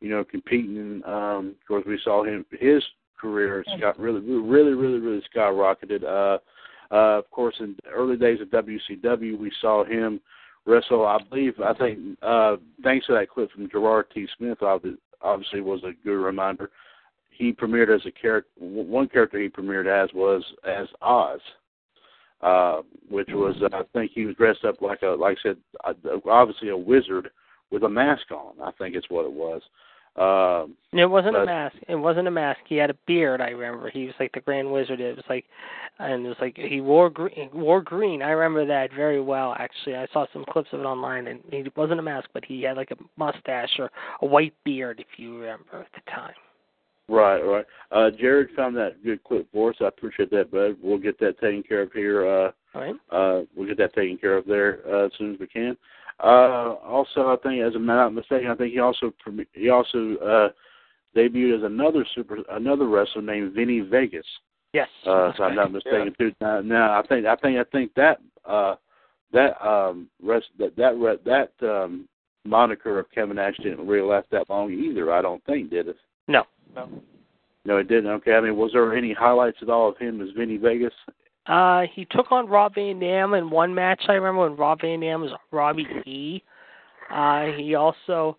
you 0.00 0.08
know, 0.08 0.24
competing. 0.24 1.02
Um, 1.04 1.54
of 1.60 1.66
course, 1.66 1.84
we 1.86 2.00
saw 2.02 2.24
him 2.24 2.46
his 2.58 2.82
career 3.20 3.64
got 3.80 3.98
really, 3.98 4.20
really, 4.20 4.72
really, 4.72 5.00
really 5.00 5.22
skyrocketed. 5.34 6.04
Uh, 6.04 6.38
uh, 6.90 7.18
of 7.18 7.30
course, 7.30 7.56
in 7.60 7.76
the 7.84 7.90
early 7.90 8.16
days 8.16 8.40
of 8.40 8.48
WCW, 8.48 9.38
we 9.38 9.52
saw 9.60 9.84
him 9.84 10.20
wrestle. 10.66 11.06
I 11.06 11.18
believe, 11.28 11.54
I 11.60 11.74
think, 11.74 12.18
uh, 12.22 12.56
thanks 12.82 13.06
to 13.06 13.14
that 13.14 13.30
clip 13.30 13.50
from 13.52 13.68
Gerard 13.70 14.06
T. 14.14 14.26
Smith, 14.36 14.58
obviously 14.62 15.60
was 15.60 15.82
a 15.84 15.92
good 16.04 16.22
reminder. 16.22 16.70
He 17.30 17.52
premiered 17.52 17.94
as 17.94 18.04
a 18.06 18.10
character. 18.10 18.50
One 18.58 19.08
character 19.08 19.40
he 19.40 19.48
premiered 19.48 19.86
as 19.86 20.12
was 20.14 20.42
as 20.66 20.88
Oz, 21.02 21.40
uh, 22.40 22.82
which 23.08 23.28
was 23.30 23.54
uh, 23.62 23.76
I 23.76 23.82
think 23.92 24.12
he 24.14 24.24
was 24.24 24.36
dressed 24.36 24.64
up 24.64 24.82
like 24.82 25.02
a 25.02 25.08
like 25.08 25.38
I 25.44 25.50
said, 25.50 25.56
obviously 26.28 26.70
a 26.70 26.76
wizard 26.76 27.30
with 27.70 27.84
a 27.84 27.88
mask 27.88 28.30
on. 28.30 28.54
I 28.62 28.72
think 28.72 28.96
it's 28.96 29.10
what 29.10 29.26
it 29.26 29.32
was. 29.32 29.62
Um, 30.18 30.74
It 30.92 31.06
wasn't 31.06 31.36
a 31.36 31.44
mask. 31.44 31.76
It 31.86 31.94
wasn't 31.94 32.28
a 32.28 32.30
mask. 32.30 32.60
He 32.66 32.76
had 32.76 32.90
a 32.90 32.96
beard. 33.06 33.40
I 33.40 33.50
remember. 33.50 33.90
He 33.90 34.06
was 34.06 34.14
like 34.18 34.32
the 34.32 34.40
Grand 34.40 34.70
Wizard. 34.70 35.00
It 35.00 35.16
was 35.16 35.24
like, 35.28 35.44
and 35.98 36.24
it 36.24 36.28
was 36.28 36.38
like 36.40 36.56
he 36.56 36.80
wore 36.80 37.10
green. 37.10 37.50
Wore 37.52 37.80
green. 37.80 38.22
I 38.22 38.30
remember 38.30 38.66
that 38.66 38.92
very 38.94 39.20
well. 39.20 39.54
Actually, 39.58 39.96
I 39.96 40.06
saw 40.12 40.26
some 40.32 40.44
clips 40.50 40.70
of 40.72 40.80
it 40.80 40.84
online, 40.84 41.26
and 41.28 41.40
he 41.50 41.64
wasn't 41.76 42.00
a 42.00 42.02
mask, 42.02 42.30
but 42.32 42.44
he 42.44 42.62
had 42.62 42.76
like 42.76 42.90
a 42.90 42.96
mustache 43.16 43.78
or 43.78 43.90
a 44.22 44.26
white 44.26 44.54
beard, 44.64 44.98
if 45.00 45.18
you 45.18 45.38
remember 45.38 45.80
at 45.80 45.92
the 45.94 46.10
time. 46.10 46.34
Right, 47.08 47.40
right. 47.40 47.64
Uh, 47.90 48.10
Jared 48.10 48.50
found 48.54 48.76
that 48.76 49.02
good 49.02 49.22
clip 49.24 49.46
for 49.52 49.70
us. 49.70 49.76
I 49.80 49.86
appreciate 49.86 50.30
that, 50.30 50.50
bud. 50.50 50.76
We'll 50.82 50.98
get 50.98 51.18
that 51.20 51.40
taken 51.40 51.62
care 51.62 51.82
of 51.82 51.92
here. 51.92 52.26
Uh, 52.26 52.50
All 52.74 52.82
right. 52.82 52.94
uh, 53.10 53.44
we'll 53.56 53.66
get 53.66 53.78
that 53.78 53.94
taken 53.94 54.18
care 54.18 54.36
of 54.36 54.46
there 54.46 54.80
uh, 54.86 55.06
as 55.06 55.12
soon 55.16 55.32
as 55.32 55.40
we 55.40 55.46
can. 55.46 55.76
Uh, 56.20 56.74
also, 56.84 57.28
I 57.28 57.36
think, 57.42 57.62
as 57.62 57.74
I'm 57.74 57.86
not 57.86 58.10
mistaken, 58.10 58.50
I 58.50 58.54
think 58.54 58.72
he 58.72 58.80
also 58.80 59.12
premi- 59.20 59.46
he 59.52 59.68
also 59.68 60.16
uh, 60.16 60.48
debuted 61.16 61.58
as 61.58 61.64
another 61.64 62.04
super 62.14 62.38
another 62.50 62.88
wrestler 62.88 63.22
named 63.22 63.54
Vinny 63.54 63.80
Vegas. 63.80 64.26
Yes. 64.72 64.88
Uh, 65.06 65.26
that's 65.26 65.38
if 65.38 65.40
I'm 65.42 65.54
not 65.54 65.70
correct. 65.70 65.84
mistaken, 65.84 66.14
too. 66.18 66.32
Now, 66.40 66.60
now, 66.60 66.98
I 66.98 67.06
think 67.06 67.26
I 67.26 67.36
think 67.36 67.58
I 67.58 67.64
think 67.70 67.94
that 67.94 68.18
uh, 68.44 68.74
that 69.32 69.64
um, 69.64 70.08
rest 70.22 70.46
that 70.58 70.74
that 70.76 70.96
re- 70.96 71.18
that 71.24 71.52
um, 71.62 72.08
moniker 72.44 72.98
of 72.98 73.10
Kevin 73.14 73.36
Nash 73.36 73.56
didn't 73.62 73.86
really 73.86 74.08
last 74.08 74.26
that 74.32 74.50
long 74.50 74.72
either. 74.72 75.12
I 75.12 75.22
don't 75.22 75.44
think, 75.44 75.70
did 75.70 75.88
it? 75.88 75.96
No. 76.26 76.44
No. 76.74 76.88
No, 77.64 77.76
it 77.76 77.88
didn't. 77.88 78.10
Okay. 78.10 78.32
I 78.32 78.40
mean, 78.40 78.56
was 78.56 78.72
there 78.72 78.96
any 78.96 79.12
highlights 79.12 79.58
at 79.62 79.68
all 79.68 79.88
of 79.88 79.98
him 79.98 80.20
as 80.20 80.28
Vinny 80.36 80.56
Vegas? 80.56 80.94
Uh, 81.48 81.82
he 81.94 82.04
took 82.04 82.30
on 82.30 82.46
Rob 82.46 82.74
Van 82.74 83.00
Dam 83.00 83.32
in 83.34 83.48
one 83.48 83.74
match. 83.74 84.02
I 84.08 84.12
remember 84.12 84.42
when 84.42 84.56
Rob 84.56 84.82
Van 84.82 85.00
Dam 85.00 85.22
was 85.22 85.30
Robbie 85.50 85.86
E. 86.06 86.42
Uh, 87.10 87.46
he 87.56 87.74
also 87.74 88.36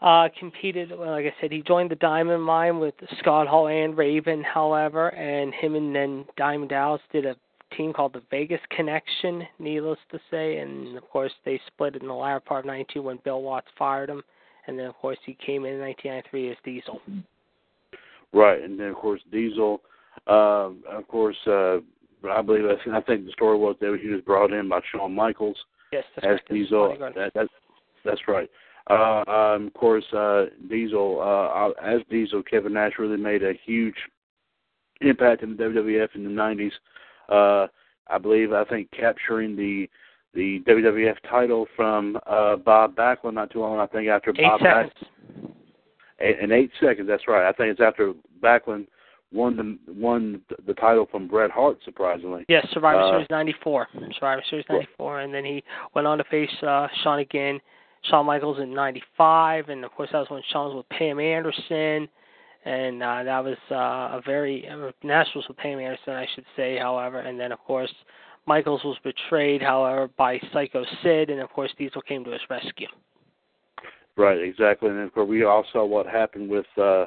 uh, 0.00 0.28
competed. 0.38 0.90
Well, 0.90 1.10
like 1.10 1.26
I 1.26 1.34
said, 1.40 1.52
he 1.52 1.62
joined 1.62 1.90
the 1.90 1.96
Diamond 1.96 2.42
Mine 2.42 2.78
with 2.78 2.94
Scott 3.18 3.46
Hall 3.46 3.68
and 3.68 3.96
Raven. 3.96 4.42
However, 4.42 5.08
and 5.08 5.52
him 5.52 5.74
and 5.74 5.94
then 5.94 6.24
Diamond 6.38 6.70
Dallas 6.70 7.02
did 7.12 7.26
a 7.26 7.36
team 7.76 7.92
called 7.92 8.14
the 8.14 8.22
Vegas 8.30 8.60
Connection. 8.74 9.46
Needless 9.58 9.98
to 10.10 10.18
say, 10.30 10.58
and 10.58 10.96
of 10.96 11.08
course 11.10 11.32
they 11.44 11.60
split 11.66 11.96
in 11.96 12.06
the 12.06 12.14
latter 12.14 12.40
part 12.40 12.64
of 12.64 12.68
'92 12.68 13.02
when 13.02 13.18
Bill 13.22 13.42
Watts 13.42 13.68
fired 13.78 14.08
him, 14.08 14.22
and 14.66 14.78
then 14.78 14.86
of 14.86 14.94
course 14.96 15.18
he 15.26 15.36
came 15.44 15.66
in 15.66 15.78
1993 15.78 16.50
as 16.50 16.56
Diesel. 16.64 17.00
Right, 18.32 18.62
and 18.62 18.80
then 18.80 18.88
of 18.88 18.96
course 18.96 19.20
Diesel. 19.30 19.82
Uh, 20.26 20.70
of 20.90 21.06
course, 21.06 21.36
uh, 21.46 21.78
I 22.30 22.42
believe 22.42 22.64
that's, 22.64 22.80
I 22.92 23.00
think 23.02 23.26
the 23.26 23.32
story 23.32 23.58
was 23.58 23.76
that 23.80 23.98
he 24.02 24.08
was 24.08 24.20
brought 24.22 24.52
in 24.52 24.68
by 24.68 24.80
Shawn 24.92 25.14
Michaels 25.14 25.56
Yes, 25.92 26.04
that's 26.16 26.26
as 26.26 26.30
correct. 26.30 26.50
Diesel. 26.50 26.96
That, 26.98 27.32
that, 27.34 27.48
that's 28.04 28.20
right. 28.28 28.50
Uh, 28.90 29.22
um, 29.30 29.66
of 29.66 29.74
course, 29.74 30.04
uh, 30.12 30.46
Diesel, 30.68 31.20
uh, 31.20 31.70
as 31.82 32.00
Diesel, 32.10 32.42
Kevin 32.42 32.74
Nash 32.74 32.92
really 32.98 33.16
made 33.16 33.42
a 33.42 33.52
huge 33.64 33.94
impact 35.00 35.42
in 35.42 35.56
the 35.56 35.62
WWF 35.62 36.14
in 36.14 36.24
the 36.24 36.30
90s. 36.30 36.72
Uh, 37.28 37.68
I 38.08 38.18
believe, 38.18 38.52
I 38.52 38.64
think, 38.64 38.90
capturing 38.90 39.56
the 39.56 39.88
the 40.34 40.60
WWF 40.68 41.16
title 41.28 41.66
from 41.74 42.18
uh, 42.26 42.56
Bob 42.56 42.94
Backlund 42.94 43.34
not 43.34 43.50
too 43.50 43.60
long, 43.60 43.80
I 43.80 43.86
think, 43.86 44.08
after 44.08 44.30
Eight 44.30 44.42
Bob 44.42 44.60
seconds. 44.60 44.92
Back- 45.00 45.08
in 46.20 46.52
eight 46.52 46.70
seconds. 46.80 47.08
That's 47.08 47.28
right. 47.28 47.48
I 47.48 47.52
think 47.52 47.70
it's 47.70 47.80
after 47.80 48.12
Backlund 48.42 48.88
won 49.32 49.56
the 49.56 49.92
won 49.92 50.40
the 50.66 50.74
title 50.74 51.06
from 51.10 51.28
Bret 51.28 51.50
Hart, 51.50 51.78
surprisingly. 51.84 52.44
Yes, 52.48 52.66
Survivor 52.72 53.00
Uh, 53.00 53.10
Series 53.12 53.26
'94. 53.30 53.88
Survivor 54.14 54.42
Series 54.48 54.64
'94, 54.68 55.20
and 55.20 55.34
then 55.34 55.44
he 55.44 55.62
went 55.94 56.06
on 56.06 56.18
to 56.18 56.24
face 56.24 56.50
uh, 56.62 56.88
Shawn 57.02 57.18
again, 57.20 57.60
Shawn 58.02 58.26
Michaels 58.26 58.58
in 58.60 58.72
'95, 58.72 59.68
and 59.68 59.84
of 59.84 59.92
course 59.92 60.10
that 60.12 60.18
was 60.18 60.30
when 60.30 60.42
Shawn 60.52 60.68
was 60.68 60.76
with 60.76 60.88
Pam 60.98 61.20
Anderson, 61.20 62.08
and 62.64 63.02
uh, 63.02 63.22
that 63.22 63.44
was 63.44 63.58
uh, 63.70 64.16
a 64.16 64.22
very 64.24 64.68
uh, 64.68 64.90
Nash 65.02 65.28
with 65.34 65.44
Pam 65.56 65.78
Anderson, 65.78 66.14
I 66.14 66.26
should 66.34 66.46
say. 66.56 66.78
However, 66.78 67.20
and 67.20 67.38
then 67.38 67.52
of 67.52 67.58
course 67.60 67.92
Michaels 68.46 68.82
was 68.82 68.96
betrayed, 69.04 69.60
however, 69.60 70.08
by 70.16 70.40
Psycho 70.52 70.84
Sid, 71.02 71.28
and 71.28 71.40
of 71.40 71.50
course 71.50 71.70
Diesel 71.76 72.00
came 72.00 72.24
to 72.24 72.30
his 72.30 72.40
rescue. 72.48 72.88
Right, 74.16 74.40
exactly. 74.40 74.88
And 74.88 74.98
of 75.00 75.12
course, 75.12 75.28
we 75.28 75.44
all 75.44 75.64
saw 75.72 75.84
what 75.84 76.06
happened 76.06 76.50
with, 76.50 76.66
uh, 76.76 77.04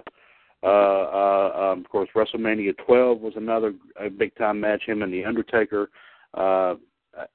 uh, 0.64 0.68
uh, 0.68 1.72
um, 1.74 1.80
of 1.80 1.89
course, 1.89 2.09
WrestleMania 2.16 2.74
12 2.86 3.20
was 3.20 3.34
another 3.36 3.74
big 4.18 4.36
time 4.36 4.59
match. 4.59 4.84
Him 4.86 5.01
and 5.01 5.12
the 5.12 5.26
Undertaker. 5.26 5.89
Uh, 6.34 6.76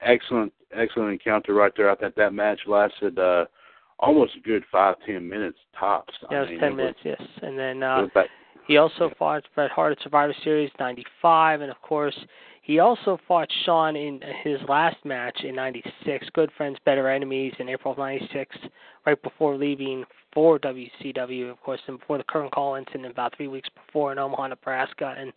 excellent, 0.01 0.53
excellent 0.73 1.13
encounter 1.13 1.55
right 1.55 1.73
there. 1.77 1.91
I 1.91 1.97
think 1.97 2.15
that 2.15 2.33
match 2.33 2.61
lasted 2.67 3.19
uh, 3.19 3.47
almost 3.99 4.33
a 4.37 4.41
good 4.41 4.65
five, 4.71 4.97
ten 5.05 5.29
minutes 5.29 5.59
tops. 5.79 6.15
Yeah, 6.31 6.39
it 6.39 6.41
was 6.41 6.51
mean, 6.51 6.61
ten 6.61 6.73
it 6.73 6.77
minutes, 6.77 6.99
yes, 7.05 7.23
and 7.43 7.59
then. 7.59 7.83
uh 7.83 8.07
back- 8.15 8.29
He 8.67 8.79
also 8.79 9.11
fought 9.19 9.45
Bret 9.55 9.71
Hart 9.71 9.93
at 9.93 10.03
Survivor 10.03 10.35
Series 10.45 10.71
'95, 10.79 11.61
and 11.63 11.71
of 11.71 11.81
course, 11.83 12.17
he 12.67 12.81
also 12.81 13.17
fought 13.29 13.49
Shawn 13.65 13.95
in 13.95 14.21
his 14.43 14.59
last 14.69 14.97
match 15.05 15.45
in 15.45 15.55
'96. 15.55 16.29
Good 16.35 16.51
friends, 16.57 16.79
better 16.85 17.09
enemies 17.09 17.53
in 17.61 17.69
April 17.69 17.93
of 17.93 17.99
'96, 17.99 18.57
right 19.07 19.23
before 19.23 19.57
leaving 19.57 20.05
for 20.35 20.59
WCW, 20.59 21.49
of 21.49 21.61
course, 21.63 21.81
and 21.87 22.01
before 22.01 22.19
the 22.19 22.25
Curtain 22.25 22.51
Call 22.51 22.75
incident, 22.75 23.07
about 23.07 23.37
three 23.37 23.47
weeks 23.47 23.69
before 23.69 24.11
in 24.11 24.19
Omaha, 24.19 24.49
Nebraska, 24.49 25.15
and 25.17 25.33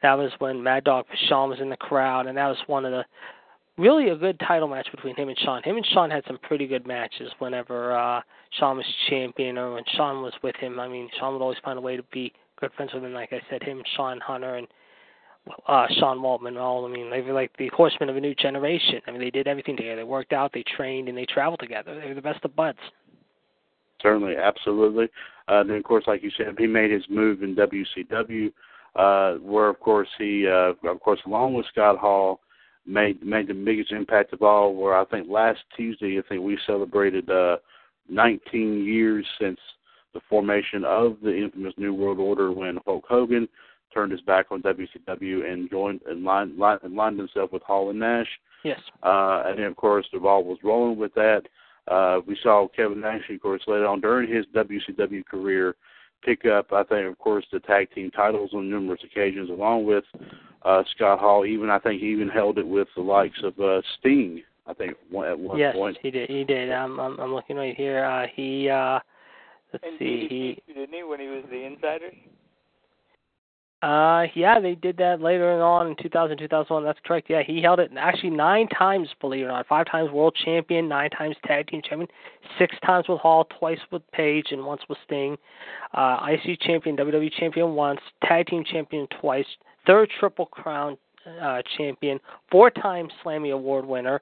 that 0.00 0.14
was 0.14 0.30
when 0.38 0.62
Mad 0.62 0.84
Dog 0.84 1.06
Vachon 1.08 1.48
was 1.48 1.58
in 1.60 1.70
the 1.70 1.76
crowd, 1.76 2.28
and 2.28 2.38
that 2.38 2.46
was 2.46 2.58
one 2.68 2.84
of 2.84 2.92
the 2.92 3.04
really 3.76 4.10
a 4.10 4.16
good 4.16 4.38
title 4.38 4.68
match 4.68 4.86
between 4.92 5.16
him 5.16 5.28
and 5.28 5.38
Shawn. 5.40 5.64
Him 5.64 5.76
and 5.76 5.86
Shawn 5.86 6.08
had 6.08 6.22
some 6.28 6.38
pretty 6.38 6.68
good 6.68 6.86
matches 6.86 7.32
whenever 7.40 7.98
uh 7.98 8.20
Shawn 8.60 8.76
was 8.76 8.86
champion 9.08 9.58
or 9.58 9.74
when 9.74 9.84
Shawn 9.96 10.22
was 10.22 10.34
with 10.44 10.54
him. 10.54 10.78
I 10.78 10.86
mean, 10.86 11.08
Shawn 11.18 11.32
would 11.32 11.42
always 11.42 11.58
find 11.64 11.78
a 11.78 11.82
way 11.82 11.96
to 11.96 12.04
be 12.12 12.32
good 12.60 12.70
friends 12.74 12.92
with 12.94 13.02
him. 13.02 13.12
Like 13.12 13.32
I 13.32 13.40
said, 13.50 13.64
him, 13.64 13.82
Shawn 13.96 14.20
Hunter, 14.20 14.54
and 14.54 14.68
uh 15.66 15.86
Sean 15.98 16.18
Waltman. 16.18 16.48
and 16.48 16.58
All 16.58 16.84
I 16.84 16.88
mean, 16.88 17.10
they 17.10 17.20
were 17.20 17.32
like 17.32 17.50
the 17.58 17.70
horsemen 17.74 18.08
of 18.08 18.16
a 18.16 18.20
new 18.20 18.34
generation. 18.34 19.00
I 19.06 19.10
mean, 19.10 19.20
they 19.20 19.30
did 19.30 19.46
everything 19.46 19.76
together. 19.76 19.96
They 19.96 20.04
worked 20.04 20.32
out, 20.32 20.52
they 20.52 20.64
trained, 20.76 21.08
and 21.08 21.16
they 21.16 21.26
traveled 21.26 21.60
together. 21.60 21.98
They 21.98 22.08
were 22.08 22.14
the 22.14 22.22
best 22.22 22.44
of 22.44 22.54
buds. 22.54 22.78
Certainly, 24.02 24.36
absolutely. 24.36 25.08
Uh, 25.48 25.62
then, 25.64 25.76
of 25.76 25.84
course, 25.84 26.04
like 26.06 26.22
you 26.22 26.30
said, 26.36 26.54
he 26.58 26.66
made 26.66 26.90
his 26.90 27.04
move 27.10 27.42
in 27.42 27.54
WCW, 27.54 28.52
uh, 28.96 29.38
where, 29.40 29.68
of 29.68 29.78
course, 29.80 30.08
he, 30.16 30.46
uh, 30.46 30.72
of 30.88 31.00
course, 31.00 31.20
along 31.26 31.54
with 31.54 31.66
Scott 31.66 31.98
Hall, 31.98 32.40
made 32.86 33.22
made 33.22 33.46
the 33.46 33.54
biggest 33.54 33.92
impact 33.92 34.32
of 34.32 34.42
all. 34.42 34.74
Where 34.74 34.96
I 34.96 35.04
think 35.06 35.28
last 35.28 35.60
Tuesday, 35.76 36.18
I 36.18 36.22
think 36.28 36.42
we 36.42 36.58
celebrated 36.66 37.28
uh, 37.30 37.58
19 38.08 38.84
years 38.84 39.26
since 39.40 39.58
the 40.14 40.20
formation 40.28 40.84
of 40.84 41.16
the 41.22 41.36
infamous 41.36 41.74
New 41.76 41.94
World 41.94 42.18
Order 42.18 42.52
when 42.52 42.78
Hulk 42.84 43.04
Hogan 43.08 43.48
turned 43.92 44.12
his 44.12 44.20
back 44.22 44.46
on 44.50 44.62
WCW 44.62 45.50
and 45.50 45.70
joined 45.70 46.00
and 46.06 46.24
lined, 46.24 46.56
lined, 46.56 46.80
and 46.82 46.94
lined 46.94 47.18
himself 47.18 47.52
with 47.52 47.62
Hall 47.62 47.90
and 47.90 47.98
Nash. 47.98 48.28
Yes. 48.64 48.80
Uh, 49.02 49.44
and 49.46 49.58
then, 49.58 49.66
of 49.66 49.76
course, 49.76 50.06
the 50.12 50.18
ball 50.20 50.44
was 50.44 50.58
rolling 50.62 50.98
with 50.98 51.14
that. 51.14 51.42
Uh, 51.88 52.20
we 52.26 52.36
saw 52.42 52.68
Kevin 52.68 53.00
Nash, 53.00 53.22
of 53.30 53.40
course, 53.40 53.62
later 53.66 53.86
on 53.86 54.00
during 54.00 54.30
his 54.32 54.46
WCW 54.54 55.24
career, 55.24 55.74
pick 56.22 56.44
up, 56.44 56.72
I 56.72 56.84
think, 56.84 57.10
of 57.10 57.18
course, 57.18 57.44
the 57.52 57.60
tag 57.60 57.90
team 57.94 58.10
titles 58.10 58.50
on 58.54 58.70
numerous 58.70 59.00
occasions, 59.04 59.50
along 59.50 59.86
with 59.86 60.04
uh, 60.62 60.82
Scott 60.94 61.18
Hall. 61.18 61.46
Even 61.46 61.70
I 61.70 61.78
think 61.78 62.00
he 62.00 62.08
even 62.08 62.28
held 62.28 62.58
it 62.58 62.66
with 62.66 62.88
the 62.94 63.02
likes 63.02 63.42
of 63.42 63.58
uh, 63.58 63.80
Sting. 63.98 64.42
I 64.66 64.74
think 64.74 64.94
one, 65.10 65.28
at 65.28 65.38
one 65.38 65.58
yes, 65.58 65.74
point. 65.74 65.98
he 66.02 66.10
did. 66.10 66.28
He 66.30 66.44
did. 66.44 66.70
I'm 66.70 67.00
I'm, 67.00 67.18
I'm 67.18 67.34
looking 67.34 67.56
right 67.56 67.74
here. 67.74 68.04
Uh, 68.04 68.26
he 68.32 68.68
uh, 68.68 69.00
let's 69.72 69.84
And 69.84 69.98
see. 69.98 70.26
He 70.28 70.36
DDP 70.36 70.66
too, 70.66 70.74
didn't 70.74 70.94
he 70.94 71.02
when 71.02 71.18
he 71.18 71.26
was 71.26 71.44
the 71.50 71.64
insider? 71.64 72.10
Uh, 73.82 74.26
yeah, 74.34 74.60
they 74.60 74.74
did 74.74 74.98
that 74.98 75.22
later 75.22 75.62
on 75.62 75.86
in 75.86 75.96
2000, 75.96 76.36
2001. 76.36 76.84
That's 76.84 76.98
correct. 77.04 77.30
Yeah, 77.30 77.42
he 77.42 77.62
held 77.62 77.80
it 77.80 77.90
actually 77.96 78.30
nine 78.30 78.68
times, 78.68 79.08
believe 79.20 79.42
it 79.42 79.46
or 79.46 79.48
not. 79.48 79.66
Five 79.66 79.86
times 79.86 80.10
world 80.10 80.36
champion, 80.44 80.86
nine 80.86 81.08
times 81.10 81.34
tag 81.46 81.68
team 81.68 81.80
champion, 81.82 82.08
six 82.58 82.76
times 82.84 83.06
with 83.08 83.20
Hall, 83.20 83.46
twice 83.58 83.78
with 83.90 84.02
Page, 84.12 84.48
and 84.50 84.66
once 84.66 84.82
with 84.88 84.98
Sting. 85.06 85.38
Uh, 85.94 86.18
IC 86.28 86.60
champion, 86.60 86.94
WWE 86.96 87.32
champion 87.38 87.74
once, 87.74 88.00
tag 88.22 88.48
team 88.48 88.64
champion 88.70 89.06
twice, 89.18 89.46
third 89.86 90.10
triple 90.18 90.46
crown 90.46 90.98
uh, 91.40 91.62
champion, 91.76 92.18
four-time 92.50 93.08
Slammy 93.22 93.52
Award 93.52 93.86
winner, 93.86 94.20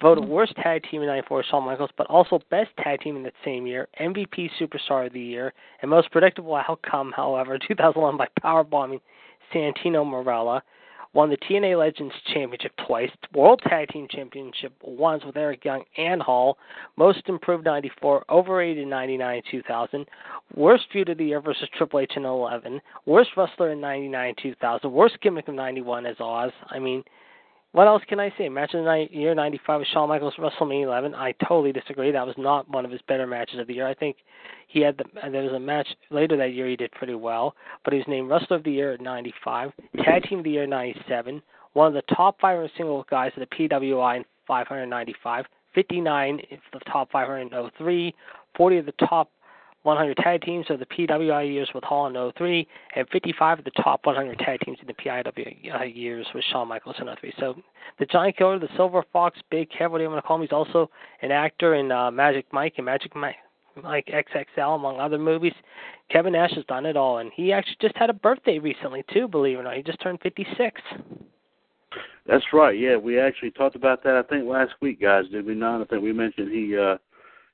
voted 0.00 0.24
worst 0.24 0.54
tag 0.56 0.82
team 0.90 1.02
in 1.02 1.08
'94 1.08 1.44
Shawn 1.50 1.64
Michaels, 1.64 1.90
but 1.96 2.06
also 2.08 2.40
best 2.50 2.70
tag 2.78 3.00
team 3.00 3.16
in 3.16 3.22
that 3.24 3.34
same 3.44 3.66
year, 3.66 3.88
MVP 4.00 4.50
Superstar 4.60 5.06
of 5.06 5.12
the 5.12 5.20
Year, 5.20 5.52
and 5.82 5.90
most 5.90 6.10
predictable 6.10 6.56
outcome, 6.56 7.12
however, 7.14 7.58
2001 7.68 8.16
by 8.16 8.28
powerbombing 8.42 9.00
Santino 9.52 10.04
Marella, 10.06 10.62
won 11.12 11.30
the 11.30 11.36
TNA 11.36 11.78
Legends 11.78 12.14
Championship 12.32 12.72
twice, 12.86 13.10
World 13.34 13.60
Tag 13.68 13.88
Team 13.88 14.06
Championship 14.10 14.72
once 14.82 15.24
with 15.24 15.36
Eric 15.36 15.64
Young 15.64 15.82
and 15.96 16.22
Hall, 16.22 16.58
Most 16.96 17.22
Improved 17.28 17.64
94, 17.64 18.24
Overrated 18.30 18.86
99 18.86 19.42
2000, 19.50 20.06
Worst 20.54 20.84
Feud 20.92 21.08
of 21.08 21.18
the 21.18 21.24
Year 21.24 21.40
versus 21.40 21.68
Triple 21.76 22.00
H 22.00 22.12
in 22.16 22.24
11, 22.24 22.80
Worst 23.06 23.30
Wrestler 23.36 23.70
in 23.72 23.80
99 23.80 24.34
2000, 24.40 24.92
Worst 24.92 25.20
Gimmick 25.20 25.48
of 25.48 25.54
91 25.54 26.06
as 26.06 26.16
Oz. 26.20 26.52
I 26.68 26.78
mean, 26.78 27.02
what 27.72 27.86
else 27.86 28.02
can 28.08 28.18
I 28.18 28.32
say? 28.36 28.48
Match 28.48 28.74
of 28.74 28.80
the 28.80 28.84
night, 28.84 29.12
year 29.12 29.34
95 29.34 29.80
with 29.80 29.88
Shawn 29.88 30.08
Michaels 30.08 30.34
WrestleMania 30.38 30.84
11. 30.84 31.14
I 31.14 31.32
totally 31.46 31.72
disagree. 31.72 32.10
That 32.10 32.26
was 32.26 32.34
not 32.36 32.68
one 32.68 32.84
of 32.84 32.90
his 32.90 33.00
better 33.06 33.26
matches 33.26 33.60
of 33.60 33.68
the 33.68 33.74
year. 33.74 33.86
I 33.86 33.94
think 33.94 34.16
he 34.66 34.80
had 34.80 34.98
the 34.98 35.04
uh, 35.24 35.30
there 35.30 35.42
was 35.42 35.52
a 35.52 35.60
match 35.60 35.86
later 36.10 36.36
that 36.36 36.52
year 36.52 36.68
he 36.68 36.76
did 36.76 36.90
pretty 36.92 37.14
well, 37.14 37.54
but 37.84 37.92
he 37.92 37.98
was 37.98 38.08
named 38.08 38.28
Wrestler 38.28 38.56
of 38.56 38.64
the 38.64 38.72
Year 38.72 38.92
at 38.92 39.00
95, 39.00 39.72
Tag 40.04 40.24
Team 40.24 40.38
of 40.38 40.44
the 40.44 40.50
Year 40.50 40.66
97, 40.66 41.40
one 41.74 41.86
of 41.86 41.94
the 41.94 42.14
top 42.14 42.40
500 42.40 42.70
single 42.76 43.04
guys 43.08 43.30
at 43.36 43.48
the 43.48 43.68
PWI 43.68 44.16
in 44.16 44.24
595, 44.46 45.44
59 45.74 46.40
is 46.50 46.58
the 46.72 46.80
top 46.80 47.10
503, 47.12 48.14
40 48.56 48.78
of 48.78 48.86
the 48.86 48.92
top 48.92 49.30
100 49.82 50.16
tag 50.18 50.42
teams 50.42 50.66
of 50.68 50.78
the 50.78 50.86
PWI 50.86 51.50
years 51.50 51.70
with 51.74 51.84
Hall 51.84 52.06
in 52.06 52.32
03, 52.32 52.66
and 52.96 53.08
55 53.08 53.60
of 53.60 53.64
the 53.64 53.70
top 53.82 54.04
100 54.04 54.38
tag 54.38 54.60
teams 54.60 54.78
in 54.80 54.86
the 54.86 54.94
PIW 54.94 55.94
years 55.94 56.26
with 56.34 56.44
Shawn 56.52 56.68
Michaels 56.68 56.96
in 57.00 57.08
03. 57.20 57.32
So 57.38 57.56
the 57.98 58.06
Giant 58.06 58.36
Killer, 58.36 58.58
the 58.58 58.68
Silver 58.76 59.02
Fox, 59.12 59.38
Big 59.50 59.70
Kev, 59.70 59.90
whatever 59.90 60.02
you 60.02 60.10
want 60.10 60.22
to 60.22 60.26
call 60.26 60.36
him, 60.36 60.42
he's 60.42 60.52
also 60.52 60.90
an 61.22 61.30
actor 61.30 61.74
in 61.74 61.90
uh, 61.90 62.10
Magic 62.10 62.46
Mike 62.52 62.74
and 62.76 62.86
Magic 62.86 63.14
Mike. 63.16 63.36
XXL, 63.76 64.74
among 64.74 64.98
other 65.00 65.16
movies, 65.16 65.54
Kevin 66.10 66.32
Nash 66.32 66.52
has 66.54 66.64
done 66.66 66.84
it 66.84 66.96
all, 66.96 67.18
and 67.18 67.30
he 67.34 67.52
actually 67.52 67.76
just 67.80 67.96
had 67.96 68.10
a 68.10 68.12
birthday 68.12 68.58
recently 68.58 69.04
too. 69.12 69.28
Believe 69.28 69.56
it 69.56 69.60
or 69.60 69.62
not, 69.62 69.76
he 69.76 69.82
just 69.82 70.00
turned 70.02 70.20
56. 70.22 70.82
That's 72.26 72.44
right. 72.52 72.78
Yeah, 72.78 72.96
we 72.96 73.18
actually 73.18 73.52
talked 73.52 73.76
about 73.76 74.02
that. 74.04 74.16
I 74.16 74.22
think 74.22 74.46
last 74.46 74.72
week, 74.80 75.00
guys. 75.00 75.24
Did 75.30 75.46
we 75.46 75.54
not? 75.54 75.80
I 75.80 75.84
think 75.84 76.02
we 76.02 76.12
mentioned 76.12 76.52
he 76.52 76.76
uh, 76.76 76.98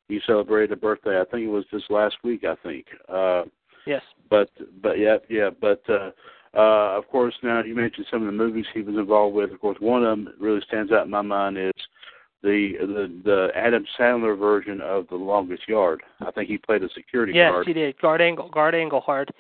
he 0.09 0.21
celebrated 0.27 0.73
a 0.73 0.77
birthday. 0.77 1.21
I 1.21 1.25
think 1.25 1.45
it 1.45 1.51
was 1.51 1.65
this 1.73 1.83
last 1.91 2.17
week. 2.23 2.45
I 2.45 2.55
think. 2.63 2.87
Uh, 3.09 3.43
yes. 3.87 4.03
But 4.31 4.51
but 4.83 4.99
yeah 4.99 5.17
yeah 5.29 5.51
but 5.61 5.83
uh, 5.89 6.11
uh, 6.57 6.99
of 6.99 7.09
course 7.09 7.35
now 7.43 7.63
you 7.63 7.75
mentioned 7.75 8.07
some 8.11 8.23
of 8.23 8.27
the 8.27 8.33
movies 8.33 8.67
he 8.75 8.83
was 8.83 8.97
involved 8.97 9.35
with. 9.35 9.53
Of 9.53 9.61
course, 9.61 9.79
one 9.81 10.05
of 10.05 10.11
them 10.11 10.25
that 10.27 10.41
really 10.41 10.63
stands 10.67 10.93
out 10.93 11.05
in 11.05 11.11
my 11.11 11.23
mind 11.23 11.59
is 11.59 11.73
the 12.43 12.73
the 12.81 13.21
the 13.25 13.49
Adam 13.55 13.85
Sandler 13.99 14.39
version 14.39 14.81
of 14.81 15.07
The 15.09 15.17
Longest 15.17 15.69
Yard. 15.69 16.03
I 16.21 16.31
think 16.31 16.49
he 16.49 16.59
played 16.59 16.83
a 16.83 16.89
security 16.95 17.33
yes, 17.35 17.51
guard. 17.51 17.67
Yes, 17.67 17.75
he 17.75 17.81
did. 17.81 18.01
Guard 18.01 18.21
Angle, 18.21 18.51
Guard 18.51 18.75
Englehart, 18.75 19.31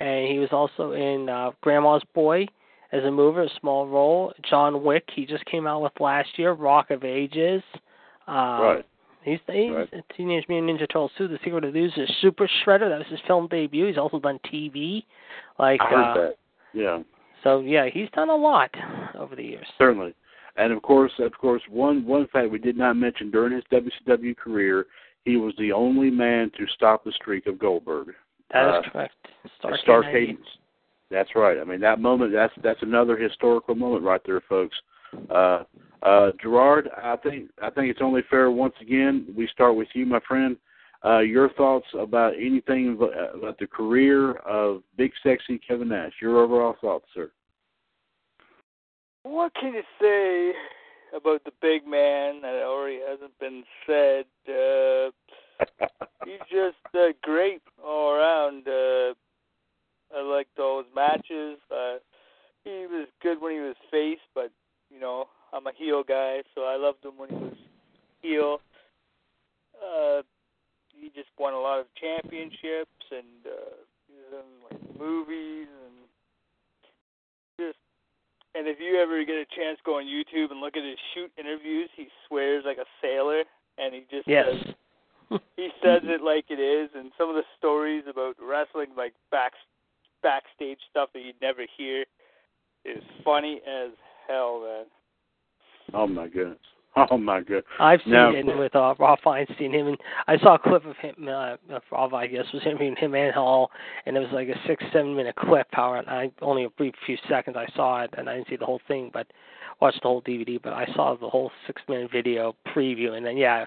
and 0.00 0.26
he 0.26 0.38
was 0.38 0.48
also 0.52 0.92
in 0.92 1.28
uh, 1.28 1.50
Grandma's 1.60 2.02
Boy 2.14 2.46
as 2.92 3.02
a 3.04 3.10
mover, 3.10 3.42
a 3.42 3.48
small 3.60 3.86
role. 3.86 4.32
John 4.48 4.82
Wick, 4.82 5.04
he 5.14 5.26
just 5.26 5.44
came 5.46 5.66
out 5.66 5.82
with 5.82 5.92
last 6.00 6.28
year. 6.38 6.52
Rock 6.52 6.90
of 6.90 7.04
Ages. 7.04 7.62
Um, 8.26 8.36
right. 8.36 8.86
He's, 9.24 9.38
he's 9.46 9.70
Right. 9.72 9.88
Teenage 10.16 10.44
Mutant 10.48 10.78
Ninja 10.78 10.80
Turtles 10.80 11.10
2, 11.16 11.28
The 11.28 11.38
Secret 11.42 11.64
of 11.64 11.72
the 11.72 11.78
Ooze 11.78 11.92
is 11.96 12.08
Super 12.20 12.48
Shredder. 12.64 12.88
That 12.90 12.98
was 12.98 13.06
his 13.08 13.20
film 13.26 13.48
debut. 13.48 13.86
He's 13.86 13.98
also 13.98 14.18
done 14.18 14.38
TV. 14.52 15.04
Like 15.58 15.80
I 15.80 15.90
heard 15.90 16.04
uh, 16.04 16.14
that. 16.14 16.34
Yeah. 16.74 17.02
so 17.42 17.60
yeah, 17.60 17.88
he's 17.92 18.10
done 18.10 18.28
a 18.28 18.36
lot 18.36 18.70
over 19.18 19.34
the 19.34 19.42
years. 19.42 19.66
Certainly. 19.78 20.14
And 20.56 20.72
of 20.72 20.82
course, 20.82 21.12
of 21.18 21.32
course, 21.38 21.62
one 21.68 22.06
one 22.06 22.28
fact 22.28 22.50
we 22.50 22.58
did 22.58 22.76
not 22.76 22.94
mention 22.94 23.30
during 23.30 23.52
his 23.54 23.64
WCW 23.72 24.36
career, 24.36 24.86
he 25.24 25.36
was 25.36 25.54
the 25.58 25.72
only 25.72 26.10
man 26.10 26.50
to 26.58 26.66
stop 26.74 27.04
the 27.04 27.12
streak 27.12 27.46
of 27.46 27.58
Goldberg. 27.58 28.08
That 28.52 28.68
is 28.68 28.84
Uh, 28.86 28.90
correct. 28.90 29.14
Starcade 29.62 29.78
Star 29.82 30.02
Cadence. 30.02 30.46
That's 31.10 31.34
right. 31.34 31.58
I 31.58 31.64
mean 31.64 31.80
that 31.80 32.00
moment. 32.00 32.32
That's 32.32 32.52
that's 32.62 32.82
another 32.82 33.16
historical 33.16 33.74
moment 33.74 34.04
right 34.04 34.20
there, 34.24 34.40
folks. 34.42 34.76
Uh, 35.30 35.64
uh, 36.02 36.32
Gerard, 36.40 36.90
I 36.96 37.16
think 37.16 37.50
I 37.62 37.70
think 37.70 37.90
it's 37.90 38.02
only 38.02 38.22
fair 38.28 38.50
once 38.50 38.74
again 38.80 39.26
we 39.36 39.48
start 39.48 39.74
with 39.74 39.88
you, 39.94 40.04
my 40.06 40.20
friend. 40.26 40.56
Uh, 41.04 41.20
your 41.20 41.50
thoughts 41.50 41.86
about 41.98 42.34
anything 42.34 42.94
about 42.94 43.34
about 43.34 43.58
the 43.58 43.66
career 43.66 44.32
of 44.38 44.82
Big 44.96 45.12
Sexy 45.22 45.58
Kevin 45.58 45.88
Nash? 45.88 46.12
Your 46.20 46.38
overall 46.42 46.76
thoughts, 46.80 47.06
sir. 47.14 47.30
What 49.22 49.54
can 49.54 49.72
you 49.72 49.82
say 50.00 50.52
about 51.16 51.42
the 51.44 51.52
big 51.62 51.86
man 51.86 52.42
that 52.42 52.62
already 52.64 53.00
hasn't 53.06 53.38
been 53.38 53.64
said? 53.86 54.26
Uh, 54.46 55.10
he's 56.26 56.40
just 56.50 56.76
uh, 56.94 57.12
great 57.22 57.62
all 57.82 58.12
around. 58.12 58.68
Uh, 58.68 59.14
I 60.14 60.22
liked 60.22 60.58
all 60.58 60.78
his 60.78 60.94
matches. 60.94 61.58
Uh, 61.70 61.96
he 62.64 62.86
was 62.86 63.08
good 63.22 63.40
when 63.40 63.52
he 63.52 63.60
was 63.60 63.76
face, 63.90 64.18
but 64.34 64.50
you 64.94 65.00
know 65.00 65.26
I'm 65.52 65.66
a 65.66 65.72
heel 65.76 66.02
guy, 66.06 66.42
so 66.54 66.62
I 66.62 66.76
loved 66.76 67.04
him 67.04 67.18
when 67.18 67.28
he 67.28 67.36
was 67.36 67.58
heel. 68.22 68.60
Uh, 69.74 70.22
he 70.88 71.08
just 71.08 71.28
won 71.38 71.52
a 71.52 71.60
lot 71.60 71.80
of 71.80 71.86
championships, 72.00 73.04
and 73.10 73.42
uh, 73.44 73.74
he 74.06 74.14
was 74.14 74.42
in 74.42 74.48
like 74.70 74.98
movies 74.98 75.68
and 75.86 75.94
just. 77.58 77.78
And 78.56 78.68
if 78.68 78.78
you 78.78 79.00
ever 79.02 79.24
get 79.24 79.34
a 79.34 79.46
chance, 79.50 79.78
go 79.84 79.98
on 79.98 80.04
YouTube 80.04 80.52
and 80.52 80.60
look 80.60 80.76
at 80.76 80.84
his 80.84 80.98
shoot 81.12 81.32
interviews. 81.36 81.90
He 81.96 82.06
swears 82.28 82.62
like 82.64 82.78
a 82.78 82.86
sailor, 83.02 83.42
and 83.78 83.92
he 83.94 84.06
just 84.10 84.28
Yes. 84.28 84.46
says 84.46 84.74
he 85.56 85.68
says 85.82 86.02
it 86.04 86.22
like 86.22 86.46
it 86.50 86.60
is, 86.60 86.90
and 86.94 87.12
some 87.18 87.28
of 87.28 87.36
the 87.36 87.44
stories 87.58 88.04
about 88.08 88.36
wrestling, 88.40 88.90
like 88.96 89.14
back 89.30 89.52
backstage 90.22 90.78
stuff 90.90 91.10
that 91.14 91.20
you'd 91.20 91.40
never 91.42 91.66
hear, 91.76 92.04
is 92.84 93.02
funny 93.24 93.60
as 93.66 93.90
hell, 94.28 94.60
man. 94.60 94.84
Oh 95.92 96.06
my 96.06 96.28
goodness. 96.28 96.58
Oh 97.10 97.18
my 97.18 97.40
goodness. 97.40 97.64
I've 97.80 98.00
seen 98.04 98.12
Now- 98.12 98.32
it 98.32 98.46
with 98.56 98.76
uh, 98.76 98.94
Rob 99.00 99.18
Feinstein. 99.24 99.74
Him 99.74 99.88
and 99.88 99.98
I 100.28 100.38
saw 100.38 100.54
a 100.54 100.58
clip 100.60 100.84
of 100.86 100.96
him. 100.98 101.28
Uh, 101.28 101.54
of 101.74 101.82
Rob, 101.90 102.14
I 102.14 102.28
guess, 102.28 102.44
was 102.52 102.62
interviewing 102.64 102.94
him 102.94 103.16
and 103.16 103.34
Hall, 103.34 103.72
and 104.06 104.16
it 104.16 104.20
was 104.20 104.28
like 104.32 104.46
a 104.46 104.54
six, 104.68 104.84
seven 104.92 105.16
minute 105.16 105.34
clip. 105.34 105.66
However, 105.72 106.08
I 106.08 106.30
only 106.40 106.62
a 106.62 106.70
brief 106.70 106.94
few 107.04 107.16
seconds 107.28 107.56
I 107.58 107.66
saw 107.74 108.02
it, 108.02 108.14
and 108.16 108.30
I 108.30 108.36
didn't 108.36 108.48
see 108.48 108.54
the 108.54 108.64
whole 108.64 108.80
thing, 108.86 109.10
but 109.12 109.26
watched 109.80 110.02
the 110.02 110.08
whole 110.08 110.22
DVD. 110.22 110.62
But 110.62 110.72
I 110.72 110.86
saw 110.94 111.16
the 111.16 111.28
whole 111.28 111.50
six 111.66 111.82
minute 111.88 112.12
video 112.12 112.54
preview, 112.68 113.16
and 113.16 113.26
then 113.26 113.36
yeah, 113.36 113.64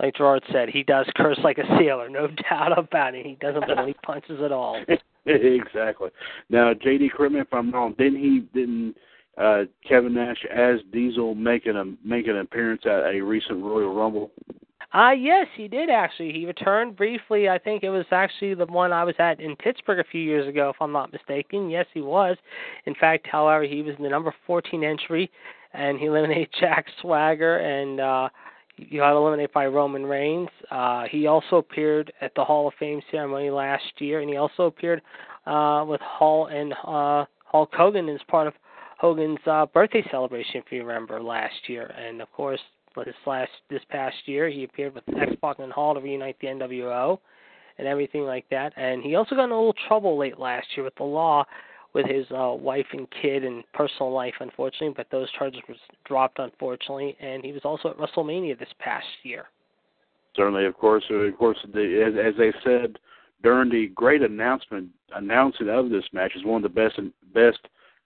like 0.00 0.14
Gerard 0.14 0.42
said, 0.50 0.70
he 0.70 0.82
does 0.82 1.06
curse 1.14 1.38
like 1.44 1.58
a 1.58 1.76
sailor, 1.78 2.08
no 2.08 2.26
doubt 2.50 2.78
about 2.78 3.14
it. 3.14 3.26
He 3.26 3.36
doesn't 3.38 3.66
believe 3.66 3.96
punches 4.02 4.40
at 4.42 4.50
all. 4.50 4.82
exactly. 5.26 6.08
Now, 6.48 6.72
J.D. 6.72 7.10
Correct 7.14 7.34
me 7.34 7.40
if 7.40 7.52
I'm 7.52 7.70
wrong. 7.70 7.94
Didn't 7.98 8.18
he? 8.18 8.48
Didn't 8.58 8.96
uh, 9.42 9.64
Kevin 9.88 10.14
Nash 10.14 10.44
as 10.54 10.80
Diesel 10.92 11.34
make 11.34 11.66
an 11.66 11.98
make 12.04 12.26
an 12.26 12.38
appearance 12.38 12.82
at 12.84 13.14
a 13.14 13.20
recent 13.20 13.62
Royal 13.62 13.94
Rumble? 13.94 14.30
Uh 14.94 15.12
yes, 15.12 15.46
he 15.56 15.68
did 15.68 15.88
actually. 15.88 16.32
He 16.32 16.44
returned 16.44 16.96
briefly. 16.96 17.48
I 17.48 17.58
think 17.58 17.82
it 17.82 17.88
was 17.88 18.04
actually 18.10 18.54
the 18.54 18.66
one 18.66 18.92
I 18.92 19.04
was 19.04 19.14
at 19.18 19.40
in 19.40 19.56
Pittsburgh 19.56 20.00
a 20.00 20.04
few 20.10 20.20
years 20.20 20.46
ago, 20.46 20.68
if 20.68 20.76
I'm 20.80 20.92
not 20.92 21.12
mistaken. 21.12 21.70
Yes, 21.70 21.86
he 21.94 22.02
was. 22.02 22.36
In 22.84 22.94
fact, 22.94 23.26
however, 23.26 23.64
he 23.64 23.80
was 23.80 23.94
the 23.98 24.08
number 24.08 24.34
14 24.46 24.84
entry, 24.84 25.30
and 25.72 25.98
he 25.98 26.06
eliminated 26.06 26.50
Jack 26.60 26.86
Swagger, 27.00 27.56
and 27.58 28.00
uh 28.00 28.28
he 28.76 28.96
got 28.98 29.16
eliminated 29.16 29.52
by 29.52 29.66
Roman 29.66 30.04
Reigns. 30.04 30.50
Uh 30.70 31.04
He 31.10 31.26
also 31.26 31.56
appeared 31.56 32.12
at 32.20 32.34
the 32.34 32.44
Hall 32.44 32.68
of 32.68 32.74
Fame 32.78 33.00
ceremony 33.10 33.48
last 33.50 33.84
year, 33.98 34.20
and 34.20 34.28
he 34.28 34.36
also 34.36 34.64
appeared 34.64 35.00
uh 35.46 35.86
with 35.88 36.02
Hall 36.02 36.46
and 36.46 36.74
uh 36.84 37.24
Hulk 37.46 37.70
Hogan 37.72 38.10
as 38.10 38.20
part 38.28 38.46
of 38.46 38.54
Hogan's 39.02 39.40
uh 39.46 39.66
birthday 39.66 40.04
celebration, 40.12 40.62
if 40.64 40.70
you 40.70 40.84
remember 40.84 41.20
last 41.20 41.68
year. 41.68 41.92
And 41.98 42.22
of 42.22 42.30
course, 42.32 42.60
this 42.94 43.14
last 43.26 43.50
this 43.68 43.82
past 43.90 44.14
year 44.26 44.48
he 44.48 44.62
appeared 44.62 44.94
with 44.94 45.02
X 45.20 45.32
Pac 45.42 45.58
and 45.58 45.72
Hall 45.72 45.94
to 45.94 46.00
reunite 46.00 46.36
the 46.40 46.46
NWO 46.46 47.18
and 47.78 47.88
everything 47.88 48.22
like 48.22 48.44
that. 48.50 48.72
And 48.76 49.02
he 49.02 49.16
also 49.16 49.34
got 49.34 49.46
in 49.46 49.50
a 49.50 49.56
little 49.56 49.74
trouble 49.88 50.16
late 50.16 50.38
last 50.38 50.68
year 50.76 50.84
with 50.84 50.94
the 50.94 51.02
law 51.02 51.44
with 51.94 52.06
his 52.06 52.26
uh 52.30 52.54
wife 52.56 52.86
and 52.92 53.08
kid 53.20 53.44
and 53.44 53.64
personal 53.74 54.12
life 54.12 54.34
unfortunately, 54.38 54.94
but 54.96 55.08
those 55.10 55.28
charges 55.32 55.60
were 55.68 55.74
dropped 56.04 56.38
unfortunately 56.38 57.16
and 57.18 57.44
he 57.44 57.50
was 57.50 57.62
also 57.64 57.90
at 57.90 57.98
WrestleMania 57.98 58.56
this 58.56 58.72
past 58.78 59.06
year. 59.24 59.46
Certainly, 60.36 60.64
of 60.64 60.78
course, 60.78 61.02
uh, 61.10 61.14
of 61.14 61.36
course. 61.36 61.58
The, 61.74 62.04
as, 62.06 62.34
as 62.34 62.38
they 62.38 62.52
said 62.62 63.00
during 63.42 63.68
the 63.68 63.88
great 63.96 64.22
announcement 64.22 64.90
announcing 65.12 65.68
of 65.68 65.90
this 65.90 66.04
match, 66.12 66.36
is 66.36 66.44
one 66.44 66.64
of 66.64 66.72
the 66.72 66.80
best 66.80 67.00
best 67.34 67.58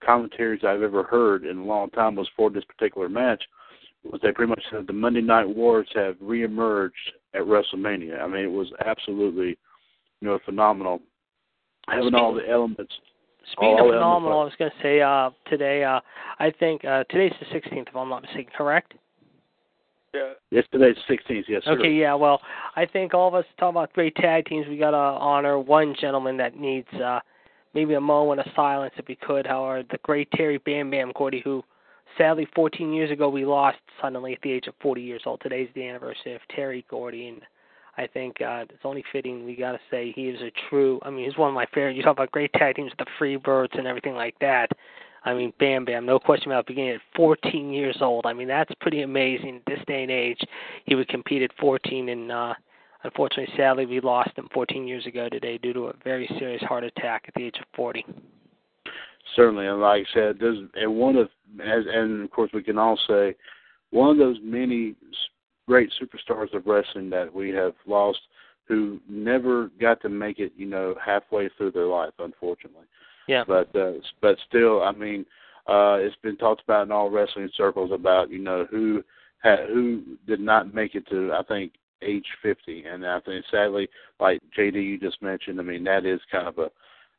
commentaries 0.03 0.61
I've 0.65 0.81
ever 0.81 1.03
heard 1.03 1.45
in 1.45 1.57
a 1.59 1.63
long 1.63 1.89
time 1.91 2.15
was 2.15 2.29
for 2.35 2.49
this 2.49 2.63
particular 2.65 3.09
match. 3.09 3.43
Was 4.03 4.21
they 4.21 4.31
pretty 4.31 4.49
much 4.49 4.63
said 4.71 4.87
the 4.87 4.93
Monday 4.93 5.21
Night 5.21 5.47
Wars 5.47 5.87
have 5.95 6.15
reemerged 6.15 6.91
at 7.33 7.41
WrestleMania? 7.41 8.21
I 8.21 8.27
mean, 8.27 8.45
it 8.45 8.51
was 8.51 8.71
absolutely, 8.85 9.57
you 10.21 10.27
know, 10.27 10.39
phenomenal. 10.45 11.01
Having 11.89 12.15
all 12.15 12.33
the 12.33 12.47
elements. 12.49 12.93
Speaking 13.51 13.67
all 13.67 13.73
of 13.73 13.79
elements 13.79 13.97
phenomenal, 13.97 14.39
I 14.39 14.43
was 14.43 14.53
going 14.59 14.71
to 14.71 14.83
say 14.83 15.01
uh, 15.01 15.29
today. 15.49 15.83
Uh, 15.83 15.99
I 16.39 16.51
think 16.51 16.85
uh, 16.85 17.03
today's 17.09 17.33
the 17.39 17.45
16th, 17.57 17.89
if 17.89 17.95
I'm 17.95 18.09
not 18.09 18.21
mistaken. 18.21 18.51
Correct? 18.57 18.93
Yeah. 20.13 20.33
Yes, 20.51 20.65
today's 20.71 20.95
16th. 21.09 21.43
Yes, 21.47 21.63
sir. 21.65 21.71
Okay, 21.71 21.91
yeah. 21.91 22.13
Well, 22.13 22.41
I 22.75 22.85
think 22.85 23.13
all 23.13 23.27
of 23.27 23.35
us 23.35 23.45
talk 23.59 23.71
about 23.71 23.93
great 23.93 24.15
tag 24.15 24.45
teams. 24.45 24.67
We 24.67 24.77
got 24.77 24.91
to 24.91 24.97
honor 24.97 25.59
one 25.59 25.95
gentleman 25.99 26.37
that 26.37 26.57
needs 26.57 26.87
uh, 26.93 27.19
maybe 27.73 27.93
a 27.93 28.01
moment 28.01 28.39
of 28.39 28.47
silence 28.55 28.93
if 28.97 29.07
we 29.07 29.15
could. 29.15 29.45
However, 29.45 29.83
the 29.89 29.99
great 30.03 30.29
Terry 30.31 30.57
Bam 30.59 30.91
Bam 30.91 31.11
Gordy, 31.15 31.41
who 31.43 31.63
sadly 32.17 32.47
14 32.55 32.93
years 32.93 33.11
ago 33.11 33.29
we 33.29 33.45
lost 33.45 33.77
suddenly 34.01 34.33
at 34.33 34.41
the 34.41 34.51
age 34.51 34.67
of 34.67 34.73
40 34.81 35.01
years 35.01 35.21
old. 35.25 35.41
Today's 35.41 35.69
the 35.75 35.87
anniversary 35.87 36.33
of 36.35 36.41
Terry 36.55 36.85
Gordy, 36.89 37.27
and 37.27 37.41
I 37.97 38.07
think 38.07 38.41
uh, 38.41 38.65
it's 38.69 38.85
only 38.85 39.03
fitting 39.11 39.45
we 39.45 39.55
got 39.55 39.73
to 39.73 39.79
say 39.89 40.11
he 40.11 40.29
is 40.29 40.41
a 40.41 40.51
true. 40.69 40.99
I 41.03 41.09
mean, 41.09 41.25
he's 41.25 41.37
one 41.37 41.49
of 41.49 41.55
my 41.55 41.65
favorite. 41.73 41.95
You 41.95 42.03
talk 42.03 42.17
about 42.17 42.31
great 42.31 42.53
tag 42.53 42.75
teams, 42.75 42.91
with 42.97 43.07
the 43.07 43.11
Freebirds 43.19 43.77
and 43.77 43.87
everything 43.87 44.13
like 44.13 44.35
that. 44.39 44.69
I 45.25 45.33
mean, 45.33 45.51
Bam 45.59 45.83
Bam, 45.83 46.05
no 46.05 46.19
question 46.19 46.51
about 46.51 46.67
beginning 46.67 46.91
at 46.91 47.01
14 47.15 47.73
years 47.73 47.97
old. 48.01 48.25
I 48.25 48.33
mean, 48.33 48.47
that's 48.47 48.71
pretty 48.79 49.01
amazing. 49.01 49.61
This 49.67 49.79
day 49.87 50.03
and 50.03 50.11
age, 50.11 50.39
he 50.85 50.95
would 50.95 51.09
compete 51.09 51.41
at 51.41 51.51
14, 51.59 52.09
and 52.09 52.31
uh, 52.31 52.53
unfortunately, 53.07 53.53
sadly, 53.57 53.85
we 53.85 53.99
lost 53.99 54.31
him 54.35 54.47
14 54.53 54.87
years 54.87 55.05
ago 55.05 55.29
today 55.29 55.57
due 55.57 55.73
to 55.73 55.87
a 55.87 55.93
very 56.03 56.29
serious 56.37 56.61
heart 56.63 56.83
attack 56.83 57.25
at 57.27 57.33
the 57.33 57.45
age 57.45 57.57
of 57.59 57.65
40. 57.75 58.05
Certainly, 59.35 59.67
and 59.67 59.81
like 59.81 60.05
I 60.11 60.13
said, 60.13 60.37
there's 60.39 60.59
and 60.75 60.95
one 60.95 61.15
of 61.15 61.29
as 61.61 61.83
and 61.91 62.23
of 62.23 62.31
course 62.31 62.49
we 62.53 62.63
can 62.63 62.77
all 62.77 62.97
say 63.07 63.35
one 63.91 64.09
of 64.09 64.17
those 64.17 64.37
many 64.41 64.95
great 65.67 65.91
superstars 66.01 66.53
of 66.53 66.65
wrestling 66.65 67.09
that 67.09 67.33
we 67.33 67.49
have 67.49 67.73
lost 67.85 68.19
who 68.67 68.99
never 69.09 69.69
got 69.79 70.01
to 70.01 70.09
make 70.09 70.39
it, 70.39 70.51
you 70.57 70.65
know, 70.65 70.95
halfway 71.03 71.49
through 71.57 71.71
their 71.71 71.85
life, 71.85 72.13
unfortunately. 72.19 72.85
Yeah. 73.27 73.43
But 73.47 73.75
uh, 73.75 73.93
but 74.21 74.37
still, 74.47 74.81
I 74.81 74.91
mean, 74.93 75.25
uh, 75.67 75.97
it's 75.99 76.15
been 76.23 76.37
talked 76.37 76.63
about 76.63 76.83
in 76.83 76.91
all 76.91 77.09
wrestling 77.09 77.49
circles 77.55 77.91
about 77.93 78.29
you 78.29 78.39
know 78.39 78.65
who 78.71 79.03
had 79.39 79.67
who 79.67 80.03
did 80.25 80.39
not 80.39 80.73
make 80.73 80.95
it 80.95 81.07
to 81.09 81.33
I 81.33 81.43
think 81.43 81.73
age 82.01 82.25
50, 82.41 82.85
and 82.85 83.05
I 83.05 83.19
think 83.21 83.45
sadly, 83.51 83.89
like 84.19 84.41
JD 84.57 84.75
you 84.75 84.99
just 84.99 85.21
mentioned, 85.21 85.59
I 85.59 85.63
mean 85.63 85.83
that 85.85 86.05
is 86.05 86.19
kind 86.31 86.47
of 86.47 86.57
a 86.57 86.69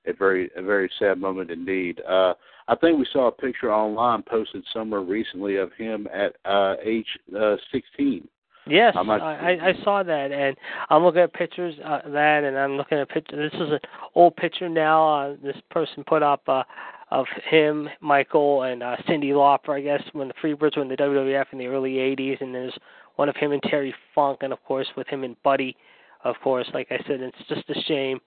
a 0.06 0.12
very 0.12 0.50
a 0.56 0.62
very 0.62 0.90
sad 0.98 1.18
moment 1.18 1.50
indeed. 1.50 2.00
Uh, 2.08 2.34
I 2.68 2.76
think 2.76 2.98
we 2.98 3.06
saw 3.12 3.28
a 3.28 3.32
picture 3.32 3.72
online 3.72 4.22
posted 4.22 4.64
somewhere 4.72 5.00
recently 5.00 5.56
of 5.56 5.72
him 5.72 6.06
at 6.12 6.36
uh, 6.44 6.74
age 6.84 7.06
uh, 7.38 7.56
16. 7.72 8.28
Yes, 8.68 8.94
I, 8.96 9.00
I 9.00 9.68
I 9.68 9.72
saw 9.82 10.02
that, 10.02 10.30
and 10.30 10.54
I'm 10.90 11.02
looking 11.02 11.22
at 11.22 11.32
pictures 11.32 11.74
uh, 11.82 12.00
of 12.04 12.12
that, 12.12 12.44
and 12.44 12.58
I'm 12.58 12.76
looking 12.76 12.98
at 12.98 13.08
picture. 13.08 13.36
This 13.36 13.58
is 13.58 13.72
an 13.72 13.78
old 14.14 14.36
picture 14.36 14.68
now. 14.68 15.08
Uh, 15.08 15.36
this 15.42 15.56
person 15.70 16.04
put 16.06 16.22
up 16.22 16.42
uh, 16.48 16.64
of 17.10 17.24
him, 17.50 17.88
Michael, 18.02 18.64
and 18.64 18.82
uh, 18.82 18.96
Cyndi 19.08 19.32
Lauper. 19.32 19.70
I 19.70 19.80
guess 19.80 20.02
when 20.12 20.28
the 20.28 20.34
Freebirds 20.34 20.76
were 20.76 20.82
in 20.82 20.88
the 20.88 20.96
WWF 20.96 21.46
in 21.52 21.58
the 21.58 21.66
early 21.66 21.92
'80s, 21.94 22.42
and 22.42 22.54
there's 22.54 22.76
one 23.18 23.28
of 23.28 23.36
him 23.36 23.52
and 23.52 23.62
Terry 23.62 23.94
Funk, 24.14 24.38
and 24.42 24.52
of 24.52 24.62
course 24.64 24.86
with 24.96 25.08
him 25.08 25.24
and 25.24 25.40
Buddy. 25.42 25.76
Of 26.24 26.36
course, 26.42 26.68
like 26.74 26.88
I 26.90 26.98
said, 27.06 27.20
it's 27.20 27.48
just 27.48 27.68
a 27.68 27.80
shame. 27.82 28.20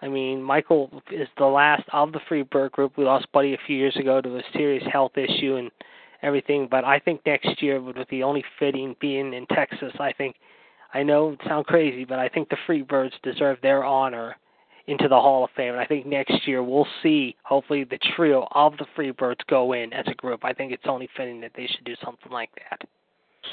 I 0.00 0.08
mean, 0.08 0.42
Michael 0.42 1.02
is 1.10 1.28
the 1.38 1.46
last 1.46 1.84
of 1.92 2.12
the 2.12 2.20
Freebird 2.30 2.72
group. 2.72 2.96
We 2.96 3.04
lost 3.04 3.30
Buddy 3.32 3.54
a 3.54 3.58
few 3.66 3.76
years 3.76 3.96
ago 3.96 4.20
to 4.20 4.36
a 4.36 4.42
serious 4.52 4.84
health 4.92 5.16
issue, 5.16 5.56
and 5.56 5.70
everything. 6.22 6.68
But 6.70 6.84
I 6.84 6.98
think 6.98 7.20
next 7.26 7.62
year 7.62 7.80
would 7.80 8.06
be 8.08 8.22
only 8.22 8.44
fitting 8.58 8.96
being 9.00 9.32
in 9.34 9.46
Texas. 9.46 9.92
I 9.98 10.12
think 10.12 10.36
I 10.94 11.02
know 11.02 11.32
it 11.32 11.40
sounds 11.46 11.66
crazy, 11.68 12.04
but 12.04 12.18
I 12.18 12.28
think 12.28 12.48
the 12.48 12.56
Freebirds 12.66 13.12
deserve 13.22 13.58
their 13.62 13.84
honor 13.84 14.36
into 14.86 15.06
the 15.06 15.20
Hall 15.20 15.44
of 15.44 15.50
Fame. 15.54 15.72
And 15.72 15.80
I 15.80 15.84
think 15.84 16.06
next 16.06 16.48
year 16.48 16.62
we'll 16.62 16.86
see 17.02 17.36
hopefully 17.42 17.84
the 17.84 17.98
trio 18.16 18.48
of 18.52 18.74
the 18.78 18.86
Freebirds 18.96 19.46
go 19.48 19.74
in 19.74 19.92
as 19.92 20.06
a 20.08 20.14
group. 20.14 20.44
I 20.44 20.54
think 20.54 20.72
it's 20.72 20.84
only 20.86 21.08
fitting 21.16 21.40
that 21.42 21.52
they 21.54 21.66
should 21.66 21.84
do 21.84 21.94
something 22.02 22.32
like 22.32 22.50
that. 22.70 22.88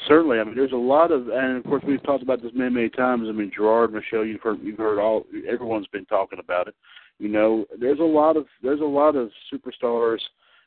Certainly, 0.08 0.40
I 0.40 0.44
mean, 0.44 0.54
there's 0.54 0.72
a 0.72 0.76
lot 0.76 1.10
of, 1.12 1.28
and 1.28 1.56
of 1.56 1.64
course, 1.64 1.82
we've 1.86 2.02
talked 2.02 2.22
about 2.22 2.42
this 2.42 2.52
many, 2.54 2.70
many 2.70 2.88
times. 2.90 3.26
I 3.28 3.32
mean, 3.32 3.50
Gerard, 3.54 3.92
Michelle, 3.92 4.24
you've 4.24 4.40
heard, 4.40 4.58
you've 4.62 4.78
heard 4.78 4.98
all, 4.98 5.24
everyone's 5.48 5.86
been 5.88 6.06
talking 6.06 6.38
about 6.38 6.68
it. 6.68 6.74
You 7.18 7.28
know, 7.28 7.64
there's 7.78 8.00
a 8.00 8.04
lot 8.04 8.36
of, 8.36 8.46
there's 8.62 8.80
a 8.80 8.84
lot 8.84 9.16
of 9.16 9.30
superstars 9.52 10.18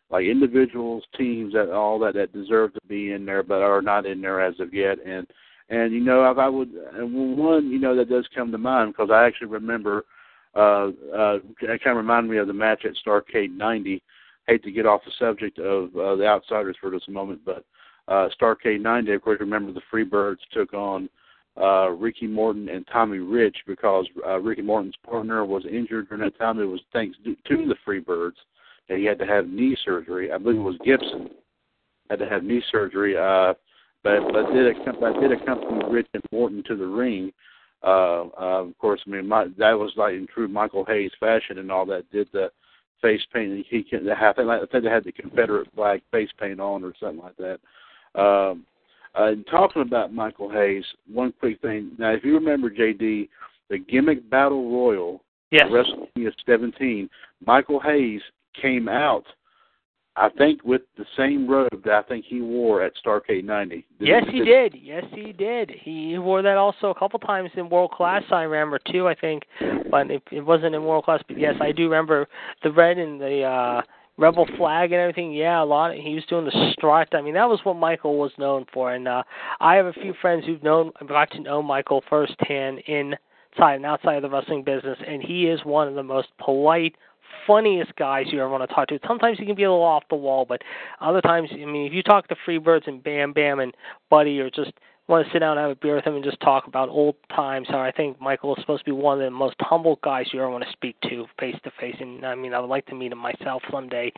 like 0.10 0.26
individuals, 0.26 1.04
teams 1.18 1.54
that 1.54 1.72
all 1.72 2.00
that 2.00 2.16
that 2.16 2.34
deserve 2.34 2.74
to 2.74 2.80
be 2.88 3.12
in 3.12 3.26
there, 3.26 3.44
but 3.44 3.62
are 3.62 3.82
not 3.82 4.06
in 4.06 4.22
there 4.22 4.42
as 4.42 4.60
of 4.60 4.74
yet. 4.74 4.98
And 5.06 5.28
and 5.70 5.94
you 5.94 6.00
know, 6.00 6.30
if 6.30 6.38
I 6.38 6.50
would, 6.50 6.70
and 6.94 7.38
one, 7.38 7.70
you 7.70 7.80
know, 7.80 7.96
that 7.96 8.10
does 8.10 8.28
come 8.36 8.52
to 8.52 8.58
mind 8.58 8.94
because 8.94 9.10
I 9.12 9.26
actually 9.26 9.48
remember. 9.48 10.06
Uh, 10.56 10.90
uh, 11.16 11.38
it 11.62 11.84
kind 11.84 11.92
of 11.92 11.98
reminded 11.98 12.32
me 12.32 12.38
of 12.38 12.48
the 12.48 12.54
match 12.54 12.84
at 12.84 12.94
Starcade 13.06 13.56
'90. 13.56 14.02
Hate 14.48 14.64
to 14.64 14.72
get 14.72 14.88
off 14.88 15.02
the 15.06 15.12
subject 15.20 15.60
of 15.60 15.96
uh, 15.96 16.16
the 16.16 16.26
Outsiders 16.26 16.76
for 16.82 16.92
just 16.92 17.08
a 17.08 17.12
moment, 17.12 17.42
but 17.46 17.64
uh, 18.10 18.28
Starcade 18.40 18.82
'90, 18.82 19.14
of 19.14 19.22
course, 19.22 19.40
remember 19.40 19.72
the 19.72 19.82
Freebirds 19.92 20.40
took 20.52 20.74
on 20.74 21.10
uh, 21.60 21.90
Ricky 21.90 22.28
Morton 22.28 22.70
and 22.70 22.88
Tommy 22.92 23.20
Rich 23.20 23.58
because 23.68 24.06
uh, 24.26 24.40
Ricky 24.40 24.62
Morton's 24.62 24.96
partner 25.06 25.46
was 25.46 25.64
injured 25.66 26.10
during 26.10 26.24
that 26.24 26.38
time. 26.38 26.60
It 26.60 26.66
was 26.66 26.82
thanks 26.94 27.18
to 27.24 27.36
the 27.48 27.76
Freebirds 27.86 28.38
that 28.88 28.98
he 28.98 29.06
had 29.06 29.20
to 29.20 29.26
have 29.26 29.48
knee 29.48 29.78
surgery. 29.86 30.32
I 30.32 30.38
believe 30.38 30.60
it 30.60 30.64
was 30.64 30.78
Gibson 30.84 31.30
had 32.10 32.20
to 32.20 32.30
have 32.30 32.44
knee 32.44 32.64
surgery. 32.72 33.18
Uh, 33.18 33.54
but 34.04 34.20
but 34.32 34.52
did 34.54 34.68
accompany, 34.68 35.20
did 35.20 35.42
accompany 35.42 35.92
Rich 35.92 36.08
and 36.14 36.24
Morton 36.32 36.64
to 36.68 36.76
the 36.76 36.88
ring. 36.88 37.32
Uh, 37.84 38.24
uh, 38.40 38.64
of 38.64 38.78
course, 38.78 39.02
I 39.06 39.10
mean 39.10 39.28
my, 39.28 39.46
that 39.58 39.78
was 39.78 39.92
like 39.96 40.14
in 40.14 40.28
true 40.34 40.48
Michael 40.48 40.86
Hayes 40.86 41.12
fashion 41.20 41.60
and 41.60 41.72
all 41.72 41.86
that. 41.88 42.10
Did 42.12 42.30
the 42.34 42.50
face 43.02 43.22
paint? 43.34 43.66
He 43.70 43.84
can. 43.84 44.10
I 44.10 44.34
think 44.34 44.50
I 44.50 44.60
think 44.72 44.84
they 44.84 44.90
had 44.90 45.04
the 45.04 45.12
Confederate 45.12 45.68
flag 45.76 46.02
face 46.12 46.30
paint 46.40 46.60
on 46.60 46.84
or 46.84 46.94
something 47.00 47.20
like 47.20 47.38
that. 47.38 47.60
Um, 48.16 48.66
uh, 49.16 49.32
talking 49.50 49.82
about 49.82 50.14
Michael 50.14 50.50
Hayes, 50.50 50.84
one 51.12 51.34
quick 51.40 51.62
thing. 51.62 51.92
Now, 51.98 52.12
if 52.14 52.24
you 52.24 52.34
remember, 52.34 52.70
JD, 52.70 53.28
the 53.70 53.78
gimmick 53.78 54.30
battle 54.30 54.72
royal, 54.72 55.22
yes. 55.52 55.66
WrestleMania 55.70 56.32
17, 56.46 57.10
Michael 57.46 57.80
Hayes 57.80 58.22
came 58.62 58.88
out, 58.88 59.24
I 60.16 60.30
think, 60.30 60.64
with 60.64 60.82
the 60.98 61.06
same 61.18 61.50
robe 61.50 61.84
that 61.86 61.94
I 61.94 62.02
think 62.04 62.26
he 62.28 62.42
wore 62.42 62.84
at 62.84 62.94
Starcade 63.04 63.44
90. 63.44 63.86
Did 64.00 64.08
yes, 64.08 64.24
he 64.32 64.44
did. 64.44 64.76
Yes, 64.80 65.06
he 65.14 65.32
did. 65.32 65.72
He 65.82 66.18
wore 66.18 66.42
that 66.42 66.58
also 66.58 66.90
a 66.90 66.96
couple 66.96 67.20
times 67.20 67.50
in 67.56 67.70
World 67.70 67.92
Class. 67.92 68.24
I 68.32 68.44
remember 68.44 68.80
too. 68.92 69.08
I 69.08 69.16
think, 69.16 69.44
but 69.90 70.12
it, 70.12 70.22
it 70.32 70.42
wasn't 70.42 70.76
in 70.76 70.84
World 70.84 71.06
Class. 71.06 71.22
But 71.28 71.40
yes, 71.40 71.56
I 71.62 71.72
do 71.72 71.84
remember 71.84 72.28
the 72.64 72.72
red 72.72 72.98
and 72.98 73.20
the 73.20 73.44
uh 73.44 73.82
rebel 74.20 74.46
flag 74.58 74.92
and 74.92 75.02
everything. 75.02 75.32
Yeah, 75.32 75.64
a 75.64 75.66
lot. 75.66 75.96
He 75.96 76.14
was 76.14 76.26
doing 76.26 76.46
the 76.46 76.74
strut. 76.74 77.10
I 77.14 77.22
mean, 77.22 77.34
that 77.36 77.50
was 77.50 77.60
what 77.64 77.76
Michael 77.76 78.18
was 78.18 78.32
known 78.38 78.66
for. 78.74 78.94
And 78.94 79.08
uh 79.08 79.24
I 79.60 79.76
have 79.76 79.86
a 79.86 79.94
few 79.94 80.14
friends 80.22 80.46
who've 80.46 80.62
known, 80.62 80.92
got 81.08 81.32
to 81.32 81.40
know 81.40 81.62
Michael 81.62 82.04
firsthand 82.10 82.80
inside 82.80 83.76
and 83.76 83.86
outside 83.86 84.16
of 84.16 84.22
the 84.22 84.30
wrestling 84.30 84.64
business, 84.64 84.98
and 85.06 85.24
he 85.24 85.48
is 85.48 85.60
one 85.64 85.88
of 85.88 85.96
the 85.96 86.04
most 86.04 86.28
polite, 86.44 86.96
funniest 87.48 87.96
guys 87.96 88.26
you 88.32 88.40
ever 88.40 88.50
want 88.50 88.68
to 88.68 88.74
talk 88.74 88.88
to. 88.90 89.00
Sometimes 89.08 89.40
he 89.40 89.46
can 89.46 89.56
be 89.56 89.64
a 89.64 89.72
little 89.72 89.84
off 89.84 90.04
the 90.10 90.16
wall, 90.16 90.46
but 90.48 90.62
other 91.02 91.22
times, 91.22 91.50
I 91.52 91.66
mean, 91.66 91.88
if 91.88 91.94
you 91.94 92.04
talk 92.04 92.28
to 92.28 92.36
Freebirds 92.48 92.88
and 92.88 93.04
Bam 93.04 93.34
Bam 93.34 93.60
and 93.60 93.74
Buddy, 94.10 94.40
or 94.40 94.50
just 94.50 94.72
want 95.10 95.26
to 95.26 95.34
sit 95.34 95.40
down 95.40 95.58
and 95.58 95.68
have 95.68 95.72
a 95.72 95.76
beer 95.76 95.96
with 95.96 96.06
him 96.06 96.16
and 96.16 96.24
just 96.24 96.40
talk 96.40 96.68
about 96.68 96.88
old 96.88 97.16
times, 97.36 97.68
I 97.72 97.92
think 97.92 98.22
Michael 98.22 98.56
is 98.56 98.62
supposed 98.62 98.86
to 98.86 98.86
be 98.86 98.92
one 98.92 99.20
of 99.20 99.26
the 99.26 99.32
most 99.32 99.56
humble 99.60 100.00
guys 100.04 100.28
you 100.32 100.40
ever 100.40 100.50
want 100.50 100.64
to 100.64 100.72
speak 100.72 100.96
to 101.10 101.26
face 101.40 101.56
to 101.64 101.72
face. 101.80 101.96
And 102.00 102.24
I 102.24 102.36
mean, 102.36 102.54
I 102.54 102.60
would 102.60 102.70
like 102.70 102.86
to 102.88 102.96
meet 102.96 103.12
him 103.12 103.18
myself 103.18 103.64
someday 103.72 104.12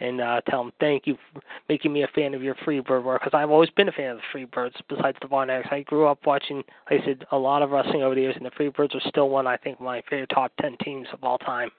and 0.00 0.20
uh, 0.20 0.42
tell 0.48 0.60
him 0.60 0.72
thank 0.80 1.06
you 1.06 1.16
for 1.32 1.40
making 1.68 1.94
me 1.94 2.02
a 2.02 2.08
fan 2.08 2.34
of 2.34 2.42
your 2.42 2.54
Freebird 2.56 3.04
work 3.04 3.22
because 3.24 3.36
I've 3.36 3.50
always 3.50 3.70
been 3.70 3.88
a 3.88 3.92
fan 3.92 4.10
of 4.10 4.18
the 4.18 4.38
Freebirds. 4.38 4.74
Besides 4.88 5.16
the 5.22 5.28
Von 5.28 5.48
Erichs, 5.48 5.72
I 5.72 5.80
grew 5.80 6.06
up 6.06 6.18
watching, 6.26 6.58
like 6.90 7.00
I 7.00 7.04
said, 7.06 7.24
a 7.32 7.36
lot 7.38 7.62
of 7.62 7.70
wrestling 7.70 8.02
over 8.02 8.14
the 8.14 8.20
years, 8.20 8.36
and 8.36 8.44
the 8.44 8.50
Freebirds 8.50 8.94
are 8.94 9.08
still 9.08 9.30
one 9.30 9.46
I 9.46 9.56
think 9.56 9.80
my 9.80 10.02
favorite 10.10 10.30
top 10.34 10.52
ten 10.60 10.76
teams 10.84 11.06
of 11.12 11.24
all 11.24 11.38
time. 11.38 11.70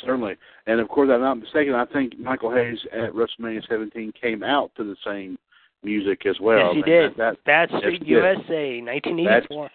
Certainly, 0.00 0.36
and 0.66 0.80
of 0.80 0.88
course, 0.88 1.10
I'm 1.12 1.20
not 1.20 1.40
mistaken. 1.40 1.74
I 1.74 1.86
think 1.86 2.18
Michael 2.18 2.52
Hayes 2.54 2.78
at 2.92 3.12
WrestleMania 3.12 3.66
17 3.66 4.12
came 4.20 4.42
out 4.42 4.70
to 4.76 4.84
the 4.84 4.96
same 5.04 5.38
music 5.82 6.26
as 6.26 6.36
well. 6.40 6.74
Yes, 6.74 6.84
he 6.84 6.90
did. 6.90 7.10
That, 7.16 7.36
that, 7.44 7.70
Bad 7.70 7.78
Street. 7.80 8.06
USA, 8.06 8.80
1984. 8.82 9.70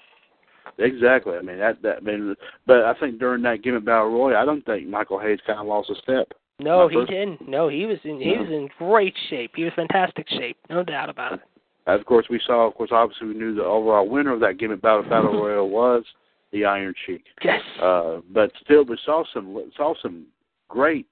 Exactly. 0.78 1.34
I 1.38 1.42
mean 1.42 1.60
that. 1.60 1.82
That. 1.82 1.98
I 1.98 2.00
mean, 2.00 2.36
but 2.66 2.84
I 2.84 2.94
think 3.00 3.20
during 3.20 3.42
that 3.44 3.62
Gimmick 3.64 3.86
Battle 3.86 4.10
Royal, 4.10 4.38
I 4.38 4.46
don't 4.46 4.66
think 4.66 4.88
Michael 4.88 5.20
Hayes 5.20 5.40
kind 5.46 5.60
of 5.60 5.68
lost 5.68 5.90
a 5.90 5.96
step. 6.02 6.32
No, 6.60 6.88
he 6.88 6.96
first- 6.96 7.10
didn't. 7.10 7.48
No, 7.48 7.68
he 7.68 7.86
was 7.86 7.98
in 8.04 8.20
he 8.20 8.34
No. 8.36 8.42
was 8.42 8.50
in 8.52 8.70
great 8.78 9.16
shape. 9.30 9.52
He 9.56 9.64
was 9.64 9.74
fantastic 9.76 10.28
shape, 10.30 10.58
no 10.70 10.84
doubt 10.84 11.10
about 11.10 11.34
it. 11.34 11.40
Of 11.88 12.06
course, 12.06 12.28
we 12.30 12.40
saw. 12.46 12.68
Of 12.68 12.76
course, 12.76 12.92
obviously, 12.92 13.28
we 13.28 13.34
knew 13.34 13.56
the 13.56 13.64
overall 13.66 14.08
winner 14.08 14.34
of 14.34 14.40
that 14.42 14.58
Gimmick 14.60 14.82
Battle 14.82 15.04
Battle 15.04 15.34
Royal 15.34 15.70
was 15.70 16.04
the 16.52 16.66
Iron 16.66 16.94
Sheik. 17.06 17.24
Yes. 17.44 17.62
Uh, 17.82 18.18
but 18.32 18.52
still, 18.64 18.84
we 18.86 18.98
saw 19.04 19.24
some 19.34 19.72
saw 19.76 19.94
some 20.02 20.26
great 20.70 21.08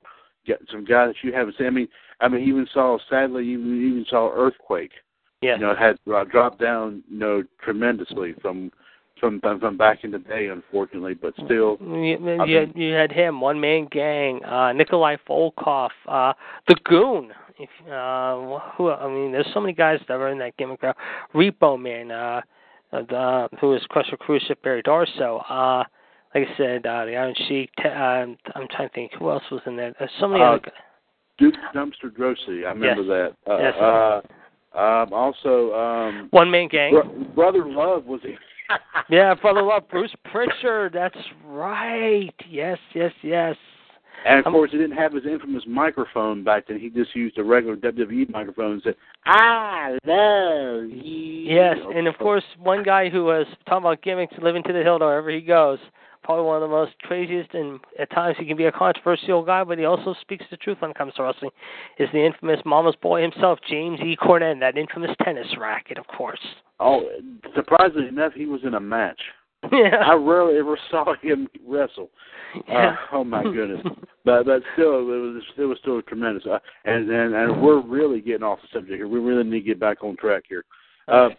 get 0.49 0.59
some 0.71 0.83
guys 0.85 1.09
that 1.13 1.23
you 1.27 1.31
haven't 1.33 1.55
seen. 1.57 1.67
I 1.67 1.69
mean, 1.79 1.87
I 2.21 2.27
mean, 2.27 2.41
even 2.49 2.67
saw 2.73 2.97
sadly, 3.09 3.43
even 3.53 3.67
even 3.87 4.05
saw 4.09 4.31
Earthquake. 4.33 4.91
yes. 5.41 5.57
You 5.59 5.65
know, 5.65 5.75
had 5.75 5.97
uh, 6.13 6.23
dropped 6.25 6.59
down, 6.59 7.03
you 7.09 7.19
know, 7.19 7.43
tremendously 7.63 8.33
from 8.41 8.71
from 9.19 9.39
from 9.41 9.77
back 9.77 10.03
in 10.03 10.11
the 10.11 10.19
day, 10.19 10.47
unfortunately. 10.47 11.13
But 11.13 11.33
still, 11.45 11.77
You, 11.81 12.17
I 12.41 12.45
you, 12.45 12.55
had, 12.57 12.75
mean- 12.75 12.83
you 12.83 12.93
had 12.93 13.11
him, 13.11 13.41
one 13.41 13.59
man 13.59 13.87
gang, 13.91 14.43
uh, 14.43 14.73
Nikolai 14.73 15.15
Volkoff, 15.27 15.89
uh, 16.07 16.33
the 16.67 16.75
Goon. 16.85 17.31
If, 17.61 17.69
uh, 17.91 18.59
who? 18.75 18.89
I 18.89 19.07
mean, 19.09 19.33
there's 19.33 19.47
so 19.53 19.59
many 19.59 19.73
guys 19.73 19.99
that 20.07 20.17
were 20.17 20.29
in 20.29 20.39
that 20.39 20.55
gimmick. 20.57 20.81
Uh, 20.83 20.93
Repo 21.35 21.77
Man, 21.77 22.09
uh, 22.09 22.41
the, 22.91 23.49
who 23.59 23.67
was 23.69 23.81
Krusher 23.91 24.17
Khruschev, 24.17 24.55
Barry 24.63 24.81
Darsow. 24.81 25.43
Uh, 25.49 25.83
like 26.35 26.47
I 26.47 26.57
said, 26.57 26.85
uh, 26.85 27.05
the 27.05 27.15
Iron 27.15 27.33
Sheik. 27.47 27.69
T- 27.81 27.89
um, 27.89 28.37
I'm 28.55 28.67
trying 28.69 28.87
to 28.89 28.93
think 28.93 29.11
who 29.17 29.29
else 29.29 29.43
was 29.51 29.61
in 29.65 29.75
there. 29.75 29.93
There's 29.97 30.11
so 30.19 30.27
many 30.27 30.41
Uh, 30.43 30.53
other. 30.53 30.71
Duke 31.37 31.55
Dumpster 31.73 32.09
Droese, 32.15 32.65
I 32.65 32.71
remember 32.71 33.03
that. 33.03 33.33
Uh, 33.51 33.57
Yes. 33.57 33.75
uh, 33.77 34.21
um, 34.77 35.13
also, 35.13 35.73
um, 35.73 36.27
One 36.31 36.51
man 36.51 36.67
gang. 36.67 36.91
Bro- 36.93 37.25
Brother 37.35 37.65
Love 37.65 38.05
was 38.05 38.21
he? 38.23 38.35
Yeah, 39.09 39.33
brother 39.33 39.63
love 39.63 39.87
Bruce 39.89 40.13
Pritchard. 40.25 40.93
That's 40.93 41.17
right. 41.43 42.31
Yes, 42.47 42.77
yes, 42.93 43.11
yes. 43.23 43.55
And 44.25 44.41
of 44.41 44.47
Um, 44.47 44.53
course, 44.53 44.69
he 44.69 44.77
didn't 44.77 44.95
have 44.97 45.13
his 45.13 45.25
infamous 45.25 45.63
microphone 45.65 46.43
back 46.43 46.67
then. 46.67 46.77
He 46.77 46.89
just 46.91 47.15
used 47.15 47.39
a 47.39 47.43
regular 47.43 47.75
WWE 47.77 48.27
microphone 48.29 48.73
and 48.73 48.81
said, 48.83 48.95
"I 49.25 49.97
love 50.05 50.83
you." 50.91 51.55
Yes, 51.55 51.77
and 51.95 52.05
of 52.07 52.15
course, 52.19 52.43
one 52.59 52.83
guy 52.83 53.09
who 53.09 53.23
was 53.23 53.47
talking 53.65 53.85
about 53.85 54.01
gimmicks, 54.03 54.37
living 54.37 54.61
to 54.63 54.73
the 54.73 54.83
hill 54.83 54.99
wherever 54.99 55.31
he 55.31 55.41
goes. 55.41 55.79
Probably 56.23 56.45
one 56.45 56.61
of 56.61 56.69
the 56.69 56.75
most 56.75 56.91
craziest, 56.99 57.53
and 57.53 57.79
at 57.97 58.11
times 58.11 58.35
he 58.37 58.45
can 58.45 58.57
be 58.57 58.65
a 58.65 58.71
controversial 58.71 59.43
guy, 59.43 59.63
but 59.63 59.79
he 59.79 59.85
also 59.85 60.13
speaks 60.21 60.45
the 60.51 60.57
truth 60.57 60.77
when 60.79 60.91
it 60.91 60.97
comes 60.97 61.13
to 61.15 61.23
wrestling. 61.23 61.51
Is 61.97 62.09
the 62.13 62.23
infamous 62.23 62.59
Mama's 62.65 62.95
boy 63.01 63.21
himself, 63.21 63.57
James 63.67 63.99
E. 64.01 64.15
Cornette, 64.15 64.59
that 64.59 64.77
infamous 64.77 65.11
tennis 65.23 65.47
racket, 65.57 65.97
of 65.97 66.05
course. 66.07 66.39
Oh, 66.79 67.01
surprisingly 67.55 68.07
enough, 68.09 68.33
he 68.33 68.45
was 68.45 68.61
in 68.63 68.73
a 68.75 68.79
match. 68.79 69.19
Yeah. 69.73 69.97
I 70.05 70.13
rarely 70.13 70.57
ever 70.57 70.77
saw 70.91 71.15
him 71.21 71.47
wrestle. 71.67 72.09
yeah. 72.67 72.91
Uh, 73.11 73.15
oh 73.17 73.23
my 73.25 73.43
goodness! 73.43 73.81
but 74.23 74.45
but 74.45 74.61
still, 74.73 74.99
it 74.99 75.03
was 75.03 75.43
it 75.57 75.65
was 75.65 75.77
still 75.81 76.01
tremendous. 76.03 76.45
Uh, 76.45 76.59
and 76.85 77.09
and 77.09 77.33
and 77.35 77.61
we're 77.61 77.81
really 77.81 78.21
getting 78.21 78.43
off 78.43 78.59
the 78.61 78.67
subject 78.71 78.95
here. 78.97 79.07
We 79.09 79.19
really 79.19 79.43
need 79.43 79.59
to 79.61 79.65
get 79.65 79.79
back 79.79 80.03
on 80.03 80.15
track 80.17 80.43
here. 80.47 80.63
Uh, 81.09 81.25
Okay. 81.25 81.37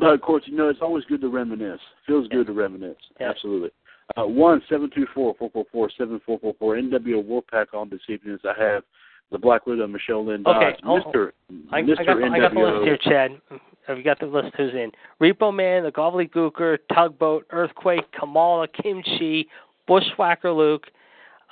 but 0.00 0.14
of 0.14 0.20
course, 0.22 0.44
you 0.46 0.56
know 0.56 0.68
it's 0.70 0.80
always 0.80 1.04
good 1.04 1.20
to 1.20 1.28
reminisce. 1.28 1.80
Feels 2.06 2.26
good 2.28 2.46
to 2.46 2.52
reminisce. 2.54 2.96
Yeah. 3.20 3.28
Absolutely. 3.30 3.70
Uh, 4.16 4.26
one 4.26 4.62
seven 4.68 4.88
two 4.94 5.06
four 5.14 5.34
four 5.38 5.50
four 5.50 5.64
four 5.72 5.90
seven 5.98 6.20
four 6.24 6.38
four 6.38 6.54
four 6.58 6.76
NWO 6.76 7.24
Wolfpac 7.24 7.74
on 7.74 7.90
this 7.90 8.00
evening. 8.08 8.34
As 8.34 8.40
I 8.44 8.62
have 8.62 8.82
the 9.32 9.38
Black 9.38 9.66
Widow 9.66 9.86
Michelle 9.88 10.24
Lynn 10.24 10.44
Dodge, 10.44 10.76
oh, 10.84 10.98
Mister 10.98 11.34
I, 11.72 11.82
Mister 11.82 12.02
I 12.02 12.04
got, 12.04 12.22
I 12.22 12.38
got 12.38 12.54
the 12.54 12.60
list 12.60 12.84
here, 12.84 12.98
Chad. 12.98 13.32
Have 13.86 13.98
you 13.98 14.04
got 14.04 14.20
the 14.20 14.26
list 14.26 14.54
who's 14.56 14.72
in? 14.74 14.92
Repo 15.20 15.54
Man, 15.54 15.82
the 15.82 15.92
Gobbledygooker, 15.92 16.78
Tugboat, 16.92 17.44
Earthquake, 17.50 18.04
Kamala, 18.12 18.68
Kim 18.68 19.02
Chee, 19.02 19.48
Bushwhacker 19.86 20.52
Luke, 20.52 20.86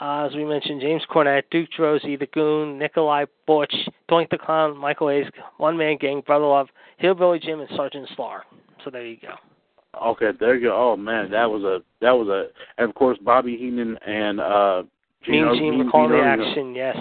uh, 0.00 0.26
as 0.26 0.34
we 0.34 0.44
mentioned, 0.44 0.80
James 0.80 1.02
Cornette, 1.08 1.44
Duke 1.50 1.68
Droese, 1.78 2.18
The 2.18 2.26
Goon, 2.26 2.78
Nikolai 2.78 3.26
Butch, 3.46 3.74
Doink 4.10 4.30
the 4.30 4.38
Clown, 4.38 4.76
Michael 4.76 5.10
Hayes, 5.10 5.26
One 5.58 5.76
Man 5.76 5.96
Gang, 6.00 6.22
Brother 6.26 6.46
Love, 6.46 6.68
Hillbilly 6.98 7.38
Jim, 7.38 7.60
and 7.60 7.68
Sergeant 7.76 8.08
Slar. 8.16 8.40
So 8.84 8.90
there 8.90 9.06
you 9.06 9.16
go. 9.22 9.34
Okay, 10.02 10.30
there 10.38 10.56
you 10.56 10.68
go. 10.68 10.92
Oh 10.92 10.96
man, 10.96 11.30
that 11.30 11.50
was 11.50 11.62
a 11.62 11.82
that 12.00 12.12
was 12.12 12.28
a 12.28 12.48
and 12.80 12.88
of 12.88 12.94
course 12.94 13.18
Bobby 13.22 13.56
Heenan 13.56 13.96
and 14.06 14.40
uh 14.40 14.82
Gene, 15.24 15.48
Gene, 15.56 15.78
recall 15.78 16.08
the 16.08 16.20
action, 16.20 16.74
yes. 16.74 16.96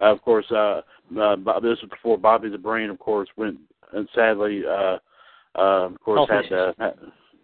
Uh, 0.00 0.04
of 0.06 0.20
course, 0.22 0.46
uh, 0.50 0.80
uh, 1.20 1.36
Bob- 1.36 1.62
this 1.62 1.78
was 1.80 1.90
before 1.90 2.18
Bobby 2.18 2.48
the 2.48 2.58
Brain, 2.58 2.90
of 2.90 2.98
course, 2.98 3.28
went 3.36 3.58
and 3.92 4.08
sadly, 4.14 4.62
uh, 4.66 4.98
uh, 5.56 5.86
of 5.86 6.00
course, 6.00 6.28
Health 6.28 6.44
had, 6.48 6.52
uh, 6.52 6.72
had 6.78 6.94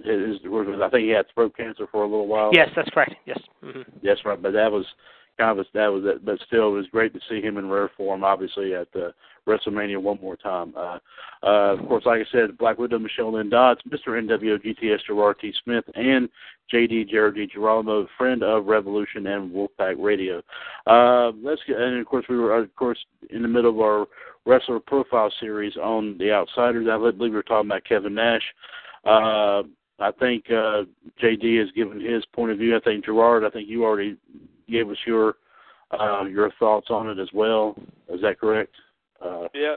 his, 0.04 0.36
I 0.44 0.88
think 0.90 1.04
he 1.04 1.10
had 1.10 1.26
throat 1.34 1.56
cancer 1.56 1.86
for 1.90 2.02
a 2.02 2.06
little 2.06 2.26
while. 2.26 2.50
Yes, 2.52 2.68
that's 2.76 2.90
correct. 2.90 3.14
Yes. 3.26 3.38
hmm 3.62 3.82
Yes, 4.02 4.18
right. 4.24 4.40
But 4.40 4.52
that 4.52 4.70
was 4.70 4.84
kind 5.38 5.58
of 5.58 5.64
a, 5.64 5.68
that 5.74 5.88
was 5.88 6.04
it. 6.06 6.24
But 6.24 6.38
still, 6.46 6.68
it 6.68 6.78
was 6.78 6.86
great 6.88 7.14
to 7.14 7.20
see 7.28 7.40
him 7.40 7.58
in 7.58 7.68
rare 7.68 7.90
form. 7.96 8.24
Obviously, 8.24 8.74
at 8.74 8.88
uh, 8.94 9.10
WrestleMania 9.46 10.00
one 10.00 10.18
more 10.20 10.36
time. 10.36 10.74
Uh, 10.76 10.98
uh, 11.42 11.74
of 11.74 11.86
course, 11.86 12.04
like 12.04 12.20
I 12.20 12.32
said, 12.32 12.58
Black 12.58 12.78
Widow, 12.78 12.98
Michelle 12.98 13.32
Lynn 13.32 13.48
Dodds, 13.48 13.80
Mr. 13.88 14.08
NWO 14.08 14.58
GTS 14.64 15.06
Gerard 15.06 15.36
T. 15.40 15.52
Smith, 15.62 15.84
and 15.94 16.28
JD 16.72 17.08
Jared 17.08 17.36
D. 17.36 17.46
Girolamo, 17.46 18.08
friend 18.18 18.42
of 18.42 18.66
Revolution 18.66 19.26
and 19.26 19.52
Wolfpac 19.52 19.94
Radio. 19.98 20.42
Uh, 20.86 21.30
let's 21.42 21.60
get, 21.66 21.76
and 21.76 22.00
of 22.00 22.06
course, 22.06 22.26
we 22.28 22.36
were 22.36 22.56
of 22.56 22.74
course 22.74 22.98
in 23.30 23.42
the 23.42 23.48
middle 23.48 23.70
of 23.70 23.80
our 23.80 24.06
wrestler 24.46 24.80
profile 24.80 25.32
series 25.40 25.76
on 25.76 26.16
the 26.18 26.32
Outsiders. 26.32 26.88
I 26.90 26.96
believe 26.96 27.18
we 27.20 27.30
were 27.30 27.42
talking 27.42 27.70
about 27.70 27.84
Kevin 27.84 28.14
Nash. 28.14 28.42
Uh, 29.04 29.62
I 29.98 30.10
think 30.18 30.44
uh, 30.50 30.82
JD 31.22 31.58
has 31.60 31.70
given 31.74 32.00
his 32.00 32.24
point 32.34 32.52
of 32.52 32.58
view. 32.58 32.76
I 32.76 32.80
think 32.80 33.04
Gerard, 33.04 33.44
I 33.44 33.50
think 33.50 33.68
you 33.68 33.84
already 33.84 34.16
gave 34.68 34.88
us 34.90 34.96
your 35.06 35.36
uh, 35.98 36.24
your 36.24 36.50
thoughts 36.58 36.88
on 36.90 37.08
it 37.08 37.18
as 37.18 37.28
well. 37.32 37.76
Is 38.08 38.20
that 38.22 38.40
correct? 38.40 38.74
Uh, 39.24 39.48
Yeah. 39.54 39.76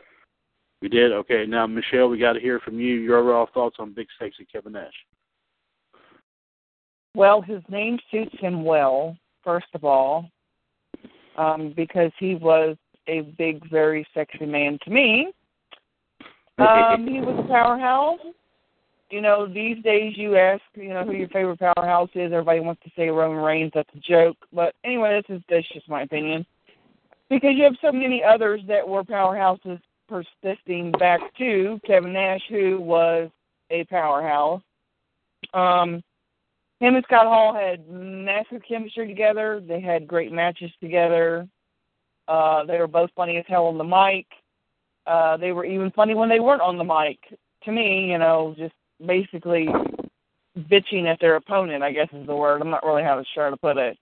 we 0.81 0.89
did. 0.89 1.11
Okay. 1.11 1.45
Now, 1.45 1.67
Michelle, 1.67 2.09
we 2.09 2.17
got 2.17 2.33
to 2.33 2.39
hear 2.39 2.59
from 2.59 2.79
you. 2.79 2.95
Your 2.95 3.19
overall 3.19 3.49
thoughts 3.53 3.77
on 3.79 3.93
Big 3.93 4.07
Sexy 4.19 4.45
Kevin 4.51 4.73
Nash. 4.73 4.93
Well, 7.15 7.41
his 7.41 7.61
name 7.69 7.99
suits 8.11 8.35
him 8.39 8.63
well, 8.63 9.17
first 9.43 9.67
of 9.73 9.83
all, 9.83 10.29
um, 11.37 11.73
because 11.75 12.11
he 12.19 12.35
was 12.35 12.77
a 13.07 13.21
big, 13.37 13.67
very 13.69 14.05
sexy 14.13 14.45
man 14.45 14.77
to 14.83 14.89
me. 14.89 15.31
Um, 16.59 17.07
he 17.07 17.21
was 17.21 17.41
a 17.45 17.47
powerhouse. 17.47 18.19
You 19.09 19.21
know, 19.21 19.47
these 19.47 19.81
days 19.83 20.13
you 20.15 20.37
ask, 20.37 20.61
you 20.75 20.89
know, 20.89 21.03
who 21.03 21.13
your 21.13 21.29
favorite 21.29 21.59
powerhouse 21.59 22.09
is. 22.13 22.31
Everybody 22.31 22.59
wants 22.59 22.83
to 22.83 22.91
say 22.95 23.09
Roman 23.09 23.43
Reigns. 23.43 23.71
That's 23.73 23.89
a 23.95 23.99
joke. 23.99 24.37
But 24.53 24.75
anyway, 24.83 25.21
this 25.27 25.37
is 25.37 25.43
that's 25.49 25.67
just 25.73 25.89
my 25.89 26.03
opinion. 26.03 26.45
Because 27.29 27.51
you 27.55 27.63
have 27.63 27.75
so 27.81 27.91
many 27.91 28.23
others 28.23 28.61
that 28.67 28.87
were 28.87 29.03
powerhouses 29.03 29.79
persisting 30.07 30.91
back 30.93 31.21
to 31.37 31.79
Kevin 31.85 32.13
Nash, 32.13 32.41
who 32.49 32.79
was 32.79 33.29
a 33.71 33.83
powerhouse. 33.85 34.61
Um, 35.53 36.03
him 36.79 36.95
and 36.95 37.03
Scott 37.05 37.25
Hall 37.25 37.53
had 37.53 37.89
massive 37.89 38.61
chemistry 38.67 39.07
together. 39.07 39.61
They 39.65 39.81
had 39.81 40.07
great 40.07 40.31
matches 40.31 40.71
together. 40.81 41.47
Uh, 42.27 42.63
they 42.65 42.77
were 42.77 42.87
both 42.87 43.09
funny 43.15 43.37
as 43.37 43.45
hell 43.47 43.65
on 43.65 43.77
the 43.77 43.83
mic. 43.83 44.27
Uh, 45.05 45.37
they 45.37 45.51
were 45.51 45.65
even 45.65 45.91
funny 45.91 46.13
when 46.13 46.29
they 46.29 46.39
weren't 46.39 46.61
on 46.61 46.77
the 46.77 46.83
mic. 46.83 47.19
To 47.63 47.71
me, 47.71 48.09
you 48.09 48.17
know, 48.17 48.55
just 48.57 48.73
basically 49.05 49.67
bitching 50.57 51.05
at 51.05 51.19
their 51.19 51.35
opponent, 51.35 51.83
I 51.83 51.91
guess 51.91 52.09
is 52.13 52.27
the 52.27 52.35
word. 52.35 52.61
I'm 52.61 52.69
not 52.69 52.85
really 52.85 53.03
how 53.03 53.23
sure 53.33 53.49
to 53.49 53.57
put 53.57 53.77
it. 53.77 53.97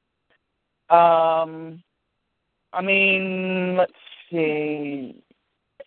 Um, 0.90 1.84
I 2.74 2.82
mean, 2.82 3.76
let's 3.78 3.92
see. 4.32 5.22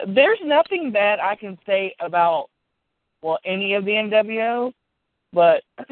There's 0.06 0.38
nothing 0.44 0.92
bad 0.92 1.18
I 1.20 1.36
can 1.36 1.58
say 1.66 1.94
about 2.00 2.48
well 3.22 3.38
any 3.44 3.74
of 3.74 3.84
the 3.84 3.92
NWO, 3.92 4.72
but 5.32 5.62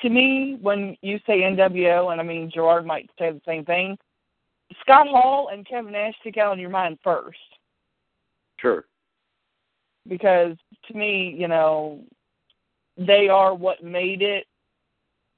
to 0.00 0.08
me, 0.08 0.58
when 0.60 0.96
you 1.02 1.18
say 1.26 1.40
NWO, 1.40 2.12
and 2.12 2.20
I 2.20 2.24
mean 2.24 2.50
Gerard 2.52 2.86
might 2.86 3.10
say 3.18 3.32
the 3.32 3.40
same 3.46 3.64
thing, 3.64 3.98
Scott 4.80 5.08
Hall 5.08 5.48
and 5.52 5.66
Kevin 5.66 5.92
Nash 5.92 6.14
stick 6.20 6.36
out 6.36 6.52
on 6.52 6.60
your 6.60 6.70
mind 6.70 6.98
first 7.02 7.38
Sure. 8.62 8.84
Because 10.08 10.56
to 10.86 10.94
me, 10.94 11.34
you 11.38 11.48
know, 11.48 12.00
they 12.96 13.28
are 13.28 13.54
what 13.54 13.82
made 13.82 14.22
it. 14.22 14.46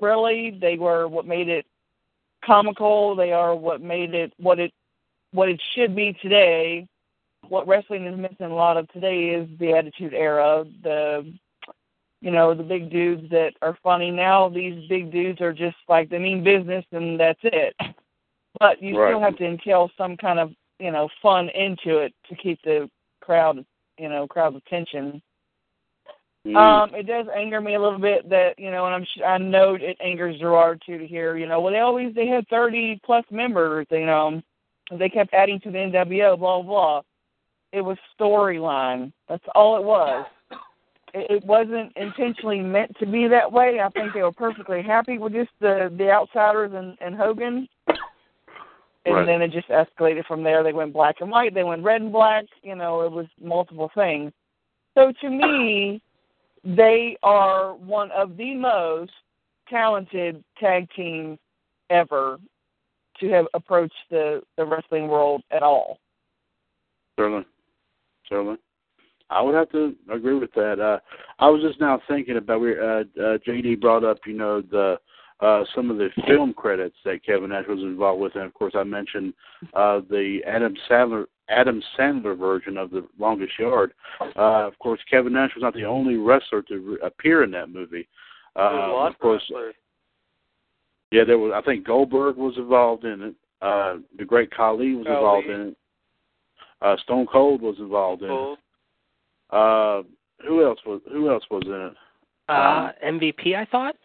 Really, 0.00 0.58
they 0.60 0.76
were 0.76 1.08
what 1.08 1.26
made 1.26 1.48
it 1.48 1.66
comical. 2.44 3.14
They 3.16 3.32
are 3.32 3.54
what 3.54 3.80
made 3.80 4.14
it 4.14 4.32
what 4.38 4.58
it 4.58 4.72
what 5.32 5.48
it 5.48 5.60
should 5.74 5.94
be 5.94 6.16
today. 6.20 6.86
What 7.48 7.66
wrestling 7.66 8.06
is 8.06 8.18
missing 8.18 8.46
a 8.46 8.54
lot 8.54 8.76
of 8.76 8.88
today 8.88 9.30
is 9.30 9.48
the 9.58 9.72
Attitude 9.72 10.14
Era. 10.14 10.64
The 10.82 11.32
you 12.20 12.30
know 12.30 12.54
the 12.54 12.62
big 12.62 12.90
dudes 12.90 13.28
that 13.30 13.52
are 13.62 13.78
funny 13.82 14.10
now. 14.10 14.48
These 14.48 14.88
big 14.88 15.12
dudes 15.12 15.40
are 15.40 15.52
just 15.52 15.76
like 15.88 16.08
they 16.08 16.18
mean 16.18 16.42
business 16.42 16.84
and 16.92 17.18
that's 17.20 17.40
it. 17.42 17.74
But 18.58 18.82
you 18.82 18.98
Right. 18.98 19.10
still 19.10 19.20
have 19.20 19.36
to 19.38 19.44
entail 19.44 19.90
some 19.96 20.16
kind 20.16 20.38
of 20.38 20.52
you 20.78 20.90
know 20.90 21.08
fun 21.22 21.50
into 21.50 21.98
it 21.98 22.14
to 22.28 22.34
keep 22.36 22.60
the 22.62 22.90
crowd 23.20 23.64
you 23.98 24.08
know 24.08 24.26
crowd's 24.26 24.56
attention. 24.56 25.22
Mhm. 26.46 26.56
Um, 26.56 26.94
it 26.94 27.06
does 27.06 27.26
anger 27.34 27.60
me 27.60 27.74
a 27.74 27.80
little 27.80 27.98
bit 27.98 28.28
that 28.28 28.58
you 28.58 28.70
know, 28.70 28.84
and 28.84 28.94
I'm 28.94 29.04
sh- 29.04 29.22
I 29.24 29.38
know 29.38 29.74
it 29.74 29.96
angers 30.00 30.38
Gerard 30.38 30.82
too 30.84 30.98
to 30.98 31.06
hear 31.06 31.36
you 31.36 31.46
know, 31.46 31.60
well 31.60 31.72
they 31.72 31.80
always 31.80 32.14
they 32.14 32.26
had 32.26 32.46
30 32.48 33.00
plus 33.04 33.24
members, 33.30 33.86
you 33.90 34.04
know, 34.06 34.42
they 34.92 35.08
kept 35.08 35.32
adding 35.32 35.58
to 35.60 35.70
the 35.70 35.78
NWO, 35.78 36.38
blah 36.38 36.60
blah. 36.60 36.62
blah. 36.62 37.02
It 37.72 37.80
was 37.80 37.98
storyline. 38.18 39.12
That's 39.28 39.44
all 39.54 39.76
it 39.76 39.82
was. 39.84 40.26
It, 41.14 41.30
it 41.30 41.44
wasn't 41.44 41.92
intentionally 41.96 42.60
meant 42.60 42.96
to 42.98 43.06
be 43.06 43.26
that 43.26 43.50
way. 43.50 43.80
I 43.80 43.88
think 43.88 44.12
they 44.12 44.22
were 44.22 44.30
perfectly 44.30 44.82
happy 44.82 45.16
with 45.18 45.32
just 45.32 45.50
the 45.60 45.92
the 45.96 46.10
outsiders 46.10 46.72
and 46.74 46.96
and 47.00 47.14
Hogan. 47.16 47.68
And 49.06 49.14
Right. 49.14 49.26
then 49.26 49.42
it 49.42 49.52
just 49.52 49.68
escalated 49.68 50.24
from 50.26 50.42
there. 50.42 50.62
They 50.62 50.72
went 50.72 50.92
black 50.92 51.20
and 51.20 51.30
white. 51.30 51.52
They 51.52 51.64
went 51.64 51.82
red 51.82 52.00
and 52.00 52.12
black. 52.12 52.46
You 52.62 52.74
know, 52.74 53.02
it 53.02 53.12
was 53.12 53.26
multiple 53.40 53.90
things. 53.94 54.32
So 54.94 55.12
to 55.20 55.28
me, 55.28 56.00
they 56.64 57.16
are 57.22 57.74
one 57.74 58.10
of 58.12 58.36
the 58.36 58.54
most 58.54 59.12
talented 59.68 60.42
tag 60.58 60.88
teams 60.96 61.38
ever 61.90 62.38
to 63.20 63.28
have 63.30 63.46
approached 63.54 63.94
the 64.10 64.42
the 64.56 64.64
wrestling 64.64 65.08
world 65.08 65.42
at 65.50 65.62
all. 65.62 65.98
Certainly. 67.18 67.44
Certainly. 68.28 68.56
I 69.30 69.40
would 69.40 69.54
have 69.54 69.70
to 69.70 69.94
agree 70.12 70.38
with 70.38 70.52
that. 70.54 70.80
Uh, 70.80 70.98
I 71.38 71.48
was 71.48 71.62
just 71.62 71.80
now 71.80 72.00
thinking 72.08 72.36
about 72.36 72.60
we 72.60 72.78
uh, 72.78 72.82
uh, 72.82 73.38
JD 73.46 73.80
brought 73.80 74.04
up, 74.04 74.18
you 74.26 74.34
know, 74.34 74.60
the 74.60 74.98
uh, 75.40 75.64
some 75.74 75.90
of 75.90 75.96
the 75.98 76.08
film 76.26 76.52
credits 76.54 76.96
that 77.04 77.24
Kevin 77.24 77.50
Nash 77.50 77.64
was 77.68 77.80
involved 77.80 78.20
with, 78.20 78.34
and 78.36 78.44
of 78.44 78.54
course 78.54 78.74
I 78.76 78.84
mentioned 78.84 79.34
uh, 79.74 80.00
the 80.08 80.40
Adam 80.46 80.74
Sandler 80.88 81.26
Adam 81.48 81.82
Sandler 81.98 82.38
version 82.38 82.76
of 82.78 82.90
the 82.90 83.06
Longest 83.18 83.52
Yard. 83.58 83.92
Uh, 84.20 84.66
of 84.66 84.78
course, 84.78 85.00
Kevin 85.10 85.32
Nash 85.34 85.50
was 85.54 85.62
not 85.62 85.74
the 85.74 85.84
only 85.84 86.16
wrestler 86.16 86.62
to 86.62 86.78
re- 86.78 86.98
appear 87.02 87.42
in 87.44 87.50
that 87.50 87.68
movie. 87.68 88.08
Uh, 88.56 89.06
of 89.06 89.18
course, 89.18 89.42
wrestlers. 89.50 89.74
yeah, 91.10 91.24
there 91.24 91.38
was. 91.38 91.52
I 91.54 91.60
think 91.62 91.86
Goldberg 91.86 92.36
was 92.36 92.54
involved 92.56 93.04
in 93.04 93.22
it. 93.22 93.34
Uh, 93.60 93.96
the 94.18 94.24
Great 94.24 94.50
Khali 94.50 94.94
was 94.94 95.06
Khali. 95.06 95.16
involved 95.16 95.46
in 95.48 95.60
it. 95.68 95.76
Uh, 96.80 96.96
Stone 97.02 97.26
Cold 97.30 97.60
was 97.62 97.76
involved 97.78 98.22
in 98.22 98.30
it. 98.30 98.58
Uh, 99.50 100.02
who 100.46 100.64
else 100.64 100.78
was 100.86 101.00
Who 101.12 101.30
else 101.30 101.44
was 101.50 101.62
in 101.66 101.72
it? 101.72 101.94
Uh, 102.48 102.92
MVP, 103.04 103.56
I 103.56 103.64
thought. 103.64 103.96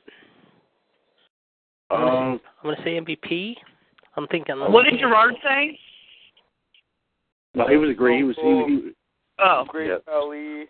Um, 1.91 2.39
I'm 2.61 2.63
going 2.63 2.75
to 2.75 2.83
say 2.83 2.99
MVP. 2.99 3.55
I'm 4.15 4.27
thinking. 4.27 4.55
What 4.57 4.85
did 4.85 4.99
Gerard 4.99 5.35
say? 5.43 5.79
no, 7.55 7.67
he 7.67 7.77
was 7.77 7.89
agree. 7.89 8.17
He 8.17 8.23
was. 8.23 8.35
He, 8.41 8.43
he, 8.43 8.91
Oh, 9.41 9.63
Great 9.67 9.87
Yeah. 9.89 10.13
Ali. 10.13 10.65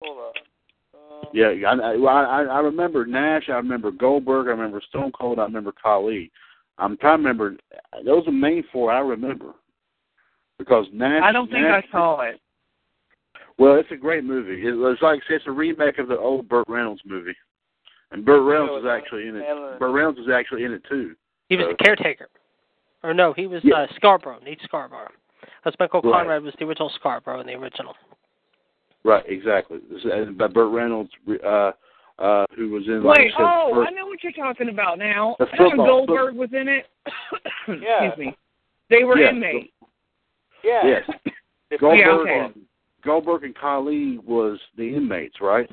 Hold 0.00 0.18
on. 0.18 0.32
Um, 0.94 1.28
yeah, 1.32 1.48
I, 1.68 1.74
I, 1.74 1.94
I 1.94 2.42
I 2.42 2.58
remember 2.60 3.04
Nash. 3.04 3.48
I 3.48 3.54
remember 3.54 3.90
Goldberg. 3.90 4.46
I 4.46 4.50
remember 4.50 4.80
Stone 4.88 5.12
Cold. 5.12 5.38
I 5.38 5.42
remember 5.42 5.72
Khali. 5.72 6.30
I'm 6.78 6.96
trying 6.98 7.18
to 7.18 7.28
remember. 7.28 7.56
Those 8.04 8.22
are 8.22 8.26
the 8.26 8.32
main 8.32 8.64
four 8.72 8.92
I 8.92 9.00
remember. 9.00 9.52
Because 10.58 10.86
Nash. 10.92 11.22
I 11.24 11.32
don't 11.32 11.50
think 11.50 11.62
Nash, 11.62 11.84
I 11.88 11.92
saw 11.92 12.20
it. 12.20 12.40
Well, 13.58 13.76
it's 13.76 13.90
a 13.90 13.96
great 13.96 14.24
movie. 14.24 14.66
It 14.66 14.72
was 14.72 14.98
like 15.00 15.20
it's 15.28 15.46
a 15.46 15.50
remake 15.50 15.98
of 15.98 16.08
the 16.08 16.18
old 16.18 16.48
Burt 16.48 16.66
Reynolds 16.68 17.02
movie, 17.04 17.34
and 18.10 18.24
Burt 18.24 18.42
Reynolds 18.42 18.70
it 18.70 18.74
was 18.74 18.84
was 18.84 18.90
actually 19.02 19.28
in 19.28 19.36
it. 19.36 19.78
Burt 19.78 19.92
Reynolds 19.92 20.18
was 20.18 20.28
actually 20.28 20.64
in 20.64 20.72
it 20.72 20.82
too. 20.88 21.14
He 21.48 21.56
was 21.56 21.66
So- 21.66 21.70
the 21.72 21.84
caretaker. 21.84 22.28
Or 23.02 23.12
no, 23.12 23.32
he 23.34 23.46
was 23.46 23.62
Yeah. 23.64 23.80
uh, 23.82 23.86
Scarborough. 23.96 24.38
Nate 24.44 24.60
Scarborough. 24.62 25.10
Because 25.62 25.78
Michael 25.78 26.00
Right. 26.02 26.12
Conrad 26.20 26.42
was 26.42 26.54
the 26.58 26.64
original 26.64 26.88
Scarborough 26.90 27.40
in 27.40 27.46
the 27.46 27.54
original. 27.54 27.94
Right, 29.04 29.24
exactly. 29.26 29.80
And 30.10 30.38
by 30.38 30.46
Burt 30.46 30.72
Reynolds, 30.72 31.10
uh, 31.44 31.72
uh, 32.18 32.46
who 32.56 32.70
was 32.70 32.86
in 32.86 33.02
like 33.02 33.18
Wait, 33.18 33.24
you 33.26 33.30
said, 33.32 33.40
oh, 33.42 33.72
first, 33.74 33.90
I 33.90 33.94
know 33.94 34.06
what 34.06 34.22
you're 34.22 34.32
talking 34.32 34.70
about 34.70 34.98
now. 34.98 35.36
The 35.38 35.46
I 35.52 35.58
know 35.58 35.68
football- 35.70 35.86
Goldberg 36.06 36.34
was 36.36 36.52
in 36.54 36.68
it. 36.68 36.86
Yeah. 37.68 38.04
Excuse 38.04 38.26
me. 38.26 38.36
They 38.88 39.04
were 39.04 39.18
Yeah. 39.18 39.30
inmates. 39.30 39.72
Yeah. 40.62 40.86
yes, 40.86 41.10
Goldberg, 41.78 41.98
Yeah, 42.00 42.10
okay. 42.12 42.38
and, 42.40 42.66
Goldberg 43.02 43.44
and 43.44 43.54
Khali 43.54 44.16
was 44.18 44.58
the 44.76 44.94
inmates, 44.96 45.40
right? 45.42 45.68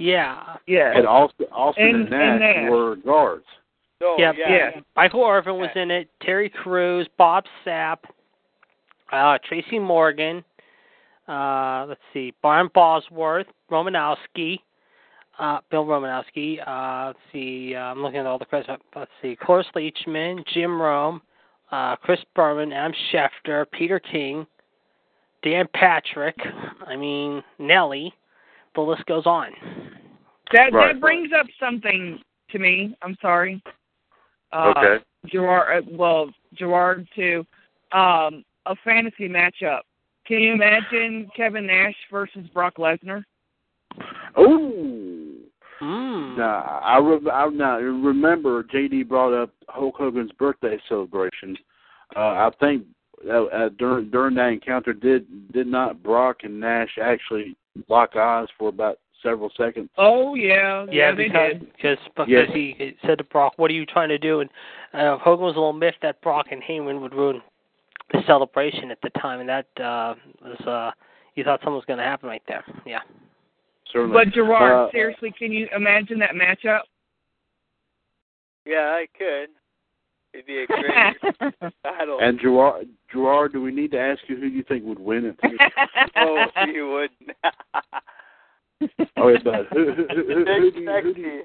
Yeah. 0.00 0.56
Yeah. 0.66 0.96
And 0.96 1.06
Austin, 1.06 1.46
Austin 1.52 1.84
And- 1.86 1.94
and, 1.96 2.10
Nash 2.10 2.22
and 2.22 2.40
Nash. 2.64 2.70
were 2.70 2.96
guards. 2.96 3.44
So, 4.00 4.16
Yep. 4.18 4.34
yeah. 4.38 4.48
Yeah. 4.48 4.80
Michael 4.96 5.24
Irvin 5.26 5.58
was 5.58 5.70
in 5.76 5.90
it. 5.90 6.08
Terry 6.20 6.48
Crews, 6.48 7.06
Bob 7.18 7.44
Sapp, 7.64 7.98
uh, 9.12 9.36
Tracy 9.44 9.78
Morgan. 9.78 10.42
Uh, 11.28 11.84
let's 11.86 12.00
see, 12.14 12.32
Brian 12.42 12.68
Bosworth, 12.74 13.46
Romanowski, 13.70 14.60
uh, 15.38 15.60
Bill 15.70 15.84
Romanowski. 15.84 16.58
Uh, 16.66 17.08
let's 17.08 17.18
see, 17.30 17.74
uh, 17.74 17.82
I'm 17.82 18.02
looking 18.02 18.20
at 18.20 18.26
all 18.26 18.38
the 18.38 18.46
credits. 18.46 18.70
Let's 18.96 19.10
see, 19.20 19.36
Cloris 19.36 19.66
Leachman, 19.76 20.44
Jim 20.46 20.80
Rome, 20.80 21.20
uh, 21.70 21.96
Chris 21.96 22.24
Berman, 22.34 22.72
Adam 22.72 22.94
Schefter, 23.12 23.70
Peter 23.70 24.00
King, 24.00 24.46
Dan 25.42 25.68
Patrick. 25.74 26.36
I 26.86 26.96
mean 26.96 27.44
Nelly. 27.58 28.14
The 28.74 28.80
list 28.80 29.04
goes 29.06 29.26
on. 29.26 29.52
That 30.52 30.72
Right. 30.72 30.92
that 30.92 31.00
brings 31.00 31.32
up 31.32 31.46
something 31.58 32.20
to 32.50 32.58
me. 32.58 32.96
I'm 33.02 33.16
sorry. 33.20 33.62
Uh, 34.52 34.74
okay. 34.76 35.04
Gerard, 35.26 35.84
uh, 35.84 35.90
well, 35.92 36.30
Gerard 36.54 37.06
too. 37.14 37.46
Um, 37.92 38.44
a 38.66 38.76
fantasy 38.84 39.28
matchup. 39.28 39.80
Can 40.26 40.40
you 40.40 40.52
imagine 40.52 41.28
Kevin 41.36 41.66
Nash 41.66 41.96
versus 42.10 42.46
Brock 42.48 42.74
Lesnar? 42.76 43.24
Oh. 44.36 44.96
Mm. 45.80 46.36
Now 46.36 46.80
I, 46.82 46.98
re- 46.98 47.30
I 47.30 47.48
now 47.48 47.78
remember 47.78 48.62
JD 48.64 49.08
brought 49.08 49.32
up 49.32 49.50
Hulk 49.68 49.96
Hogan's 49.96 50.32
birthday 50.32 50.78
celebration. 50.88 51.56
Uh, 52.14 52.20
I 52.20 52.50
think 52.60 52.84
uh, 53.28 53.44
uh, 53.44 53.68
during 53.78 54.10
during 54.10 54.34
that 54.36 54.48
encounter, 54.48 54.92
did 54.92 55.52
did 55.52 55.66
not 55.66 56.02
Brock 56.02 56.38
and 56.42 56.58
Nash 56.58 56.98
actually 57.00 57.56
lock 57.88 58.16
eyes 58.16 58.48
for 58.58 58.68
about 58.68 58.98
several 59.22 59.50
seconds? 59.56 59.90
Oh 59.98 60.34
yeah, 60.34 60.86
Yeah, 60.90 61.14
they 61.14 61.28
because 61.28 61.52
did. 61.52 61.72
because 61.76 61.98
because 62.16 62.28
Yes. 62.28 62.50
he 62.52 62.74
he 62.78 62.96
said 63.06 63.18
to 63.18 63.24
Brock, 63.24 63.54
"What 63.56 63.70
are 63.70 63.74
you 63.74 63.86
trying 63.86 64.08
to 64.08 64.18
do?" 64.18 64.40
And 64.40 64.50
uh, 64.94 65.18
Hogan 65.18 65.44
was 65.44 65.56
a 65.56 65.58
little 65.58 65.72
miffed 65.72 66.02
that 66.02 66.20
Brock 66.22 66.46
and 66.50 66.62
Heyman 66.62 67.00
would 67.00 67.14
ruin 67.14 67.42
the 68.12 68.22
celebration 68.26 68.90
at 68.90 68.98
the 69.02 69.10
time, 69.20 69.40
and 69.40 69.48
that 69.48 69.66
uh, 69.80 70.14
was 70.42 70.60
uh, 70.66 70.90
he 71.34 71.42
thought 71.42 71.60
something 71.60 71.74
was 71.74 71.84
going 71.86 71.98
to 71.98 72.04
happen 72.04 72.28
right 72.28 72.42
there. 72.48 72.64
Yeah. 72.86 73.00
Certainly. 73.92 74.12
But 74.24 74.32
Gerard, 74.32 74.88
Uh, 74.88 74.90
seriously, 74.92 75.32
can 75.36 75.52
you 75.52 75.68
imagine 75.74 76.18
that 76.20 76.30
matchup? 76.34 76.82
Yeah, 78.64 78.92
I 78.94 79.06
could. 79.18 79.48
It'd 80.32 80.46
be 80.46 80.62
a 80.62 80.66
great 80.66 81.72
battle. 81.82 82.18
And 82.20 82.38
Gerard, 82.40 82.86
Gerard, 83.12 83.52
do 83.52 83.60
we 83.62 83.72
need 83.72 83.90
to 83.92 83.98
ask 83.98 84.20
you 84.28 84.36
who 84.36 84.46
you 84.46 84.62
think 84.62 84.84
would 84.84 84.98
win 85.00 85.24
it? 85.26 85.36
oh, 86.16 86.46
you 86.66 86.88
wouldn't. 86.90 87.36
oh, 89.16 89.28
yeah, 89.28 89.38
but 89.44 89.66
who, 89.72 89.92
who, 89.92 89.92
who, 89.92 90.06
who, 90.08 90.44
who, 90.44 90.70
do 90.70 90.80
you, 90.80 90.90
who 91.02 91.14
do 91.14 91.20
you, 91.20 91.42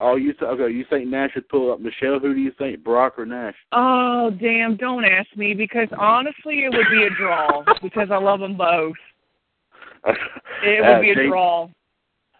oh, 0.00 0.16
you 0.16 0.32
th- 0.32 0.42
okay? 0.42 0.72
You 0.72 0.84
think 0.88 1.08
Nash 1.08 1.32
would 1.34 1.48
pull 1.48 1.72
up 1.72 1.80
Michelle? 1.80 2.18
Who 2.18 2.32
do 2.34 2.40
you 2.40 2.52
think, 2.58 2.82
Brock 2.82 3.18
or 3.18 3.26
Nash? 3.26 3.54
oh 3.72 4.30
damn! 4.40 4.76
Don't 4.76 5.04
ask 5.04 5.28
me 5.36 5.52
because 5.54 5.88
honestly, 5.98 6.64
it 6.64 6.72
would 6.72 6.86
be 6.90 7.04
a 7.04 7.10
draw 7.10 7.62
because 7.82 8.08
I 8.10 8.18
love 8.18 8.40
them 8.40 8.56
both. 8.56 8.96
It 10.64 10.80
would 10.80 10.88
Uh, 10.90 11.00
be 11.00 11.10
a 11.10 11.14
J- 11.14 11.26
draw. 11.26 11.68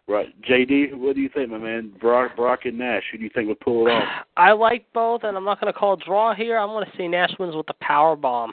Right, 0.09 0.29
JD, 0.43 0.95
what 0.95 1.17
do 1.17 1.21
you 1.21 1.29
think, 1.29 1.51
my 1.51 1.59
man? 1.59 1.93
Brock, 2.01 2.37
Brock 2.37 2.61
and 2.65 2.79
Nash. 2.79 3.03
Who 3.11 3.19
do 3.19 3.25
you 3.25 3.31
think 3.35 3.49
would 3.49 3.59
pull 3.59 3.89
it 3.89 3.91
off? 3.91 4.05
I 4.37 4.53
like 4.53 4.87
both, 4.93 5.25
and 5.25 5.37
I'm 5.37 5.45
not 5.45 5.61
going 5.61 5.73
to 5.73 5.79
call 5.79 5.95
a 5.95 6.05
draw 6.05 6.33
here. 6.33 6.57
I'm 6.57 6.69
going 6.69 6.87
to 6.87 6.97
say 6.97 7.09
Nash 7.09 7.33
wins 7.41 7.57
with 7.57 7.67
the 7.67 7.75
power 7.81 8.15
bomb. 8.15 8.53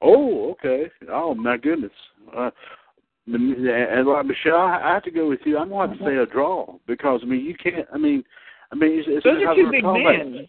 Oh, 0.00 0.50
okay. 0.50 0.90
Oh 1.08 1.34
my 1.36 1.56
goodness. 1.56 1.92
Uh, 2.36 2.50
and 3.28 4.08
like 4.08 4.26
Michelle, 4.26 4.56
I 4.56 4.80
I 4.82 4.94
have 4.94 5.04
to 5.04 5.12
go 5.12 5.28
with 5.28 5.38
you. 5.44 5.56
I'm 5.56 5.68
going 5.68 5.90
to 5.90 5.96
have 5.96 6.04
to 6.04 6.10
say 6.10 6.16
a 6.16 6.26
draw 6.26 6.74
because 6.88 7.20
I 7.22 7.26
mean 7.26 7.44
you 7.44 7.54
can't. 7.54 7.86
I 7.94 7.98
mean, 7.98 8.24
I 8.72 8.74
mean 8.74 8.98
it's, 8.98 9.08
it's 9.08 9.24
Those 9.24 9.42
are 9.46 9.54
two 9.54 9.70
big 9.70 9.82
talking 9.82 10.04
about. 10.04 10.32
men. 10.32 10.48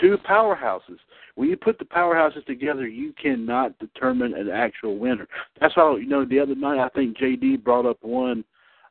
Two 0.00 0.18
powerhouses. 0.28 0.98
When 1.36 1.48
you 1.48 1.56
put 1.56 1.78
the 1.78 1.84
powerhouses 1.84 2.44
together, 2.46 2.88
you 2.88 3.12
cannot 3.20 3.78
determine 3.78 4.34
an 4.34 4.50
actual 4.50 4.98
winner. 4.98 5.28
That's 5.60 5.74
how 5.74 5.94
you 5.96 6.06
know. 6.06 6.24
The 6.24 6.40
other 6.40 6.56
night, 6.56 6.84
I 6.84 6.88
think 6.88 7.16
JD 7.16 7.62
brought 7.62 7.86
up 7.86 7.98
one 8.02 8.44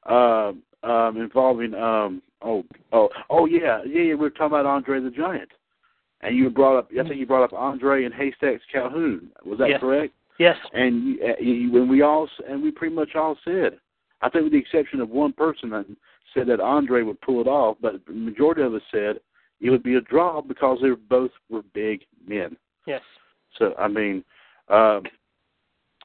uh, 0.10 0.52
um, 0.84 1.18
involving 1.18 1.74
um, 1.74 2.22
oh 2.42 2.64
oh 2.92 3.10
oh 3.30 3.46
yeah 3.46 3.82
yeah 3.86 4.02
yeah. 4.02 4.14
We 4.14 4.16
were 4.16 4.30
talking 4.30 4.48
about 4.48 4.66
Andre 4.66 5.00
the 5.00 5.12
Giant, 5.12 5.50
and 6.22 6.36
you 6.36 6.50
brought 6.50 6.78
up. 6.78 6.90
I 6.92 7.04
think 7.04 7.20
you 7.20 7.26
brought 7.26 7.44
up 7.44 7.54
Andre 7.54 8.06
and 8.06 8.14
Haystacks 8.14 8.64
Calhoun. 8.72 9.30
Was 9.46 9.60
that 9.60 9.70
Yes. 9.70 9.80
correct? 9.80 10.14
Yes. 10.40 10.56
and 10.72 11.04
you, 11.04 11.20
uh, 11.22 11.42
you, 11.42 11.72
when 11.72 11.90
we 11.90 12.02
all 12.02 12.28
and 12.48 12.64
we 12.64 12.72
pretty 12.72 12.96
much 12.96 13.14
all 13.16 13.38
said, 13.44 13.78
I 14.22 14.30
think 14.30 14.46
with 14.46 14.54
the 14.54 14.60
exception 14.60 15.02
of 15.02 15.10
one 15.10 15.34
person 15.34 15.70
that 15.72 15.86
said 16.34 16.48
that 16.48 16.62
Andre 16.62 17.04
would 17.04 17.20
pull 17.22 17.42
it 17.42 17.48
off, 17.48 17.78
but 17.82 18.06
the 18.06 18.14
majority 18.14 18.62
of 18.62 18.74
us 18.74 18.82
said 18.90 19.20
it 19.60 19.70
would 19.70 19.84
be 19.84 19.96
a 19.96 20.02
draw 20.02 20.42
because 20.42 20.80
they 20.82 20.90
were 20.90 20.96
both 20.96 21.32
were 21.50 21.64
big 21.74 22.06
men. 22.26 22.56
Yes. 22.88 23.02
So 23.58 23.74
I 23.78 23.90
mean, 23.90 24.24
um, 24.70 25.04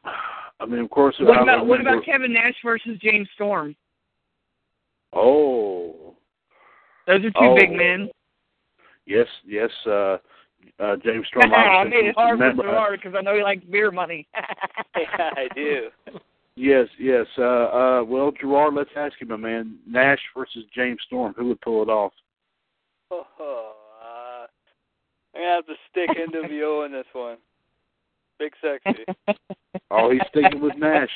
I 0.04 0.66
mean 0.66 0.80
of 0.80 0.90
course. 0.90 1.14
What 1.20 1.42
about 1.42 1.66
what 1.66 1.80
about 1.80 2.04
Kevin 2.04 2.32
Nash 2.32 2.56
versus 2.64 2.98
James 3.00 3.28
Storm? 3.34 3.76
Oh 5.14 6.14
Those 7.06 7.20
are 7.24 7.30
two 7.30 7.32
Oh. 7.36 7.54
big 7.56 7.70
men. 7.72 8.10
yes 9.06 9.26
yes 9.46 9.70
uh, 9.86 10.18
uh, 10.80 10.96
James 11.04 11.26
Storm. 11.28 11.52
I 11.54 11.66
obviously 11.66 12.02
made 12.02 12.08
it 12.10 12.14
hard 12.16 12.38
for 12.38 12.42
remember- 12.44 12.68
uh, 12.68 12.70
Gerard 12.72 13.00
because 13.02 13.14
I 13.18 13.22
know 13.22 13.36
he 13.36 13.42
likes 13.42 13.64
beer 13.64 13.90
money. 13.90 14.26
yeah, 14.96 15.30
I 15.36 15.48
do. 15.54 15.88
Yes, 16.56 16.86
yes. 16.98 17.26
Uh, 17.36 17.42
uh, 17.42 18.04
well, 18.04 18.30
Gerard, 18.40 18.74
let's 18.74 18.90
ask 18.96 19.14
you, 19.20 19.26
my 19.26 19.36
man. 19.36 19.76
Nash 19.88 20.20
versus 20.36 20.64
James 20.74 21.00
Storm. 21.06 21.34
Who 21.36 21.48
would 21.48 21.60
pull 21.60 21.82
it 21.82 21.88
off? 21.88 22.12
Oh, 23.10 23.26
uh, 23.40 24.46
I'm 25.36 25.42
gonna 25.42 25.54
have 25.56 25.66
to 25.66 25.74
stick 25.90 26.08
NWO 26.10 26.86
in 26.86 26.92
this 26.92 27.06
one. 27.12 27.36
Big 28.38 28.52
sexy. 28.62 29.04
Oh, 29.90 30.10
he's 30.10 30.20
sticking 30.28 30.60
with 30.60 30.76
Nash. 30.76 31.10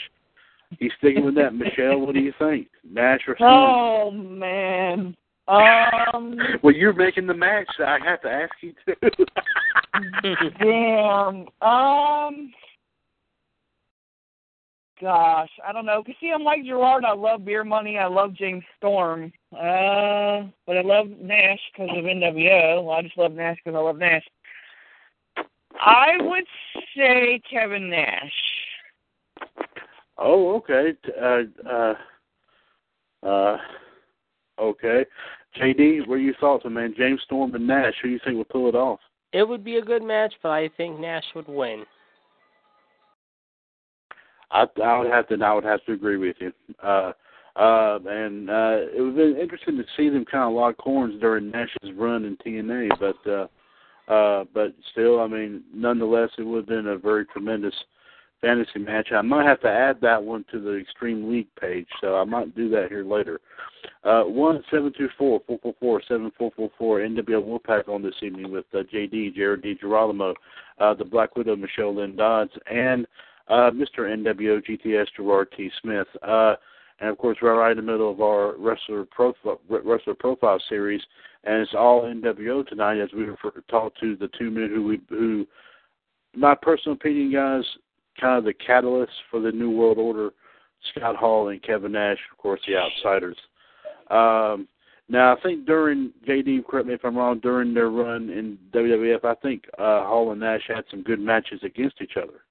He's 0.79 0.93
sticking 0.99 1.25
with 1.25 1.35
that. 1.37 1.55
Michelle, 1.55 2.01
what 2.01 2.15
do 2.15 2.21
you 2.21 2.33
think? 2.39 2.69
Nash 2.89 3.21
or 3.27 3.37
Storm? 3.37 3.53
oh 3.53 4.11
man. 4.11 5.17
Um. 5.49 6.37
Well, 6.63 6.75
you're 6.75 6.93
making 6.93 7.27
the 7.27 7.35
match. 7.35 7.67
so 7.79 7.85
I 7.85 7.99
have 8.05 8.21
to 8.23 8.29
ask 8.29 8.53
you 8.61 8.75
too. 8.85 9.27
Damn. 10.61 11.47
Um. 11.67 12.53
Gosh, 15.01 15.51
I 15.67 15.73
don't 15.73 15.87
know. 15.87 16.03
Cause 16.05 16.17
see, 16.21 16.33
I'm 16.35 16.43
like 16.43 16.65
Gerard. 16.65 17.05
I 17.05 17.15
love 17.15 17.45
beer 17.45 17.65
money. 17.65 17.99
I 17.99 18.07
love 18.07 18.35
James 18.35 18.65
Storm. 18.77 19.33
Uh, 19.53 20.49
but 20.67 20.77
I 20.77 20.83
love 20.83 21.07
Nash 21.21 21.61
because 21.73 21.97
of 21.97 22.05
NWO. 22.05 22.85
Well, 22.85 22.97
I 22.97 23.03
just 23.03 23.17
love 23.17 23.33
Nash 23.33 23.59
because 23.65 23.77
I 23.77 23.81
love 23.81 23.97
Nash. 23.97 24.25
I 25.81 26.17
would 26.21 26.45
say 26.97 27.41
Kevin 27.49 27.89
Nash. 27.89 28.33
Oh, 30.19 30.57
okay. 30.57 30.95
Uh, 31.21 31.69
uh, 31.69 31.95
uh, 33.27 33.57
okay. 34.61 35.05
JD, 35.57 36.07
what 36.07 36.15
are 36.15 36.19
your 36.19 36.35
thoughts, 36.35 36.65
my 36.65 36.71
man? 36.71 36.95
James 36.97 37.21
Storm 37.25 37.55
and 37.55 37.67
Nash. 37.67 37.95
Who 38.03 38.09
do 38.09 38.13
you 38.13 38.21
think 38.25 38.37
would 38.37 38.49
pull 38.49 38.69
it 38.69 38.75
off? 38.75 39.01
It 39.33 39.47
would 39.47 39.65
be 39.65 39.77
a 39.77 39.85
good 39.85 40.03
match, 40.03 40.35
but 40.43 40.51
I 40.51 40.71
think 40.77 40.99
Nash 40.99 41.25
would 41.35 41.49
win. 41.49 41.85
I, 44.51 44.67
I 44.83 44.99
would 44.99 45.11
have 45.11 45.29
to. 45.29 45.45
I 45.45 45.53
would 45.53 45.65
have 45.65 45.85
to 45.85 45.93
agree 45.93 46.17
with 46.17 46.37
you. 46.41 46.53
Uh, 46.83 47.13
uh, 47.57 47.99
and 48.07 48.49
uh, 48.49 48.79
it 48.95 49.01
would 49.01 49.09
have 49.09 49.17
been 49.17 49.37
interesting 49.37 49.77
to 49.77 49.85
see 49.97 50.09
them 50.09 50.25
kind 50.25 50.45
of 50.45 50.55
lock 50.55 50.77
horns 50.79 51.21
during 51.21 51.51
Nash's 51.51 51.93
run 51.97 52.25
in 52.25 52.37
TNA, 52.37 52.89
but 53.01 53.31
uh, 53.31 53.47
uh, 54.13 54.45
but 54.55 54.75
still, 54.93 55.21
I 55.21 55.27
mean, 55.27 55.63
nonetheless, 55.75 56.31
it 56.39 56.43
would 56.43 56.59
have 56.59 56.67
been 56.67 56.87
a 56.87 56.97
very 56.97 57.27
tremendous 57.27 57.75
fantasy 58.41 58.79
match. 58.79 59.09
I 59.13 59.23
might 59.23 59.47
have 59.47 59.61
to 59.61 59.69
add 59.69 60.01
that 60.03 60.23
one 60.23 60.45
to 60.53 60.61
the 60.61 60.77
Extreme 60.77 61.31
League 61.31 61.49
page, 61.61 61.87
so 62.01 62.17
I 62.17 62.25
might 62.25 62.55
do 62.55 62.69
that 62.71 62.89
here 62.89 63.05
later. 63.05 63.41
Uh, 64.05 64.23
one 64.23 64.63
seven 64.71 64.93
two 64.97 65.09
four 65.19 65.41
four 65.47 65.59
four 65.63 65.75
four 65.81 66.03
seven 66.09 66.31
four 66.39 66.51
four 66.57 66.71
four 66.79 67.01
NWO 67.01 67.43
Wolfpac 67.43 67.89
on 67.89 68.03
this 68.03 68.15
evening 68.23 68.51
with 68.51 68.65
uh, 68.75 68.79
JD 68.93 69.35
Jared 69.35 69.63
D 69.63 69.75
Girolamo, 69.81 70.35
uh, 70.79 70.95
the 70.95 71.05
Black 71.05 71.37
Widow 71.37 71.57
Michelle 71.57 71.95
Lynn 71.95 72.17
Dodds, 72.17 72.53
and 72.71 73.07
uh, 73.49 73.71
Mr. 73.71 74.01
NWO 74.01 74.63
GTS 74.65 75.07
Gerard 75.17 75.49
T 75.57 75.71
Smith. 75.83 76.07
Uh, 76.23 76.55
and 77.01 77.11
of 77.11 77.19
course, 77.19 77.39
we're 77.41 77.59
right 77.59 77.71
in 77.71 77.77
the 77.77 77.83
middle 77.83 78.11
of 78.11 78.21
our 78.21 78.57
wrestler 78.57 79.05
profile, 79.05 79.61
wrestler 79.69 80.15
profile 80.15 80.61
series, 80.69 81.03
and 81.45 81.63
it's 81.63 81.75
all 81.75 82.03
NWO 82.03 82.67
tonight 82.67 83.01
as 83.01 83.11
we 83.15 83.25
refer, 83.25 83.53
talk 83.71 83.95
to 84.01 84.17
the 84.17 84.29
two 84.39 84.51
men 84.51 84.69
who 84.69 84.85
we 84.85 85.01
who 85.09 85.47
my 86.37 86.55
personal 86.55 86.95
opinion, 86.95 87.33
guys, 87.33 87.65
kind 88.21 88.39
of 88.39 88.45
the 88.45 88.55
catalyst 88.55 89.13
for 89.31 89.41
the 89.41 89.53
New 89.53 89.71
World 89.71 89.99
Order, 89.99 90.31
Scott 90.91 91.17
Hall 91.17 91.49
and 91.49 91.63
Kevin 91.63 91.93
Nash, 91.93 92.19
of 92.31 92.39
course, 92.39 92.61
the 92.67 92.77
outsiders. 92.77 93.37
Um, 94.11 94.69
now, 95.09 95.35
I 95.35 95.41
think 95.41 95.65
during 95.65 96.13
JD, 96.27 96.67
correct 96.67 96.87
me 96.87 96.95
if 96.95 97.05
I'm 97.05 97.17
wrong, 97.17 97.41
during 97.41 97.73
their 97.73 97.89
run 97.89 98.29
in 98.29 98.59
WWF, 98.73 99.25
I 99.25 99.35
think 99.37 99.65
uh, 99.79 100.05
Hall 100.05 100.31
and 100.33 100.41
Nash 100.41 100.63
had 100.69 100.85
some 100.91 101.03
good 101.03 101.21
matches 101.21 101.61
against 101.63 102.01
each 102.03 102.17
other. 102.17 102.45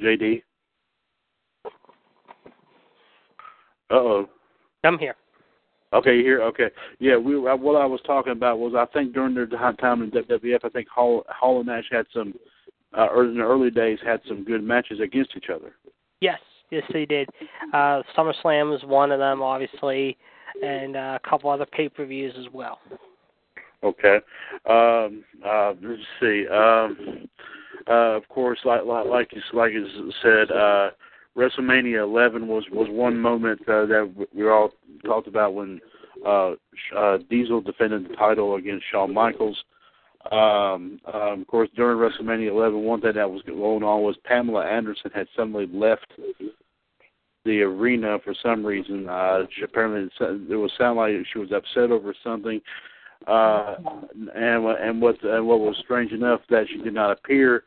JD. 0.00 0.42
Uh 3.90 3.94
oh. 3.94 4.28
I'm 4.84 4.98
here. 4.98 5.16
Okay, 5.92 6.16
you 6.16 6.22
here? 6.22 6.42
Okay, 6.42 6.68
yeah. 7.00 7.16
We 7.16 7.34
uh, 7.34 7.56
what 7.56 7.80
I 7.80 7.84
was 7.84 8.00
talking 8.06 8.32
about 8.32 8.58
was 8.60 8.74
I 8.76 8.86
think 8.92 9.12
during 9.12 9.34
their 9.34 9.46
time 9.46 10.02
in 10.02 10.10
WWF, 10.10 10.64
I 10.64 10.68
think 10.68 10.88
Hall, 10.88 11.24
Hall 11.28 11.58
and 11.58 11.66
Nash 11.66 11.86
had 11.90 12.06
some, 12.14 12.32
uh, 12.96 13.06
or 13.06 13.24
in 13.24 13.38
the 13.38 13.42
early 13.42 13.70
days, 13.70 13.98
had 14.04 14.20
some 14.28 14.44
good 14.44 14.62
matches 14.62 15.00
against 15.00 15.32
each 15.36 15.50
other. 15.52 15.72
Yes, 16.20 16.38
yes, 16.70 16.84
they 16.92 17.06
did. 17.06 17.28
Uh, 17.72 18.02
SummerSlam 18.16 18.70
was 18.70 18.82
one 18.84 19.10
of 19.10 19.18
them, 19.18 19.42
obviously, 19.42 20.16
and 20.62 20.96
uh, 20.96 21.18
a 21.22 21.28
couple 21.28 21.50
other 21.50 21.66
pay 21.66 21.88
per 21.88 22.06
views 22.06 22.34
as 22.38 22.46
well. 22.52 22.78
Okay. 23.82 24.20
Um, 24.68 25.24
uh, 25.44 25.72
let's 25.82 26.02
see. 26.20 26.46
Um, 26.46 27.28
uh, 27.88 28.16
of 28.16 28.28
course, 28.28 28.60
like 28.64 28.84
like 28.84 29.06
like 29.06 29.32
you, 29.32 29.40
like 29.54 29.72
you 29.72 30.12
said, 30.22 30.52
uh, 30.52 30.90
WrestleMania 31.36 32.02
11 32.02 32.48
was 32.48 32.64
was 32.72 32.88
one 32.90 33.18
moment 33.18 33.60
uh, 33.62 33.86
that 33.86 34.28
we 34.34 34.48
all 34.48 34.70
talked 35.04 35.28
about 35.28 35.54
when 35.54 35.80
uh, 36.26 36.52
uh, 36.96 37.18
Diesel 37.28 37.60
defended 37.60 38.08
the 38.08 38.16
title 38.16 38.56
against 38.56 38.84
Shawn 38.90 39.14
Michaels. 39.14 39.62
Um, 40.30 41.00
um, 41.12 41.40
of 41.40 41.46
course, 41.46 41.70
during 41.74 41.96
WrestleMania 41.98 42.50
11, 42.50 42.82
one 42.82 43.00
thing 43.00 43.12
that 43.14 43.30
was 43.30 43.42
going 43.42 43.82
on 43.82 44.02
was 44.02 44.16
Pamela 44.24 44.66
Anderson 44.66 45.10
had 45.14 45.28
suddenly 45.34 45.66
left 45.72 46.12
the 47.44 47.62
arena 47.62 48.18
for 48.22 48.34
some 48.42 48.64
reason. 48.66 49.08
Uh, 49.08 49.44
she 49.56 49.62
apparently 49.62 50.10
it 50.20 50.56
was 50.56 50.72
sound 50.76 50.98
like 50.98 51.12
she 51.32 51.38
was 51.38 51.52
upset 51.52 51.90
over 51.90 52.14
something. 52.22 52.60
Uh, 53.26 53.76
and 54.34 54.66
and 54.66 55.00
what 55.02 55.22
and 55.22 55.46
what 55.46 55.60
was 55.60 55.76
strange 55.82 56.12
enough 56.12 56.40
that 56.48 56.66
she 56.68 56.78
did 56.82 56.94
not 56.94 57.10
appear 57.10 57.64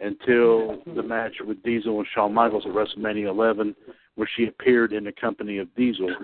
until 0.00 0.82
the 0.94 1.02
match 1.02 1.34
with 1.40 1.62
Diesel 1.62 1.98
and 1.98 2.08
Shawn 2.14 2.34
Michaels 2.34 2.64
at 2.66 2.72
WrestleMania 2.72 3.28
11, 3.28 3.74
where 4.16 4.28
she 4.36 4.46
appeared 4.46 4.92
in 4.92 5.04
the 5.04 5.12
company 5.12 5.58
of 5.58 5.74
Diesel. 5.74 6.14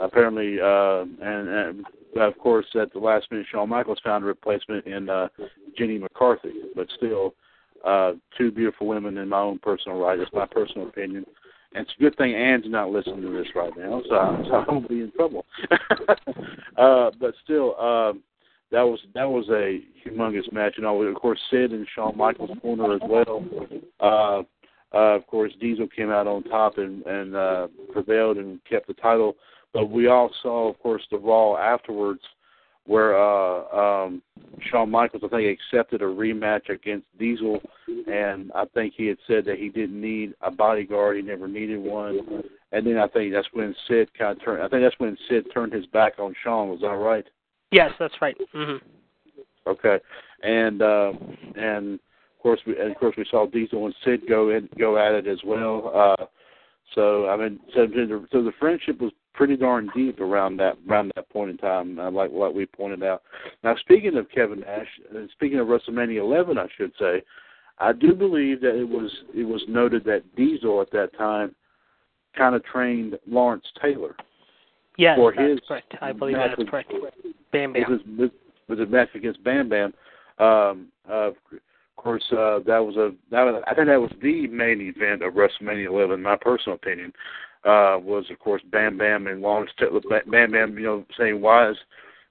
Apparently, 0.00 0.60
uh, 0.60 1.02
and, 1.24 1.48
and 1.48 1.84
of 2.16 2.38
course, 2.38 2.66
at 2.80 2.92
the 2.92 2.98
last 2.98 3.30
minute, 3.30 3.46
Shawn 3.50 3.68
Michaels 3.68 4.00
found 4.04 4.24
a 4.24 4.26
replacement 4.26 4.86
in 4.86 5.08
uh, 5.08 5.28
Jenny 5.76 5.98
McCarthy. 5.98 6.52
But 6.74 6.88
still, 6.96 7.34
uh, 7.84 8.12
two 8.36 8.50
beautiful 8.50 8.86
women 8.86 9.18
in 9.18 9.28
my 9.28 9.40
own 9.40 9.58
personal 9.58 9.98
right. 9.98 10.18
It's 10.18 10.32
my 10.32 10.46
personal 10.46 10.88
opinion. 10.88 11.24
And 11.74 11.86
it's 11.86 11.94
a 11.98 12.02
good 12.02 12.16
thing 12.16 12.34
Ann's 12.34 12.64
not 12.66 12.90
listening 12.90 13.22
to 13.22 13.30
this 13.30 13.46
right 13.54 13.72
now, 13.76 14.02
so, 14.06 14.14
I, 14.14 14.44
so 14.46 14.54
I 14.54 14.64
won't 14.70 14.88
be 14.88 15.00
in 15.00 15.12
trouble. 15.12 15.46
uh, 16.76 17.10
but 17.18 17.34
still, 17.42 17.80
um, 17.80 18.22
that 18.72 18.82
was 18.82 18.98
that 19.14 19.28
was 19.28 19.48
a 19.50 19.80
humongous 20.04 20.50
match. 20.50 20.74
And 20.76 20.86
of 20.86 21.14
course, 21.14 21.38
Sid 21.50 21.72
and 21.72 21.86
Shawn 21.94 22.16
Michaels 22.16 22.50
corner 22.60 22.94
as 22.94 23.00
well. 23.08 23.44
Uh, 24.00 24.42
uh, 24.94 25.16
of 25.16 25.26
course, 25.26 25.52
Diesel 25.60 25.88
came 25.88 26.10
out 26.10 26.26
on 26.26 26.42
top 26.44 26.78
and 26.78 27.04
and 27.06 27.36
uh, 27.36 27.68
prevailed 27.92 28.38
and 28.38 28.60
kept 28.68 28.88
the 28.88 28.94
title. 28.94 29.36
But 29.72 29.90
we 29.90 30.06
all 30.08 30.30
saw, 30.42 30.68
of 30.68 30.78
course, 30.80 31.02
the 31.10 31.18
Raw 31.18 31.56
afterwards, 31.56 32.20
where 32.84 33.16
uh, 33.16 34.04
um, 34.04 34.22
Shawn 34.70 34.90
Michaels, 34.90 35.22
I 35.24 35.28
think, 35.28 35.58
accepted 35.58 36.02
a 36.02 36.06
rematch 36.06 36.68
against 36.68 37.06
Diesel, 37.18 37.60
and 38.06 38.52
I 38.54 38.64
think 38.74 38.92
he 38.94 39.06
had 39.06 39.16
said 39.26 39.46
that 39.46 39.58
he 39.58 39.70
didn't 39.70 39.98
need 39.98 40.34
a 40.42 40.50
bodyguard, 40.50 41.16
he 41.16 41.22
never 41.22 41.48
needed 41.48 41.78
one. 41.78 42.42
And 42.72 42.86
then 42.86 42.98
I 42.98 43.06
think 43.08 43.32
that's 43.32 43.48
when 43.52 43.74
Sid 43.88 44.10
kind 44.18 44.36
of 44.36 44.44
turned. 44.44 44.62
I 44.62 44.68
think 44.68 44.82
that's 44.82 44.98
when 44.98 45.16
Sid 45.28 45.46
turned 45.54 45.72
his 45.72 45.86
back 45.86 46.18
on 46.18 46.34
Shawn. 46.42 46.68
Was 46.68 46.80
that 46.80 46.88
right? 46.88 47.24
Yes, 47.72 47.90
that's 47.98 48.14
right. 48.20 48.36
Mm-hmm. 48.54 48.86
Okay, 49.66 49.98
and 50.42 50.82
uh, 50.82 51.12
and 51.56 51.94
of 51.94 52.42
course 52.42 52.60
we 52.66 52.78
and 52.78 52.90
of 52.90 52.96
course 52.98 53.14
we 53.16 53.26
saw 53.30 53.46
Diesel 53.46 53.86
and 53.86 53.94
Sid 54.04 54.22
go 54.28 54.50
in 54.50 54.68
go 54.78 54.98
at 54.98 55.12
it 55.12 55.26
as 55.26 55.38
well. 55.44 55.90
Uh, 55.94 56.26
so 56.94 57.28
I 57.28 57.36
mean, 57.36 57.58
so 57.74 57.86
the, 57.86 58.26
so 58.30 58.42
the 58.42 58.52
friendship 58.60 59.00
was 59.00 59.12
pretty 59.34 59.56
darn 59.56 59.90
deep 59.96 60.20
around 60.20 60.58
that 60.58 60.76
around 60.88 61.12
that 61.16 61.30
point 61.30 61.50
in 61.50 61.56
time, 61.56 61.98
uh, 61.98 62.10
like 62.10 62.30
what 62.30 62.54
we 62.54 62.66
pointed 62.66 63.02
out. 63.02 63.22
Now, 63.64 63.74
speaking 63.76 64.16
of 64.16 64.30
Kevin 64.30 64.60
Nash, 64.60 64.88
and 65.14 65.30
speaking 65.30 65.58
of 65.58 65.68
WrestleMania 65.68 66.20
11, 66.20 66.58
I 66.58 66.66
should 66.76 66.92
say, 66.98 67.22
I 67.78 67.92
do 67.92 68.14
believe 68.14 68.60
that 68.60 68.78
it 68.78 68.88
was 68.88 69.10
it 69.34 69.44
was 69.44 69.62
noted 69.68 70.04
that 70.04 70.24
Diesel 70.36 70.82
at 70.82 70.90
that 70.90 71.16
time 71.16 71.54
kind 72.36 72.54
of 72.54 72.64
trained 72.64 73.18
Lawrence 73.26 73.64
Taylor. 73.80 74.14
Yes, 74.98 75.16
for 75.16 75.32
that's 75.36 75.50
his 75.50 75.60
correct. 75.66 75.94
I 76.00 76.12
believe 76.12 76.36
that's 76.36 76.68
correct. 76.68 76.92
Bam 77.52 77.72
Bam. 77.72 77.84
With 77.88 78.18
his, 78.18 78.30
with 78.68 78.78
his 78.78 78.88
match 78.88 79.08
against 79.14 79.42
Bam 79.44 79.68
Bam. 79.68 79.94
Um, 80.38 80.88
uh, 81.08 81.30
of 81.30 81.36
course, 81.96 82.24
uh, 82.32 82.58
that 82.66 82.78
was 82.78 82.96
a 82.96 83.12
that 83.30 83.42
was, 83.42 83.62
I 83.66 83.74
think 83.74 83.88
that 83.88 84.00
was 84.00 84.12
the 84.20 84.46
main 84.48 84.80
event 84.80 85.22
of 85.22 85.34
WrestleMania 85.34 85.88
11. 85.88 86.22
My 86.22 86.36
personal 86.40 86.76
opinion 86.76 87.12
uh, 87.64 87.96
was, 88.02 88.24
of 88.30 88.38
course, 88.38 88.62
Bam 88.70 88.98
Bam 88.98 89.26
and 89.26 89.40
Lawrence 89.40 89.70
Taylor. 89.78 90.00
Bam 90.08 90.50
Bam, 90.50 90.76
you 90.76 90.84
know, 90.84 91.04
saying 91.18 91.40
why 91.40 91.70
is 91.70 91.76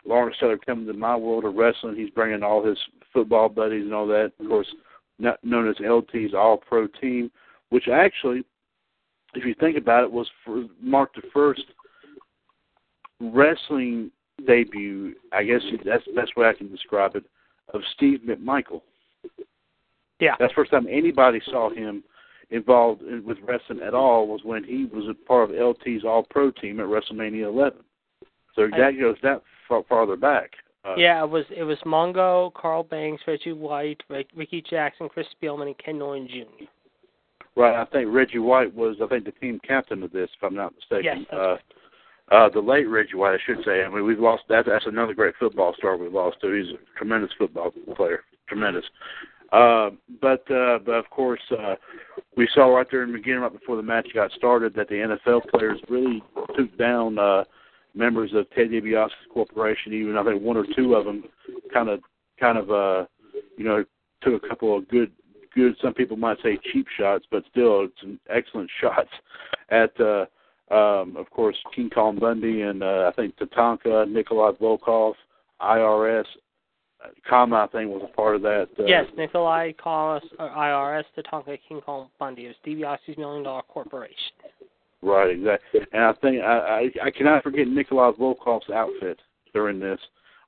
Lawrence 0.06 0.36
Taylor 0.40 0.58
coming 0.58 0.88
to 0.88 0.94
my 0.94 1.16
world 1.16 1.46
of 1.46 1.56
wrestling? 1.56 1.96
He's 1.96 2.10
bringing 2.10 2.44
all 2.44 2.66
his 2.66 2.78
football 3.14 3.50
buddies 3.50 3.86
and 3.86 3.94
all 3.94 4.08
that. 4.08 4.34
Of 4.40 4.48
course, 4.48 4.68
not 5.20 5.44
known 5.44 5.70
as 5.70 5.76
LT's 5.80 6.34
All 6.34 6.58
Pro 6.58 6.88
Team, 6.88 7.32
which 7.70 7.88
actually, 7.88 8.44
if 9.36 9.46
you 9.46 9.56
think 9.60 9.78
about 9.78 10.04
it, 10.04 10.12
was 10.12 10.30
for, 10.44 10.66
marked 10.82 11.16
the 11.16 11.28
first 11.34 11.64
wrestling 13.22 14.12
debut, 14.46 15.16
I 15.32 15.44
guess 15.44 15.62
that's 15.86 16.06
the 16.06 16.14
best 16.14 16.36
way 16.36 16.48
I 16.48 16.54
can 16.54 16.70
describe 16.72 17.16
it, 17.16 17.24
of 17.74 17.82
Steve 17.94 18.22
McMichael. 18.28 18.82
Yeah. 20.20 20.36
That's 20.40 20.52
the 20.52 20.56
first 20.56 20.72
time 20.72 20.88
anybody 20.90 21.42
saw 21.46 21.70
him 21.70 22.04
involved 22.52 23.02
in, 23.02 23.24
with 23.26 23.38
wrestling 23.44 23.80
at 23.86 23.94
all 23.94 24.28
was 24.28 24.42
when 24.44 24.64
he 24.64 24.86
was 24.86 25.06
a 25.10 25.14
part 25.26 25.50
of 25.50 25.56
LT's 25.56 26.04
All 26.06 26.26
Pro 26.30 26.52
team 26.52 26.80
at 26.80 26.86
WrestleMania 26.86 27.46
11. 27.46 27.80
So 28.56 28.68
that 28.72 28.82
I, 28.82 28.92
goes 28.92 29.16
that 29.24 29.42
far, 29.68 29.84
farther 29.88 30.18
back. 30.18 30.52
Uh, 30.84 30.96
yeah, 30.98 31.24
it 31.24 31.30
was 31.30 31.46
it 31.56 31.64
was 31.64 31.78
Mongo, 31.86 32.52
Carl 32.54 32.84
Banks, 32.84 33.22
Reggie 33.28 33.54
White, 33.54 34.02
Rick, 34.10 34.28
Ricky 34.36 34.64
Jackson, 34.68 35.08
Chris 35.10 35.28
Spielman, 35.42 35.68
and 35.68 35.78
Ken 35.78 36.00
Norton 36.00 36.28
Jr. 36.28 36.66
Right. 37.56 37.80
I 37.80 37.86
think 37.86 38.10
Reggie 38.12 38.40
White 38.40 38.74
was 38.74 38.98
I 39.02 39.08
think 39.08 39.26
the 39.26 39.32
team 39.32 39.60
captain 39.66 40.04
of 40.04 40.12
this, 40.12 40.30
if 40.36 40.44
I'm 40.44 40.56
not 40.56 40.74
mistaken. 40.74 41.04
Yes, 41.04 41.18
that's 41.30 41.40
uh, 41.40 41.50
right. 41.52 41.62
Uh, 42.32 42.48
the 42.48 42.60
late 42.62 42.88
Reggie 42.88 43.16
White, 43.16 43.34
I 43.34 43.40
should 43.46 43.64
say. 43.66 43.84
I 43.84 43.90
mean, 43.90 44.06
we've 44.06 44.20
lost. 44.20 44.44
That, 44.48 44.66
that's 44.66 44.86
another 44.88 45.14
great 45.14 45.36
football 45.38 45.76
star 45.78 45.98
we've 45.98 46.14
lost 46.14 46.38
too. 46.40 46.54
He's 46.54 46.74
a 46.74 46.98
tremendous 46.98 47.32
football 47.38 47.72
player, 47.96 48.24
tremendous. 48.48 48.86
Uh, 49.52 49.90
but 50.22 50.50
uh, 50.50 50.80
but 50.86 50.94
of 50.94 51.10
course, 51.10 51.42
uh, 51.52 51.76
we 52.38 52.48
saw 52.54 52.68
right 52.74 52.88
there 52.90 53.04
in 53.04 53.12
the 53.12 53.18
beginning, 53.18 53.42
right 53.42 53.52
before 53.52 53.76
the 53.76 53.84
match 53.84 54.08
got 54.14 54.32
started, 54.32 54.74
that 54.76 54.88
the 54.88 54.96
NFL 54.96 55.50
players 55.50 55.78
really 55.90 56.24
took 56.56 56.76
down 56.78 57.20
uh, 57.20 57.44
members 57.94 58.32
of 58.34 58.50
Ted 58.52 58.70
DiBiase's 58.70 59.12
corporation. 59.34 59.92
Even 59.92 60.16
I 60.16 60.24
think 60.24 60.42
one 60.42 60.56
or 60.56 60.66
two 60.74 60.96
of 60.96 61.04
them 61.04 61.26
kind 61.74 61.90
of 61.90 62.00
kind 62.40 62.58
of 62.58 62.72
uh, 62.72 63.06
you 63.58 63.66
know 63.66 63.84
took 64.22 64.42
a 64.42 64.48
couple 64.48 64.78
of 64.78 64.88
good 64.88 65.12
good. 65.54 65.76
Some 65.82 65.94
people 65.94 66.16
might 66.16 66.38
say 66.42 66.58
cheap 66.72 66.88
shots, 66.98 67.26
but 67.30 67.44
still 67.52 67.90
some 68.00 68.22
excellent 68.30 68.70
shots 68.80 69.10
at. 69.70 70.00
Uh, 70.00 70.28
um, 70.72 71.18
of 71.18 71.30
course, 71.30 71.58
King 71.76 71.90
Kong 71.90 72.18
Bundy 72.20 72.62
and 72.62 72.82
uh, 72.82 73.10
I 73.12 73.16
think 73.16 73.36
Tatanka, 73.38 74.10
Nikolai 74.10 74.52
Volkoff, 74.62 75.14
IRS, 75.62 76.26
Kama, 77.28 77.56
I 77.56 77.68
think 77.68 77.90
was 77.90 78.08
a 78.10 78.16
part 78.16 78.36
of 78.36 78.42
that. 78.44 78.68
Uh, 78.80 78.86
yes, 78.86 79.06
Nikolai 79.18 79.74
Kama, 79.74 80.22
uh, 80.40 80.44
IRS, 80.44 81.04
Tatanka, 81.18 81.58
King 81.68 81.82
Kong 81.82 82.10
Bundy. 82.20 82.46
It 82.46 82.50
was 82.50 82.56
DiBiase's 82.66 83.18
million 83.18 83.44
dollar 83.44 83.64
corporation. 83.64 84.16
Right, 85.02 85.32
exactly. 85.32 85.82
And 85.94 86.04
I 86.04 86.14
think 86.14 86.42
I, 86.44 86.90
I 87.04 87.08
I 87.08 87.12
cannot 87.12 87.44
forget 87.44 87.68
Nikolai 87.68 88.12
Volkoff's 88.12 88.70
outfit 88.70 89.20
during 89.54 89.80
this. 89.80 90.00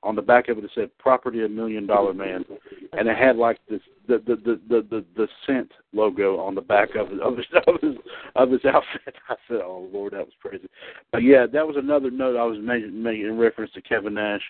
On 0.04 0.14
the 0.14 0.22
back 0.22 0.48
of 0.48 0.58
it, 0.58 0.64
it 0.64 0.70
said 0.74 0.90
"Property 0.98 1.44
a 1.44 1.48
Million 1.48 1.86
Dollar 1.86 2.12
Man," 2.12 2.44
and 2.92 3.08
it 3.08 3.16
had 3.16 3.36
like 3.36 3.58
this 3.70 3.80
the 4.06 4.18
the 4.18 4.36
the 4.36 4.60
the 4.68 4.86
the, 4.90 5.04
the 5.16 5.28
scent 5.46 5.72
logo 5.94 6.38
on 6.38 6.54
the 6.54 6.60
back 6.60 6.90
of 6.94 7.08
his 7.08 7.20
of 7.22 7.38
his 7.38 7.46
of 7.66 7.80
his, 7.80 7.96
of 8.36 8.50
his 8.50 8.64
outfit. 8.66 9.14
I 9.30 9.34
said, 9.48 9.62
"Oh 9.64 9.88
Lord, 9.90 10.12
that 10.12 10.26
was 10.26 10.34
crazy." 10.42 10.68
But 11.10 11.22
yeah, 11.22 11.46
that 11.50 11.66
was 11.66 11.76
another 11.78 12.10
note 12.10 12.36
I 12.36 12.44
was 12.44 12.58
making, 12.60 13.02
making 13.02 13.24
in 13.24 13.38
reference 13.38 13.72
to 13.72 13.80
Kevin 13.80 14.14
Nash, 14.14 14.42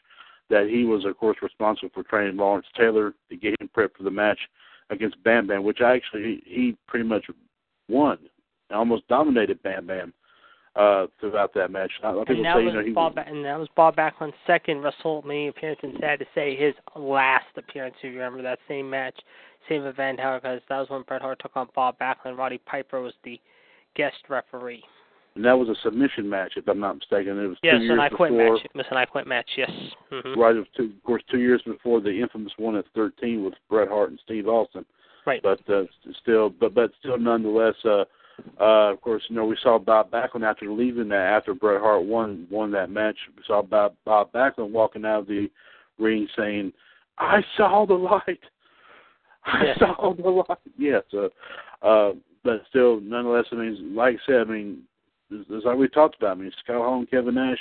that 0.50 0.66
he 0.68 0.84
was 0.84 1.04
of 1.04 1.16
course 1.16 1.38
responsible 1.40 1.90
for 1.94 2.02
training 2.02 2.36
Lawrence 2.36 2.66
Taylor 2.76 3.14
to 3.30 3.36
get 3.36 3.54
him 3.60 3.70
prepped 3.74 3.96
for 3.96 4.02
the 4.02 4.10
match 4.10 4.40
against 4.90 5.22
Bam 5.22 5.46
Bam, 5.46 5.62
which 5.62 5.80
actually 5.80 6.42
he 6.44 6.76
pretty 6.88 7.06
much 7.06 7.26
won, 7.88 8.18
almost 8.72 9.06
dominated 9.06 9.62
Bam 9.62 9.86
Bam. 9.86 10.12
Uh, 10.76 11.06
throughout 11.20 11.54
that 11.54 11.70
match. 11.70 11.90
Of 12.02 12.26
people 12.26 12.36
and 12.36 12.44
that 12.44 12.56
say, 12.56 12.64
was 12.64 12.74
you 12.74 12.80
know, 12.80 12.86
he 12.86 12.92
Bob, 12.92 13.16
and 13.16 13.44
that 13.44 13.58
was 13.58 13.68
Bob 13.76 13.96
Backlund's 13.96 14.34
second 14.46 14.78
WrestleMania 14.82 15.50
appearance, 15.50 15.80
and 15.82 15.94
sad 16.00 16.18
to 16.18 16.26
say, 16.34 16.56
his 16.56 16.74
last 16.96 17.46
appearance. 17.56 17.94
If 18.02 18.12
you 18.12 18.18
remember 18.18 18.42
that 18.42 18.58
same 18.68 18.88
match, 18.90 19.14
same 19.68 19.84
event, 19.84 20.18
however, 20.20 20.40
because 20.40 20.60
that 20.68 20.78
was 20.78 20.90
when 20.90 21.02
Bret 21.02 21.22
Hart 21.22 21.38
took 21.40 21.56
on 21.56 21.68
Bob 21.74 21.98
Backlund. 21.98 22.36
Roddy 22.38 22.58
Piper 22.66 23.00
was 23.00 23.14
the 23.24 23.40
guest 23.94 24.16
referee. 24.28 24.82
and 25.36 25.44
that 25.44 25.52
was 25.56 25.68
a 25.68 25.74
submission 25.82 26.28
match, 26.28 26.54
if 26.56 26.66
I'm 26.68 26.80
not 26.80 26.96
mistaken. 26.96 27.38
It 27.38 27.46
was 27.46 27.56
Yes, 27.62 27.76
two 27.78 27.84
years 27.84 27.92
and 27.92 28.00
I 28.00 28.08
quit 28.08 28.30
before. 28.32 28.54
match. 28.54 28.64
It 28.64 28.76
was 28.76 28.86
an 28.90 28.96
I 28.96 29.04
quit 29.04 29.26
match. 29.26 29.48
Yes. 29.56 29.70
hmm 30.10 30.38
Right, 30.38 30.54
was 30.54 30.66
two, 30.76 30.92
of 30.96 31.02
course, 31.04 31.22
two 31.30 31.38
years 31.38 31.62
before 31.64 32.00
the 32.00 32.10
infamous 32.20 32.52
one 32.56 32.76
at 32.76 32.84
13 32.94 33.44
with 33.44 33.54
Bret 33.70 33.88
Hart 33.88 34.10
and 34.10 34.18
Steve 34.24 34.48
Austin. 34.48 34.84
Right. 35.26 35.42
But 35.42 35.60
uh, 35.72 35.84
still, 36.20 36.50
but 36.50 36.74
but 36.74 36.90
still, 36.98 37.16
nonetheless, 37.16 37.74
uh, 37.84 38.04
uh, 38.60 38.92
of 38.92 39.00
course, 39.00 39.22
you 39.28 39.36
know, 39.36 39.44
we 39.46 39.56
saw 39.62 39.78
Bob 39.78 40.10
Backlund 40.10 40.48
after 40.48 40.70
leaving 40.70 41.08
that 41.08 41.32
after 41.36 41.54
Bret 41.54 41.80
Hart 41.80 42.04
won 42.04 42.46
won 42.50 42.70
that 42.72 42.90
match. 42.90 43.16
We 43.36 43.42
saw 43.46 43.62
Bob 43.62 43.94
Bob 44.04 44.32
Backlund 44.32 44.70
walking 44.70 45.04
out 45.04 45.20
of 45.20 45.26
the 45.26 45.50
ring 45.98 46.28
saying, 46.36 46.72
"I 47.18 47.42
saw 47.56 47.86
the 47.86 47.94
light. 47.94 48.40
I 49.44 49.64
Yes. 49.66 49.78
saw 49.78 50.14
the 50.14 50.28
light." 50.28 50.58
Yes. 50.78 51.02
Uh, 51.12 51.28
uh, 51.86 52.12
but 52.42 52.62
still, 52.68 53.00
nonetheless, 53.00 53.46
I 53.52 53.56
mean, 53.56 53.94
like 53.94 54.16
I 54.16 54.26
said, 54.26 54.40
I 54.42 54.44
mean, 54.44 54.82
it's 55.30 55.48
it's 55.50 55.64
like 55.66 55.76
we 55.78 55.88
talked 55.88 56.16
about. 56.16 56.36
I 56.36 56.40
mean, 56.40 56.52
Scott 56.62 56.76
Hall 56.76 56.98
and 56.98 57.10
Kevin 57.10 57.34
Nash 57.34 57.58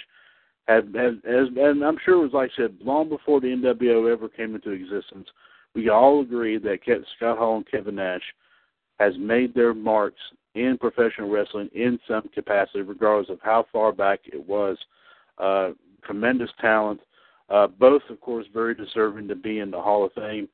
had, 0.68 0.94
had 0.96 1.22
as 1.26 1.48
and 1.56 1.84
I'm 1.84 1.98
sure 2.04 2.16
it 2.16 2.24
was 2.24 2.34
like 2.34 2.52
I 2.58 2.64
said, 2.64 2.78
long 2.82 3.10
before 3.10 3.40
the 3.40 3.48
NWO 3.48 4.12
ever 4.12 4.30
came 4.30 4.56
into 4.56 4.72
existence, 4.72 5.28
we 5.76 5.90
all 5.90 6.22
agree 6.22 6.58
that 6.58 6.80
Scott 7.18 7.38
Hall 7.38 7.58
and 7.58 7.70
Kevin 7.70 7.96
Nash 7.96 8.24
has 9.00 9.14
made 9.18 9.54
their 9.54 9.74
marks 9.74 10.22
in 10.56 10.78
professional 10.78 11.30
wrestling 11.30 11.70
in 11.74 12.00
some 12.08 12.30
capacity, 12.34 12.82
regardless 12.82 13.30
of 13.30 13.40
how 13.42 13.66
far 13.72 13.92
back 13.92 14.20
it 14.26 14.48
was. 14.48 14.78
Uh, 15.38 15.72
tremendous 16.04 16.50
talent, 16.62 17.00
uh, 17.50 17.68
both 17.68 18.02
of 18.10 18.20
course 18.22 18.46
very 18.54 18.76
deserving 18.76 19.28
to 19.28 19.36
be 19.36 19.60
in 19.60 19.72
the 19.72 19.82
Hall 19.82 20.06
of 20.06 20.14
Fame. 20.14 20.48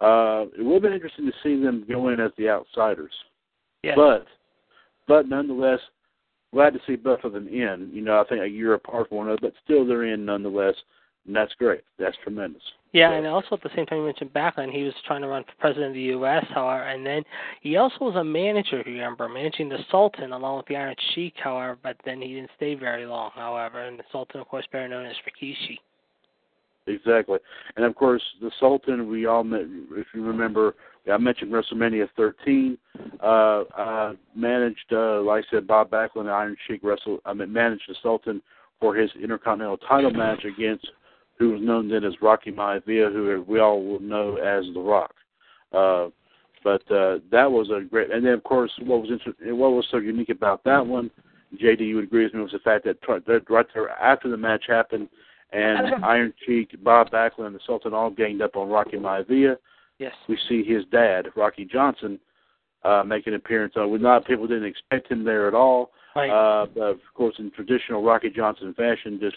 Uh, 0.00 0.44
it 0.58 0.62
would 0.62 0.74
have 0.74 0.82
been 0.82 0.92
interesting 0.92 1.26
to 1.26 1.32
see 1.42 1.62
them 1.62 1.84
go 1.88 2.08
in 2.08 2.20
as 2.20 2.32
the 2.36 2.48
outsiders. 2.48 3.12
Yes. 3.82 3.94
But, 3.96 4.26
but 5.08 5.28
nonetheless, 5.28 5.80
glad 6.52 6.74
to 6.74 6.80
see 6.86 6.96
both 6.96 7.24
of 7.24 7.32
them 7.32 7.48
in. 7.48 7.90
You 7.92 8.02
know, 8.02 8.20
I 8.20 8.24
think 8.28 8.42
a 8.42 8.48
year 8.48 8.74
apart 8.74 9.08
from 9.08 9.18
one 9.18 9.26
another, 9.28 9.40
but 9.40 9.54
still 9.64 9.86
they're 9.86 10.04
in 10.12 10.24
nonetheless, 10.24 10.74
and 11.26 11.34
that's 11.34 11.52
great. 11.54 11.82
That's 11.98 12.16
tremendous. 12.22 12.62
Yeah, 12.92 13.10
So- 13.10 13.16
and 13.16 13.26
also 13.26 13.56
at 13.56 13.62
the 13.62 13.70
same 13.74 13.86
time 13.86 13.98
you 13.98 14.04
mentioned 14.04 14.32
Backlund, 14.32 14.72
he 14.72 14.82
was 14.82 14.94
trying 15.06 15.22
to 15.22 15.28
run 15.28 15.44
for 15.44 15.52
president 15.58 15.88
of 15.88 15.94
the 15.94 16.00
U.S. 16.02 16.46
However, 16.48 16.84
and 16.84 17.04
then 17.04 17.24
he 17.60 17.76
also 17.76 17.96
was 18.00 18.16
a 18.16 18.24
manager. 18.24 18.80
If 18.80 18.86
you 18.86 18.94
remember, 18.94 19.28
managing 19.28 19.68
the 19.68 19.84
Sultan 19.90 20.32
along 20.32 20.58
with 20.58 20.66
the 20.66 20.76
Iron 20.76 20.94
Sheik. 21.14 21.34
However, 21.36 21.78
but 21.82 21.96
then 22.04 22.22
he 22.22 22.34
didn't 22.34 22.50
stay 22.56 22.74
very 22.74 23.06
long. 23.06 23.30
However, 23.34 23.80
and 23.80 23.98
the 23.98 24.04
Sultan, 24.12 24.40
of 24.40 24.48
course, 24.48 24.66
better 24.72 24.88
known 24.88 25.06
as 25.06 25.16
Rikishi. 25.26 25.78
Exactly, 26.88 27.40
and 27.74 27.84
of 27.84 27.96
course 27.96 28.22
the 28.40 28.50
Sultan. 28.60 29.10
We 29.10 29.26
all 29.26 29.42
met. 29.42 29.62
If 29.90 30.06
you 30.14 30.24
remember, 30.24 30.76
I 31.12 31.18
mentioned 31.18 31.52
WrestleMania 31.52 32.08
13. 32.16 32.78
Uh, 33.20 33.26
uh, 33.26 34.12
managed, 34.36 34.92
uh, 34.92 35.20
like 35.22 35.44
I 35.46 35.50
said, 35.50 35.66
Bob 35.66 35.90
Backlund, 35.90 36.26
the 36.26 36.30
Iron 36.30 36.56
Sheik 36.68 36.80
wrestle. 36.84 37.18
I 37.24 37.34
mean, 37.34 37.52
managed 37.52 37.82
the 37.88 37.96
Sultan 38.02 38.40
for 38.80 38.94
his 38.94 39.10
Intercontinental 39.20 39.78
title 39.78 40.10
match 40.12 40.44
against 40.44 40.86
who 41.38 41.50
was 41.50 41.60
known 41.60 41.88
then 41.88 42.04
as 42.04 42.14
Rocky 42.22 42.50
Maivia, 42.50 43.12
who 43.12 43.44
we 43.46 43.60
all 43.60 43.84
will 43.84 44.00
know 44.00 44.36
as 44.36 44.64
The 44.72 44.80
Rock. 44.80 45.14
Uh, 45.72 46.08
but 46.64 46.82
uh, 46.90 47.18
that 47.30 47.50
was 47.50 47.70
a 47.70 47.84
great. 47.84 48.10
And 48.10 48.24
then, 48.24 48.32
of 48.32 48.42
course, 48.42 48.72
what 48.80 49.02
was 49.02 49.10
inter- 49.10 49.54
what 49.54 49.70
was 49.72 49.86
so 49.90 49.98
unique 49.98 50.30
about 50.30 50.64
that 50.64 50.84
one, 50.84 51.10
JD, 51.62 51.80
you 51.80 51.96
would 51.96 52.04
agree 52.04 52.24
with 52.24 52.34
me, 52.34 52.40
was 52.40 52.52
the 52.52 52.58
fact 52.58 52.84
that, 52.84 53.00
tr- 53.02 53.18
that 53.26 53.48
right 53.48 53.66
there 53.72 53.90
after 53.90 54.28
the 54.28 54.36
match 54.36 54.64
happened, 54.66 55.08
and 55.52 56.04
Iron 56.04 56.32
Sheik, 56.44 56.82
Bob 56.82 57.10
Backlund, 57.10 57.46
and 57.46 57.54
the 57.54 57.60
Sultan 57.66 57.94
all 57.94 58.10
ganged 58.10 58.42
up 58.42 58.56
on 58.56 58.68
Rocky 58.68 58.96
Maivia. 58.96 59.56
Yes. 59.98 60.12
We 60.28 60.38
see 60.48 60.62
his 60.64 60.84
dad, 60.90 61.26
Rocky 61.36 61.64
Johnson, 61.64 62.18
uh, 62.84 63.02
make 63.06 63.26
an 63.26 63.34
appearance. 63.34 63.74
Uh, 63.78 63.86
we 63.86 63.98
not 63.98 64.26
people 64.26 64.46
didn't 64.46 64.66
expect 64.66 65.10
him 65.10 65.24
there 65.24 65.48
at 65.48 65.54
all. 65.54 65.90
Right. 66.14 66.30
Uh, 66.30 66.66
but 66.74 66.80
of 66.80 67.00
course, 67.14 67.34
in 67.38 67.50
traditional 67.50 68.02
Rocky 68.02 68.30
Johnson 68.30 68.74
fashion, 68.74 69.18
just 69.20 69.36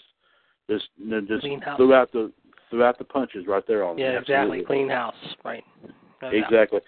just 0.70 0.88
just 1.28 1.40
Clean 1.40 1.60
house. 1.60 1.76
threw 1.76 1.94
out 1.94 2.12
the 2.12 2.32
threw 2.70 2.84
out 2.84 2.98
the 2.98 3.04
punches 3.04 3.46
right 3.46 3.64
there 3.66 3.84
on 3.84 3.92
him. 3.92 3.98
yeah, 3.98 4.18
exactly. 4.18 4.62
Clean 4.64 4.88
house. 4.88 5.14
Right. 5.44 5.64
No. 6.22 6.28
Exactly. 6.28 6.80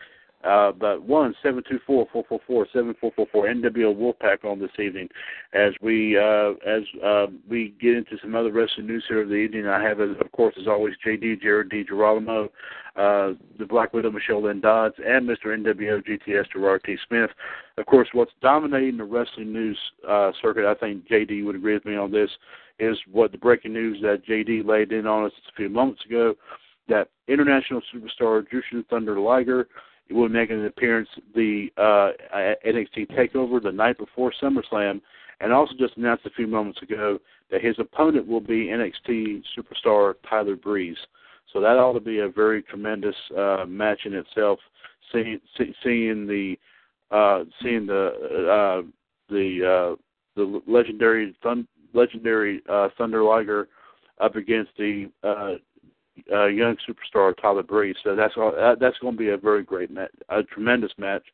Uh, 0.45 0.73
but 0.73 1.01
one 1.03 1.33
seven 1.41 1.63
two 1.69 1.79
four 1.87 2.07
four 2.13 2.25
four 2.29 2.41
four 2.47 2.67
seven 2.73 2.95
four 3.01 3.13
four 3.15 3.27
four 3.31 3.47
NWO 3.47 3.95
Wolfpac 3.95 4.45
on 4.45 4.59
this 4.59 4.73
evening, 4.79 5.09
as 5.53 5.73
we 5.81 6.19
uh, 6.19 6.51
as 6.67 6.83
uh, 7.05 7.27
we 7.49 7.75
get 7.81 7.97
into 7.97 8.17
some 8.21 8.35
other 8.35 8.51
wrestling 8.51 8.89
news 8.89 9.05
here 9.09 9.23
of 9.23 9.29
the 9.29 9.37
evening. 9.37 9.69
I 9.69 9.81
have, 9.83 10.01
of 10.01 10.17
course, 10.33 10.57
as 10.61 10.67
always, 10.67 10.95
JD 11.07 11.43
Jared 11.43 11.71
D 11.71 11.85
Girolamo, 11.89 12.47
uh, 12.97 13.35
the 13.57 13.67
Black 13.69 13.93
Widow 13.93 14.11
Michelle 14.11 14.43
Lynn 14.43 14.61
Dodds, 14.61 14.97
and 14.99 15.29
Mr. 15.29 15.47
NWO 15.47 16.05
GTS 16.05 16.51
Gerard 16.53 16.83
T 16.85 16.97
Smith. 17.07 17.31
Of 17.79 17.87
course, 17.87 18.09
what's 18.13 18.33
dominating 18.43 18.97
the 18.97 19.05
wrestling 19.05 19.53
news 19.53 19.79
uh, 20.09 20.33
circuit, 20.43 20.65
I 20.67 20.75
think 20.75 21.07
JD 21.07 21.45
would 21.45 21.55
agree 21.55 21.75
with 21.75 21.85
me 21.85 21.95
on 21.95 22.11
this, 22.11 22.31
is 22.83 22.99
what 23.11 23.31
the 23.31 23.39
breaking 23.39 23.73
news 23.73 23.99
that 24.03 24.27
JD 24.27 24.67
laid 24.67 24.93
in 24.93 25.07
on 25.07 25.25
us 25.25 25.33
a 25.49 25.57
few 25.57 25.69
moments 25.69 26.05
ago 26.05 26.35
that 26.89 27.09
international 27.29 27.81
superstar 27.95 28.45
Jushin 28.49 28.85
Thunder 28.89 29.19
Liger 29.21 29.69
will 30.11 30.29
make 30.29 30.51
an 30.51 30.67
appearance 30.67 31.09
the 31.35 31.69
uh, 31.77 32.11
NXT 32.67 33.11
Takeover 33.17 33.63
the 33.63 33.71
night 33.71 33.97
before 33.99 34.33
SummerSlam, 34.43 35.01
and 35.41 35.53
also 35.53 35.75
just 35.79 35.97
announced 35.97 36.27
a 36.27 36.31
few 36.31 36.47
moments 36.47 36.83
ago 36.83 37.19
that 37.51 37.63
his 37.63 37.77
opponent 37.79 38.27
will 38.27 38.41
be 38.41 38.67
NXT 38.67 39.43
superstar 39.57 40.15
Tyler 40.29 40.57
Breeze. 40.57 40.97
So 41.53 41.61
that 41.61 41.79
ought 41.79 41.93
to 41.93 42.01
be 42.01 42.19
a 42.19 42.29
very 42.29 42.63
tremendous 42.63 43.17
uh, 43.37 43.65
match 43.67 44.01
in 44.07 44.15
itself. 44.15 44.59
Seeing 45.13 45.41
see, 45.57 45.75
seeing 45.85 46.27
the 46.27 46.57
uh, 47.15 47.45
seeing 47.63 47.87
the 47.87 48.09
uh, 48.51 48.89
the 49.29 49.95
uh, 49.95 49.97
the 50.35 50.63
legendary 50.67 51.37
thun- 51.43 51.69
legendary 51.94 52.62
uh, 52.69 52.89
Thunder 52.97 53.23
Liger 53.23 53.69
up 54.20 54.36
against 54.36 54.70
the 54.78 55.10
uh, 55.23 55.55
uh, 56.32 56.47
young 56.47 56.77
superstar 56.89 57.35
Tyler 57.40 57.62
Breeze. 57.62 57.97
So 58.05 58.14
that's 58.14 58.35
all, 58.36 58.52
that, 58.52 58.78
that's 58.81 58.98
going 58.98 59.14
to 59.14 59.19
be 59.19 59.31
a 59.31 59.36
very 59.36 59.62
great 59.62 59.90
match, 59.90 60.10
a 60.28 60.43
tremendous 60.43 60.93
match, 60.98 61.24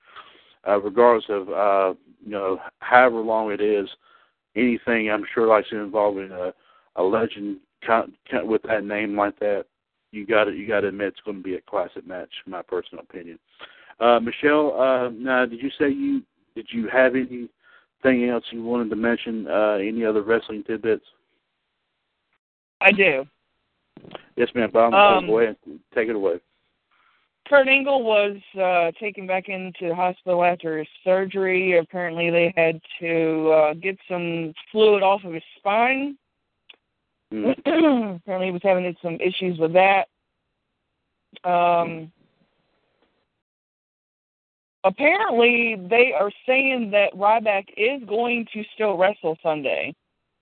uh, 0.67 0.81
regardless 0.81 1.25
of 1.29 1.49
uh, 1.49 1.95
you 2.25 2.33
know 2.33 2.59
however 2.81 3.21
long 3.21 3.53
it 3.53 3.61
is. 3.61 3.89
Anything 4.57 5.11
I'm 5.11 5.25
sure 5.35 5.47
like 5.47 5.67
involving 5.71 6.31
a, 6.33 6.53
a 6.97 7.03
legend 7.03 7.59
with 8.43 8.63
that 8.63 8.85
name 8.85 9.17
like 9.17 9.39
that, 9.39 9.67
you 10.11 10.27
got 10.27 10.45
you 10.47 10.67
got 10.67 10.81
to 10.81 10.89
admit 10.89 11.09
it's 11.09 11.21
going 11.25 11.37
to 11.37 11.43
be 11.43 11.55
a 11.55 11.61
classic 11.61 12.07
match, 12.07 12.31
in 12.47 12.53
my 12.53 12.63
personal 12.63 13.05
opinion. 13.09 13.39
Uh, 14.01 14.19
Michelle, 14.21 14.81
uh, 14.81 15.11
now 15.11 15.45
did 15.45 15.61
you 15.61 15.71
say 15.79 15.91
you 15.91 16.23
did 16.55 16.67
you 16.71 16.89
have 16.89 17.15
anything 18.05 18.29
else 18.29 18.45
you 18.51 18.63
wanted 18.63 18.91
to 18.91 18.97
mention? 18.97 19.47
Uh, 19.49 19.79
any 19.81 20.05
other 20.05 20.23
wrestling 20.23 20.63
tidbits? 20.65 21.05
I 22.81 22.93
do. 22.93 23.27
Yes, 24.37 24.49
ma'am. 24.55 24.71
Bob, 24.73 24.95
Um, 24.95 25.27
go 25.27 25.41
ahead. 25.41 25.57
Take 25.95 26.09
it 26.09 26.15
away. 26.17 26.41
Kurt 27.49 27.67
Angle 27.67 28.03
was 28.03 28.37
uh, 28.61 28.93
taken 29.01 29.27
back 29.27 29.49
into 29.49 29.89
the 29.89 29.95
hospital 29.95 30.45
after 30.45 30.79
his 30.79 30.89
surgery. 31.03 31.79
Apparently, 31.79 32.31
they 32.31 32.53
had 32.57 32.81
to 33.01 33.51
uh, 33.51 33.75
get 33.75 33.99
some 34.09 34.53
fluid 34.71 35.03
off 35.03 35.25
of 35.25 35.33
his 35.33 35.43
spine. 35.57 36.17
Mm. 37.33 37.57
Apparently, 38.21 38.47
he 38.47 38.53
was 38.53 38.61
having 38.63 38.95
some 39.03 39.19
issues 39.21 39.59
with 39.59 39.73
that. 39.73 40.09
Um, 41.45 42.13
apparently, 44.85 45.77
they 45.89 46.13
are 46.19 46.31
saying 46.47 46.91
that 46.93 47.15
Ryback 47.15 47.67
is 47.77 48.03
going 48.09 48.47
to 48.53 48.63
still 48.75 48.97
wrestle 48.97 49.37
Sunday. 49.43 49.95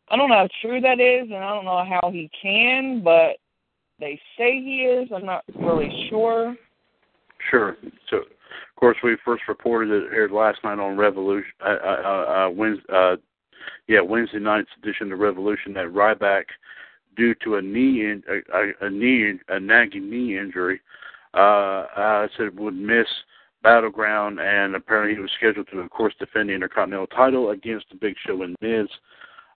I 0.09 0.17
don't 0.17 0.29
know 0.29 0.37
how 0.37 0.49
true 0.63 0.81
that 0.81 1.01
is, 1.01 1.25
and 1.25 1.37
I 1.37 1.55
don't 1.55 1.65
know 1.65 1.85
how 1.85 2.11
he 2.11 2.31
can, 2.41 3.03
but 3.03 3.39
they 3.99 4.21
say 4.39 4.61
he 4.63 4.83
is. 4.83 5.09
I'm 5.15 5.27
not 5.27 5.45
really 5.57 6.07
sure. 6.09 6.55
Sure. 7.51 7.77
So, 8.11 8.19
of 8.19 8.77
course, 8.77 8.97
we 9.03 9.17
first 9.25 9.43
reported 9.49 9.91
it 9.91 10.11
here 10.13 10.29
last 10.29 10.59
night 10.63 10.79
on 10.79 10.97
Revolution. 10.97 11.51
Uh, 11.65 11.77
uh, 11.85 12.47
uh, 12.47 12.51
Wednesday, 12.51 12.85
uh, 12.93 13.17
yeah, 13.89 14.01
Wednesday 14.01 14.39
night's 14.39 14.69
edition 14.83 15.13
of 15.13 15.19
Revolution 15.19 15.73
that 15.75 15.87
Ryback, 15.87 16.45
due 17.17 17.35
to 17.43 17.57
a 17.57 17.63
knee 17.63 18.03
in, 18.03 18.23
a, 18.29 18.57
a, 18.57 18.87
a 18.87 18.91
knee 18.91 19.39
a 19.49 19.59
nagging 19.59 20.11
knee 20.11 20.39
injury, 20.39 20.81
uh, 21.35 21.87
uh, 21.97 22.29
said 22.37 22.59
would 22.59 22.75
miss 22.75 23.07
Battleground, 23.67 24.39
and 24.39 24.77
apparently 24.77 25.17
he 25.17 25.21
was 25.21 25.31
scheduled 25.37 25.67
to, 25.73 25.81
of 25.81 25.91
course, 25.91 26.15
defend 26.21 26.49
the 26.49 26.55
Intercontinental 26.55 27.09
title 27.09 27.51
against 27.51 27.87
the 27.91 27.97
Big 27.97 28.15
Show 28.25 28.43
and 28.43 28.55
Miz. 28.61 28.87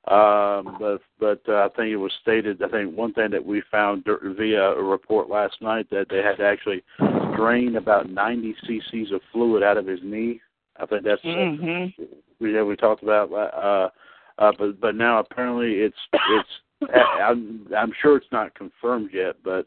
Um, 0.09 0.77
but 0.81 1.01
but 1.21 1.41
uh, 1.49 1.67
I 1.67 1.69
think 1.77 1.91
it 1.91 1.97
was 1.97 2.13
stated. 2.21 2.61
I 2.61 2.69
think 2.69 2.97
one 2.97 3.13
thing 3.13 3.31
that 3.31 3.45
we 3.45 3.63
found 3.71 4.05
via 4.05 4.73
a 4.73 4.83
report 4.83 5.29
last 5.29 5.57
night 5.61 5.89
that 5.91 6.07
they 6.11 6.19
had 6.19 6.39
to 6.39 6.45
actually 6.45 6.83
drain 7.37 7.77
about 7.77 8.11
90 8.11 8.57
cc's 8.67 9.13
of 9.13 9.21
fluid 9.31 9.63
out 9.63 9.77
of 9.77 9.87
his 9.87 10.01
knee. 10.03 10.41
I 10.79 10.87
think 10.87 11.05
that's 11.05 11.23
Mm-hmm. 11.23 12.03
we 12.41 12.55
yeah, 12.55 12.63
we 12.63 12.75
talked 12.75 13.03
about 13.03 13.33
uh, 13.33 13.91
Uh, 14.39 14.53
but 14.59 14.81
but 14.81 14.95
now 14.95 15.19
apparently 15.19 15.75
it's 15.75 15.99
it's 16.13 16.91
I'm 17.23 17.67
I'm 17.77 17.93
sure 18.01 18.17
it's 18.17 18.33
not 18.33 18.55
confirmed 18.55 19.11
yet, 19.13 19.37
but 19.45 19.67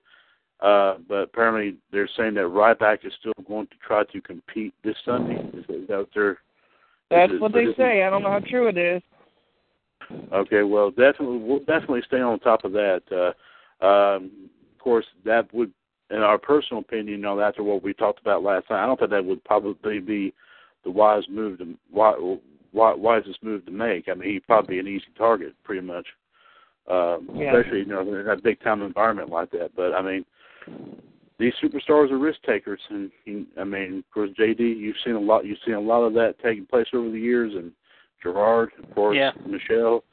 uh, 0.63 0.95
but 1.09 1.15
apparently 1.15 1.75
they're 1.91 2.09
saying 2.17 2.35
that 2.35 2.45
Ryback 2.45 3.05
is 3.05 3.11
still 3.19 3.33
going 3.45 3.67
to 3.67 3.75
try 3.85 4.05
to 4.05 4.21
compete 4.21 4.73
this 4.83 4.95
Sunday. 5.05 5.45
Is 5.57 5.87
that 5.89 5.97
what 5.97 6.09
they're? 6.15 6.37
That's 7.11 7.33
what 7.39 7.51
they 7.51 7.65
say. 7.77 8.03
I 8.03 8.09
don't 8.09 8.23
know 8.23 8.31
how 8.31 8.39
true 8.39 8.67
it 8.67 8.77
is. 8.77 9.01
Okay, 10.31 10.63
well, 10.63 10.89
definitely, 10.89 11.37
we'll 11.37 11.59
definitely 11.59 12.01
stay 12.07 12.21
on 12.21 12.39
top 12.39 12.63
of 12.63 12.71
that. 12.71 13.01
Uh, 13.11 13.85
um, 13.85 14.31
of 14.73 14.79
course, 14.79 15.05
that 15.25 15.53
would, 15.53 15.71
in 16.09 16.19
our 16.19 16.37
personal 16.37 16.81
opinion, 16.81 17.07
you 17.07 17.17
know, 17.17 17.39
after 17.39 17.61
what 17.61 17.83
we 17.83 17.93
talked 17.93 18.21
about 18.21 18.41
last 18.43 18.67
time, 18.67 18.83
I 18.83 18.85
don't 18.87 18.97
think 18.97 19.11
that 19.11 19.25
would 19.25 19.43
probably 19.43 19.99
be 19.99 20.33
the 20.85 20.91
wise 20.91 21.23
move 21.29 21.59
to 21.59 21.75
wi- 21.93 22.37
wi- 22.73 22.95
wisest 22.95 23.43
move 23.43 23.65
to 23.65 23.71
make. 23.71 24.07
I 24.09 24.13
mean, 24.13 24.29
he'd 24.31 24.47
probably 24.47 24.75
be 24.75 24.79
an 24.79 24.87
easy 24.87 25.05
target, 25.17 25.55
pretty 25.63 25.85
much, 25.85 26.07
um, 26.89 27.29
Yeah. 27.35 27.55
especially 27.55 27.79
you 27.79 27.85
know 27.85 28.01
in 28.01 28.27
a 28.27 28.35
big 28.37 28.61
time 28.61 28.81
environment 28.81 29.29
like 29.29 29.51
that. 29.51 29.75
But 29.75 29.93
I 29.93 30.01
mean, 30.01 30.25
these 31.39 31.53
superstars 31.63 32.11
are 32.11 32.17
risk 32.17 32.41
takers, 32.43 32.79
and 32.89 33.11
he, 33.25 33.45
I 33.59 33.63
mean, 33.63 33.99
of 33.99 34.11
course, 34.13 34.29
JD, 34.39 34.59
you've 34.59 34.95
seen 35.03 35.15
a 35.15 35.19
lot. 35.19 35.45
You've 35.45 35.57
seen 35.65 35.73
a 35.75 35.79
lot 35.79 36.03
of 36.03 36.13
that 36.13 36.35
taking 36.43 36.65
place 36.65 36.87
over 36.93 37.09
the 37.09 37.19
years, 37.19 37.53
and 37.55 37.71
Gerard, 38.21 38.71
of 38.81 38.93
course, 38.95 39.17
Yeah. 39.17 39.31
Michelle. 39.45 40.03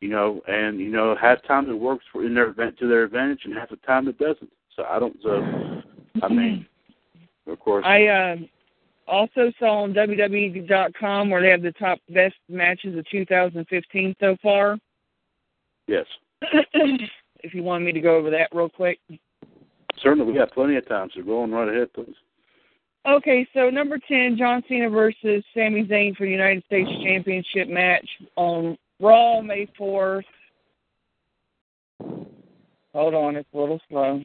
You 0.00 0.08
know, 0.08 0.40
and 0.48 0.80
you 0.80 0.88
know, 0.88 1.14
half 1.20 1.42
time 1.44 1.68
it 1.70 1.74
works 1.74 2.04
for 2.10 2.24
in 2.24 2.34
their 2.34 2.48
event 2.48 2.78
to 2.78 2.88
their 2.88 3.04
advantage, 3.04 3.40
and 3.44 3.54
half 3.54 3.68
the 3.70 3.76
time 3.76 4.08
it 4.08 4.18
doesn't. 4.18 4.50
So 4.74 4.84
I 4.84 4.98
don't. 4.98 5.16
So 5.22 5.82
I 6.22 6.28
mean, 6.28 6.66
of 7.46 7.60
course, 7.60 7.84
I 7.86 8.06
uh, 8.06 8.36
also 9.06 9.52
saw 9.58 9.82
on 9.82 9.92
WWE.com 9.92 11.28
where 11.30 11.42
they 11.42 11.50
have 11.50 11.62
the 11.62 11.72
top 11.72 11.98
best 12.08 12.36
matches 12.48 12.96
of 12.98 13.06
2015 13.10 14.16
so 14.20 14.36
far. 14.42 14.78
yes, 15.86 16.06
if 16.42 17.52
you 17.54 17.62
want 17.62 17.84
me 17.84 17.92
to 17.92 18.00
go 18.00 18.16
over 18.16 18.30
that 18.30 18.48
real 18.52 18.68
quick. 18.70 18.98
Certainly 20.02 20.30
we 20.30 20.38
got 20.38 20.52
plenty 20.52 20.76
of 20.76 20.88
time. 20.88 21.08
So 21.14 21.22
go 21.22 21.42
on 21.42 21.50
right 21.50 21.68
ahead, 21.68 21.92
please. 21.92 22.14
Okay, 23.08 23.46
so 23.54 23.70
number 23.70 23.98
10, 23.98 24.36
John 24.38 24.62
Cena 24.68 24.90
versus 24.90 25.42
Sami 25.54 25.84
Zayn 25.84 26.14
for 26.16 26.26
the 26.26 26.32
United 26.32 26.62
States 26.66 26.90
Championship 27.02 27.68
match 27.68 28.06
on 28.36 28.76
Raw, 29.00 29.40
May 29.40 29.66
4th. 29.78 30.24
Hold 32.92 33.14
on, 33.14 33.36
it's 33.36 33.48
a 33.54 33.58
little 33.58 33.80
slow. 33.88 34.22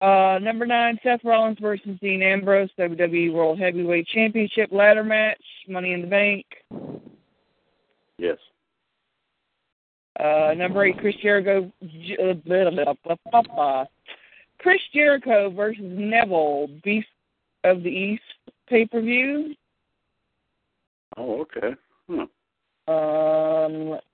Uh, 0.00 0.38
number 0.40 0.66
9, 0.66 0.98
Seth 1.02 1.20
Rollins 1.24 1.58
versus 1.60 1.98
Dean 2.00 2.22
Ambrose, 2.22 2.70
WWE 2.78 3.32
World 3.32 3.58
Heavyweight 3.58 4.06
Championship 4.08 4.70
ladder 4.72 5.04
match, 5.04 5.42
Money 5.68 5.92
in 5.92 6.02
the 6.02 6.06
Bank. 6.06 6.46
Yes. 8.18 8.38
Uh, 10.20 10.54
number 10.54 10.84
8, 10.84 10.98
Chris 10.98 11.14
Jericho. 11.22 11.72
Uh. 13.58 13.84
Chris 14.58 14.80
Jericho 14.92 15.50
versus 15.50 15.82
Neville, 15.82 16.68
Beast 16.84 17.08
of 17.64 17.82
the 17.82 17.88
East 17.88 18.22
pay 18.68 18.84
per 18.86 19.00
view. 19.00 19.54
Oh, 21.16 21.40
okay. 21.40 21.74
Huh. 22.08 22.26
Um, 22.92 23.90
let's 23.90 24.04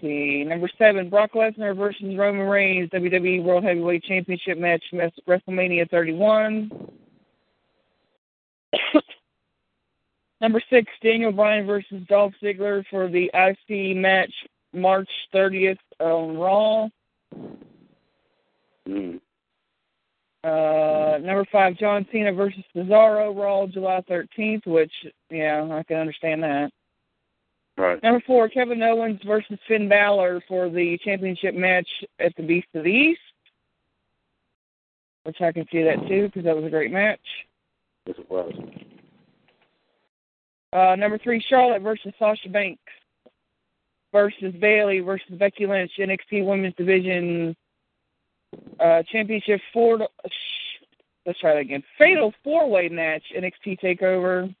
see. 0.00 0.44
Number 0.44 0.68
seven, 0.78 1.08
Brock 1.08 1.32
Lesnar 1.32 1.76
versus 1.76 2.16
Roman 2.16 2.46
Reigns, 2.46 2.90
WWE 2.90 3.42
World 3.42 3.64
Heavyweight 3.64 4.04
Championship 4.04 4.58
match, 4.58 4.84
WrestleMania 4.92 5.90
31. 5.90 6.70
Number 10.40 10.62
six, 10.70 10.92
Daniel 11.02 11.32
Bryan 11.32 11.66
versus 11.66 12.02
Dolph 12.08 12.34
Ziggler 12.42 12.84
for 12.90 13.08
the 13.08 13.30
IC 13.34 13.96
match, 13.96 14.32
March 14.72 15.08
30th 15.34 15.78
on 16.00 16.36
Raw. 16.36 16.88
Mm. 18.88 19.20
Uh, 20.44 21.18
number 21.18 21.44
five, 21.50 21.76
John 21.76 22.06
Cena 22.12 22.32
versus 22.32 22.62
Cesaro, 22.74 23.36
Raw, 23.36 23.66
July 23.66 24.02
13th, 24.08 24.66
which, 24.66 24.92
yeah, 25.30 25.66
I 25.70 25.82
can 25.82 25.96
understand 25.96 26.42
that. 26.42 26.70
Right. 27.76 28.02
Number 28.02 28.22
four, 28.26 28.48
Kevin 28.48 28.82
Owens 28.82 29.20
versus 29.24 29.58
Finn 29.68 29.88
Balor 29.88 30.42
for 30.48 30.68
the 30.68 30.98
championship 31.04 31.54
match 31.54 31.88
at 32.18 32.34
the 32.36 32.42
Beast 32.42 32.66
of 32.74 32.84
the 32.84 32.90
East, 32.90 33.20
which 35.22 35.40
I 35.40 35.52
can 35.52 35.64
see 35.70 35.82
that 35.84 36.08
too 36.08 36.26
because 36.26 36.44
that 36.44 36.56
was 36.56 36.64
a 36.64 36.70
great 36.70 36.90
match. 36.90 37.20
Yes, 38.06 38.16
it 38.18 38.30
was. 38.30 38.52
Uh, 40.72 40.96
number 40.96 41.18
three, 41.18 41.42
Charlotte 41.48 41.82
versus 41.82 42.12
Sasha 42.18 42.48
Banks 42.48 42.82
versus 44.12 44.54
Bayley 44.60 45.00
versus 45.00 45.38
Becky 45.38 45.66
Lynch, 45.66 45.92
NXT 45.98 46.44
Women's 46.44 46.74
Division 46.76 47.56
uh, 48.80 49.02
Championship 49.10 49.60
four. 49.72 49.98
Let's 51.26 51.38
try 51.40 51.54
that 51.54 51.60
again. 51.60 51.82
Fatal 51.98 52.32
four 52.42 52.70
way 52.70 52.88
match, 52.88 53.22
NXT 53.36 53.80
Takeover. 53.80 54.54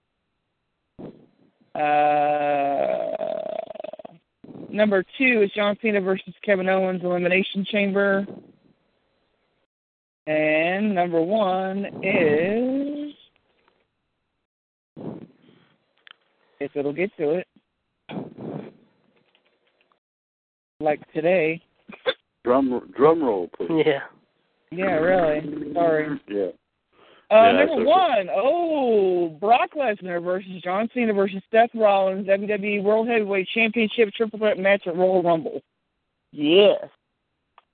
Uh, 1.74 3.14
number 4.68 5.04
two 5.16 5.42
is 5.42 5.50
John 5.52 5.76
Cena 5.80 6.00
versus 6.00 6.34
Kevin 6.44 6.68
Owens 6.68 7.02
Elimination 7.02 7.64
Chamber. 7.64 8.26
And 10.26 10.94
number 10.94 11.22
one 11.22 11.86
is 12.04 13.14
if 16.60 16.74
it'll 16.74 16.92
get 16.92 17.16
to 17.16 17.30
it. 17.30 17.46
Like 20.80 21.00
today. 21.12 21.60
Drum 22.44 22.92
drum 22.96 23.22
roll, 23.22 23.48
please. 23.56 23.82
Yeah. 23.84 23.98
Yeah, 24.70 24.92
really. 24.94 25.72
Sorry. 25.74 26.20
Yeah. 26.28 26.44
Uh, 27.30 27.34
Yeah, 27.34 27.52
that's 27.52 27.68
number 27.68 27.82
okay. 27.82 27.84
one, 27.84 28.28
oh, 28.32 29.36
Brock 29.40 29.70
Lesnar 29.76 30.22
versus 30.22 30.62
John 30.62 30.88
Cena 30.94 31.12
versus 31.12 31.42
Seth 31.50 31.70
Rollins, 31.74 32.28
WWE 32.28 32.82
World 32.84 33.08
Heavyweight 33.08 33.48
Championship 33.52 34.10
triple 34.16 34.38
threat 34.38 34.58
match 34.58 34.82
at 34.86 34.96
Royal 34.96 35.22
Rumble. 35.22 35.60
Yes. 36.32 36.88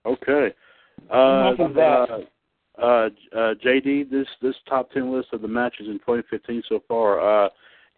Okay. 0.06 0.55
I'm 1.10 1.18
Uh, 1.20 1.51
happy 1.51 1.62
with 1.64 1.74
that. 1.74 2.10
uh, 2.10 2.20
uh, 2.81 3.09
uh, 3.36 3.55
JD, 3.64 4.10
this 4.10 4.26
this 4.40 4.55
top 4.66 4.90
ten 4.93 5.12
list 5.12 5.28
of 5.32 5.43
the 5.43 5.48
matches 5.48 5.89
in 5.89 5.98
2015 5.98 6.62
so 6.68 6.81
far. 6.89 7.51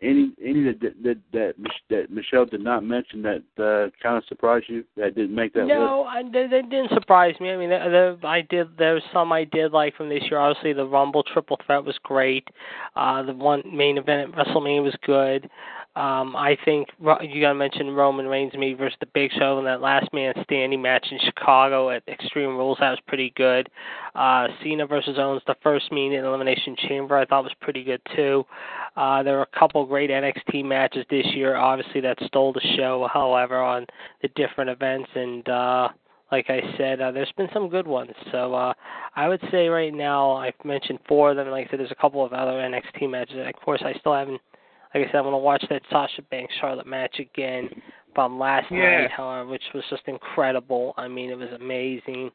Any 0.02 0.32
any 0.44 0.62
that 0.64 0.80
that 1.02 1.18
that, 1.32 1.54
that 1.88 2.10
Michelle 2.10 2.44
did 2.44 2.60
not 2.60 2.84
mention 2.84 3.22
that 3.22 3.42
uh, 3.58 3.90
kind 4.02 4.18
of 4.18 4.24
surprised 4.28 4.66
you 4.68 4.84
that 4.98 5.14
didn't 5.14 5.34
make 5.34 5.54
that 5.54 5.66
No, 5.66 6.04
I, 6.04 6.22
they, 6.22 6.46
they 6.46 6.60
didn't 6.60 6.90
surprise 6.92 7.34
me. 7.40 7.50
I 7.50 7.56
mean, 7.56 7.70
the, 7.70 8.18
the, 8.20 8.26
I 8.28 8.42
did. 8.42 8.76
There 8.76 8.92
was 8.92 9.02
some 9.10 9.32
I 9.32 9.44
did 9.44 9.72
like 9.72 9.96
from 9.96 10.10
this 10.10 10.22
year. 10.24 10.38
Obviously, 10.38 10.74
the 10.74 10.84
Rumble 10.84 11.22
Triple 11.22 11.58
Threat 11.64 11.82
was 11.82 11.98
great. 12.02 12.46
Uh, 12.94 13.22
the 13.22 13.32
one 13.32 13.62
main 13.72 13.96
event 13.96 14.34
at 14.34 14.46
WrestleMania 14.46 14.82
was 14.82 14.96
good. 15.06 15.48
Um, 15.96 16.36
I 16.36 16.58
think 16.66 16.88
you 17.00 17.40
got 17.40 17.48
to 17.48 17.54
mention 17.54 17.90
Roman 17.90 18.26
Reigns 18.26 18.52
me 18.52 18.74
versus 18.74 18.98
the 19.00 19.06
Big 19.14 19.30
Show 19.32 19.58
in 19.58 19.64
that 19.64 19.80
Last 19.80 20.12
Man 20.12 20.34
Standing 20.44 20.82
match 20.82 21.06
in 21.10 21.18
Chicago 21.24 21.88
at 21.88 22.02
Extreme 22.06 22.50
Rules. 22.50 22.76
That 22.80 22.90
was 22.90 22.98
pretty 23.08 23.32
good. 23.34 23.70
Uh, 24.14 24.48
Cena 24.62 24.86
versus 24.86 25.16
Owens, 25.18 25.40
the 25.46 25.56
first 25.62 25.90
mean 25.90 26.12
in 26.12 26.22
Elimination 26.22 26.76
Chamber, 26.86 27.16
I 27.16 27.24
thought 27.24 27.44
was 27.44 27.54
pretty 27.62 27.82
good 27.82 28.02
too. 28.14 28.44
Uh, 28.94 29.22
there 29.22 29.36
were 29.36 29.48
a 29.54 29.58
couple 29.58 29.86
great 29.86 30.10
NXT 30.10 30.66
matches 30.66 31.06
this 31.08 31.24
year. 31.34 31.56
Obviously, 31.56 32.02
that 32.02 32.18
stole 32.26 32.52
the 32.52 32.60
show. 32.76 33.08
However, 33.10 33.58
on 33.60 33.86
the 34.22 34.28
different 34.36 34.70
events 34.70 35.08
and. 35.14 35.48
uh 35.48 35.88
like 36.32 36.46
I 36.50 36.60
said, 36.76 37.00
uh, 37.00 37.12
there's 37.12 37.30
been 37.36 37.48
some 37.54 37.68
good 37.68 37.86
ones. 37.86 38.10
So 38.32 38.52
uh, 38.52 38.74
I 39.14 39.28
would 39.28 39.40
say 39.52 39.68
right 39.68 39.94
now 39.94 40.32
I've 40.32 40.54
mentioned 40.64 40.98
four 41.06 41.30
of 41.30 41.36
them. 41.36 41.48
Like 41.50 41.68
I 41.68 41.70
said, 41.70 41.78
there's 41.78 41.92
a 41.92 41.94
couple 41.94 42.24
of 42.24 42.32
other 42.32 42.50
NXT 42.50 43.08
matches. 43.08 43.36
Of 43.38 43.62
course, 43.62 43.80
I 43.84 43.96
still 44.00 44.12
haven't. 44.12 44.40
Like 44.94 45.08
I 45.08 45.10
said, 45.10 45.16
I'm 45.16 45.24
gonna 45.24 45.38
watch 45.38 45.64
that 45.70 45.82
Sasha 45.90 46.22
Banks 46.30 46.54
Charlotte 46.60 46.86
match 46.86 47.18
again 47.18 47.68
from 48.14 48.38
last 48.38 48.70
Yeah. 48.70 49.02
night, 49.02 49.10
however, 49.10 49.46
which 49.50 49.64
was 49.74 49.84
just 49.90 50.02
incredible. 50.06 50.94
I 50.96 51.08
mean, 51.08 51.30
it 51.30 51.38
was 51.38 51.52
amazing. 51.52 52.30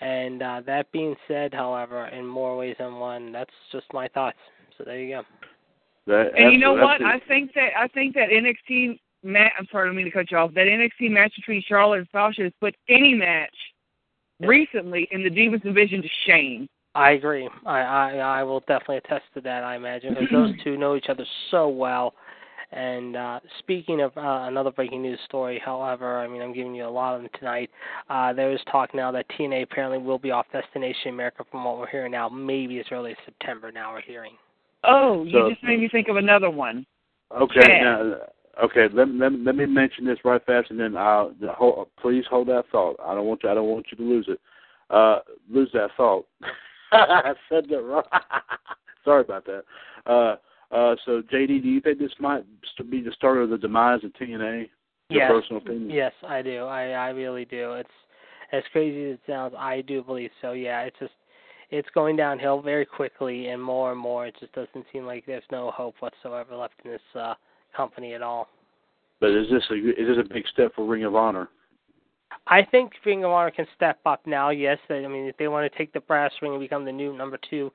And 0.00 0.42
uh, 0.42 0.62
that 0.66 0.90
being 0.90 1.14
said, 1.28 1.54
however, 1.54 2.06
in 2.08 2.26
more 2.26 2.56
ways 2.56 2.74
than 2.78 2.96
one, 2.96 3.30
that's 3.30 3.54
just 3.70 3.86
my 3.92 4.08
thoughts. 4.08 4.38
So 4.76 4.84
there 4.84 4.98
you 4.98 5.16
go. 5.16 5.22
That, 6.06 6.32
And 6.36 6.52
you 6.52 6.58
know 6.58 6.72
what? 6.74 7.00
I 7.02 7.20
think 7.28 7.54
that 7.54 7.70
I 7.78 7.86
think 7.88 8.14
that 8.14 8.30
NXT 8.30 8.98
match. 9.22 9.52
I'm 9.56 9.66
sorry, 9.70 9.84
I 9.84 9.86
don't 9.88 9.96
mean 9.96 10.06
to 10.06 10.10
cut 10.10 10.30
you 10.30 10.38
off. 10.38 10.52
That 10.54 10.66
NXT 10.66 11.10
match 11.10 11.32
between 11.36 11.62
Charlotte 11.68 11.98
and 11.98 12.08
Sasha 12.10 12.42
has 12.42 12.52
put 12.60 12.74
any 12.88 13.14
match 13.14 13.54
recently 14.40 15.06
in 15.12 15.22
the 15.22 15.30
Divas 15.30 15.62
division 15.62 16.02
to 16.02 16.08
shame. 16.26 16.68
I 16.94 17.12
agree. 17.12 17.48
I, 17.64 17.80
I 17.80 18.10
I 18.16 18.42
will 18.42 18.60
definitely 18.60 18.98
attest 18.98 19.24
to 19.34 19.40
that. 19.42 19.64
I 19.64 19.76
imagine 19.76 20.14
because 20.14 20.28
those 20.30 20.52
two 20.62 20.76
know 20.76 20.96
each 20.96 21.06
other 21.08 21.24
so 21.50 21.68
well. 21.68 22.14
And 22.72 23.16
uh, 23.16 23.40
speaking 23.58 24.00
of 24.00 24.16
uh, 24.16 24.46
another 24.48 24.70
breaking 24.70 25.02
news 25.02 25.18
story, 25.26 25.60
however, 25.64 26.18
I 26.18 26.26
mean 26.26 26.42
I'm 26.42 26.54
giving 26.54 26.74
you 26.74 26.86
a 26.86 26.88
lot 26.88 27.14
of 27.14 27.22
them 27.22 27.30
tonight. 27.38 27.70
Uh, 28.08 28.32
there 28.32 28.50
is 28.52 28.60
talk 28.70 28.94
now 28.94 29.10
that 29.12 29.26
TNA 29.38 29.62
apparently 29.64 29.98
will 29.98 30.18
be 30.18 30.30
off 30.30 30.46
Destination 30.52 31.10
America 31.10 31.44
from 31.50 31.64
what 31.64 31.78
we're 31.78 31.88
hearing 31.88 32.12
now, 32.12 32.28
maybe 32.28 32.78
as 32.80 32.86
early 32.90 33.12
as 33.12 33.16
September. 33.24 33.70
Now 33.70 33.92
we're 33.92 34.00
hearing. 34.02 34.32
Oh, 34.84 35.24
you 35.24 35.32
So- 35.32 35.50
just 35.50 35.62
made 35.62 35.80
me 35.80 35.88
think 35.88 36.08
of 36.08 36.16
another 36.16 36.50
one. 36.50 36.86
Okay. 37.34 37.60
Chad. 37.62 37.82
Now, 37.82 38.16
Okay, 38.62 38.86
let 38.92 39.08
let 39.08 39.32
let 39.32 39.56
me 39.56 39.64
mention 39.64 40.04
this 40.04 40.18
right 40.26 40.44
fast, 40.44 40.70
and 40.70 40.78
then 40.78 40.94
I'll 40.94 41.32
the 41.40 41.52
whole, 41.52 41.88
please 41.98 42.24
hold 42.28 42.48
that 42.48 42.64
thought. 42.70 42.96
I 43.02 43.14
don't 43.14 43.24
want 43.24 43.42
you 43.42 43.48
I 43.48 43.54
don't 43.54 43.68
want 43.68 43.86
you 43.90 43.96
to 43.96 44.02
lose 44.02 44.26
it. 44.28 44.38
Uh, 44.90 45.20
lose 45.50 45.70
that 45.72 45.88
thought. 45.96 46.26
I 46.92 47.34
said 47.48 47.66
that 47.68 47.82
wrong. 47.82 48.04
Sorry 49.04 49.22
about 49.22 49.46
that. 49.46 49.64
Uh, 50.06 50.36
uh, 50.74 50.96
so 51.04 51.22
JD, 51.22 51.62
do 51.62 51.68
you 51.68 51.80
think 51.80 51.98
this 51.98 52.12
might 52.18 52.44
be 52.90 53.00
the 53.00 53.12
start 53.12 53.38
of 53.38 53.50
the 53.50 53.58
demise 53.58 54.04
of 54.04 54.12
TNA? 54.12 54.68
Your 55.08 55.22
yes. 55.22 55.30
personal 55.30 55.60
opinion? 55.60 55.90
Yes, 55.90 56.12
I 56.26 56.40
do. 56.42 56.64
I 56.64 56.90
I 56.90 57.08
really 57.10 57.44
do. 57.44 57.72
It's 57.72 57.88
as 58.52 58.62
crazy 58.72 59.10
as 59.10 59.14
it 59.14 59.20
sounds. 59.26 59.54
I 59.58 59.82
do 59.82 60.02
believe 60.02 60.30
so. 60.40 60.52
Yeah, 60.52 60.82
it's 60.82 60.98
just 60.98 61.12
it's 61.70 61.88
going 61.94 62.16
downhill 62.16 62.62
very 62.62 62.86
quickly, 62.86 63.48
and 63.48 63.62
more 63.62 63.92
and 63.92 64.00
more. 64.00 64.26
It 64.26 64.36
just 64.38 64.52
doesn't 64.52 64.86
seem 64.92 65.04
like 65.04 65.26
there's 65.26 65.42
no 65.50 65.70
hope 65.70 65.96
whatsoever 66.00 66.54
left 66.54 66.74
in 66.84 66.92
this 66.92 67.00
uh, 67.14 67.34
company 67.76 68.14
at 68.14 68.22
all. 68.22 68.48
But 69.20 69.30
is 69.30 69.46
this 69.50 69.62
a 69.70 69.74
is 69.74 70.08
this 70.08 70.24
a 70.24 70.34
big 70.34 70.44
step 70.52 70.74
for 70.74 70.86
Ring 70.86 71.04
of 71.04 71.14
Honor? 71.14 71.48
I 72.46 72.62
think 72.70 72.92
Ring 73.04 73.24
of 73.24 73.30
Honor 73.30 73.50
can 73.50 73.66
step 73.76 73.98
up 74.06 74.26
now. 74.26 74.50
Yes, 74.50 74.78
I 74.90 75.06
mean 75.06 75.26
if 75.26 75.36
they 75.36 75.48
want 75.48 75.70
to 75.70 75.78
take 75.78 75.92
the 75.92 76.00
brass 76.00 76.32
ring 76.40 76.52
and 76.52 76.60
become 76.60 76.84
the 76.84 76.92
new 76.92 77.16
number 77.16 77.38
two 77.48 77.70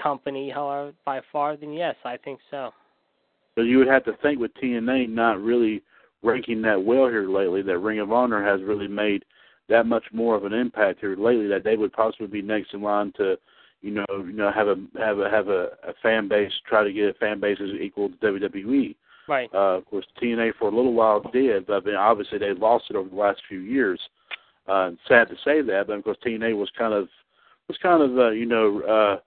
company, 0.00 0.50
however, 0.50 0.92
by 1.04 1.20
far, 1.32 1.56
then 1.56 1.72
yes, 1.72 1.96
I 2.04 2.16
think 2.16 2.40
so. 2.50 2.70
But 3.56 3.62
you 3.62 3.78
would 3.78 3.88
have 3.88 4.04
to 4.04 4.12
think 4.22 4.38
with 4.38 4.52
TNA 4.62 5.08
not 5.10 5.40
really 5.40 5.82
ranking 6.22 6.62
that 6.62 6.82
well 6.82 7.08
here 7.08 7.28
lately, 7.28 7.62
that 7.62 7.78
Ring 7.78 8.00
of 8.00 8.12
Honor 8.12 8.44
has 8.44 8.62
really 8.62 8.88
made 8.88 9.24
that 9.68 9.86
much 9.86 10.04
more 10.12 10.34
of 10.34 10.44
an 10.44 10.52
impact 10.52 11.00
here 11.00 11.16
lately 11.16 11.48
that 11.48 11.64
they 11.64 11.76
would 11.76 11.92
possibly 11.92 12.26
be 12.26 12.42
next 12.42 12.72
in 12.72 12.82
line 12.82 13.12
to, 13.16 13.36
you 13.82 13.90
know, 13.90 14.06
you 14.10 14.32
know, 14.32 14.50
have 14.50 14.68
a 14.68 14.76
have 14.98 15.18
a 15.18 15.30
have 15.30 15.48
a, 15.48 15.70
a 15.86 15.92
fan 16.02 16.28
base, 16.28 16.52
try 16.66 16.82
to 16.84 16.92
get 16.92 17.10
a 17.10 17.14
fan 17.14 17.40
base 17.40 17.58
as 17.60 17.70
equal 17.80 18.08
to 18.08 18.16
WWE. 18.16 18.94
Right. 19.28 19.50
Uh, 19.54 19.76
of 19.76 19.86
course, 19.86 20.06
TNA 20.20 20.52
for 20.58 20.68
a 20.68 20.74
little 20.74 20.94
while 20.94 21.20
did, 21.32 21.66
but 21.66 21.82
I 21.82 21.86
mean, 21.86 21.94
obviously 21.96 22.38
they 22.38 22.52
lost 22.54 22.86
it 22.90 22.96
over 22.96 23.08
the 23.08 23.14
last 23.16 23.42
few 23.48 23.60
years. 23.60 24.00
Uh, 24.66 24.92
sad 25.06 25.28
to 25.28 25.34
say 25.44 25.60
that, 25.62 25.84
but 25.86 25.94
of 25.94 26.04
course 26.04 26.16
TNA 26.24 26.56
was 26.56 26.70
kind 26.76 26.92
of 26.94 27.08
was 27.68 27.78
kind 27.82 28.02
of 28.02 28.18
uh, 28.18 28.30
you 28.30 28.46
know 28.46 29.20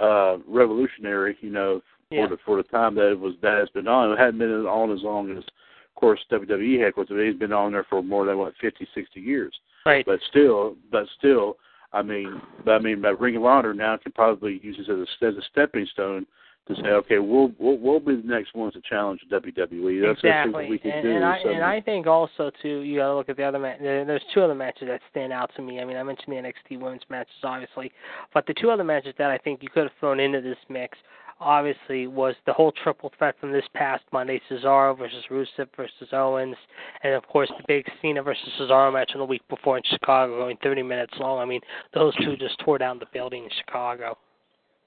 uh, 0.00 0.02
uh, 0.02 0.38
revolutionary, 0.48 1.36
you 1.40 1.50
know, 1.50 1.80
for 2.08 2.14
Yeah. 2.14 2.26
the 2.26 2.36
for 2.44 2.56
the 2.56 2.68
time 2.68 2.94
that 2.96 3.10
it 3.10 3.18
was 3.18 3.34
that 3.42 3.58
has 3.58 3.68
been 3.70 3.88
on. 3.88 4.12
It 4.12 4.18
hadn't 4.18 4.38
been 4.38 4.50
on 4.66 4.92
as 4.92 5.02
long 5.02 5.30
as, 5.30 5.38
of 5.38 5.94
course, 5.94 6.20
WWE 6.30 6.80
headquarters. 6.80 7.10
But 7.16 7.24
he's 7.24 7.36
been 7.36 7.52
on 7.52 7.72
there 7.72 7.86
for 7.88 8.02
more 8.02 8.26
than 8.26 8.38
what 8.38 8.54
fifty, 8.60 8.86
sixty 8.94 9.20
years. 9.20 9.54
Right. 9.86 10.04
But 10.06 10.20
still, 10.30 10.76
but 10.90 11.06
still, 11.18 11.56
I 11.92 12.02
mean, 12.02 12.40
but 12.64 12.72
I 12.72 12.78
mean, 12.78 13.00
but 13.02 13.20
Ring 13.20 13.36
of 13.36 13.44
Honor 13.44 13.74
now 13.74 13.96
can 13.96 14.12
probably 14.12 14.60
use 14.62 14.76
this 14.76 14.88
as 14.88 14.98
a 14.98 15.26
as 15.26 15.36
a 15.36 15.42
stepping 15.50 15.86
stone 15.86 16.26
to 16.68 16.76
say, 16.76 16.88
okay, 16.88 17.18
we'll 17.18 17.50
we'll, 17.58 17.78
we'll 17.78 18.00
be 18.00 18.16
the 18.16 18.26
next 18.26 18.54
ones 18.54 18.74
to 18.74 18.82
challenge 18.88 19.20
WWE. 19.30 20.00
That's 20.06 20.18
exactly. 20.20 20.52
what 20.52 20.68
we 20.68 20.78
can 20.78 20.92
and, 20.92 21.02
do. 21.02 21.10
and 21.16 21.24
I 21.24 21.42
so, 21.42 21.48
and 21.50 21.64
I 21.64 21.80
think 21.80 22.06
also 22.06 22.50
too 22.62 22.80
you 22.80 22.98
got 22.98 23.08
to 23.08 23.16
look 23.16 23.28
at 23.28 23.36
the 23.36 23.42
other 23.42 23.58
match. 23.58 23.78
There's 23.80 24.22
two 24.32 24.42
other 24.42 24.54
matches 24.54 24.88
that 24.88 25.00
stand 25.10 25.32
out 25.32 25.50
to 25.56 25.62
me. 25.62 25.80
I 25.80 25.84
mean, 25.84 25.96
I 25.96 26.02
mentioned 26.02 26.28
the 26.28 26.40
NXT 26.40 26.80
women's 26.80 27.02
matches 27.10 27.34
obviously, 27.42 27.90
but 28.32 28.46
the 28.46 28.54
two 28.54 28.70
other 28.70 28.84
matches 28.84 29.14
that 29.18 29.30
I 29.30 29.38
think 29.38 29.62
you 29.62 29.68
could 29.70 29.84
have 29.84 29.92
thrown 29.98 30.20
into 30.20 30.40
this 30.40 30.58
mix 30.68 30.96
obviously 31.40 32.06
was 32.06 32.34
the 32.46 32.52
whole 32.52 32.72
triple 32.82 33.10
threat 33.18 33.34
from 33.40 33.52
this 33.52 33.64
past 33.74 34.04
Monday: 34.12 34.40
Cesaro 34.48 34.96
versus 34.96 35.24
Rusev 35.30 35.66
versus 35.76 36.08
Owens, 36.12 36.56
and 37.02 37.14
of 37.14 37.26
course 37.26 37.50
the 37.58 37.64
big 37.66 37.84
Cena 38.00 38.22
versus 38.22 38.48
Cesaro 38.60 38.92
match 38.92 39.10
in 39.14 39.18
the 39.18 39.24
week 39.24 39.42
before 39.48 39.76
in 39.76 39.82
Chicago, 39.90 40.38
going 40.38 40.56
30 40.62 40.82
minutes 40.82 41.14
long. 41.18 41.40
I 41.40 41.44
mean, 41.44 41.60
those 41.92 42.14
two 42.24 42.36
just 42.36 42.58
tore 42.60 42.78
down 42.78 42.98
the 42.98 43.06
building 43.12 43.44
in 43.44 43.50
Chicago. 43.64 44.16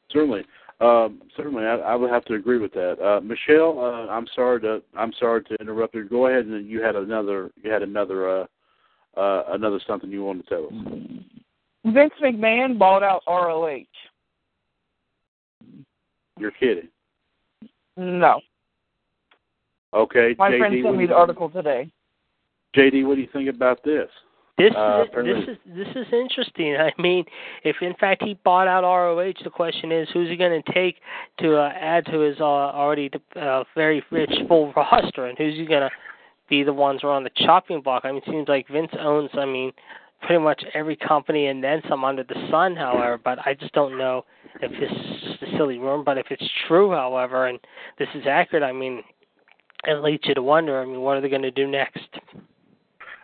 certainly. 0.10 0.46
Um, 0.82 1.22
certainly, 1.38 1.64
I, 1.64 1.76
I 1.76 1.96
would 1.96 2.10
have 2.10 2.26
to 2.26 2.34
agree 2.34 2.58
with 2.58 2.74
that. 2.74 3.02
Uh, 3.02 3.22
Michelle, 3.22 3.80
uh, 3.80 4.12
I'm 4.12 4.28
sorry 4.36 4.60
to 4.62 4.82
I'm 4.98 5.14
sorry 5.20 5.44
to 5.46 5.56
interrupt 5.62 5.96
you. 5.96 6.04
Go 6.04 6.28
ahead 6.28 6.46
and 6.46 6.68
you 6.68 6.82
had 6.82 6.96
another 6.96 7.52
you 7.64 7.72
had 7.72 7.82
another 7.82 8.42
uh, 8.42 8.46
uh, 9.16 9.44
another 9.50 9.80
something 9.88 10.12
you 10.12 10.24
wanted 10.26 10.48
to 10.48 10.50
tell 10.50 10.66
us. 10.66 11.94
Vince 11.94 12.14
McMahon 12.22 12.78
bought 12.78 13.04
out 13.04 13.22
ROH. 13.28 13.84
You're 16.38 16.52
kidding. 16.52 16.90
No. 17.96 18.42
Okay, 19.94 20.36
My 20.38 20.52
JD, 20.52 20.58
friend 20.58 20.76
sent 20.84 20.98
me 20.98 21.06
the 21.06 21.14
article 21.14 21.50
today. 21.50 21.90
JD, 22.76 23.08
what 23.08 23.16
do 23.16 23.22
you 23.22 23.30
think 23.32 23.48
about 23.48 23.82
this? 23.86 24.10
This 24.58 24.74
Uh, 24.74 25.04
is 25.04 25.26
this 25.26 25.48
is 25.50 25.58
this 25.66 25.96
is 25.96 26.14
interesting. 26.14 26.78
I 26.78 26.94
mean, 26.98 27.26
if 27.64 27.76
in 27.82 27.94
fact 27.96 28.24
he 28.24 28.36
bought 28.46 28.68
out 28.68 28.84
ROH, 28.84 29.44
the 29.44 29.50
question 29.50 29.92
is 29.92 30.08
who's 30.14 30.30
he 30.30 30.38
going 30.38 30.62
to 30.62 30.74
take 30.74 31.02
to 31.40 31.58
uh, 31.58 31.74
add 31.78 32.06
to 32.08 32.20
his 32.20 32.40
uh, 32.40 32.44
already 32.44 33.12
uh, 33.36 33.66
very 33.76 34.02
rich 34.12 34.32
full 34.48 34.72
roster, 34.76 35.26
and 35.26 35.38
who's 35.38 35.56
he 35.56 35.66
going 35.66 35.82
to 35.82 35.92
be 36.48 36.64
the 36.64 36.72
ones 36.72 37.02
who 37.02 37.10
are 37.10 37.14
on 37.14 37.24
the 37.24 37.32
chopping 37.36 37.82
block? 37.82 38.06
I 38.06 38.12
mean, 38.12 38.22
it 38.26 38.32
seems 38.32 38.48
like 38.48 38.68
Vince 38.70 38.92
owns. 38.98 39.30
I 39.34 39.44
mean, 39.46 39.74
pretty 40.22 40.42
much 40.42 40.64
every 40.74 40.96
company 40.96 41.48
and 41.48 41.62
then 41.62 41.82
some 41.90 42.06
under 42.06 42.24
the 42.24 42.48
sun. 42.50 42.78
However, 42.78 43.20
but 43.22 43.40
I 43.46 43.56
just 43.56 43.74
don't 43.74 43.98
know 43.98 44.24
if 44.62 44.72
this 44.72 44.92
is 44.92 45.22
just 45.22 45.44
a 45.44 45.58
silly 45.58 45.80
rumor. 45.80 46.04
But 46.04 46.18
if 46.18 46.28
it's 46.30 46.50
true, 46.68 46.92
however, 46.92 47.48
and 47.48 47.60
this 48.00 48.08
is 48.16 48.24
accurate, 48.26 48.64
I 48.64 48.72
mean, 48.72 49.04
it 49.86 50.02
leads 50.02 50.24
you 50.26 50.34
to 50.34 50.42
wonder. 50.42 50.82
I 50.82 50.86
mean, 50.86 51.02
what 51.02 51.18
are 51.18 51.22
they 51.22 51.30
going 51.30 51.42
to 51.42 51.52
do 51.52 51.68
next? 51.68 52.08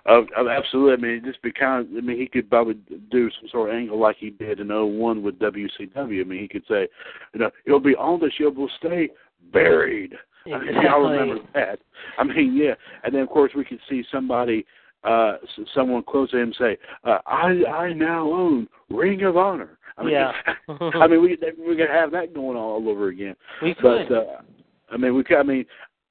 Uh, 0.07 0.21
uh, 0.37 0.47
absolutely. 0.49 0.93
I 0.93 1.11
mean, 1.11 1.21
just 1.25 1.41
be 1.41 1.51
kind 1.51 1.85
of, 1.85 1.95
I 1.97 2.01
mean, 2.01 2.19
he 2.19 2.27
could 2.27 2.49
probably 2.49 2.75
do 3.11 3.29
some 3.39 3.49
sort 3.49 3.69
of 3.69 3.75
angle 3.75 3.99
like 3.99 4.17
he 4.19 4.31
did 4.31 4.59
in 4.59 4.69
'01 4.69 5.21
with 5.21 5.37
WCW. 5.39 6.21
I 6.21 6.23
mean, 6.23 6.39
he 6.39 6.47
could 6.47 6.63
say, 6.67 6.87
you 7.33 7.39
know, 7.39 7.51
he'll 7.65 7.79
be 7.79 7.95
on 7.95 8.19
the 8.19 8.31
show, 8.37 8.49
will 8.49 8.69
stay 8.79 9.09
buried. 9.53 10.13
I 10.47 10.57
mean, 10.57 10.73
y'all 10.81 11.01
remember 11.07 11.43
that. 11.53 11.79
I 12.17 12.23
mean, 12.23 12.55
yeah. 12.55 12.73
And 13.03 13.13
then, 13.13 13.21
of 13.21 13.29
course, 13.29 13.51
we 13.55 13.63
could 13.63 13.79
see 13.89 14.03
somebody, 14.11 14.65
uh 15.03 15.37
someone 15.73 16.03
close 16.03 16.31
to 16.31 16.37
him 16.37 16.53
say, 16.59 16.77
uh, 17.03 17.19
I 17.27 17.63
I 17.71 17.93
now 17.93 18.31
own 18.31 18.67
Ring 18.89 19.23
of 19.23 19.37
Honor. 19.37 19.77
I 19.97 20.03
mean, 20.03 20.13
Yeah. 20.13 20.31
I 20.67 21.07
mean, 21.07 21.21
we 21.21 21.37
we're 21.59 21.75
gonna 21.75 21.91
have 21.91 22.11
that 22.11 22.33
going 22.33 22.57
on 22.57 22.63
all 22.63 22.89
over 22.89 23.09
again. 23.09 23.35
We 23.61 23.73
could. 23.75 24.07
But 24.09 24.15
uh, 24.15 24.41
I 24.89 24.97
mean, 24.97 25.15
we 25.15 25.23
could. 25.23 25.37
I 25.37 25.43
mean, 25.43 25.65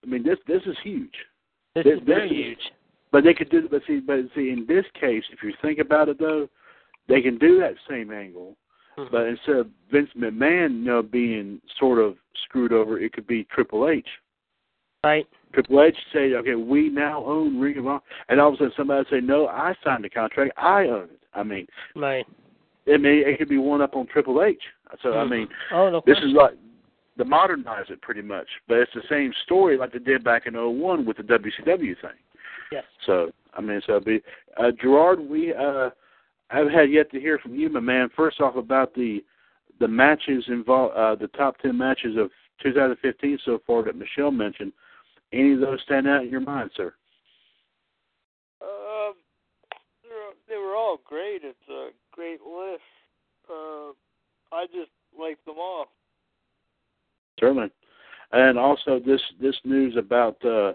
I 0.04 0.06
mean, 0.06 0.22
this 0.22 0.38
this 0.46 0.62
is 0.66 0.76
huge. 0.84 1.14
this 1.74 1.84
this- 1.84 1.94
is 1.94 2.00
very 2.06 2.28
this 2.28 2.30
is- 2.38 2.44
huge. 2.46 2.72
But 3.12 3.24
they 3.24 3.34
could 3.34 3.50
do, 3.50 3.68
but 3.68 3.82
see, 3.86 4.00
but 4.00 4.20
see, 4.34 4.50
in 4.50 4.66
this 4.68 4.84
case, 4.98 5.24
if 5.32 5.42
you 5.42 5.52
think 5.62 5.78
about 5.78 6.08
it, 6.08 6.18
though, 6.18 6.48
they 7.08 7.20
can 7.20 7.38
do 7.38 7.58
that 7.58 7.74
same 7.88 8.12
angle. 8.12 8.56
Mhm. 8.96 9.10
But 9.10 9.26
instead 9.26 9.56
of 9.56 9.68
Vince 9.90 10.10
McMahon, 10.16 10.80
you 10.80 10.84
know, 10.84 11.02
being 11.02 11.60
sort 11.78 11.98
of 11.98 12.16
screwed 12.44 12.72
over, 12.72 12.98
it 13.00 13.12
could 13.12 13.26
be 13.26 13.44
Triple 13.44 13.88
H. 13.88 14.08
Right. 15.02 15.26
Triple 15.52 15.82
H 15.82 15.96
say, 16.12 16.34
okay, 16.34 16.54
we 16.54 16.88
now 16.90 17.24
own 17.24 17.58
Ring 17.58 17.78
of 17.78 17.86
Honor, 17.86 18.00
and 18.28 18.40
all 18.40 18.48
of 18.48 18.54
a 18.54 18.58
sudden 18.58 18.72
somebody 18.76 19.08
say, 19.10 19.20
no, 19.20 19.48
I 19.48 19.74
signed 19.82 20.04
the 20.04 20.10
contract, 20.10 20.52
I 20.56 20.86
own 20.86 21.04
it. 21.04 21.20
I 21.34 21.42
mean, 21.42 21.66
Right. 21.96 22.26
I 22.86 22.96
mean, 22.96 23.22
it 23.26 23.38
could 23.38 23.48
be 23.48 23.58
one 23.58 23.80
up 23.82 23.94
on 23.96 24.06
Triple 24.06 24.42
H. 24.42 24.62
So 25.02 25.16
I 25.16 25.24
mean, 25.24 25.48
Oh 25.72 25.88
no. 25.90 26.02
this 26.06 26.16
question. 26.16 26.30
is 26.30 26.34
like 26.36 26.54
the 27.16 27.24
modernize 27.24 27.88
it 27.90 28.00
pretty 28.02 28.22
much, 28.22 28.48
but 28.66 28.78
it's 28.78 28.92
the 28.94 29.02
same 29.08 29.32
story 29.44 29.76
like 29.76 29.92
they 29.92 29.98
did 30.00 30.24
back 30.24 30.46
in 30.46 30.54
'01 30.54 31.04
with 31.04 31.16
the 31.16 31.22
WCW 31.22 31.94
thing. 32.00 32.18
Yes. 32.72 32.84
So 33.06 33.30
I 33.54 33.60
mean, 33.60 33.80
so 33.86 33.92
it'd 33.96 34.04
be 34.04 34.22
uh, 34.56 34.70
Gerard. 34.80 35.20
We 35.20 35.52
uh, 35.54 35.90
have 36.48 36.70
had 36.70 36.90
yet 36.90 37.10
to 37.12 37.20
hear 37.20 37.38
from 37.38 37.54
you, 37.54 37.68
my 37.68 37.80
man. 37.80 38.08
First 38.16 38.40
off, 38.40 38.56
about 38.56 38.94
the 38.94 39.24
the 39.80 39.88
matches 39.88 40.44
involved, 40.48 40.96
uh, 40.96 41.14
the 41.14 41.28
top 41.28 41.58
ten 41.58 41.76
matches 41.76 42.16
of 42.16 42.30
2015 42.62 43.38
so 43.44 43.60
far 43.66 43.82
that 43.84 43.96
Michelle 43.96 44.30
mentioned. 44.30 44.72
Any 45.32 45.54
of 45.54 45.60
those 45.60 45.80
stand 45.84 46.08
out 46.08 46.24
in 46.24 46.28
your 46.30 46.40
mind, 46.40 46.70
sir? 46.76 46.92
Um, 48.60 49.14
they're- 50.02 50.34
they 50.48 50.56
were 50.56 50.74
all 50.74 50.98
great. 51.04 51.44
It's 51.44 51.68
a 51.68 51.90
great 52.12 52.40
list. 52.42 52.82
Uh, 53.48 53.92
I 54.52 54.66
just 54.66 54.90
like 55.18 55.42
them 55.44 55.58
all. 55.58 55.86
Certainly. 57.38 57.70
And 58.32 58.58
also 58.58 58.98
this 58.98 59.20
this 59.40 59.58
news 59.64 59.96
about 59.96 60.44
uh, 60.44 60.74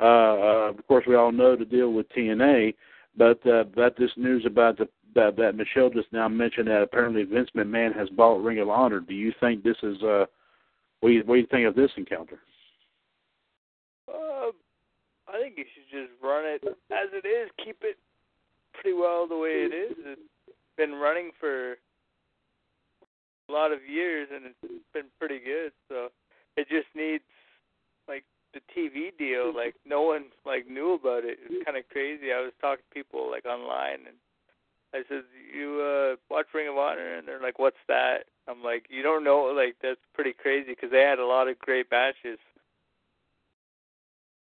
uh, 0.00 0.02
uh, 0.02 0.70
of 0.70 0.86
course 0.86 1.04
we 1.06 1.14
all 1.14 1.32
know 1.32 1.56
the 1.56 1.64
deal 1.64 1.92
with 1.92 2.08
TNA, 2.10 2.74
but 3.16 3.40
uh, 3.46 3.60
about 3.60 3.96
this 3.96 4.10
news 4.16 4.44
about 4.46 4.78
the 4.78 4.88
that, 5.14 5.36
that 5.36 5.56
Michelle 5.56 5.88
just 5.88 6.12
now 6.12 6.28
mentioned 6.28 6.68
that 6.68 6.82
apparently 6.82 7.22
Vince 7.22 7.48
McMahon 7.56 7.96
has 7.96 8.08
bought 8.10 8.42
Ring 8.42 8.58
of 8.58 8.68
Honor. 8.68 9.00
Do 9.00 9.14
you 9.14 9.32
think 9.40 9.62
this 9.62 9.76
is 9.82 10.02
uh 10.02 10.26
what 11.00 11.10
do 11.10 11.14
you, 11.14 11.22
what 11.24 11.34
do 11.36 11.40
you 11.40 11.46
think 11.50 11.66
of 11.66 11.74
this 11.74 11.90
encounter? 11.96 12.38
Um, 14.08 14.52
I 15.28 15.40
think 15.40 15.54
you 15.56 15.64
should 15.74 15.90
just 15.90 16.12
run 16.22 16.44
it 16.44 16.62
as 16.64 17.08
it 17.12 17.26
is. 17.26 17.50
Keep 17.64 17.78
it 17.82 17.96
pretty 18.74 18.96
well 18.96 19.26
the 19.26 19.36
way 19.36 19.66
it 19.68 19.74
is. 19.74 19.96
It's 20.04 20.20
been 20.76 20.92
running 20.92 21.30
for 21.38 21.72
a 23.48 23.52
lot 23.52 23.72
of 23.72 23.78
years, 23.88 24.28
and 24.34 24.46
it's 24.46 24.84
been 24.92 25.06
pretty 25.18 25.38
good. 25.38 25.72
So 25.88 26.08
it 26.56 26.68
just 26.68 26.88
needs 26.94 27.24
the 28.56 28.62
TV 28.72 29.16
deal. 29.16 29.54
Like 29.54 29.74
no 29.84 30.02
one 30.02 30.26
like 30.44 30.68
knew 30.68 30.94
about 30.94 31.24
it. 31.24 31.38
It's 31.44 31.64
kind 31.64 31.76
of 31.76 31.88
crazy. 31.90 32.32
I 32.32 32.40
was 32.40 32.52
talking 32.60 32.84
to 32.88 32.94
people 32.94 33.30
like 33.30 33.44
online, 33.44 34.08
and 34.08 34.16
I 34.94 35.02
said, 35.08 35.24
"You 35.54 35.80
uh 35.80 36.16
watch 36.30 36.46
Ring 36.54 36.68
of 36.68 36.76
Honor?" 36.76 37.16
And 37.16 37.28
they're 37.28 37.42
like, 37.42 37.58
"What's 37.58 37.76
that?" 37.88 38.24
I'm 38.48 38.62
like, 38.62 38.86
"You 38.88 39.02
don't 39.02 39.24
know? 39.24 39.52
Like 39.54 39.76
that's 39.82 40.00
pretty 40.14 40.32
crazy 40.32 40.70
because 40.70 40.90
they 40.90 41.02
had 41.02 41.18
a 41.18 41.26
lot 41.26 41.48
of 41.48 41.58
great 41.58 41.86
matches." 41.90 42.38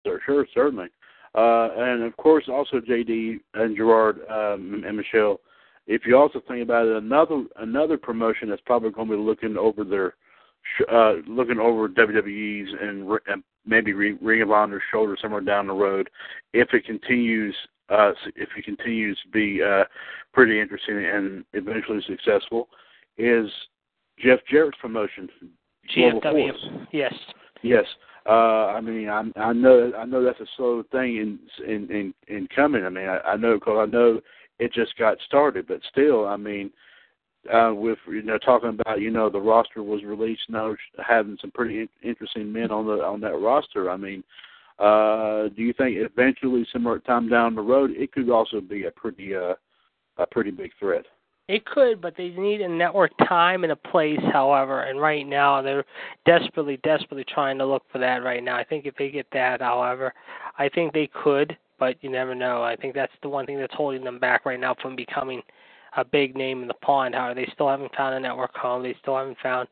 Sure, 0.06 0.20
sure, 0.26 0.48
certainly. 0.54 0.90
Uh, 1.36 1.70
and 1.76 2.04
of 2.04 2.16
course, 2.18 2.46
also 2.48 2.80
JD 2.80 3.40
and 3.56 3.76
Gerard 3.76 4.20
um, 4.30 4.84
and 4.86 4.98
Michelle. 4.98 5.40
If 5.88 6.06
you 6.06 6.16
also 6.16 6.42
think 6.48 6.62
about 6.62 6.88
it, 6.88 6.96
another 6.96 7.46
another 7.58 7.98
promotion 7.98 8.50
that's 8.50 8.62
probably 8.66 8.92
going 8.92 9.10
to 9.10 9.18
be 9.18 9.22
looking 9.22 9.58
over 9.58 9.84
their 9.84 10.14
uh, 10.92 11.16
looking 11.28 11.60
over 11.60 11.90
WWE's 11.90 12.70
and, 12.80 13.10
and 13.28 13.44
maybe 13.66 13.94
Ring 13.94 14.42
of 14.42 14.52
Honor's 14.52 14.82
shoulder 14.92 15.18
somewhere 15.22 15.42
down 15.42 15.68
the 15.68 15.74
road, 15.74 16.10
if 16.54 16.74
it 16.74 16.86
continues 16.86 17.56
uh, 17.90 18.12
if 18.36 18.50
it 18.58 18.64
continues 18.64 19.20
to 19.24 19.30
be 19.30 19.62
uh, 19.62 19.84
pretty 20.34 20.60
interesting 20.60 21.06
and 21.06 21.44
eventually 21.54 22.02
successful, 22.08 22.70
is 23.18 23.50
Jeff 24.18 24.40
Jarrett's 24.52 24.78
promotion. 24.82 25.30
GFW. 25.96 26.52
Yes. 26.92 27.14
Yes. 27.62 27.86
Uh, 28.26 28.68
I 28.68 28.80
mean, 28.80 29.10
I, 29.10 29.24
I 29.36 29.52
know, 29.52 29.92
I 29.98 30.06
know 30.06 30.24
that's 30.24 30.40
a 30.40 30.46
slow 30.56 30.84
thing 30.92 31.18
in 31.18 31.40
in 31.68 31.92
in, 31.92 32.14
in 32.28 32.48
coming. 32.56 32.86
I 32.86 32.90
mean, 32.90 33.08
I, 33.08 33.20
I 33.20 33.36
know 33.36 33.56
because 33.56 33.86
I 33.88 33.92
know 33.92 34.22
it 34.60 34.72
just 34.72 34.98
got 34.98 35.18
started, 35.26 35.68
but 35.68 35.82
still, 35.92 36.26
I 36.26 36.38
mean, 36.38 36.72
uh, 37.52 37.74
with 37.74 37.98
you 38.08 38.22
know 38.22 38.38
talking 38.38 38.70
about 38.70 39.02
you 39.02 39.12
know 39.12 39.30
the 39.30 39.40
roster 39.40 39.84
was 39.84 40.04
released 40.04 40.44
now 40.50 40.76
having 41.06 41.38
some 41.42 41.52
pretty 41.52 41.90
interesting 42.02 42.52
men 42.52 42.72
on 42.72 42.86
the 42.86 43.04
on 43.04 43.20
that 43.22 43.40
roster. 43.40 43.90
I 43.90 43.98
mean, 43.98 44.24
uh, 44.80 45.50
do 45.56 45.62
you 45.62 45.74
think 45.74 45.98
eventually, 45.98 46.66
some 46.72 47.02
time 47.06 47.30
down 47.30 47.56
the 47.56 47.62
road, 47.62 47.92
it 47.92 48.12
could 48.12 48.30
also 48.30 48.62
be 48.62 48.86
a 48.86 48.92
pretty 48.92 49.36
uh, 49.36 49.54
a 50.18 50.26
pretty 50.26 50.52
big 50.52 50.72
threat? 50.80 51.06
It 51.50 51.66
could, 51.66 52.02
but 52.02 52.16
they 52.16 52.30
need 52.30 52.62
a 52.62 52.70
network 52.70 53.12
time 53.28 53.64
and 53.64 53.74
a 53.74 53.76
place, 53.76 54.20
however, 54.32 54.84
and 54.84 55.02
right 55.02 55.28
now 55.28 55.62
they're 55.62 55.84
desperately, 56.26 56.80
desperately 56.84 57.26
trying 57.26 57.58
to 57.58 57.66
look 57.66 57.84
for 57.92 57.98
that 57.98 58.24
right 58.24 58.42
now. 58.42 58.56
I 58.56 58.64
think 58.64 58.86
if 58.86 58.96
they 58.96 59.12
get 59.12 59.28
that, 59.34 59.62
however, 59.62 60.14
I 60.58 60.70
think 60.70 60.94
they 60.94 61.10
could, 61.22 61.58
but 61.80 61.98
you 62.02 62.10
never 62.10 62.34
know. 62.34 62.64
I 62.64 62.78
think 62.78 62.96
that's 62.96 63.12
the 63.22 63.28
one 63.28 63.46
thing 63.46 63.60
that's 63.60 63.74
holding 63.74 64.06
them 64.06 64.20
back 64.20 64.46
right 64.46 64.60
now 64.60 64.74
from 64.82 64.96
becoming 64.96 65.42
a 65.98 66.06
big 66.06 66.36
name 66.36 66.62
in 66.62 66.68
the 66.68 66.74
pond. 66.76 67.16
However, 67.16 67.36
they 67.36 67.50
still 67.54 67.70
haven't 67.70 67.96
found 67.96 68.16
a 68.16 68.20
network 68.20 68.56
home. 68.56 68.84
They 68.84 68.96
still 69.02 69.18
haven't 69.18 69.38
found 69.42 69.68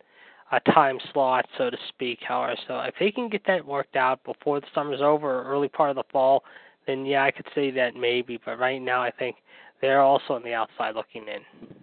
a 0.52 0.60
time 0.72 1.00
slot, 1.14 1.46
so 1.58 1.70
to 1.70 1.78
speak. 1.90 2.20
However, 2.28 2.56
so 2.68 2.80
if 2.82 2.96
they 3.00 3.12
can 3.12 3.30
get 3.30 3.46
that 3.48 3.66
worked 3.66 3.96
out 3.96 4.24
before 4.24 4.60
the 4.60 4.68
summer's 4.76 5.02
over 5.02 5.40
or 5.40 5.44
early 5.46 5.70
part 5.70 5.90
of 5.90 5.96
the 5.96 6.04
fall, 6.12 6.44
then 6.88 7.06
yeah, 7.06 7.24
I 7.24 7.32
could 7.32 7.48
say 7.56 7.72
that 7.72 7.96
maybe. 7.96 8.40
But 8.44 8.60
right 8.60 8.82
now, 8.82 9.02
I 9.02 9.12
think 9.12 9.38
they're 9.82 10.02
also 10.02 10.34
on 10.34 10.44
the 10.44 10.54
outside 10.54 10.96
looking 10.96 11.26
in. 11.28 11.76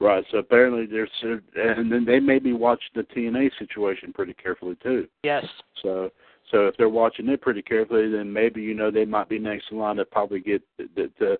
Right. 0.00 0.24
So 0.30 0.38
apparently 0.38 0.86
there's 0.86 1.10
and 1.22 1.92
then 1.92 2.04
they 2.06 2.20
may 2.20 2.38
be 2.38 2.54
watching 2.54 2.90
the 2.94 3.02
TNA 3.02 3.50
situation 3.58 4.12
pretty 4.12 4.32
carefully 4.32 4.76
too. 4.82 5.06
Yes. 5.22 5.44
So 5.82 6.10
so 6.50 6.66
if 6.66 6.76
they're 6.78 6.88
watching 6.88 7.28
it 7.28 7.42
pretty 7.42 7.62
carefully, 7.62 8.10
then 8.10 8.32
maybe 8.32 8.62
you 8.62 8.74
know 8.74 8.90
they 8.90 9.04
might 9.04 9.28
be 9.28 9.38
next 9.38 9.66
in 9.70 9.78
line 9.78 9.96
to 9.96 10.06
probably 10.06 10.40
get 10.40 10.62
the, 10.78 10.88
the 10.96 11.10
you 11.20 11.38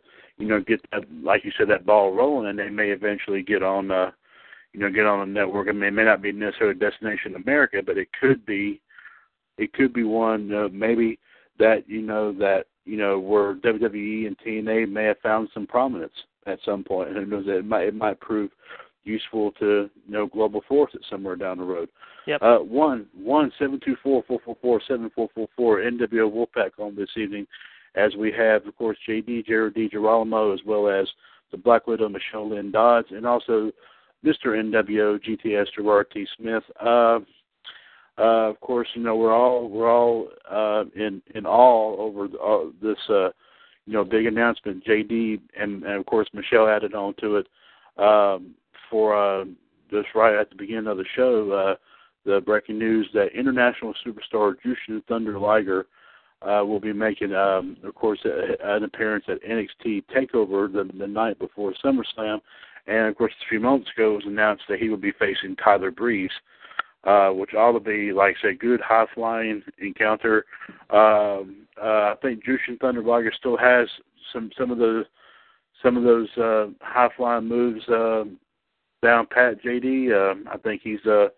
know 0.51 0.60
get 0.60 0.81
that, 0.93 1.05
like 1.22 1.44
you 1.44 1.52
said 1.56 1.68
that 1.68 1.86
ball 1.86 2.12
rolling, 2.12 2.48
and 2.48 2.59
they 2.59 2.68
may 2.68 2.90
eventually 2.90 3.43
get 3.43 3.62
on 3.62 3.90
uh 3.90 4.10
you 4.72 4.81
know 4.81 4.90
get 4.90 5.06
on 5.06 5.28
a 5.28 5.32
network. 5.32 5.68
I 5.68 5.72
mean, 5.72 5.85
it 5.85 5.93
may 5.93 6.05
not 6.05 6.22
be 6.22 6.32
necessarily 6.32 6.78
Destination 6.78 7.35
America, 7.36 7.78
but 7.85 7.98
it 7.98 8.09
could 8.20 8.44
be 8.47 8.81
it 9.59 9.72
could 9.72 9.93
be 9.93 10.05
one 10.05 10.52
uh, 10.52 10.68
maybe 10.72 11.18
that 11.59 11.89
you 11.89 12.02
know 12.02 12.32
that 12.32 12.66
you 12.85 12.97
know 12.97 13.18
where 13.18 13.55
WWE 13.55 14.27
and 14.27 14.36
TNA 14.39 14.90
may 14.90 15.05
have 15.05 15.18
found 15.22 15.48
some 15.52 15.66
prominence 15.66 16.12
at 16.47 16.59
some 16.64 16.82
point. 16.85 17.10
Who 17.10 17.27
knows? 17.27 17.44
It 17.47 17.64
might 17.64 17.89
it 17.89 17.94
might 17.94 18.20
prove 18.20 18.51
useful 19.05 19.52
to 19.52 19.90
you 20.06 20.12
know 20.12 20.27
Global 20.27 20.62
Force 20.68 20.93
at 20.94 21.01
somewhere 21.10 21.36
down 21.36 21.59
the 21.59 21.64
road. 21.64 21.89
Yep. 22.27 22.43
Uh, 22.43 22.59
one 22.59 23.06
one 23.14 23.52
seven 23.59 23.81
two 23.85 23.97
four 24.02 24.22
four 24.27 24.40
four 24.44 24.56
four 24.60 24.81
seven 24.86 25.10
four 25.14 25.28
four 25.35 25.48
four 25.56 25.78
NWO 25.81 26.31
Wolfpac 26.32 26.70
on 26.78 26.94
this 26.97 27.10
evening, 27.16 27.47
as 27.94 28.14
we 28.16 28.32
have 28.32 28.66
of 28.66 28.76
course 28.76 28.96
JD 29.08 29.46
Jared 29.46 29.74
DiGirolamo 29.74 30.54
as 30.54 30.60
well 30.64 30.88
as 30.88 31.08
the 31.50 31.56
Black 31.56 31.86
Widow 31.86 32.08
Michelle 32.08 32.50
Lynn 32.50 32.70
Dodds 32.70 33.08
and 33.10 33.26
also 33.26 33.72
Mr. 34.24 34.48
NWO 34.48 35.18
GTS 35.22 35.66
Gerard 35.74 36.06
T 36.12 36.26
Smith. 36.36 36.62
Uh, 36.80 37.20
uh, 38.18 38.50
of 38.50 38.60
course, 38.60 38.88
you 38.94 39.02
know 39.02 39.16
we're 39.16 39.32
all 39.32 39.68
we're 39.68 39.90
all 39.90 40.28
uh, 40.50 40.84
in 40.94 41.22
in 41.34 41.46
awe 41.46 41.96
over 41.96 42.24
uh, 42.24 42.70
this 42.82 42.98
uh, 43.08 43.30
you 43.86 43.94
know 43.94 44.04
big 44.04 44.26
announcement. 44.26 44.84
JD 44.84 45.40
and, 45.58 45.82
and 45.84 45.94
of 45.94 46.06
course 46.06 46.28
Michelle 46.34 46.68
added 46.68 46.94
on 46.94 47.14
to 47.20 47.36
it 47.36 47.46
um, 47.96 48.54
for 48.90 49.16
uh, 49.16 49.44
just 49.90 50.08
right 50.14 50.38
at 50.38 50.50
the 50.50 50.56
beginning 50.56 50.86
of 50.86 50.98
the 50.98 51.04
show. 51.16 51.50
Uh, 51.50 51.74
the 52.26 52.42
breaking 52.42 52.78
news 52.78 53.08
that 53.14 53.28
international 53.34 53.94
superstar 54.06 54.54
Jushin 54.62 55.02
Thunder 55.06 55.38
Liger 55.38 55.86
uh, 56.42 56.64
will 56.64 56.80
be 56.80 56.92
making, 56.92 57.34
um, 57.34 57.76
of 57.84 57.94
course, 57.94 58.18
a, 58.24 58.76
an 58.76 58.84
appearance 58.84 59.24
at 59.28 59.42
NXT 59.42 60.04
Takeover 60.14 60.72
the, 60.72 60.88
the 60.98 61.06
night 61.06 61.38
before 61.38 61.74
SummerSlam, 61.84 62.40
and 62.86 63.08
of 63.08 63.16
course, 63.16 63.32
a 63.42 63.48
few 63.48 63.60
months 63.60 63.90
ago 63.96 64.12
it 64.12 64.16
was 64.16 64.26
announced 64.26 64.64
that 64.68 64.78
he 64.78 64.88
would 64.88 65.00
be 65.00 65.12
facing 65.12 65.56
Tyler 65.56 65.90
Breeze 65.90 66.30
uh, 67.04 67.30
which 67.30 67.54
ought 67.54 67.72
to 67.72 67.80
be, 67.80 68.12
like 68.12 68.36
I 68.38 68.48
say, 68.48 68.54
good 68.54 68.80
high 68.80 69.06
flying 69.14 69.62
encounter. 69.78 70.44
Um, 70.90 71.66
uh, 71.80 72.12
I 72.12 72.14
think 72.20 72.44
Jushin 72.44 72.78
Thunder 72.80 73.02
Liger 73.02 73.32
still 73.38 73.56
has 73.56 73.88
some 74.32 74.50
some 74.58 74.70
of 74.70 74.78
the 74.78 75.04
some 75.82 75.96
of 75.96 76.02
those 76.04 76.28
uh, 76.36 76.66
high 76.80 77.08
flying 77.16 77.48
moves 77.48 77.88
uh, 77.88 78.24
down 79.02 79.26
pat. 79.30 79.62
JD, 79.64 80.12
uh, 80.12 80.50
I 80.50 80.58
think 80.58 80.82
he's. 80.82 81.04
Uh, 81.06 81.28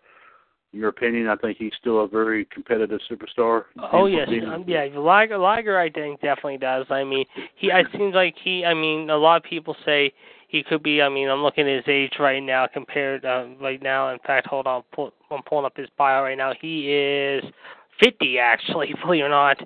your 0.73 0.89
opinion, 0.89 1.29
I 1.29 1.37
think 1.37 1.59
he's 1.59 1.73
still 1.79 2.05
a 2.05 2.09
very 2.09 2.47
competitive 2.47 3.01
superstar. 3.11 3.65
Oh 3.93 4.07
yes, 4.07 4.29
um, 4.51 4.65
yeah. 4.67 4.89
Liger, 4.95 5.39
Liger, 5.39 5.79
I 5.79 5.91
think 5.91 6.21
definitely 6.21 6.59
does. 6.59 6.87
I 6.91 7.05
mean, 7.05 7.27
he. 7.57 7.69
It 7.69 7.87
seems 7.93 8.15
like 8.15 8.35
he. 8.43 8.65
I 8.65 8.75
mean, 8.75 9.11
a 9.11 9.17
lot 9.17 9.37
of 9.37 9.43
people 9.43 9.77
say 9.85 10.13
he 10.49 10.63
could 10.63 10.83
be. 10.83 11.03
I 11.03 11.09
mean, 11.09 11.29
I'm 11.29 11.43
looking 11.43 11.69
at 11.69 11.77
his 11.77 11.89
age 11.89 12.15
right 12.19 12.43
now 12.43 12.67
compared 12.73 13.25
uh, 13.25 13.47
right 13.61 13.83
now. 13.83 14.13
In 14.13 14.19
fact, 14.27 14.47
hold 14.47 14.67
on, 14.67 14.83
pull, 14.95 15.13
I'm 15.31 15.43
pulling 15.43 15.67
up 15.67 15.77
his 15.77 15.89
bio 15.99 16.23
right 16.23 16.39
now. 16.39 16.53
He 16.59 16.93
is 16.93 17.45
50 18.03 18.39
actually, 18.39 18.95
believe 19.05 19.25
it 19.25 19.27
or 19.27 19.29
not. 19.29 19.59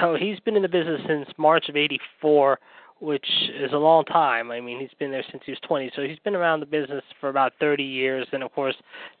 So 0.00 0.16
he's 0.18 0.38
been 0.40 0.56
in 0.56 0.62
the 0.62 0.68
business 0.68 1.00
since 1.06 1.28
March 1.38 1.68
of 1.68 1.76
'84, 1.76 2.58
which 3.02 3.26
is 3.60 3.72
a 3.72 3.76
long 3.76 4.04
time. 4.04 4.50
I 4.50 4.60
mean, 4.60 4.80
he's 4.80 4.96
been 4.98 5.10
there 5.10 5.24
since 5.30 5.42
he 5.44 5.52
was 5.52 5.58
20, 5.66 5.90
so 5.94 6.02
he's 6.02 6.18
been 6.20 6.36
around 6.36 6.60
the 6.60 6.66
business 6.66 7.02
for 7.20 7.28
about 7.28 7.52
30 7.60 7.82
years. 7.82 8.26
And 8.32 8.42
of 8.42 8.52
course, 8.54 8.76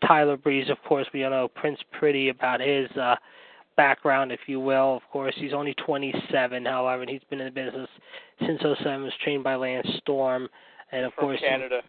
Tyler 0.06 0.36
Breeze, 0.36 0.70
of 0.70 0.78
course, 0.88 1.06
we 1.12 1.24
all 1.24 1.30
know 1.30 1.48
Prince 1.48 1.80
Pretty 1.92 2.28
about 2.28 2.60
his. 2.60 2.90
uh 2.96 3.16
background, 3.76 4.32
if 4.32 4.40
you 4.46 4.60
will. 4.60 4.96
Of 4.96 5.02
course, 5.10 5.34
he's 5.38 5.52
only 5.52 5.74
27, 5.74 6.64
however, 6.64 7.02
and 7.02 7.10
he's 7.10 7.22
been 7.30 7.40
in 7.40 7.46
the 7.46 7.50
business 7.50 7.88
since 8.40 8.60
07. 8.60 9.02
Was 9.02 9.12
trained 9.22 9.44
by 9.44 9.54
Lance 9.54 9.86
Storm, 9.98 10.48
and 10.92 11.06
of 11.06 11.12
from 11.14 11.24
course 11.24 11.40
Canada. 11.40 11.80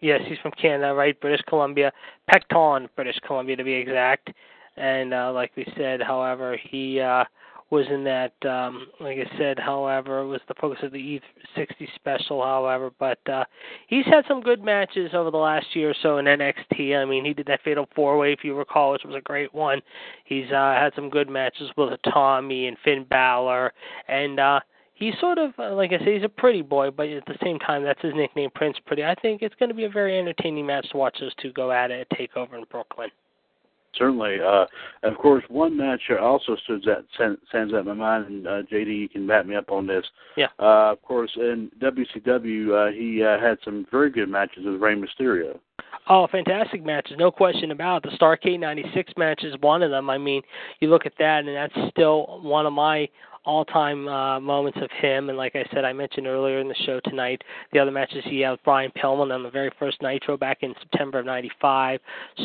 He, 0.00 0.08
yes, 0.08 0.20
he's 0.26 0.38
from 0.38 0.52
Canada, 0.52 0.94
right? 0.94 1.20
British 1.20 1.42
Columbia, 1.48 1.92
Penticton, 2.30 2.88
British 2.96 3.18
Columbia 3.26 3.56
to 3.56 3.64
be 3.64 3.74
exact. 3.74 4.30
And 4.76 5.14
uh, 5.14 5.32
like 5.32 5.52
we 5.56 5.66
said, 5.76 6.02
however, 6.02 6.58
he 6.70 7.00
uh, 7.00 7.24
was 7.70 7.86
in 7.90 8.04
that. 8.04 8.32
Um, 8.46 8.86
like 9.00 9.18
I 9.18 9.38
said, 9.38 9.58
however, 9.58 10.24
was 10.26 10.40
the 10.48 10.54
focus 10.54 10.80
of 10.82 10.92
the 10.92 11.20
E60 11.56 11.88
special. 11.94 12.42
However, 12.42 12.90
but 12.98 13.18
uh, 13.28 13.44
he's 13.88 14.06
had 14.06 14.24
some 14.28 14.40
good 14.40 14.62
matches 14.62 15.10
over 15.14 15.30
the 15.30 15.36
last 15.36 15.66
year 15.74 15.90
or 15.90 15.96
so 16.02 16.18
in 16.18 16.26
NXT. 16.26 16.96
I 16.96 17.04
mean, 17.04 17.24
he 17.24 17.34
did 17.34 17.46
that 17.46 17.62
Fatal 17.62 17.88
Four 17.94 18.18
Way, 18.18 18.32
if 18.32 18.44
you 18.44 18.54
recall, 18.54 18.92
which 18.92 19.04
was 19.04 19.14
a 19.16 19.20
great 19.20 19.52
one. 19.52 19.80
He's 20.24 20.50
uh, 20.50 20.74
had 20.74 20.92
some 20.94 21.10
good 21.10 21.28
matches 21.28 21.70
with 21.76 21.98
Tommy 22.12 22.66
and 22.66 22.76
Finn 22.84 23.04
Balor, 23.08 23.72
and 24.08 24.38
uh, 24.38 24.60
he's 24.94 25.14
sort 25.20 25.38
of 25.38 25.52
uh, 25.58 25.74
like 25.74 25.92
I 25.92 25.98
say, 26.04 26.14
he's 26.14 26.24
a 26.24 26.28
pretty 26.28 26.62
boy, 26.62 26.90
but 26.90 27.08
at 27.08 27.26
the 27.26 27.38
same 27.42 27.58
time, 27.58 27.84
that's 27.84 28.02
his 28.02 28.14
nickname, 28.14 28.50
Prince 28.54 28.76
Pretty. 28.86 29.04
I 29.04 29.14
think 29.14 29.42
it's 29.42 29.54
going 29.56 29.68
to 29.70 29.74
be 29.74 29.84
a 29.84 29.90
very 29.90 30.18
entertaining 30.18 30.66
match 30.66 30.88
to 30.90 30.96
watch 30.96 31.16
those 31.20 31.34
two 31.40 31.52
go 31.52 31.70
at 31.72 31.90
it 31.90 32.06
at 32.10 32.18
Takeover 32.18 32.54
in 32.54 32.64
Brooklyn. 32.70 33.10
Certainly, 33.98 34.38
uh, 34.40 34.66
of 35.02 35.16
course, 35.18 35.44
one 35.48 35.76
match 35.76 36.02
also 36.20 36.56
stands 36.64 36.86
out, 36.86 37.04
stands 37.48 37.72
out 37.74 37.80
in 37.80 37.86
my 37.86 37.94
mind, 37.94 38.26
and 38.26 38.46
uh, 38.46 38.62
JD, 38.70 38.98
you 38.98 39.08
can 39.08 39.26
back 39.26 39.46
me 39.46 39.56
up 39.56 39.70
on 39.70 39.86
this. 39.86 40.04
Yeah. 40.36 40.48
Uh, 40.58 40.92
of 40.92 41.02
course, 41.02 41.30
in 41.36 41.70
WCW, 41.80 42.90
uh, 42.90 42.92
he 42.92 43.22
uh, 43.22 43.40
had 43.40 43.58
some 43.64 43.86
very 43.90 44.10
good 44.10 44.28
matches 44.28 44.64
with 44.64 44.80
Rey 44.80 44.94
Mysterio. 44.94 45.58
Oh, 46.08 46.28
fantastic 46.30 46.84
matches, 46.84 47.16
no 47.18 47.30
question 47.30 47.72
about 47.72 48.04
it. 48.04 48.10
The 48.10 48.16
Starcade 48.16 48.60
'96 48.60 49.12
match 49.16 49.42
is 49.42 49.54
one 49.60 49.82
of 49.82 49.90
them. 49.90 50.08
I 50.08 50.18
mean, 50.18 50.42
you 50.80 50.88
look 50.88 51.04
at 51.04 51.14
that, 51.18 51.44
and 51.44 51.48
that's 51.48 51.90
still 51.90 52.40
one 52.42 52.64
of 52.64 52.72
my 52.72 53.08
all-time 53.46 54.08
uh, 54.08 54.40
moments 54.40 54.78
of 54.82 54.90
him. 55.00 55.28
And 55.28 55.38
like 55.38 55.54
I 55.54 55.64
said, 55.72 55.84
I 55.84 55.92
mentioned 55.92 56.26
earlier 56.26 56.58
in 56.58 56.68
the 56.68 56.74
show 56.84 57.00
tonight, 57.04 57.42
the 57.72 57.78
other 57.78 57.90
matches 57.90 58.24
he 58.24 58.40
had 58.40 58.50
with 58.50 58.64
Brian 58.64 58.90
Pillman 59.02 59.32
on 59.32 59.42
the 59.42 59.50
very 59.50 59.70
first 59.78 60.02
Nitro 60.02 60.36
back 60.36 60.58
in 60.62 60.74
September 60.80 61.20
of 61.20 61.26
'95, 61.26 62.00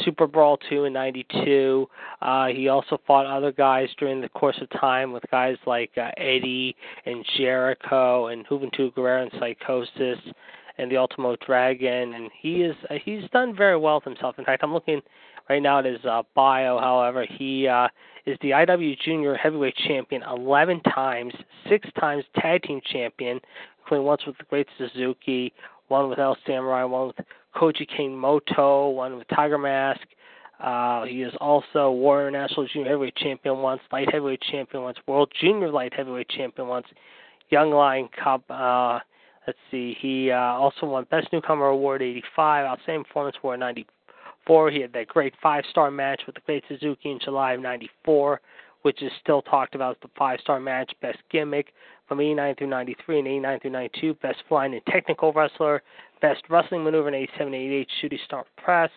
Super 0.06 0.28
Brawl 0.28 0.58
2 0.70 0.86
in 0.86 0.94
'92. 0.94 1.88
Uh, 2.22 2.48
he 2.48 2.70
also 2.70 3.00
fought 3.06 3.26
other 3.26 3.52
guys 3.52 3.90
during 3.98 4.22
the 4.22 4.30
course 4.30 4.58
of 4.62 4.70
time 4.80 5.12
with 5.12 5.24
guys 5.32 5.58
like 5.66 5.92
uh, 5.98 6.12
Eddie 6.18 6.76
and 7.06 7.26
Jericho 7.38 8.28
and 8.28 8.48
Juventud 8.48 8.94
Guerrera 8.94 9.24
and 9.24 9.32
Psychosis 9.40 10.20
and 10.78 10.92
the 10.92 10.98
Ultimo 10.98 11.36
Dragon, 11.46 12.14
and 12.14 12.30
he 12.40 12.62
is 12.62 12.76
uh, 12.90 12.96
he's 13.04 13.24
done 13.32 13.56
very 13.56 13.78
well 13.78 13.96
with 13.96 14.04
himself. 14.04 14.38
In 14.38 14.46
fact, 14.46 14.64
I'm 14.64 14.74
looking 14.74 15.02
right 15.50 15.62
now 15.62 15.80
at 15.80 15.86
his 15.86 16.04
uh, 16.06 16.24
bio. 16.36 16.80
However, 16.80 17.26
he 17.38 17.68
uh, 17.68 17.88
is 18.26 18.38
the 18.42 18.52
IW 18.52 18.98
Junior 19.00 19.36
Heavyweight 19.36 19.76
Champion 19.88 20.24
11 20.24 20.82
times, 20.82 21.34
six 21.70 21.88
times 22.00 22.24
Tag 22.40 22.64
Team 22.64 22.82
Champion, 22.92 23.40
including 23.80 24.06
once 24.06 24.22
with 24.26 24.38
the 24.38 24.44
Great 24.46 24.68
Sasuke, 24.80 25.52
one 25.88 26.10
with 26.10 26.20
El 26.20 26.38
Samurai, 26.46 26.84
one 26.84 27.08
with 27.08 27.26
Koji 27.56 27.88
Kanemoto, 27.90 28.94
one 28.94 29.18
with 29.18 29.28
Tiger 29.30 29.58
Mask. 29.58 30.02
Uh, 30.60 31.06
he 31.06 31.24
is 31.24 31.34
also 31.42 31.92
Warrior 31.92 32.32
National 32.32 32.68
Junior 32.68 32.90
Heavyweight 32.92 33.16
Champion 33.16 33.58
once, 33.58 33.82
Light 33.92 34.12
Heavyweight 34.12 34.42
Champion 34.52 34.84
once, 34.84 34.98
World 35.08 35.32
Junior 35.42 35.72
Light 35.72 35.94
Heavyweight 35.94 36.30
Champion 36.30 36.68
once, 36.68 36.86
Young 37.50 37.72
Lion 37.72 38.08
Cup. 38.24 38.44
Uh, 38.50 39.00
let's 39.48 39.58
see, 39.72 39.98
he 40.00 40.30
uh, 40.30 40.38
also 40.38 40.86
won 40.86 41.06
Best 41.10 41.28
Newcomer 41.34 41.66
Award 41.66 42.04
85, 42.04 42.66
Outstanding 42.66 43.04
Performance 43.06 43.38
Award 43.44 43.60
94. 43.60 44.01
He 44.48 44.82
had 44.82 44.92
that 44.94 45.08
great 45.08 45.34
five-star 45.42 45.92
match 45.92 46.24
with 46.26 46.36
the 46.36 46.42
Great 46.42 46.64
Sasuke 46.70 47.06
in 47.06 47.20
July 47.24 47.54
of 47.54 47.62
94, 47.62 48.42
which 48.82 49.02
is 49.02 49.12
still 49.22 49.42
talked 49.42 49.76
about 49.76 49.96
as 49.96 50.02
the 50.02 50.10
five-star 50.18 50.60
match, 50.60 50.92
Best 51.02 51.20
Gimmick 51.32 51.74
from 52.08 52.20
89 52.20 52.56
through 52.56 52.68
93 52.68 53.20
and 53.20 53.28
89 53.28 53.60
through 53.62 53.72
92, 53.72 54.14
Best 54.16 54.40
Flying 54.50 54.74
and 54.74 54.86
Technical 54.88 55.32
Wrestler, 55.32 55.82
Best 56.22 56.44
Wrestling 56.50 56.84
Maneuver 56.84 57.08
in 57.08 57.16
87 57.16 57.54
88, 57.54 57.88
Shooting 58.02 58.20
Star 58.26 58.46
Press, 58.58 58.90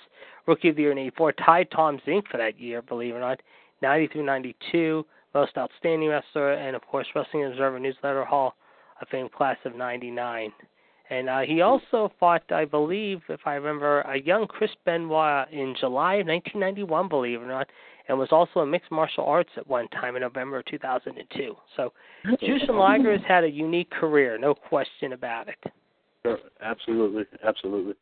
Rookie 0.47 0.71
of 0.71 0.77
the 0.77 0.83
Year 0.83 0.93
in 0.93 0.99
84, 0.99 1.33
tied 1.33 1.71
Tom 1.71 2.01
Zenk 2.07 2.27
for 2.29 2.39
that 2.39 2.59
year, 2.59 2.83
believe 2.83 3.15
it 3.15 3.19
or 3.19 3.21
not, 3.21 3.41
90 3.83 4.09
through 4.09 4.25
92, 4.25 5.07
Most 5.35 5.57
Outstanding 5.57 6.09
Wrestler, 6.09 6.55
and 6.55 6.75
of 6.75 6.83
course, 6.87 7.07
Wrestling 7.15 7.45
Observer 7.45 7.79
Newsletter 7.79 8.25
Hall 8.25 8.57
of 9.01 9.09
Fame 9.09 9.29
class 9.29 9.59
of 9.65 9.77
99. 9.77 10.53
And 11.11 11.29
uh, 11.29 11.41
he 11.41 11.61
also 11.61 12.11
fought, 12.19 12.51
I 12.51 12.65
believe, 12.65 13.21
if 13.29 13.41
I 13.45 13.55
remember, 13.55 14.01
a 14.03 14.19
young 14.21 14.47
Chris 14.47 14.71
Benoit 14.87 15.47
in 15.53 15.75
July 15.79 16.15
of 16.15 16.27
1991, 16.27 17.09
believe 17.09 17.41
it 17.41 17.45
or 17.45 17.49
not, 17.49 17.69
and 18.09 18.19
was 18.19 18.31
also 18.33 18.61
in 18.63 18.71
mixed 18.71 18.91
martial 18.91 19.25
arts 19.25 19.51
at 19.57 19.67
one 19.67 19.89
time 19.89 20.17
in 20.17 20.23
November 20.23 20.59
of 20.59 20.65
2002. 20.67 21.55
So 21.77 21.93
Jushin 22.43 22.79
Liger 22.79 23.13
has 23.13 23.21
had 23.27 23.45
a 23.45 23.51
unique 23.51 23.91
career, 23.91 24.39
no 24.39 24.55
question 24.55 25.13
about 25.13 25.49
it. 25.49 25.73
Sure, 26.25 26.39
absolutely, 26.63 27.25
absolutely. 27.47 27.95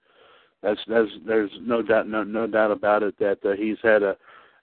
That's 0.63 0.81
that's 0.87 1.09
there's 1.27 1.51
no 1.61 1.83
doubt 1.83 2.09
no 2.09 2.23
no 2.23 2.47
doubt 2.47 2.71
about 2.71 3.03
it 3.03 3.19
that 3.19 3.39
uh, 3.45 3.57
he's 3.59 3.79
had 3.83 4.05
a 4.05 4.17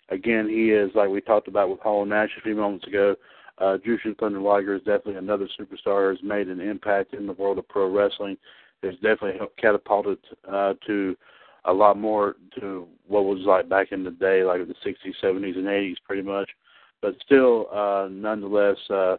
again 0.10 0.48
he 0.48 0.72
is 0.72 0.90
like 0.95 1.10
we 1.10 1.20
talked 1.20 1.49
about 1.49 1.70
with 1.70 1.82
Hall 1.82 2.06
Nash 2.06 2.30
a 2.38 2.41
few 2.41 2.56
moments 2.56 2.88
ago. 2.88 3.16
Uh, 3.60 3.77
Jushin 3.86 4.18
Thunder 4.18 4.40
Liger 4.40 4.76
is 4.76 4.81
definitely 4.81 5.15
another 5.15 5.48
superstar. 5.60 6.11
Has 6.11 6.23
made 6.23 6.48
an 6.48 6.61
impact 6.61 7.14
in 7.14 7.27
the 7.27 7.34
world 7.34 7.57
of 7.57 7.68
pro 7.68 7.91
wrestling. 7.91 8.38
Has 8.84 8.95
definitely 8.95 9.38
helped 9.38 9.57
catapulted 9.57 10.18
uh, 10.49 10.73
to 10.88 11.15
a 11.65 11.73
lot 11.73 11.98
more 11.98 12.36
to 12.60 12.88
what 13.07 13.26
was 13.26 13.40
like 13.40 13.68
back 13.68 13.91
in 13.91 14.03
the 14.03 14.11
day, 14.11 14.44
like 14.44 14.65
the 14.65 14.73
60s, 14.86 15.14
70s, 15.22 15.57
and 15.57 15.65
80s, 15.65 15.98
pretty 16.06 16.22
much. 16.22 16.49
But 17.02 17.15
still, 17.26 17.68
uh, 17.72 18.07
nonetheless, 18.10 18.77
uh, 18.90 19.18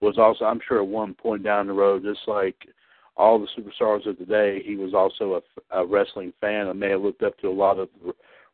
was 0.00 0.18
also 0.18 0.44
I'm 0.44 0.60
sure 0.66 0.80
at 0.80 0.86
one 0.86 1.14
point 1.14 1.44
down 1.44 1.66
the 1.66 1.72
road, 1.72 2.02
just 2.02 2.26
like 2.26 2.56
all 3.16 3.38
the 3.38 3.46
superstars 3.56 4.06
of 4.06 4.18
the 4.18 4.24
day, 4.24 4.62
he 4.64 4.76
was 4.76 4.94
also 4.94 5.40
a, 5.70 5.80
a 5.80 5.86
wrestling 5.86 6.32
fan. 6.40 6.68
I 6.68 6.72
may 6.72 6.90
have 6.90 7.02
looked 7.02 7.22
up 7.22 7.38
to 7.38 7.48
a 7.48 7.50
lot 7.50 7.78
of 7.78 7.88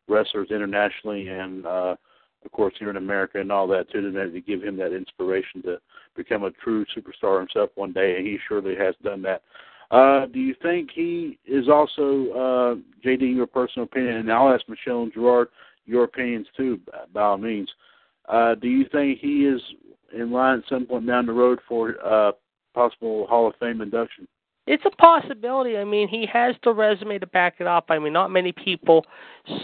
wrestlers 0.09 0.51
internationally 0.51 1.29
and, 1.29 1.65
uh, 1.65 1.97
of 2.45 2.53
course, 2.53 2.75
here 2.79 2.91
in 2.91 2.97
America 2.97 3.41
and 3.41 3.51
all 3.51 3.67
that 3.69 3.91
too, 3.91 4.01
to, 4.01 4.31
to 4.31 4.41
give 4.41 4.63
him 4.63 4.77
that 4.77 4.95
inspiration 4.95 5.63
to 5.63 5.79
become 6.17 6.45
a 6.45 6.51
true 6.51 6.85
superstar 6.97 7.39
himself 7.39 7.71
one 7.75 7.93
day, 7.93 8.17
and 8.17 8.27
he 8.27 8.39
surely 8.49 8.75
has 8.77 8.95
done 9.03 9.23
that. 9.23 9.43
Uh, 9.91 10.27
do 10.27 10.39
you 10.39 10.55
think 10.61 10.91
he 10.95 11.39
is 11.47 11.69
also, 11.69 12.31
uh, 12.33 13.07
JD, 13.07 13.35
your 13.35 13.47
personal 13.47 13.87
opinion, 13.87 14.17
and 14.17 14.33
I'll 14.33 14.53
ask 14.53 14.69
Michelle 14.69 15.03
and 15.03 15.13
Gerard 15.13 15.49
your 15.87 16.05
opinions 16.05 16.47
too, 16.57 16.79
by 17.13 17.23
all 17.23 17.39
means. 17.39 17.71
Uh, 18.29 18.55
do 18.55 18.69
you 18.69 18.85
think 18.93 19.19
he 19.19 19.47
is 19.47 19.61
in 20.15 20.31
line 20.31 20.59
at 20.59 20.65
some 20.69 20.85
point 20.85 21.07
down 21.07 21.27
the 21.27 21.33
road 21.33 21.59
for 21.67 21.95
uh, 22.05 22.33
possible 22.75 23.27
Hall 23.27 23.49
of 23.49 23.55
Fame 23.59 23.81
induction? 23.81 24.29
It's 24.69 24.85
a 24.85 24.91
possibility. 24.91 25.79
I 25.79 25.85
mean, 25.85 26.09
he 26.09 26.27
has 26.31 26.55
the 26.63 26.73
resume 26.75 27.19
to 27.19 27.27
back 27.27 27.55
it 27.59 27.67
up. 27.67 27.87
I 27.89 27.99
mean, 27.99 28.13
not 28.13 28.31
many 28.31 28.53
people 28.53 29.07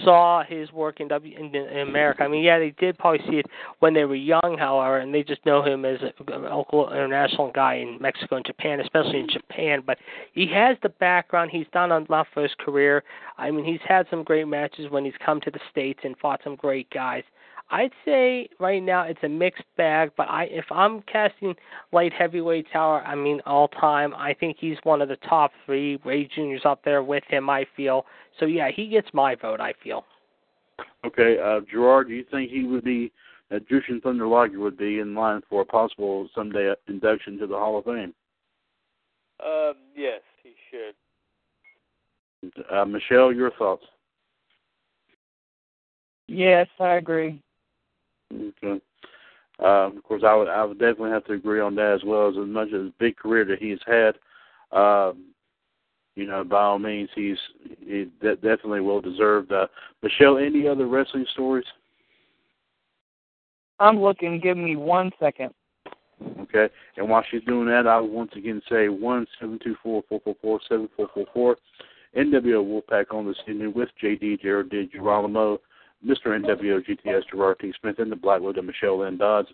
saw 0.02 0.43
his 0.43 0.72
work 0.72 0.98
in 1.01 1.09
W 1.09 1.36
in, 1.39 1.55
in 1.55 1.86
America. 1.86 2.22
I 2.22 2.28
mean, 2.28 2.43
yeah, 2.43 2.59
they 2.59 2.74
did 2.78 2.97
probably 2.97 3.20
see 3.28 3.36
it 3.36 3.47
when 3.81 3.93
they 3.93 4.05
were 4.05 4.14
young, 4.14 4.56
however, 4.59 4.98
and 4.98 5.14
they 5.14 5.22
just 5.22 5.44
know 5.44 5.62
him 5.62 5.85
as 5.85 5.98
a, 6.01 6.32
a 6.32 6.56
local 6.56 6.90
international 6.90 7.52
guy 7.52 7.74
in 7.74 7.98
Mexico 8.01 8.36
and 8.36 8.47
Japan, 8.47 8.81
especially 8.81 9.20
in 9.20 9.28
Japan. 9.28 9.82
But 9.86 9.98
he 10.32 10.47
has 10.55 10.78
the 10.82 10.89
background. 10.89 11.51
He's 11.51 11.66
done 11.72 11.93
a 11.93 12.01
lot 12.09 12.26
for 12.32 12.43
his 12.43 12.55
career. 12.59 13.05
I 13.36 13.51
mean, 13.51 13.66
he's 13.66 13.81
had 13.86 14.06
some 14.09 14.24
great 14.24 14.48
matches 14.48 14.90
when 14.90 15.05
he's 15.05 15.14
come 15.24 15.40
to 15.43 15.51
the 15.51 15.60
states 15.70 16.01
and 16.05 16.16
fought 16.16 16.40
some 16.43 16.56
great 16.56 16.89
guys. 16.89 17.24
I'd 17.70 17.93
say 18.05 18.49
right 18.61 18.82
now 18.82 19.03
it's 19.03 19.23
a 19.23 19.28
mixed 19.28 19.65
bag, 19.77 20.11
but 20.16 20.28
I 20.28 20.45
if 20.45 20.66
I'm 20.70 21.03
casting 21.03 21.55
light 21.93 22.12
heavyweight 22.12 22.66
tower, 22.73 23.03
I 23.03 23.15
mean 23.15 23.41
all 23.47 23.69
time, 23.69 24.15
I 24.15 24.35
think 24.35 24.59
he's 24.61 24.77
one 24.85 25.01
of 25.01 25.09
the 25.09 25.16
top 25.28 25.53
three. 25.65 25.99
Rey 26.05 26.28
Jr's 26.28 26.65
up 26.65 26.85
there 26.85 27.03
with 27.03 27.24
him, 27.28 27.49
I 27.49 27.66
feel. 27.77 28.07
So 28.39 28.47
yeah, 28.47 28.70
he 28.74 28.89
gets 28.89 29.09
my 29.12 29.35
vote, 29.35 29.61
I 29.61 29.73
feel. 29.82 30.05
Okay, 31.05 31.39
uh, 31.39 31.61
Gerard, 31.70 32.09
do 32.09 32.15
you 32.15 32.24
think 32.31 32.51
he 32.51 32.65
would 32.65 32.85
be 32.85 33.12
uh, 33.51 33.59
Jushin 33.70 34.03
Thunder 34.03 34.27
Liger 34.27 34.59
would 34.61 34.77
be 34.77 34.99
in 35.01 35.15
line 35.15 35.41
for 35.49 35.62
a 35.62 35.65
possible 35.65 36.28
someday 36.35 36.74
induction 36.89 37.39
to 37.39 37.47
the 37.47 37.57
Hall 37.57 37.78
of 37.78 37.85
Fame? 37.85 38.15
Um, 39.45 39.74
yes, 39.95 40.20
he 40.43 40.55
should. 40.70 40.95
Uh, 42.70 42.85
Michelle, 42.85 43.32
your 43.32 43.51
thoughts? 43.53 43.85
Yes, 46.27 46.69
I 46.81 46.95
agree. 46.95 47.41
Okay. 48.35 48.81
Um, 49.61 49.97
of 49.97 50.02
course, 50.02 50.23
I 50.27 50.35
would 50.35 50.48
I 50.48 50.65
would 50.65 50.78
definitely 50.78 51.11
have 51.11 51.24
to 51.27 51.35
agree 51.35 51.61
on 51.61 51.74
that 51.77 51.94
as 51.94 52.05
well 52.05 52.28
as 52.28 52.35
as 52.36 52.48
much 52.48 52.69
as 52.73 52.90
big 52.98 53.16
career 53.16 53.44
that 53.44 53.61
he's 53.61 53.78
had. 53.86 54.15
Um, 54.77 55.27
you 56.16 56.27
know, 56.27 56.43
by 56.44 56.62
all 56.62 56.78
means, 56.78 57.09
he's 57.15 57.39
he 57.81 58.11
de- 58.20 58.36
definitely 58.36 58.81
well 58.81 59.01
deserved. 59.01 59.52
Uh, 59.52 59.66
Michelle, 60.02 60.39
any 60.39 60.66
other 60.66 60.86
wrestling 60.86 61.27
stories? 61.32 61.66
I'm 63.78 64.01
looking. 64.01 64.40
Give 64.40 64.56
me 64.56 64.77
one 64.77 65.11
second. 65.20 65.52
Okay, 66.40 66.69
and 66.97 67.09
while 67.09 67.24
she's 67.31 67.43
doing 67.44 67.66
that, 67.66 67.86
I 67.86 68.01
once 68.01 68.32
again 68.36 68.62
say 68.69 68.89
one 68.89 69.27
seven 69.40 69.59
two 69.62 69.77
four 69.82 70.02
four 70.09 70.20
four 70.24 70.36
four 70.40 70.61
seven 70.69 70.89
four 70.97 71.09
four 71.15 71.27
four. 71.32 71.56
NWO 72.16 72.65
Wolfpac 72.65 73.12
on 73.12 73.27
this 73.27 73.36
evening 73.48 73.73
with 73.74 73.89
JD 74.02 74.40
Jared 74.40 74.70
DiGirolamo 74.70 75.59
Mr. 76.06 76.26
NWO 76.26 76.85
GTS 76.85 77.22
Gerard 77.31 77.59
T. 77.60 77.72
Smith 77.81 77.98
and 77.98 78.10
the 78.10 78.16
Black 78.16 78.40
Widow 78.40 78.62
Michelle 78.62 79.01
Lynn 79.01 79.16
Dodds. 79.16 79.48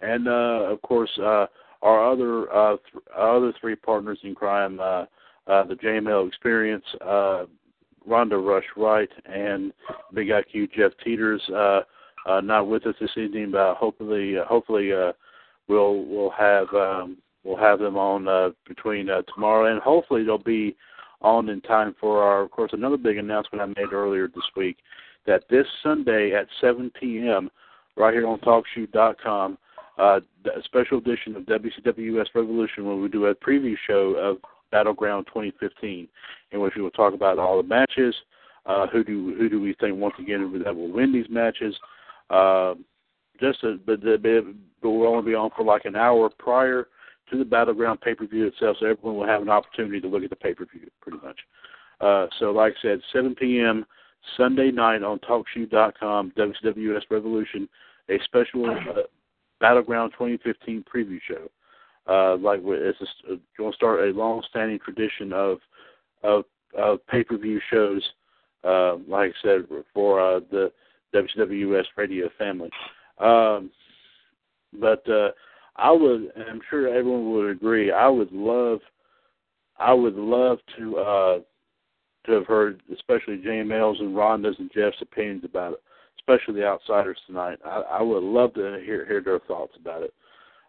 And 0.00 0.28
uh, 0.28 0.70
of 0.70 0.80
course, 0.82 1.10
uh, 1.18 1.46
our 1.82 2.10
other 2.10 2.52
uh, 2.52 2.76
th- 2.92 3.04
other 3.16 3.52
three 3.60 3.76
partners 3.76 4.18
in 4.22 4.34
crime, 4.34 4.78
uh, 4.80 5.04
uh, 5.46 5.64
the 5.64 5.74
JML 5.74 6.28
Experience, 6.28 6.84
uh, 7.00 7.44
Rhonda 8.08 8.44
Rush 8.44 8.64
Wright, 8.76 9.08
and 9.26 9.72
Big 10.14 10.28
IQ 10.28 10.72
Jeff 10.72 10.92
Teeters, 11.04 11.42
uh, 11.50 11.80
uh, 12.28 12.40
not 12.40 12.68
with 12.68 12.86
us 12.86 12.94
this 13.00 13.10
evening, 13.16 13.50
but 13.52 13.74
hopefully, 13.74 14.38
uh, 14.38 14.44
hopefully, 14.44 14.92
uh, 14.92 15.12
we'll 15.66 16.04
we'll 16.04 16.30
have 16.30 16.68
um, 16.74 17.18
we'll 17.44 17.56
have 17.56 17.78
them 17.78 17.96
on 17.96 18.28
uh, 18.28 18.50
between 18.66 19.10
uh, 19.10 19.22
tomorrow, 19.34 19.72
and 19.72 19.82
hopefully 19.82 20.24
they'll 20.24 20.38
be 20.38 20.76
on 21.22 21.48
in 21.48 21.60
time 21.62 21.94
for 22.00 22.22
our, 22.22 22.42
of 22.42 22.50
course, 22.50 22.70
another 22.72 22.96
big 22.96 23.18
announcement 23.18 23.60
I 23.60 23.66
made 23.66 23.92
earlier 23.92 24.28
this 24.28 24.44
week 24.56 24.76
that 25.28 25.44
this 25.48 25.66
Sunday 25.82 26.32
at 26.34 26.46
7 26.60 26.90
p.m. 26.98 27.50
right 27.96 28.14
here 28.14 28.26
on 28.26 28.40
TalkShoe.com, 28.40 29.58
uh, 29.98 30.20
a 30.46 30.62
special 30.64 30.98
edition 30.98 31.36
of 31.36 31.42
WCWS 31.44 32.26
Revolution, 32.34 32.86
where 32.86 32.96
we 32.96 33.08
do 33.08 33.26
a 33.26 33.34
preview 33.34 33.74
show 33.86 34.14
of 34.14 34.38
Battleground 34.72 35.26
2015, 35.26 36.08
in 36.52 36.60
which 36.60 36.72
we 36.74 36.82
will 36.82 36.90
talk 36.90 37.14
about 37.14 37.38
all 37.38 37.62
the 37.62 37.68
matches. 37.68 38.14
Uh, 38.66 38.86
who 38.88 39.04
do 39.04 39.34
who 39.38 39.48
do 39.48 39.60
we 39.60 39.74
think 39.80 39.96
once 39.96 40.14
again 40.18 40.62
that 40.64 40.74
will 40.74 40.92
win 40.92 41.12
these 41.12 41.28
matches? 41.30 41.74
Uh, 42.30 42.74
just 43.40 43.62
a, 43.64 43.76
but, 43.86 44.00
but 44.02 44.90
we'll 44.90 45.08
only 45.08 45.30
be 45.30 45.34
on 45.34 45.50
for 45.56 45.64
like 45.64 45.84
an 45.84 45.96
hour 45.96 46.28
prior 46.38 46.88
to 47.30 47.38
the 47.38 47.44
Battleground 47.44 48.00
pay 48.00 48.14
per 48.14 48.26
view 48.26 48.46
itself, 48.46 48.76
so 48.80 48.86
everyone 48.86 49.16
will 49.16 49.26
have 49.26 49.42
an 49.42 49.50
opportunity 49.50 50.00
to 50.00 50.08
look 50.08 50.22
at 50.22 50.30
the 50.30 50.36
pay 50.36 50.54
per 50.54 50.66
view, 50.66 50.88
pretty 51.00 51.18
much. 51.24 51.38
Uh, 52.00 52.26
so, 52.38 52.50
like 52.50 52.74
I 52.78 52.82
said, 52.82 53.00
7 53.12 53.34
p.m. 53.34 53.84
Sunday 54.36 54.70
night 54.70 55.02
on 55.02 55.18
TalkShoe.com, 55.20 56.32
WWS 56.36 57.02
Revolution, 57.10 57.68
a 58.08 58.18
special 58.24 58.70
uh, 58.70 59.02
Battleground 59.60 60.12
2015 60.12 60.84
preview 60.92 61.18
show. 61.26 61.48
Uh, 62.06 62.36
like 62.38 62.60
it's 62.64 62.98
going 63.58 63.70
to 63.70 63.76
start 63.76 64.00
a 64.00 64.12
long-standing 64.12 64.78
tradition 64.78 65.32
of 65.32 65.58
of, 66.22 66.44
of 66.76 67.06
pay-per-view 67.06 67.60
shows. 67.70 68.02
Uh, 68.64 68.96
like 69.06 69.30
I 69.30 69.34
said, 69.42 69.66
for 69.94 70.20
uh, 70.20 70.40
the 70.50 70.72
WWS 71.14 71.84
radio 71.96 72.28
family. 72.38 72.70
Um, 73.18 73.70
but 74.78 75.08
uh, 75.08 75.30
I 75.76 75.92
would, 75.92 76.32
I'm 76.48 76.60
sure 76.68 76.88
everyone 76.88 77.30
would 77.32 77.50
agree, 77.50 77.92
I 77.92 78.08
would 78.08 78.32
love, 78.32 78.80
I 79.78 79.92
would 79.92 80.16
love 80.16 80.58
to 80.76 80.96
uh, 80.98 81.38
to 82.28 82.34
have 82.34 82.46
heard, 82.46 82.82
especially 82.92 83.38
JML's 83.38 84.00
and 84.00 84.14
Rhonda's 84.14 84.56
and 84.58 84.70
Jeff's 84.72 85.02
opinions 85.02 85.44
about 85.44 85.74
it, 85.74 85.82
especially 86.18 86.60
the 86.60 86.66
outsiders 86.66 87.18
tonight. 87.26 87.58
I, 87.64 87.82
I 87.98 88.02
would 88.02 88.22
love 88.22 88.54
to 88.54 88.80
hear 88.84 89.04
hear 89.06 89.22
their 89.22 89.40
thoughts 89.40 89.74
about 89.80 90.02
it. 90.02 90.14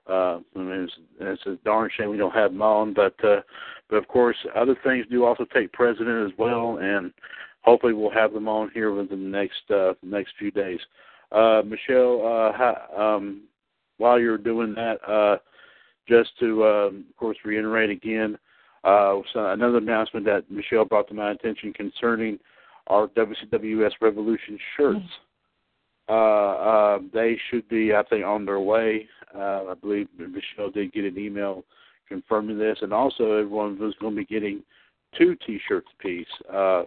Uh, 0.10 0.40
I 0.56 0.60
mean, 0.60 0.84
it's, 0.84 0.94
it's 1.20 1.46
a 1.46 1.64
darn 1.64 1.90
shame 1.96 2.10
we 2.10 2.18
don't 2.18 2.34
have 2.34 2.52
them 2.52 2.62
on, 2.62 2.94
but 2.94 3.14
uh, 3.24 3.42
but 3.90 3.98
of 3.98 4.08
course, 4.08 4.38
other 4.56 4.76
things 4.84 5.06
do 5.10 5.24
also 5.26 5.46
take 5.54 5.72
precedent 5.74 6.32
as 6.32 6.38
well, 6.38 6.80
and 6.82 7.14
hopefully 7.62 7.94
we'll 7.94 8.12
have 8.12 8.34
them 8.34 8.48
on 8.48 8.72
here 8.74 8.92
within 8.92 9.32
the 9.32 9.38
next 9.38 9.70
uh, 9.70 9.94
next 10.02 10.34
few 10.40 10.52
days. 10.52 10.80
Uh, 11.32 11.62
Michelle, 11.64 12.22
uh, 12.26 12.58
how, 12.58 13.18
um, 13.18 13.44
while 13.98 14.20
you're 14.20 14.38
doing 14.38 14.74
that, 14.74 14.98
uh, 15.08 15.38
just 16.08 16.32
to, 16.40 16.66
um, 16.66 17.06
of 17.08 17.16
course, 17.18 17.38
reiterate 17.46 17.92
again, 17.92 18.38
uh, 18.84 19.16
so 19.34 19.48
another 19.48 19.78
announcement 19.78 20.26
that 20.26 20.50
Michelle 20.50 20.86
brought 20.86 21.08
to 21.10 21.14
my 21.14 21.32
attention 21.32 21.74
concerning 21.74 22.40
our 22.88 23.08
WCWS 23.10 23.92
Revolution 24.02 24.58
shirts. 24.76 25.00
Uh, 26.08 26.12
uh, 26.12 27.00
they 27.14 27.38
should 27.50 27.68
be, 27.70 27.94
I 27.94 28.04
think, 28.04 28.26
on 28.26 28.46
their 28.46 28.60
way. 28.60 29.08
Uh, 29.36 29.66
I 29.70 29.74
believe 29.80 30.08
Michelle 30.18 30.72
did 30.72 30.92
get 30.92 31.06
an 31.06 31.20
email 31.20 31.64
confirming 32.08 32.58
this, 32.58 32.80
and 32.82 32.92
also 32.92 33.34
everyone 33.34 33.78
was 33.78 33.94
going 34.02 34.16
to 34.16 34.22
be 34.22 34.26
getting 34.26 34.64
two 35.18 35.36
T-shirts 35.46 35.88
apiece. 36.00 36.28
Uh, 36.52 36.84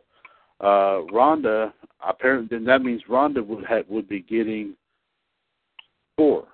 uh, 0.61 1.03
Rhonda, 1.13 1.73
apparently, 2.07 2.57
then 2.57 2.65
that 2.67 2.83
means 2.83 3.03
Rhonda 3.09 3.47
would 3.47 3.65
have, 3.65 3.89
would 3.89 4.09
be 4.09 4.23
getting 4.23 4.75
four. 6.17 6.45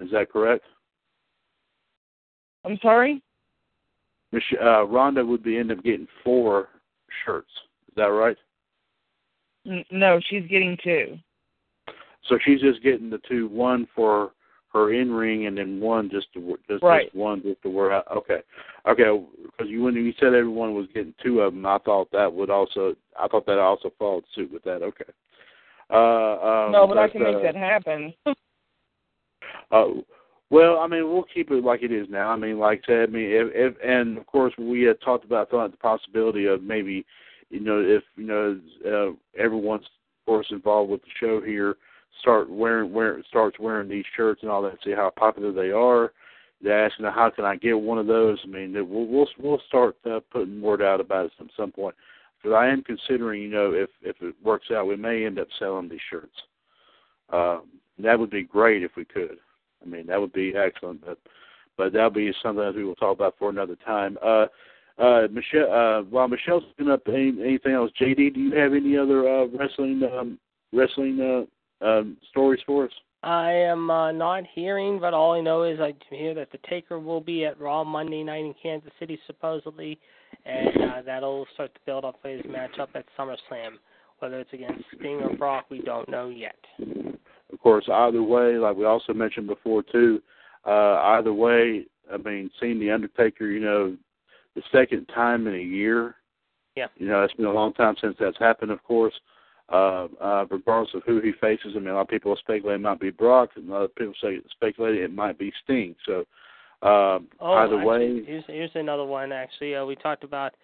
Is 0.00 0.10
that 0.12 0.30
correct? 0.30 0.64
I'm 2.64 2.78
sorry. 2.82 3.22
Mich- 4.36 4.60
uh, 4.60 4.84
Rhonda 4.84 5.26
would 5.26 5.42
be 5.42 5.56
end 5.56 5.72
up 5.72 5.82
getting 5.82 6.06
four 6.22 6.68
shirts. 7.24 7.50
Is 7.88 7.94
that 7.96 8.04
right? 8.04 8.36
No, 9.90 10.20
she's 10.28 10.46
getting 10.48 10.76
two. 10.84 11.18
So 12.28 12.38
she's 12.44 12.60
just 12.60 12.82
getting 12.82 13.08
the 13.08 13.20
two, 13.26 13.48
one 13.48 13.88
for 13.94 14.32
her 14.72 14.92
in 14.92 15.10
ring, 15.10 15.46
and 15.46 15.56
then 15.56 15.80
one 15.80 16.10
just 16.10 16.32
to 16.34 16.58
just, 16.68 16.82
Right. 16.82 17.06
just 17.06 17.16
one 17.16 17.42
just 17.42 17.62
to 17.62 17.70
wear 17.70 17.92
out. 17.92 18.06
Okay, 18.14 18.42
okay. 18.86 19.24
Because 19.42 19.70
you 19.70 19.82
when 19.82 19.94
you 19.94 20.12
said 20.20 20.34
everyone 20.34 20.74
was 20.74 20.86
getting 20.88 21.14
two 21.22 21.40
of 21.40 21.54
them, 21.54 21.64
I 21.64 21.78
thought 21.78 22.10
that 22.12 22.30
would 22.30 22.50
also 22.50 22.94
I 23.18 23.28
thought 23.28 23.46
that 23.46 23.58
also 23.58 23.90
followed 23.98 24.24
suit 24.34 24.52
with 24.52 24.64
that. 24.64 24.82
Okay. 24.82 25.10
Uh, 25.88 26.66
um, 26.66 26.72
no, 26.72 26.86
but 26.86 26.98
I 26.98 27.08
can 27.08 27.24
uh, 27.24 27.32
make 27.32 27.42
that 27.42 27.56
happen. 27.56 28.12
Uh, 29.72 29.86
well, 30.50 30.78
I 30.78 30.86
mean, 30.86 31.10
we'll 31.10 31.24
keep 31.24 31.50
it 31.50 31.64
like 31.64 31.82
it 31.82 31.92
is 31.92 32.06
now. 32.08 32.30
I 32.30 32.36
mean, 32.36 32.58
like 32.58 32.82
I 32.84 32.86
said, 32.86 33.08
I 33.08 33.12
mean, 33.12 33.30
if, 33.30 33.48
if 33.54 33.74
and 33.84 34.18
of 34.18 34.26
course 34.26 34.52
we 34.58 34.82
had 34.82 35.00
talked 35.00 35.24
about 35.24 35.50
thought 35.50 35.70
the 35.70 35.76
possibility 35.76 36.46
of 36.46 36.62
maybe, 36.62 37.04
you 37.50 37.60
know, 37.60 37.80
if 37.80 38.02
you 38.16 38.26
know 38.26 38.60
uh, 38.86 39.40
everyone's 39.40 39.84
of 39.84 40.26
course 40.26 40.46
involved 40.50 40.90
with 40.90 41.02
the 41.02 41.08
show 41.18 41.40
here 41.40 41.76
start 42.20 42.50
wearing 42.50 42.92
wear 42.92 43.22
starts 43.28 43.58
wearing 43.58 43.88
these 43.88 44.04
shirts 44.16 44.42
and 44.42 44.50
all 44.50 44.62
that, 44.62 44.78
see 44.84 44.92
how 44.92 45.10
popular 45.10 45.52
they 45.52 45.70
are. 45.70 46.12
They're 46.62 46.86
asking 46.86 47.04
how 47.06 47.30
can 47.30 47.44
I 47.44 47.56
get 47.56 47.78
one 47.78 47.98
of 47.98 48.06
those. 48.06 48.38
I 48.44 48.46
mean, 48.46 48.72
we'll 48.72 49.06
we'll 49.06 49.28
we'll 49.38 49.62
start 49.68 49.96
uh, 50.10 50.20
putting 50.30 50.60
word 50.60 50.82
out 50.82 51.00
about 51.00 51.26
it 51.26 51.32
at 51.38 51.46
some 51.56 51.72
point. 51.72 51.94
Because 52.42 52.54
I 52.54 52.68
am 52.68 52.82
considering, 52.82 53.42
you 53.42 53.50
know, 53.50 53.72
if 53.72 53.90
if 54.02 54.16
it 54.22 54.34
works 54.42 54.66
out, 54.74 54.86
we 54.86 54.96
may 54.96 55.26
end 55.26 55.38
up 55.38 55.48
selling 55.58 55.88
these 55.88 56.00
shirts. 56.10 56.34
Um, 57.30 57.64
that 57.98 58.18
would 58.18 58.30
be 58.30 58.42
great 58.42 58.82
if 58.82 58.92
we 58.96 59.04
could. 59.04 59.38
I 59.84 59.88
mean, 59.88 60.06
that 60.06 60.20
would 60.20 60.32
be 60.32 60.54
excellent, 60.56 61.04
but 61.04 61.18
but 61.76 61.92
that'll 61.92 62.10
be 62.10 62.32
something 62.42 62.64
that 62.64 62.74
we 62.74 62.84
will 62.84 62.94
talk 62.94 63.14
about 63.14 63.34
for 63.38 63.50
another 63.50 63.76
time. 63.84 64.16
Uh, 64.24 64.46
uh, 64.98 65.28
Michelle, 65.30 65.70
uh, 65.70 66.02
while 66.04 66.26
Michelle's 66.26 66.64
looking 66.68 66.90
up 66.90 67.02
any, 67.06 67.34
anything 67.42 67.72
else, 67.72 67.90
JD, 68.00 68.34
do 68.34 68.40
you 68.40 68.56
have 68.56 68.72
any 68.72 68.96
other 68.96 69.28
uh, 69.28 69.46
wrestling 69.48 70.02
um, 70.04 70.38
wrestling 70.72 71.46
uh, 71.82 71.86
um, 71.86 72.16
stories 72.30 72.60
for 72.66 72.86
us? 72.86 72.92
I 73.22 73.50
am 73.50 73.90
uh, 73.90 74.12
not 74.12 74.44
hearing, 74.54 75.00
but 75.00 75.12
all 75.12 75.32
I 75.32 75.40
know 75.40 75.64
is 75.64 75.80
I 75.80 75.94
hear 76.10 76.32
that 76.34 76.52
the 76.52 76.58
Taker 76.68 76.98
will 76.98 77.20
be 77.20 77.44
at 77.44 77.60
Raw 77.60 77.82
Monday 77.82 78.22
night 78.22 78.44
in 78.44 78.54
Kansas 78.62 78.92
City, 79.00 79.18
supposedly, 79.26 79.98
and 80.44 80.90
uh, 80.90 81.02
that'll 81.04 81.46
start 81.54 81.74
to 81.74 81.80
build 81.86 82.04
up 82.04 82.16
for 82.22 82.28
his 82.28 82.42
matchup 82.42 82.88
at 82.94 83.04
SummerSlam. 83.18 83.78
Whether 84.20 84.40
it's 84.40 84.52
against 84.52 84.84
Sting 84.98 85.20
or 85.22 85.36
Brock, 85.36 85.66
we 85.70 85.80
don't 85.80 86.08
know 86.08 86.28
yet. 86.28 86.56
Of 87.66 87.72
course, 87.72 87.88
either 87.92 88.22
way, 88.22 88.58
like 88.58 88.76
we 88.76 88.84
also 88.84 89.12
mentioned 89.12 89.48
before 89.48 89.82
too, 89.82 90.22
uh, 90.64 91.00
either 91.18 91.32
way, 91.32 91.84
I 92.12 92.16
mean, 92.16 92.48
seeing 92.60 92.78
the 92.78 92.92
Undertaker, 92.92 93.46
you 93.46 93.58
know, 93.58 93.96
the 94.54 94.62
second 94.70 95.06
time 95.06 95.48
in 95.48 95.56
a 95.56 95.58
year. 95.58 96.14
Yeah. 96.76 96.86
You 96.96 97.08
know, 97.08 97.24
it's 97.24 97.34
been 97.34 97.46
a 97.46 97.50
long 97.50 97.72
time 97.72 97.96
since 98.00 98.14
that's 98.20 98.38
happened, 98.38 98.70
of 98.70 98.84
course. 98.84 99.14
Uh, 99.68 100.06
uh, 100.20 100.44
regardless 100.48 100.94
of 100.94 101.02
who 101.06 101.20
he 101.20 101.32
faces, 101.40 101.72
I 101.74 101.80
mean, 101.80 101.88
a 101.88 101.94
lot 101.94 102.02
of 102.02 102.08
people 102.08 102.36
speculate 102.36 102.76
it 102.76 102.82
might 102.82 103.00
be 103.00 103.10
Brock, 103.10 103.50
and 103.56 103.68
of 103.72 103.92
people 103.96 104.14
say 104.22 104.38
speculate 104.52 104.94
it 104.94 105.12
might 105.12 105.36
be 105.36 105.52
Sting. 105.64 105.96
So, 106.06 106.18
um, 106.88 107.26
Oh, 107.40 107.54
either 107.54 107.78
actually, 107.78 107.84
way, 107.84 108.24
here's 108.24 108.44
here's 108.46 108.70
another 108.76 109.04
one. 109.04 109.32
Actually, 109.32 109.74
uh, 109.74 109.84
we 109.84 109.96
talked 109.96 110.22
about 110.22 110.54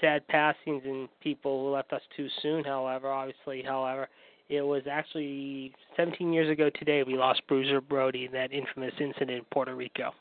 sad 0.00 0.26
passings 0.26 0.82
and 0.84 1.08
people 1.20 1.66
who 1.66 1.70
left 1.70 1.92
us 1.92 2.02
too 2.16 2.26
soon. 2.42 2.64
However, 2.64 3.12
obviously, 3.12 3.62
however, 3.62 4.08
it 4.48 4.62
was 4.62 4.82
actually 4.90 5.72
17 5.96 6.32
years 6.32 6.50
ago 6.50 6.70
today 6.70 7.02
we 7.02 7.16
lost 7.16 7.42
Bruiser 7.48 7.80
Brody 7.80 8.24
in 8.26 8.32
that 8.32 8.52
infamous 8.52 8.94
incident 9.00 9.30
in 9.30 9.44
Puerto 9.52 9.74
Rico. 9.74 10.12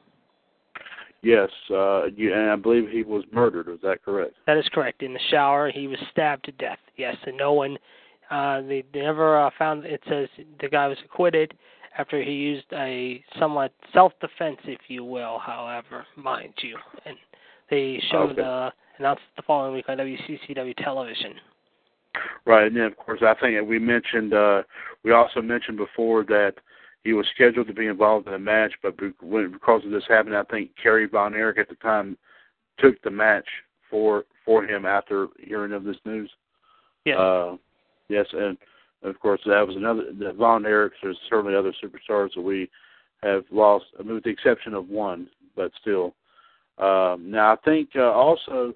yes, 1.24 1.50
uh, 1.72 2.06
you, 2.16 2.34
and 2.34 2.52
I 2.52 2.56
believe 2.56 2.90
he 2.90 3.04
was 3.04 3.24
murdered. 3.32 3.68
Is 3.70 3.80
that 3.84 4.04
correct? 4.04 4.34
That 4.46 4.58
is 4.58 4.68
correct. 4.74 5.02
In 5.04 5.14
the 5.14 5.20
shower, 5.32 5.72
he 5.72 5.88
was 5.88 5.98
stabbed 6.12 6.46
to 6.46 6.52
death. 6.54 6.80
Yes, 6.98 7.16
and 7.26 7.38
no 7.38 7.54
one, 7.54 7.78
uh, 8.30 8.62
they 8.62 8.84
never 8.94 9.40
uh, 9.40 9.50
found. 9.58 9.86
It 9.86 10.02
says 10.10 10.28
the 10.62 10.70
guy 10.70 10.88
was 10.88 10.98
acquitted 11.06 11.54
after 11.98 12.22
he 12.22 12.32
used 12.32 12.66
a 12.74 13.24
somewhat 13.40 13.74
self-defense, 13.94 14.58
if 14.66 14.82
you 14.88 15.04
will. 15.04 15.40
However, 15.40 16.06
mind 16.16 16.54
you, 16.62 16.78
and 17.06 17.16
they 17.70 18.02
showed 18.12 18.32
Okay. 18.32 18.42
uh, 18.42 18.70
announced 19.00 19.24
the 19.36 19.42
following 19.44 19.74
week 19.74 19.86
on 19.90 19.98
WCCW 19.98 20.76
television. 20.84 21.34
Right, 22.46 22.68
and 22.68 22.76
then 22.76 22.84
of 22.84 22.98
course 22.98 23.22
I 23.22 23.34
think 23.40 23.68
we 23.68 23.80
mentioned 23.80 24.34
uh 24.34 24.64
we 25.04 25.12
also 25.12 25.42
mentioned 25.42 25.78
before 25.78 26.24
that 26.26 26.54
he 27.04 27.14
was 27.14 27.26
scheduled 27.34 27.68
to 27.68 27.74
be 27.74 27.88
involved 27.88 28.28
in 28.28 28.34
a 28.34 28.40
match, 28.40 28.74
but 28.84 28.98
because 28.98 29.86
of 29.86 29.92
this 29.92 30.04
happening, 30.10 30.36
I 30.36 30.44
think 30.44 30.72
Kerry 30.82 31.08
Von 31.08 31.34
Erich 31.34 31.58
at 31.58 31.70
the 31.70 31.76
time 31.76 32.18
took 32.80 33.02
the 33.02 33.12
match 33.12 33.48
for 33.90 34.26
for 34.46 34.64
him 34.66 34.86
after 34.86 35.28
hearing 35.40 35.74
of 35.74 35.84
this 35.84 35.98
news. 36.06 36.30
Yes. 37.06 37.18
Uh, 37.18 37.56
yes, 38.10 38.26
and 38.34 38.58
of 39.04 39.20
course 39.20 39.42
that 39.46 39.66
was 39.66 39.76
another. 39.76 40.12
The 40.18 40.34
Von 40.34 40.64
Erichs. 40.64 41.00
There's 41.02 41.18
certainly 41.30 41.56
other 41.56 41.74
superstars 41.84 42.34
that 42.36 42.42
we 42.42 42.70
have 43.24 43.46
lost, 43.52 43.86
I 44.00 44.04
mean, 44.04 44.16
with 44.16 44.24
the 44.24 44.30
exception 44.30 44.74
of 44.74 44.90
one, 44.90 45.28
but 45.56 45.72
still. 45.80 46.14
Um, 46.78 47.32
now 47.32 47.54
I 47.54 47.56
think 47.66 47.90
uh, 47.96 48.12
also 48.12 48.74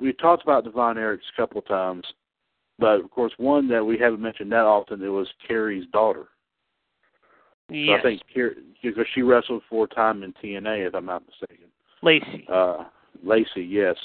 we 0.00 0.12
talked 0.12 0.42
about 0.42 0.64
the 0.64 0.70
Von 0.70 0.96
Erichs 0.96 1.28
a 1.32 1.40
couple 1.40 1.58
of 1.58 1.66
times, 1.66 2.04
but 2.78 3.00
of 3.00 3.10
course 3.10 3.32
one 3.36 3.68
that 3.68 3.84
we 3.84 3.98
haven't 3.98 4.20
mentioned 4.20 4.52
that 4.52 4.64
often 4.64 5.02
it 5.02 5.08
was 5.08 5.28
Kerry's 5.46 5.86
daughter. 5.92 6.28
So 7.68 7.74
yes. 7.74 8.00
I 8.00 8.02
think 8.02 8.22
Kerry, 8.32 8.56
because 8.82 9.06
she 9.14 9.22
wrestled 9.22 9.62
for 9.70 9.86
time 9.86 10.22
in 10.22 10.32
TNA, 10.34 10.88
if 10.88 10.94
I'm 10.94 11.06
not 11.06 11.22
mistaken. 11.26 11.66
Lacey. 12.02 12.46
Uh, 12.52 12.84
Lacey, 13.22 13.64
yes. 13.64 13.96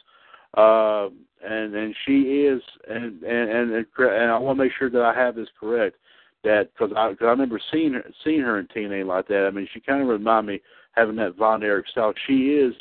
Uh, 0.56 1.10
and 1.46 1.74
and 1.76 1.96
she 2.06 2.22
is, 2.22 2.62
and 2.90 3.22
and 3.24 3.50
and, 3.50 3.72
and, 3.72 3.86
and 3.98 4.32
I 4.32 4.38
want 4.38 4.58
to 4.58 4.64
make 4.64 4.74
sure 4.78 4.90
that 4.90 5.02
I 5.02 5.14
have 5.14 5.36
this 5.36 5.48
correct. 5.60 5.98
That 6.44 6.70
because 6.74 6.94
I 6.96 7.10
cause 7.10 7.18
I 7.22 7.26
remember 7.26 7.60
seeing 7.72 7.94
her 7.94 8.04
seeing 8.24 8.42
her 8.42 8.60
in 8.60 8.68
TNA 8.68 9.06
like 9.06 9.28
that. 9.28 9.46
I 9.46 9.54
mean, 9.54 9.68
she 9.74 9.80
kind 9.80 10.02
of 10.02 10.08
reminded 10.08 10.52
me 10.52 10.62
having 10.94 11.18
that 11.18 11.36
Von 11.36 11.64
Erich 11.64 11.88
style. 11.90 12.14
She 12.28 12.54
is 12.54 12.74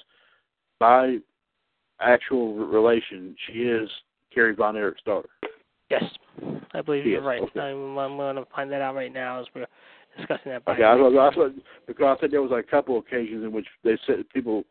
by 0.78 1.18
actual 2.00 2.54
relation. 2.54 3.34
She 3.46 3.60
is 3.62 3.88
Kerry 4.32 4.54
Von 4.54 4.76
Erich's 4.76 5.02
daughter. 5.04 5.28
Yes, 5.90 6.04
I 6.74 6.82
believe 6.82 7.06
you're 7.06 7.22
right. 7.22 7.42
okay. 7.42 7.60
I'm, 7.60 7.96
I'm 7.98 8.16
going 8.16 8.36
to 8.36 8.44
find 8.54 8.70
that 8.72 8.82
out 8.82 8.94
right 8.94 9.12
now 9.12 9.40
as 9.40 9.46
we're 9.54 9.66
discussing 10.16 10.52
that. 10.52 10.64
by 10.64 10.74
Okay, 10.74 10.84
I 10.84 10.96
thought, 10.96 11.16
I 11.18 11.34
thought 11.34 11.52
because 11.86 12.16
I 12.16 12.20
think 12.20 12.32
there 12.32 12.42
was 12.42 12.50
like 12.50 12.66
a 12.66 12.70
couple 12.70 12.98
occasions 12.98 13.44
in 13.44 13.52
which 13.52 13.66
they 13.84 13.98
said 14.06 14.28
people 14.32 14.64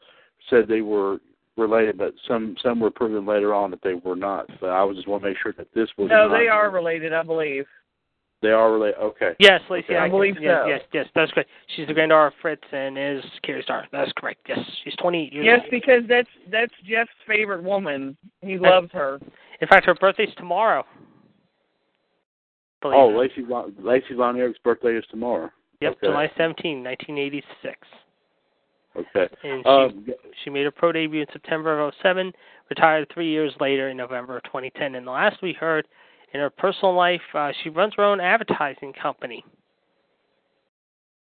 said 0.49 0.67
they 0.67 0.81
were 0.81 1.17
related, 1.57 1.97
but 1.97 2.13
some 2.27 2.55
some 2.61 2.79
were 2.79 2.91
proven 2.91 3.25
later 3.25 3.53
on 3.53 3.71
that 3.71 3.81
they 3.83 3.95
were 3.95 4.15
not. 4.15 4.47
But 4.61 4.69
I 4.69 4.83
was 4.83 4.95
just 4.95 5.07
want 5.07 5.23
to 5.23 5.29
make 5.29 5.37
sure 5.41 5.53
that 5.57 5.67
this 5.73 5.89
was 5.97 6.09
No, 6.09 6.29
they 6.29 6.47
are 6.47 6.69
related, 6.69 7.13
I 7.13 7.23
believe. 7.23 7.65
They 8.43 8.49
are 8.49 8.71
related. 8.71 8.99
Okay. 8.99 9.31
Yes, 9.39 9.61
Lacey. 9.69 9.85
Okay. 9.85 9.95
I 9.95 10.05
Atkins. 10.05 10.11
believe 10.11 10.35
yes, 10.39 10.59
so. 10.63 10.67
Yes, 10.67 10.81
yes, 10.93 11.05
that's 11.15 11.31
correct. 11.31 11.49
She's 11.75 11.87
the 11.87 11.93
granddaughter 11.93 12.27
of 12.27 12.33
Fritz 12.39 12.61
and 12.71 12.95
is 12.97 13.23
Kerry's 13.43 13.63
Star. 13.63 13.87
That's 13.91 14.11
correct. 14.15 14.41
Yes, 14.47 14.59
she's 14.83 14.95
28 14.97 15.33
years 15.33 15.41
old. 15.41 15.45
Yes, 15.45 15.59
old. 15.63 15.71
because 15.71 16.03
that's 16.07 16.29
that's 16.51 16.73
Jeff's 16.87 17.09
favorite 17.27 17.63
woman. 17.63 18.15
He 18.41 18.59
loves 18.59 18.89
her. 18.93 19.19
In 19.59 19.67
fact, 19.67 19.87
her 19.87 19.95
birthday's 19.95 20.29
tomorrow. 20.37 20.85
Believe 22.81 22.97
Oh. 22.97 23.07
Lacey 23.09 23.41
Von, 23.41 23.75
Lacey 23.79 24.13
Von 24.13 24.37
Erich's 24.37 24.59
birthday 24.63 24.95
is 24.95 25.05
tomorrow. 25.09 25.49
Yep, 25.81 25.91
okay. 25.93 26.07
July 26.07 26.31
17, 26.37 26.83
1986. 26.83 27.87
Okay. 28.95 29.27
And 29.43 29.63
she 29.63 29.69
Um, 29.69 30.13
she 30.43 30.49
made 30.49 30.63
her 30.65 30.71
pro 30.71 30.91
debut 30.91 31.21
in 31.21 31.27
September 31.31 31.79
of 31.79 31.93
07, 32.01 32.33
retired 32.69 33.07
three 33.13 33.29
years 33.29 33.53
later 33.59 33.89
in 33.89 33.97
November 33.97 34.37
of 34.37 34.43
2010. 34.43 34.95
And 34.95 35.05
the 35.05 35.11
last 35.11 35.41
we 35.41 35.53
heard, 35.53 35.87
in 36.33 36.39
her 36.39 36.49
personal 36.49 36.93
life, 36.93 37.21
uh, 37.33 37.51
she 37.63 37.69
runs 37.69 37.93
her 37.95 38.03
own 38.03 38.19
advertising 38.19 38.93
company, 38.93 39.45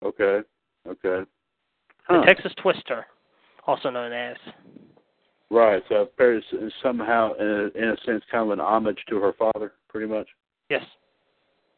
okay. 0.02 0.40
Okay. 0.86 1.24
the 2.08 2.22
Texas 2.26 2.52
Twister, 2.56 3.06
also 3.66 3.90
known 3.90 4.12
as. 4.12 4.36
Right. 5.50 5.82
So 5.88 6.08
Paris 6.16 6.44
is 6.52 6.72
somehow, 6.82 7.34
in 7.34 7.46
a, 7.46 7.78
in 7.78 7.88
a 7.90 7.96
sense, 8.04 8.24
kind 8.30 8.44
of 8.44 8.50
an 8.50 8.60
homage 8.60 8.98
to 9.08 9.20
her 9.20 9.32
father, 9.32 9.72
pretty 9.88 10.06
much. 10.06 10.28
Yes. 10.70 10.84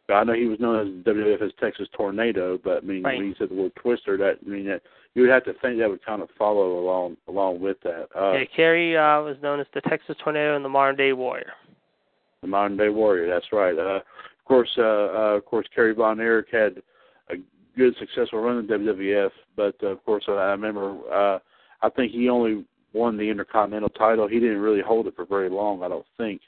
I 0.09 0.25
know 0.25 0.33
he 0.35 0.47
was 0.47 0.61
known 0.61 0.81
as 0.81 1.05
WWF 1.05 1.43
as 1.43 1.53
Texas 1.61 1.89
Tornado, 1.97 2.59
but 2.63 2.79
I 2.79 2.81
mean, 2.81 3.03
Right. 3.03 3.19
when 3.19 3.29
you 3.29 3.35
said 3.39 3.49
the 3.51 3.55
word 3.55 3.73
Twister, 3.77 4.17
that 4.19 4.39
I 4.45 4.49
mean 4.49 4.67
that 4.67 4.83
you 5.15 5.23
would 5.23 5.31
have 5.31 5.45
to 5.45 5.55
think 5.55 5.79
that 5.79 5.89
would 5.89 6.05
kind 6.05 6.23
of 6.23 6.29
follow 6.39 6.79
along 6.81 7.17
along 7.29 7.61
with 7.61 7.81
that. 7.83 8.09
Uh, 8.15 8.33
yeah, 8.33 8.45
Kerry 8.55 8.97
uh, 8.97 9.23
was 9.23 9.37
known 9.43 9.61
as 9.61 9.67
the 9.75 9.81
Texas 9.83 10.17
Tornado 10.23 10.57
and 10.57 10.65
the 10.65 10.69
Modern 10.69 10.97
Day 10.97 11.13
Warrior. 11.13 11.53
the 12.43 12.49
modern 12.49 12.77
day 12.77 12.89
warrior. 12.89 13.29
That's 13.29 13.53
right. 13.53 13.79
Uh, 13.79 14.01
of 14.01 14.45
course, 14.45 14.71
uh, 14.77 14.83
uh, 14.83 15.37
of 15.37 15.45
course, 15.45 15.67
Kerry 15.75 15.95
Von 15.95 16.19
Erich 16.21 16.49
had 16.51 16.83
a 17.31 17.37
good, 17.77 17.95
successful 18.01 18.41
run 18.41 18.59
in 18.59 18.67
WWF, 18.67 19.31
but 19.57 19.77
uh, 19.83 19.87
of 19.89 20.05
course, 20.05 20.25
uh, 20.29 20.33
I 20.33 20.51
remember. 20.51 20.99
Uh, 21.11 21.39
I 21.83 21.89
think 21.91 22.11
he 22.13 22.29
only 22.29 22.65
won 22.93 23.17
the 23.17 23.31
Intercontinental 23.31 23.89
title. 23.91 24.27
He 24.29 24.41
didn't 24.41 24.59
really 24.59 24.83
hold 24.83 25.07
it 25.07 25.15
for 25.17 25.25
very 25.25 25.49
long. 25.49 25.83
I 25.85 25.89
don't 25.89 26.05
think. 26.19 26.41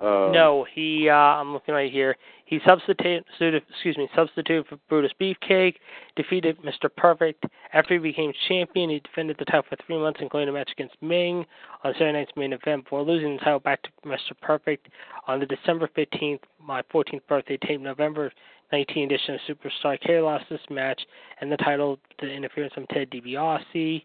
Uh, 0.00 0.30
no, 0.32 0.66
he. 0.72 1.08
Uh, 1.10 1.14
I'm 1.14 1.52
looking 1.52 1.74
right 1.74 1.92
here. 1.92 2.16
He 2.46 2.58
substituted. 2.66 3.24
Excuse 3.68 3.96
me. 3.98 4.08
Substituted 4.14 4.66
for 4.66 4.78
Brutus 4.88 5.12
Beefcake. 5.20 5.74
Defeated 6.16 6.56
Mr. 6.62 6.88
Perfect. 6.96 7.44
After 7.74 7.94
he 7.94 8.00
became 8.00 8.32
champion, 8.48 8.88
he 8.90 9.00
defended 9.00 9.36
the 9.38 9.44
title 9.44 9.64
for 9.68 9.76
three 9.86 9.98
months, 9.98 10.20
including 10.22 10.48
a 10.48 10.52
match 10.52 10.70
against 10.72 10.96
Ming 11.02 11.44
on 11.84 11.92
Saturday 11.94 12.12
night's 12.12 12.32
main 12.34 12.54
event, 12.54 12.84
before 12.84 13.02
losing 13.02 13.36
the 13.36 13.40
title 13.40 13.60
back 13.60 13.82
to 13.82 13.90
Mr. 14.06 14.32
Perfect 14.40 14.88
on 15.26 15.38
the 15.38 15.46
December 15.46 15.88
15th, 15.96 16.40
my 16.58 16.82
14th 16.92 17.26
birthday 17.28 17.58
tape, 17.58 17.80
November 17.80 18.32
19 18.72 19.04
edition 19.04 19.34
of 19.34 19.40
Superstar. 19.48 20.00
Kerry 20.00 20.22
lost 20.22 20.44
this 20.48 20.60
match 20.70 21.00
and 21.40 21.52
the 21.52 21.56
title 21.58 21.98
to 22.20 22.26
interference 22.26 22.72
from 22.72 22.86
Ted 22.86 23.10
DiBiase. 23.10 24.04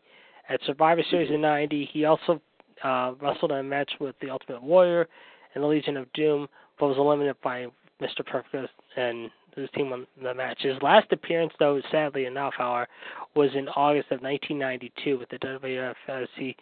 At 0.50 0.60
Survivor 0.66 1.02
Series 1.10 1.32
in 1.32 1.42
'90, 1.42 1.90
he 1.92 2.06
also 2.06 2.40
uh, 2.84 3.14
wrestled 3.20 3.52
in 3.52 3.58
a 3.58 3.64
match 3.64 3.92
with 4.00 4.16
the 4.22 4.30
Ultimate 4.30 4.62
Warrior 4.62 5.08
and 5.56 5.64
the 5.64 5.68
Legion 5.68 5.98
of 5.98 6.12
Doom, 6.14 6.48
but 6.80 6.88
was 6.88 6.98
eliminated 6.98 7.38
by 7.42 7.68
Mr. 8.02 8.26
Perfect 8.26 8.74
and 8.98 9.32
his 9.56 9.70
team 9.72 9.90
won 9.90 10.06
the 10.22 10.34
match. 10.34 10.62
His 10.62 10.82
last 10.82 11.12
appearance, 11.12 11.54
though, 11.60 11.82
sadly 11.90 12.26
enough, 12.26 12.54
however, 12.58 12.88
was 13.36 13.50
in 13.56 13.70
August 13.70 14.12
of 14.12 14.22
1992 14.22 15.18
with 15.18 15.30
the 15.30 15.40
WWF 15.40 15.96
as 16.10 16.28
he 16.38 16.56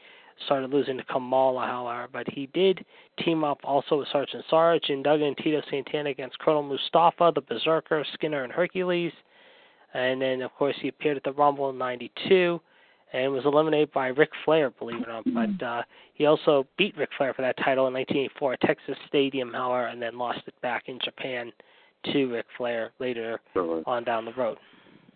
started 0.45 0.69
losing 0.69 0.97
to 0.97 1.03
Kamala, 1.05 1.65
however. 1.65 2.07
But 2.11 2.27
he 2.29 2.47
did 2.53 2.85
team 3.23 3.43
up 3.43 3.59
also 3.63 3.97
with 3.97 4.07
Sergeant 4.11 4.43
Sarge 4.49 4.89
and 4.89 5.03
Duggan 5.03 5.27
and 5.27 5.37
Tito 5.37 5.61
Santana 5.69 6.09
against 6.09 6.39
Colonel 6.39 6.63
Mustafa, 6.63 7.31
the 7.33 7.41
Berserker, 7.41 8.05
Skinner, 8.13 8.43
and 8.43 8.53
Hercules. 8.53 9.13
And 9.93 10.21
then, 10.21 10.41
of 10.41 10.53
course, 10.53 10.75
he 10.81 10.87
appeared 10.87 11.17
at 11.17 11.23
the 11.23 11.33
Rumble 11.33 11.69
in 11.69 11.77
92 11.77 12.61
and 13.13 13.31
was 13.31 13.45
eliminated 13.45 13.91
by 13.93 14.07
Ric 14.07 14.31
Flair, 14.43 14.71
believe 14.71 15.01
it 15.01 15.07
or 15.07 15.21
not. 15.25 15.57
But 15.59 15.65
uh, 15.65 15.83
he 16.15 16.25
also 16.25 16.65
beat 16.77 16.97
Ric 16.97 17.09
Flair 17.17 17.33
for 17.33 17.43
that 17.43 17.57
title 17.57 17.87
in 17.87 17.93
1984 17.93 18.53
at 18.53 18.61
Texas 18.61 18.97
Stadium, 19.07 19.53
however, 19.53 19.87
and 19.87 20.01
then 20.01 20.17
lost 20.17 20.39
it 20.47 20.59
back 20.61 20.85
in 20.87 20.99
Japan 21.03 21.51
to 22.11 22.25
Ric 22.25 22.45
Flair 22.57 22.91
later 22.99 23.39
on 23.85 24.03
down 24.03 24.25
the 24.25 24.33
road. 24.33 24.57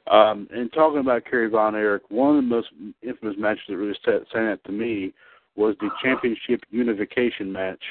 Um, 0.10 0.48
and 0.52 0.72
talking 0.72 1.00
about 1.00 1.26
Kerry 1.26 1.50
Von 1.50 1.76
Erich, 1.76 2.04
one 2.10 2.38
of 2.38 2.44
the 2.44 2.50
most 2.50 2.70
infamous 3.02 3.36
matches 3.38 3.64
that 3.68 3.76
really 3.76 3.98
stand 4.02 4.50
out 4.50 4.64
to 4.66 4.72
me 4.72 5.14
was 5.56 5.76
the 5.82 5.90
championship 6.04 6.62
unification 6.70 7.52
match 7.52 7.82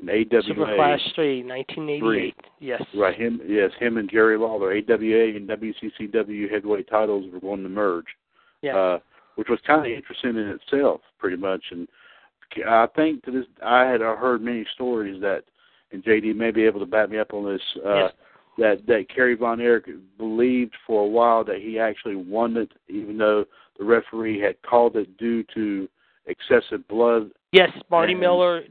in 0.00 0.08
AWA. 0.08 0.42
Super 0.46 0.74
Clash 0.76 1.00
3, 1.14 1.44
1988. 1.44 2.34
Yes. 2.60 2.82
Right, 2.96 3.18
him 3.18 3.40
yes, 3.46 3.70
him 3.78 3.98
and 3.98 4.08
Jerry 4.08 4.38
Lawler, 4.38 4.72
AWA 4.72 5.36
and 5.36 5.48
WCCW 5.48 6.50
heavyweight 6.50 6.88
titles 6.88 7.26
were 7.32 7.40
going 7.40 7.64
to 7.64 7.68
merge. 7.68 8.06
Yeah. 8.62 8.76
Uh, 8.76 8.98
which 9.38 9.48
was 9.48 9.60
kind 9.64 9.86
of 9.86 9.92
interesting 9.92 10.30
in 10.30 10.48
itself, 10.48 11.00
pretty 11.20 11.36
much. 11.36 11.62
And 11.70 11.86
I 12.68 12.88
think 12.96 13.22
to 13.24 13.30
this, 13.30 13.44
I 13.64 13.84
had 13.84 14.00
heard 14.00 14.42
many 14.42 14.66
stories 14.74 15.20
that, 15.20 15.44
and 15.92 16.02
JD 16.02 16.34
may 16.34 16.50
be 16.50 16.64
able 16.64 16.80
to 16.80 16.86
back 16.86 17.08
me 17.08 17.18
up 17.20 17.32
on 17.32 17.44
this. 17.50 17.62
Uh, 17.86 17.94
Yes. 17.94 18.12
That 18.58 18.86
that 18.88 19.04
Kerry 19.14 19.36
Von 19.36 19.60
Erich 19.60 19.86
believed 20.18 20.74
for 20.84 21.04
a 21.04 21.06
while 21.06 21.44
that 21.44 21.58
he 21.62 21.78
actually 21.78 22.16
won 22.16 22.56
it, 22.56 22.72
even 22.88 23.16
though 23.16 23.44
the 23.78 23.84
referee 23.84 24.40
had 24.40 24.60
called 24.62 24.96
it 24.96 25.16
due 25.16 25.44
to 25.54 25.88
excessive 26.26 26.86
blood. 26.88 27.30
Yes, 27.52 27.70
Marty 27.88 28.14
And- 28.14 28.20
Miller 28.20 28.64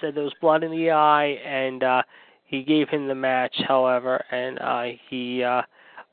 said 0.00 0.14
there 0.14 0.24
was 0.24 0.32
blood 0.40 0.64
in 0.64 0.70
the 0.70 0.90
eye, 0.92 1.38
and 1.44 1.82
uh, 1.84 2.02
he 2.46 2.62
gave 2.62 2.88
him 2.88 3.08
the 3.08 3.14
match. 3.14 3.54
However, 3.68 4.24
and 4.30 4.58
uh, 4.58 4.96
he 5.10 5.42
uh, 5.44 5.60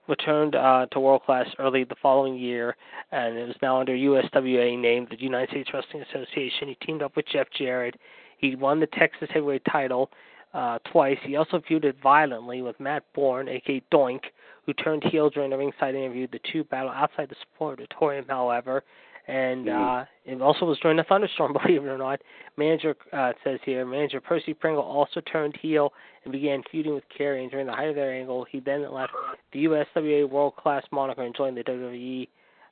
returned 0.07 0.55
uh, 0.55 0.87
to 0.91 0.99
World 0.99 1.23
Class 1.25 1.47
early 1.59 1.83
the 1.83 1.95
following 2.01 2.37
year, 2.37 2.75
and 3.11 3.37
it 3.37 3.47
was 3.47 3.55
now 3.61 3.79
under 3.79 3.93
USWA 3.93 4.79
named 4.79 5.07
the 5.09 5.21
United 5.21 5.49
States 5.49 5.69
Wrestling 5.73 6.03
Association. 6.03 6.67
He 6.67 6.77
teamed 6.85 7.01
up 7.01 7.15
with 7.15 7.25
Jeff 7.27 7.47
Jarrett. 7.57 7.95
He 8.37 8.55
won 8.55 8.79
the 8.79 8.87
Texas 8.87 9.29
Heavyweight 9.33 9.63
title 9.69 10.09
uh, 10.53 10.79
twice. 10.91 11.17
He 11.23 11.35
also 11.35 11.59
feuded 11.69 11.95
violently 12.01 12.61
with 12.61 12.79
Matt 12.79 13.03
Bourne, 13.13 13.47
aka 13.47 13.81
Doink, 13.91 14.21
who 14.65 14.73
turned 14.73 15.03
heel 15.03 15.29
during 15.29 15.53
a 15.53 15.57
ringside 15.57 15.95
interview. 15.95 16.27
The 16.31 16.39
two 16.51 16.63
battled 16.65 16.93
outside 16.95 17.29
the 17.29 17.35
Sportatorium, 17.59 18.27
however, 18.27 18.83
and 19.27 19.67
uh, 19.67 20.05
it 20.25 20.41
also 20.41 20.65
was 20.65 20.79
during 20.79 20.97
the 20.97 21.03
thunderstorm, 21.03 21.53
believe 21.65 21.83
it 21.83 21.87
or 21.87 21.97
not. 21.97 22.21
Manager 22.55 22.95
uh, 23.11 23.33
says 23.43 23.59
here, 23.65 23.85
manager 23.85 24.21
Percy 24.21 24.53
Pringle 24.53 24.83
also 24.83 25.19
turned 25.21 25.57
heel 25.61 25.91
and 26.23 26.31
began 26.31 26.63
feuding 26.71 26.93
with 26.93 27.03
Kerry. 27.15 27.41
And 27.41 27.51
during 27.51 27.67
the 27.67 27.73
height 27.73 27.89
of 27.89 27.95
their 27.95 28.13
angle, 28.13 28.45
he 28.49 28.61
then 28.61 28.89
left 28.91 29.11
the 29.51 29.65
USWA 29.65 30.29
World 30.29 30.55
Class 30.55 30.83
moniker 30.91 31.23
and 31.23 31.35
joined 31.35 31.57
the 31.57 31.63
WWE. 31.63 32.27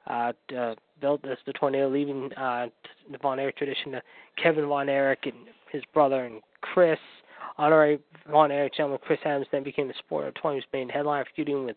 Uh, 0.07 0.32
uh, 0.56 0.76
built 1.02 1.26
as 1.26 1.38
the 1.48 1.53
tornado, 1.53 1.90
leaving 1.90 2.32
uh, 2.34 2.68
the 3.11 3.18
Von 3.18 3.40
Erich 3.40 3.57
tradition 3.57 3.91
to 3.91 4.02
Kevin 4.41 4.68
Von 4.68 4.88
Erich 4.88 5.26
and 5.26 5.48
his 5.72 5.82
brother 5.95 6.26
and 6.26 6.41
Chris. 6.61 6.99
Honorary 7.57 7.99
Von 8.30 8.52
Erich 8.52 8.76
gentleman 8.76 8.99
Chris 9.03 9.18
Adams 9.26 9.48
then 9.52 9.64
became 9.64 9.88
the 9.88 9.95
Sportatorium's 9.95 10.65
main 10.72 10.90
headliner, 10.90 11.26
feuding 11.36 11.65
with 11.65 11.76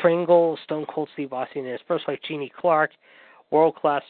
Pringle, 0.00 0.56
Stone 0.62 0.86
Cold 0.88 1.08
Steve 1.14 1.32
Austin, 1.32 1.64
and 1.64 1.72
his 1.72 1.80
first 1.88 2.06
wife 2.06 2.20
Jeannie 2.26 2.52
Clark. 2.60 2.90
World 3.50 3.76
Class, 3.76 4.02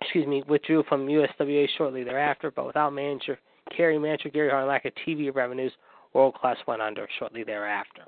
excuse 0.00 0.26
me, 0.26 0.42
withdrew 0.48 0.84
from 0.88 1.06
USWA 1.06 1.66
shortly 1.76 2.04
thereafter, 2.04 2.50
but 2.50 2.66
without 2.66 2.92
manager 2.92 3.38
Kerry, 3.76 3.98
manager 3.98 4.28
Gary 4.28 4.50
Hart, 4.50 4.66
lack 4.66 4.84
of 4.84 4.92
TV 5.06 5.34
revenues, 5.34 5.72
World 6.12 6.34
Class 6.34 6.56
went 6.66 6.82
under 6.82 7.08
shortly 7.18 7.44
thereafter. 7.44 8.02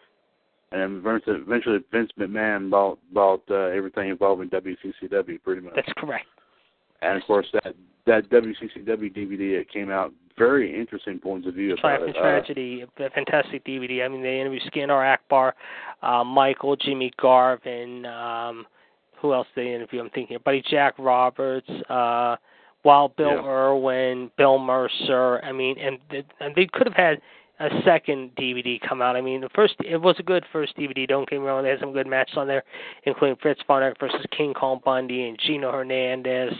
And 0.72 0.98
eventually, 0.98 1.36
eventually 1.36 1.78
Vince 1.92 2.10
McMahon 2.18 2.70
bought 2.70 2.98
bought 3.12 3.42
uh, 3.50 3.66
everything 3.66 4.08
involving 4.08 4.48
WCCW, 4.48 5.42
pretty 5.42 5.60
much. 5.60 5.74
That's 5.74 5.92
correct. 5.98 6.26
And 7.02 7.18
of 7.18 7.26
course, 7.26 7.46
that 7.52 7.74
that 8.06 8.30
WCCW 8.30 9.14
DVD 9.14 9.58
that 9.58 9.66
came 9.70 9.90
out, 9.90 10.12
very 10.38 10.78
interesting 10.78 11.18
points 11.18 11.46
of 11.46 11.54
view 11.54 11.74
about 11.74 11.80
Triumph 11.82 12.02
and 12.06 12.16
it. 12.16 12.18
Uh, 12.18 12.22
Tragedy, 12.22 12.84
a 12.98 13.10
fantastic 13.10 13.64
DVD. 13.64 14.04
I 14.04 14.08
mean, 14.08 14.22
they 14.22 14.40
interviewed 14.40 14.62
Skandar 14.72 15.12
Akbar, 15.12 15.54
uh, 16.02 16.24
Michael, 16.24 16.76
Jimmy 16.76 17.12
Garvin, 17.20 18.06
um, 18.06 18.66
who 19.22 19.32
else 19.32 19.46
did 19.54 19.64
they 19.64 19.74
interview? 19.74 20.00
I'm 20.00 20.10
thinking, 20.10 20.36
Buddy 20.44 20.62
Jack 20.68 20.94
Roberts, 20.98 21.70
uh, 21.88 22.36
Wild 22.84 23.14
Bill 23.16 23.30
Yeah. 23.30 23.46
Irwin, 23.46 24.30
Bill 24.36 24.58
Mercer. 24.58 25.40
I 25.44 25.52
mean, 25.52 25.78
and, 25.78 25.98
and 26.40 26.54
they 26.54 26.66
could 26.66 26.86
have 26.88 26.96
had 26.96 27.20
a 27.62 27.82
second 27.84 28.34
DVD 28.34 28.80
come 28.80 29.00
out. 29.00 29.14
I 29.14 29.20
mean, 29.20 29.40
the 29.40 29.48
first 29.50 29.74
it 29.84 29.96
was 30.00 30.16
a 30.18 30.22
good 30.22 30.44
first 30.52 30.76
DVD. 30.76 31.06
Don't 31.06 31.28
get 31.28 31.38
me 31.38 31.46
wrong; 31.46 31.62
they 31.62 31.70
had 31.70 31.78
some 31.78 31.92
good 31.92 32.08
matches 32.08 32.36
on 32.36 32.48
there, 32.48 32.64
including 33.04 33.36
Fritz 33.40 33.60
Von 33.68 33.82
Erich 33.82 33.98
versus 34.00 34.24
King 34.36 34.52
Kong 34.52 34.80
Bundy 34.84 35.28
and 35.28 35.38
Gino 35.38 35.70
Hernandez 35.70 36.54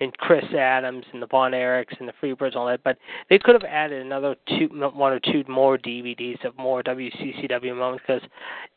and 0.00 0.16
Chris 0.18 0.44
Adams 0.52 1.04
and 1.12 1.22
the 1.22 1.28
Von 1.28 1.52
Erichs 1.52 1.98
and 2.00 2.08
the 2.08 2.12
Freebirds 2.20 2.48
and 2.48 2.56
all 2.56 2.66
that. 2.66 2.82
But 2.82 2.98
they 3.30 3.38
could 3.38 3.54
have 3.54 3.64
added 3.64 4.04
another 4.04 4.34
two, 4.48 4.68
one 4.72 5.12
or 5.12 5.20
two 5.20 5.44
more 5.48 5.78
DVDs 5.78 6.44
of 6.44 6.56
more 6.58 6.82
WCCW 6.82 7.76
moments 7.76 8.04
because 8.06 8.22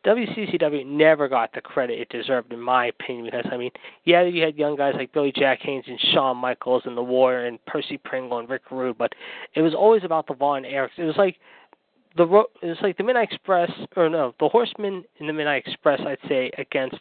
WCCW 0.05 0.85
never 0.85 1.27
got 1.27 1.51
the 1.53 1.61
credit 1.61 1.99
it 1.99 2.09
deserved, 2.09 2.53
in 2.53 2.59
my 2.59 2.87
opinion. 2.87 3.25
Because 3.25 3.45
I 3.51 3.57
mean, 3.57 3.71
yeah, 4.05 4.21
you 4.21 4.43
had 4.43 4.55
young 4.55 4.75
guys 4.75 4.93
like 4.95 5.13
Billy 5.13 5.33
Jack 5.35 5.59
Haynes 5.61 5.85
and 5.87 5.99
Shawn 6.13 6.37
Michaels 6.37 6.83
and 6.85 6.95
the 6.95 7.01
Warrior 7.01 7.47
and 7.47 7.63
Percy 7.65 7.97
Pringle 7.97 8.37
and 8.37 8.49
Rick 8.49 8.69
Rude, 8.69 8.99
but 8.99 9.13
it 9.55 9.61
was 9.61 9.73
always 9.73 10.03
about 10.03 10.27
the 10.27 10.35
Von 10.35 10.63
Erichs. 10.63 10.97
It 10.97 11.05
was 11.05 11.17
like 11.17 11.37
the 12.17 12.25
ro- 12.25 12.49
it 12.61 12.67
was 12.67 12.77
like 12.81 12.97
the 12.97 13.03
Midnight 13.03 13.31
Express, 13.31 13.71
or 13.95 14.09
no, 14.09 14.33
the 14.39 14.49
Horsemen 14.49 15.03
in 15.17 15.27
the 15.27 15.33
Midnight 15.33 15.63
Express. 15.65 16.01
I'd 16.05 16.17
say 16.27 16.51
against 16.57 16.99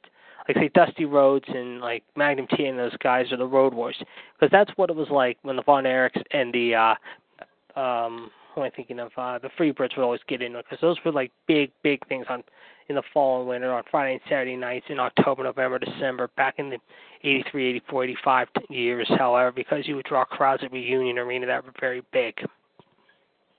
like 0.49 0.57
say 0.57 0.71
Dusty 0.75 1.05
Rhodes 1.05 1.47
and 1.49 1.81
like 1.81 2.03
Magnum 2.17 2.47
T 2.57 2.65
and 2.67 2.79
those 2.79 2.97
guys 2.99 3.31
are 3.33 3.37
the 3.37 3.47
Road 3.47 3.75
Wars 3.75 3.97
because 4.35 4.51
that's 4.51 4.71
what 4.77 4.91
it 4.91 4.97
was 4.97 5.09
like 5.11 5.39
when 5.43 5.57
the 5.57 5.63
Von 5.63 5.85
Erichs 5.85 6.23
and 6.33 6.53
the 6.53 6.75
uh 6.75 7.81
um 7.81 8.31
who 8.55 8.63
am 8.63 8.67
I 8.67 8.71
thinking 8.75 8.99
of? 8.99 9.13
Uh, 9.17 9.39
the 9.39 9.51
Freebirds 9.59 9.97
would 9.97 10.03
always 10.03 10.21
get 10.27 10.43
in 10.43 10.53
because 10.55 10.79
those 10.81 10.97
were 11.05 11.13
like 11.13 11.31
big, 11.47 11.71
big 11.83 12.07
things 12.09 12.27
on 12.29 12.43
in 12.89 12.97
the 12.97 13.03
fall 13.15 13.41
and 13.41 13.49
winter 13.49 13.73
on 13.73 13.85
Friday 13.89 14.15
and 14.15 14.21
Saturday 14.29 14.57
nights 14.57 14.87
in 14.89 14.99
October, 14.99 15.45
November, 15.45 15.79
December, 15.79 16.29
back 16.37 16.57
in 16.59 16.71
the 16.71 16.79
83, 17.23 17.69
84, 17.69 18.05
85 18.05 18.49
years. 18.69 19.09
However, 19.17 19.53
because 19.53 19.87
you 19.87 19.95
would 19.95 20.07
draw 20.07 20.25
crowds 20.25 20.65
at 20.65 20.73
Reunion 20.73 21.17
Arena 21.17 21.47
that 21.47 21.65
were 21.65 21.73
very 21.79 22.03
big. 22.13 22.35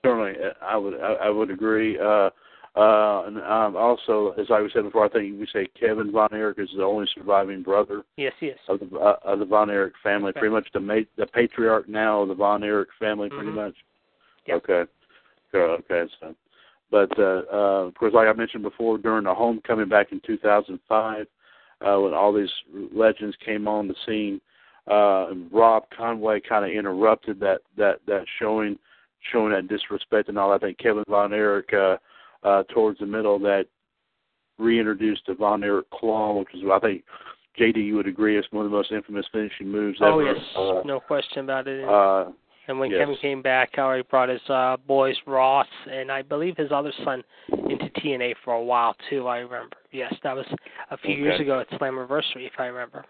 Certainly, 0.04 0.34
I 0.60 0.76
would 0.76 0.94
I, 1.00 1.12
I 1.14 1.30
would 1.30 1.50
agree. 1.50 1.98
Uh, 1.98 2.30
uh, 2.74 3.24
and 3.26 3.36
um, 3.38 3.76
also, 3.76 4.34
as 4.38 4.46
I 4.50 4.60
was 4.60 4.70
said 4.72 4.84
before, 4.84 5.04
I 5.04 5.08
think 5.08 5.38
we 5.38 5.46
say 5.52 5.68
Kevin 5.78 6.10
Von 6.10 6.30
Erich 6.32 6.58
is 6.58 6.70
the 6.74 6.82
only 6.82 7.06
surviving 7.14 7.62
brother. 7.62 8.02
Yes, 8.16 8.32
yes. 8.40 8.56
Of 8.68 8.80
the 8.80 8.96
uh, 8.96 9.16
of 9.24 9.40
the 9.40 9.44
Von 9.44 9.70
Erich 9.70 9.92
family, 10.02 10.30
okay. 10.30 10.40
pretty 10.40 10.54
much 10.54 10.68
the 10.72 10.80
ma- 10.80 11.08
the 11.18 11.26
patriarch 11.26 11.88
now 11.88 12.22
of 12.22 12.28
the 12.28 12.34
Von 12.34 12.64
Erich 12.64 12.88
family, 12.98 13.28
pretty 13.28 13.46
mm-hmm. 13.46 13.56
much. 13.56 13.74
Yep. 14.46 14.56
Okay. 14.56 14.90
Okay. 15.54 16.04
So, 16.20 16.34
but 16.90 17.18
uh, 17.18 17.42
uh, 17.52 17.86
of 17.86 17.94
course, 17.94 18.14
like 18.14 18.26
I 18.26 18.32
mentioned 18.32 18.62
before, 18.62 18.98
during 18.98 19.24
the 19.24 19.34
homecoming 19.34 19.88
back 19.88 20.12
in 20.12 20.20
2005, 20.26 21.26
uh, 21.80 22.00
when 22.00 22.14
all 22.14 22.32
these 22.32 22.50
legends 22.94 23.36
came 23.44 23.68
on 23.68 23.88
the 23.88 23.94
scene, 24.06 24.40
uh, 24.90 25.28
Rob 25.50 25.84
Conway 25.96 26.40
kind 26.40 26.64
of 26.64 26.70
interrupted 26.70 27.38
that 27.40 27.60
that 27.76 28.00
that 28.06 28.24
showing, 28.38 28.78
showing 29.30 29.52
that 29.52 29.68
disrespect 29.68 30.28
and 30.28 30.38
all. 30.38 30.52
I 30.52 30.58
think 30.58 30.78
Kevin 30.78 31.04
Von 31.08 31.32
Erich. 31.32 31.72
Uh, 31.72 31.96
uh, 32.44 32.62
towards 32.74 32.98
the 32.98 33.06
middle 33.06 33.38
that 33.38 33.66
reintroduced 34.58 35.22
the 35.26 35.34
Von 35.34 35.62
Erich 35.62 35.88
Claw, 35.90 36.38
which 36.38 36.48
is 36.54 36.62
I 36.72 36.78
think 36.78 37.02
JD 37.58 37.84
you 37.84 37.96
would 37.96 38.06
agree 38.06 38.38
is 38.38 38.44
one 38.50 38.64
of 38.64 38.70
the 38.70 38.76
most 38.76 38.92
infamous 38.92 39.26
finishing 39.32 39.68
moves 39.68 39.98
oh, 40.00 40.20
ever. 40.20 40.32
yes, 40.32 40.42
uh, 40.56 40.80
no 40.84 41.00
question 41.00 41.40
about 41.40 41.68
it. 41.68 41.84
Uh, 41.84 42.30
and 42.68 42.78
when 42.78 42.90
yes. 42.90 43.00
Kevin 43.00 43.16
came 43.20 43.42
back, 43.42 43.70
how 43.74 43.94
he 43.94 44.02
brought 44.02 44.28
his 44.28 44.40
uh, 44.48 44.76
boys 44.86 45.16
Ross 45.26 45.66
and 45.90 46.12
I 46.12 46.22
believe 46.22 46.56
his 46.56 46.70
other 46.70 46.92
son 47.04 47.22
into 47.68 47.86
TNA 48.00 48.34
for 48.44 48.54
a 48.54 48.62
while 48.62 48.94
too. 49.10 49.26
I 49.26 49.38
remember. 49.38 49.76
Yes, 49.90 50.14
that 50.22 50.34
was 50.34 50.46
a 50.90 50.96
few 50.96 51.14
okay. 51.14 51.20
years 51.20 51.40
ago 51.40 51.60
at 51.60 51.70
Slammiversary, 51.70 52.46
if 52.46 52.52
I 52.58 52.66
remember. 52.66 53.04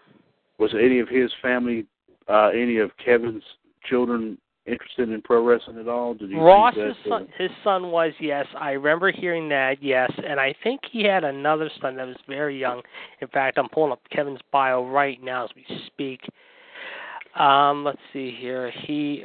Was 0.57 0.73
any 0.73 0.99
of 0.99 1.07
his 1.07 1.31
family, 1.41 1.85
uh, 2.27 2.49
any 2.49 2.77
of 2.77 2.91
Kevin's 3.03 3.43
children 3.87 4.37
interested 4.65 5.09
in 5.09 5.21
pro 5.21 5.43
wrestling 5.43 5.77
at 5.79 5.87
all? 5.87 6.13
Did 6.13 6.31
you 6.31 6.39
Ross, 6.39 6.75
his 6.75 6.95
son, 7.07 7.27
his 7.37 7.51
son 7.63 7.91
was 7.91 8.13
yes. 8.19 8.45
I 8.57 8.71
remember 8.71 9.11
hearing 9.11 9.49
that 9.49 9.81
yes, 9.81 10.11
and 10.25 10.39
I 10.39 10.55
think 10.63 10.81
he 10.91 11.03
had 11.03 11.23
another 11.23 11.69
son 11.81 11.95
that 11.97 12.07
was 12.07 12.15
very 12.27 12.59
young. 12.59 12.81
In 13.21 13.27
fact, 13.27 13.57
I'm 13.57 13.69
pulling 13.69 13.91
up 13.91 14.01
Kevin's 14.11 14.39
bio 14.51 14.87
right 14.87 15.21
now 15.21 15.45
as 15.45 15.49
we 15.55 15.65
speak. 15.87 16.21
Um, 17.35 17.83
let's 17.83 17.99
see 18.11 18.35
here. 18.39 18.71
He, 18.85 19.23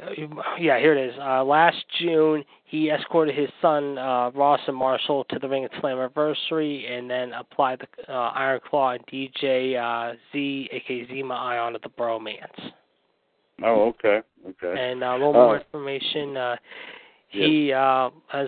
yeah, 0.59 0.79
here 0.79 0.97
it 0.97 1.09
is. 1.09 1.15
Uh, 1.21 1.43
last 1.43 1.77
June, 1.99 2.43
he 2.65 2.89
escorted 2.89 3.35
his 3.35 3.49
son 3.61 3.99
uh, 3.99 4.31
Ross 4.31 4.59
and 4.67 4.75
Marshall 4.75 5.25
to 5.25 5.37
the 5.37 5.47
ring 5.47 5.63
at 5.63 5.71
Slammiversary, 5.73 6.89
and 6.89 7.09
then 7.09 7.33
applied 7.33 7.79
the 7.79 8.11
uh, 8.11 8.31
Iron 8.31 8.61
Claw 8.67 8.91
and 8.91 9.05
DJ 9.05 9.77
uh, 9.77 10.15
Z, 10.31 10.69
aka 10.71 11.07
Zima 11.07 11.35
Eye, 11.35 11.59
onto 11.59 11.79
the 11.83 11.89
BroMans. 11.89 12.71
Oh, 13.63 13.89
okay, 13.89 14.21
okay. 14.47 14.91
And 14.91 15.03
uh, 15.03 15.07
a 15.07 15.13
little 15.13 15.33
more 15.33 15.57
information. 15.59 16.37
Uh, 16.37 16.55
he 17.31 17.71
uh, 17.71 18.09
has 18.29 18.47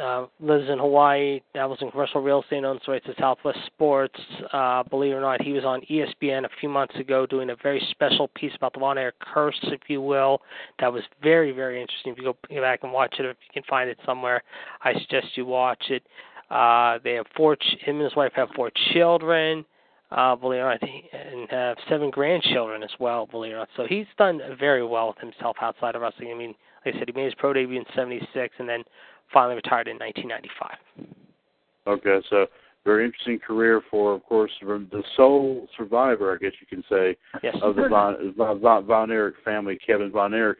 uh, 0.00 0.24
lives 0.40 0.64
in 0.70 0.78
Hawaii. 0.78 1.40
That 1.54 1.68
was 1.68 1.78
in 1.82 1.90
commercial 1.90 2.22
real 2.22 2.42
estate, 2.42 2.58
and 2.58 2.66
owns 2.66 2.80
rights 2.88 3.04
to 3.04 3.14
Southwest 3.20 3.58
Sports. 3.66 4.18
Uh, 4.52 4.82
believe 4.84 5.12
it 5.12 5.16
or 5.16 5.20
not, 5.20 5.42
he 5.42 5.52
was 5.52 5.64
on 5.64 5.82
ESPN 5.90 6.46
a 6.46 6.48
few 6.58 6.70
months 6.70 6.94
ago 6.96 7.26
doing 7.26 7.50
a 7.50 7.56
very 7.62 7.86
special 7.90 8.28
piece 8.28 8.52
about 8.56 8.72
the 8.72 8.80
Von 8.80 8.96
Erich 8.96 9.18
curse, 9.20 9.58
if 9.64 9.82
you 9.88 10.00
will. 10.00 10.40
That 10.80 10.90
was 10.90 11.02
very, 11.22 11.52
very 11.52 11.82
interesting. 11.82 12.12
If 12.12 12.18
you 12.18 12.24
go, 12.24 12.36
go 12.48 12.62
back 12.62 12.80
and 12.84 12.92
watch 12.92 13.14
it, 13.18 13.26
if 13.26 13.36
you 13.46 13.52
can 13.52 13.64
find 13.68 13.90
it 13.90 13.98
somewhere, 14.06 14.42
I 14.82 14.94
suggest 14.94 15.26
you 15.34 15.44
watch 15.44 15.84
it. 15.90 16.02
Uh, 16.50 16.98
they 17.04 17.12
have 17.12 17.26
four. 17.36 17.56
Ch- 17.56 17.76
him 17.80 17.96
and 17.96 18.04
his 18.04 18.16
wife 18.16 18.32
have 18.34 18.48
four 18.56 18.70
children 18.94 19.66
uh, 20.16 20.36
believe 20.36 20.60
it 20.60 20.62
or 20.62 20.70
not, 20.70 20.82
and 20.82 21.50
have 21.50 21.76
seven 21.88 22.10
grandchildren 22.10 22.82
as 22.82 22.90
well, 22.98 23.26
believe 23.26 23.52
it 23.52 23.54
or 23.54 23.58
not. 23.58 23.68
So 23.76 23.86
he's 23.88 24.06
done 24.18 24.40
very 24.58 24.84
well 24.84 25.08
with 25.08 25.18
himself 25.18 25.56
outside 25.60 25.94
of 25.94 26.02
wrestling. 26.02 26.30
I 26.30 26.34
mean, 26.34 26.54
like 26.84 26.94
I 26.94 26.98
said, 26.98 27.08
he 27.08 27.14
made 27.14 27.26
his 27.26 27.34
pro 27.34 27.52
debut 27.52 27.78
in 27.78 27.84
'76 27.94 28.54
and 28.58 28.68
then 28.68 28.84
finally 29.32 29.56
retired 29.56 29.88
in 29.88 29.98
1995. 29.98 31.06
Okay, 31.86 32.24
so 32.30 32.46
very 32.84 33.04
interesting 33.04 33.38
career 33.38 33.80
for, 33.90 34.12
of 34.14 34.24
course, 34.24 34.50
the 34.60 35.02
sole 35.16 35.68
survivor, 35.76 36.34
I 36.34 36.38
guess 36.38 36.52
you 36.60 36.66
can 36.66 36.84
say, 36.88 37.16
yes. 37.42 37.56
of 37.62 37.76
the 37.76 37.88
Von, 37.88 38.34
Von, 38.36 38.86
Von 38.86 39.10
Erich 39.10 39.36
family, 39.44 39.78
Kevin 39.84 40.10
Von 40.10 40.34
Erich. 40.34 40.58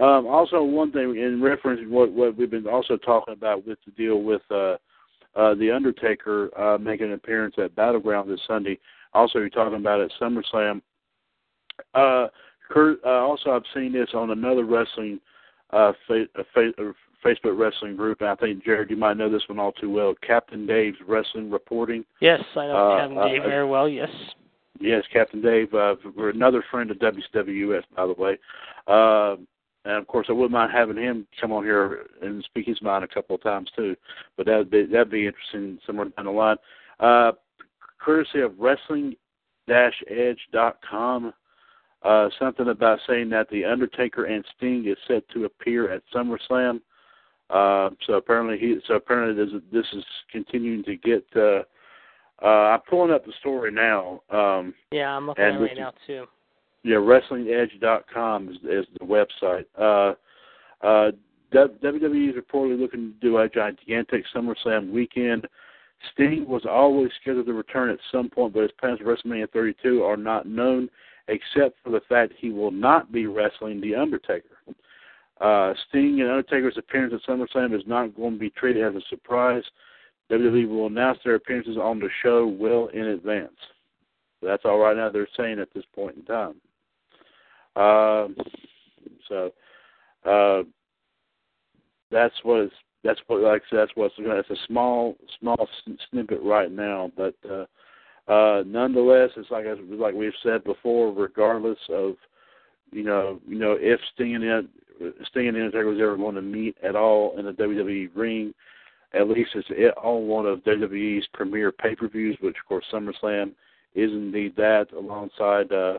Um, 0.00 0.26
also, 0.26 0.62
one 0.62 0.92
thing 0.92 1.16
in 1.16 1.40
reference 1.40 1.80
to 1.80 1.86
what, 1.86 2.10
what 2.12 2.36
we've 2.36 2.50
been 2.50 2.66
also 2.66 2.96
talking 2.96 3.32
about 3.32 3.66
with 3.66 3.78
the 3.86 3.92
deal 3.92 4.22
with 4.22 4.42
uh, 4.50 4.76
uh, 5.36 5.54
the 5.54 5.70
Undertaker 5.70 6.50
uh, 6.58 6.78
making 6.78 7.06
an 7.06 7.12
appearance 7.12 7.54
at 7.58 7.74
Battleground 7.74 8.30
this 8.30 8.40
Sunday. 8.46 8.78
Also, 9.12 9.38
you're 9.38 9.48
talking 9.48 9.78
about 9.78 10.00
at 10.00 10.10
SummerSlam. 10.20 10.80
Uh, 11.94 12.28
Kurt, 12.68 12.98
uh, 13.04 13.08
also, 13.08 13.50
I've 13.50 13.62
seen 13.74 13.92
this 13.92 14.10
on 14.14 14.30
another 14.30 14.64
wrestling 14.64 15.20
uh, 15.70 15.92
fa- 16.06 16.26
uh, 16.38 16.42
fa- 16.52 16.72
uh, 16.78 16.92
Facebook 17.24 17.58
wrestling 17.58 17.96
group, 17.96 18.20
and 18.20 18.30
I 18.30 18.34
think 18.36 18.64
Jared, 18.64 18.90
you 18.90 18.96
might 18.96 19.16
know 19.16 19.30
this 19.30 19.42
one 19.48 19.58
all 19.58 19.72
too 19.72 19.90
well. 19.90 20.14
Captain 20.26 20.66
Dave's 20.66 20.98
Wrestling 21.06 21.50
Reporting. 21.50 22.04
Yes, 22.20 22.40
I 22.56 22.66
know 22.66 22.76
Uh, 22.76 23.00
Captain 23.00 23.18
uh, 23.18 23.24
Dave 23.26 23.42
very 23.42 23.66
well. 23.66 23.88
Yes. 23.88 24.10
Yes, 24.80 25.04
Captain 25.12 25.40
Dave. 25.40 25.72
Uh, 25.72 25.94
we're 26.16 26.30
another 26.30 26.64
friend 26.70 26.90
of 26.90 26.98
WCWS, 26.98 27.84
by 27.96 28.06
the 28.06 28.12
way. 28.14 28.38
Uh, 28.86 29.36
and 29.84 29.94
of 29.94 30.06
course, 30.06 30.26
I 30.28 30.32
wouldn't 30.32 30.52
mind 30.52 30.70
having 30.72 30.96
him 30.96 31.26
come 31.40 31.50
on 31.52 31.64
here 31.64 32.06
and 32.22 32.44
speak 32.44 32.66
his 32.66 32.80
mind 32.80 33.02
a 33.04 33.08
couple 33.08 33.36
of 33.36 33.42
times 33.42 33.68
too. 33.76 33.94
But 34.36 34.46
that'd 34.46 34.70
be 34.70 34.86
that'd 34.86 35.10
be 35.10 35.26
interesting 35.26 35.78
somewhere 35.86 36.08
down 36.08 36.24
the 36.26 36.32
line. 36.32 36.56
Uh, 37.00 37.32
courtesy 37.98 38.40
of 38.40 38.56
Wrestling-Edge.com, 38.58 41.34
uh, 42.02 42.28
something 42.38 42.68
about 42.68 43.00
saying 43.06 43.30
that 43.30 43.48
the 43.50 43.64
Undertaker 43.64 44.24
and 44.24 44.44
Sting 44.56 44.86
is 44.86 44.98
set 45.08 45.28
to 45.30 45.46
appear 45.46 45.90
at 45.90 46.02
SummerSlam. 46.14 46.80
Uh, 47.50 47.90
so 48.06 48.12
apparently 48.14 48.56
he 48.58 48.78
so 48.86 48.94
apparently 48.94 49.44
this, 49.44 49.52
this 49.70 49.86
is 49.92 50.04
continuing 50.30 50.82
to 50.84 50.96
get. 50.96 51.26
Uh, 51.36 51.64
uh, 52.42 52.72
I'm 52.72 52.80
pulling 52.88 53.12
up 53.12 53.24
the 53.24 53.32
story 53.40 53.70
now. 53.70 54.22
Um, 54.30 54.74
yeah, 54.90 55.10
I'm 55.10 55.26
looking 55.26 55.44
at 55.44 55.54
it 55.54 55.58
right 55.58 55.76
now 55.76 55.92
too. 56.06 56.24
Yeah, 56.84 56.96
WrestlingEdge.com 56.96 58.50
is, 58.50 58.56
is 58.56 58.86
the 58.98 59.06
website. 59.06 59.64
Uh, 59.76 60.14
uh, 60.86 61.12
WWE 61.52 62.30
is 62.30 62.36
reportedly 62.36 62.78
looking 62.78 63.14
to 63.14 63.26
do 63.26 63.38
a 63.38 63.48
gigantic 63.48 64.24
SummerSlam 64.34 64.90
weekend. 64.90 65.46
Sting 66.12 66.46
was 66.46 66.66
always 66.68 67.10
scheduled 67.20 67.46
to 67.46 67.54
return 67.54 67.88
at 67.88 67.98
some 68.12 68.28
point, 68.28 68.52
but 68.52 68.62
his 68.62 68.72
plans 68.78 68.98
for 68.98 69.06
WrestleMania 69.06 69.50
32 69.50 70.02
are 70.02 70.18
not 70.18 70.46
known, 70.46 70.90
except 71.28 71.78
for 71.82 71.90
the 71.90 72.02
fact 72.06 72.34
he 72.36 72.50
will 72.50 72.70
not 72.70 73.10
be 73.10 73.26
wrestling 73.26 73.80
The 73.80 73.94
Undertaker. 73.94 74.58
Uh, 75.40 75.72
Sting 75.88 76.20
and 76.20 76.30
Undertaker's 76.30 76.76
appearance 76.76 77.14
at 77.14 77.28
SummerSlam 77.28 77.74
is 77.74 77.86
not 77.86 78.14
going 78.14 78.34
to 78.34 78.38
be 78.38 78.50
treated 78.50 78.84
as 78.84 78.94
a 78.94 79.06
surprise. 79.08 79.62
WWE 80.30 80.68
will 80.68 80.86
announce 80.86 81.18
their 81.24 81.36
appearances 81.36 81.78
on 81.78 81.98
the 81.98 82.08
show 82.22 82.46
well 82.46 82.88
in 82.88 83.06
advance. 83.06 83.56
That's 84.42 84.64
all 84.64 84.78
right 84.78 84.96
now 84.96 85.08
they're 85.08 85.28
saying 85.36 85.58
at 85.58 85.72
this 85.74 85.84
point 85.94 86.16
in 86.16 86.24
time. 86.24 86.54
Um, 87.76 88.36
so 89.28 89.50
uh, 90.24 90.62
that's 92.10 92.34
what 92.42 92.70
that's 93.02 93.20
what 93.26 93.42
like 93.42 93.62
I 93.62 93.70
said 93.70 93.78
that's 93.80 93.92
what's 93.94 94.14
it's 94.18 94.50
a 94.50 94.66
small 94.66 95.16
small 95.40 95.68
snippet 96.10 96.40
right 96.42 96.70
now, 96.70 97.10
but 97.16 97.34
uh, 97.48 97.66
uh, 98.30 98.62
nonetheless, 98.66 99.30
it's 99.36 99.50
like 99.50 99.66
like 99.90 100.14
we've 100.14 100.32
said 100.42 100.64
before. 100.64 101.12
Regardless 101.12 101.78
of 101.90 102.14
you 102.90 103.04
know 103.04 103.40
you 103.46 103.58
know 103.58 103.76
if 103.78 104.00
Sting 104.14 104.34
and 104.36 104.68
Sting 105.30 105.48
and 105.48 105.56
Undertaker 105.56 105.86
was 105.86 105.98
ever 106.00 106.16
going 106.16 106.36
to 106.36 106.42
meet 106.42 106.76
at 106.82 106.96
all 106.96 107.38
in 107.38 107.44
the 107.44 107.52
WWE 107.52 108.10
ring, 108.14 108.54
at 109.12 109.28
least 109.28 109.50
it's 109.54 109.68
on 110.02 110.26
one 110.26 110.46
of 110.46 110.60
WWE's 110.60 111.26
premier 111.34 111.70
pay-per-views, 111.70 112.38
which 112.40 112.56
of 112.58 112.68
course 112.68 112.84
SummerSlam 112.92 113.52
is 113.94 114.10
indeed 114.10 114.54
that, 114.56 114.86
alongside. 114.96 115.70
Uh, 115.70 115.98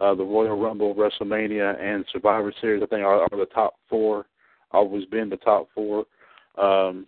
uh, 0.00 0.14
the 0.14 0.24
Royal 0.24 0.58
Rumble, 0.58 0.94
WrestleMania, 0.94 1.78
and 1.80 2.04
Survivor 2.12 2.52
Series. 2.60 2.82
I 2.82 2.86
think 2.86 3.04
are, 3.04 3.22
are 3.22 3.38
the 3.38 3.46
top 3.54 3.74
four. 3.88 4.26
Always 4.72 5.04
been 5.06 5.28
the 5.28 5.36
top 5.36 5.68
four. 5.74 6.04
Um, 6.56 7.06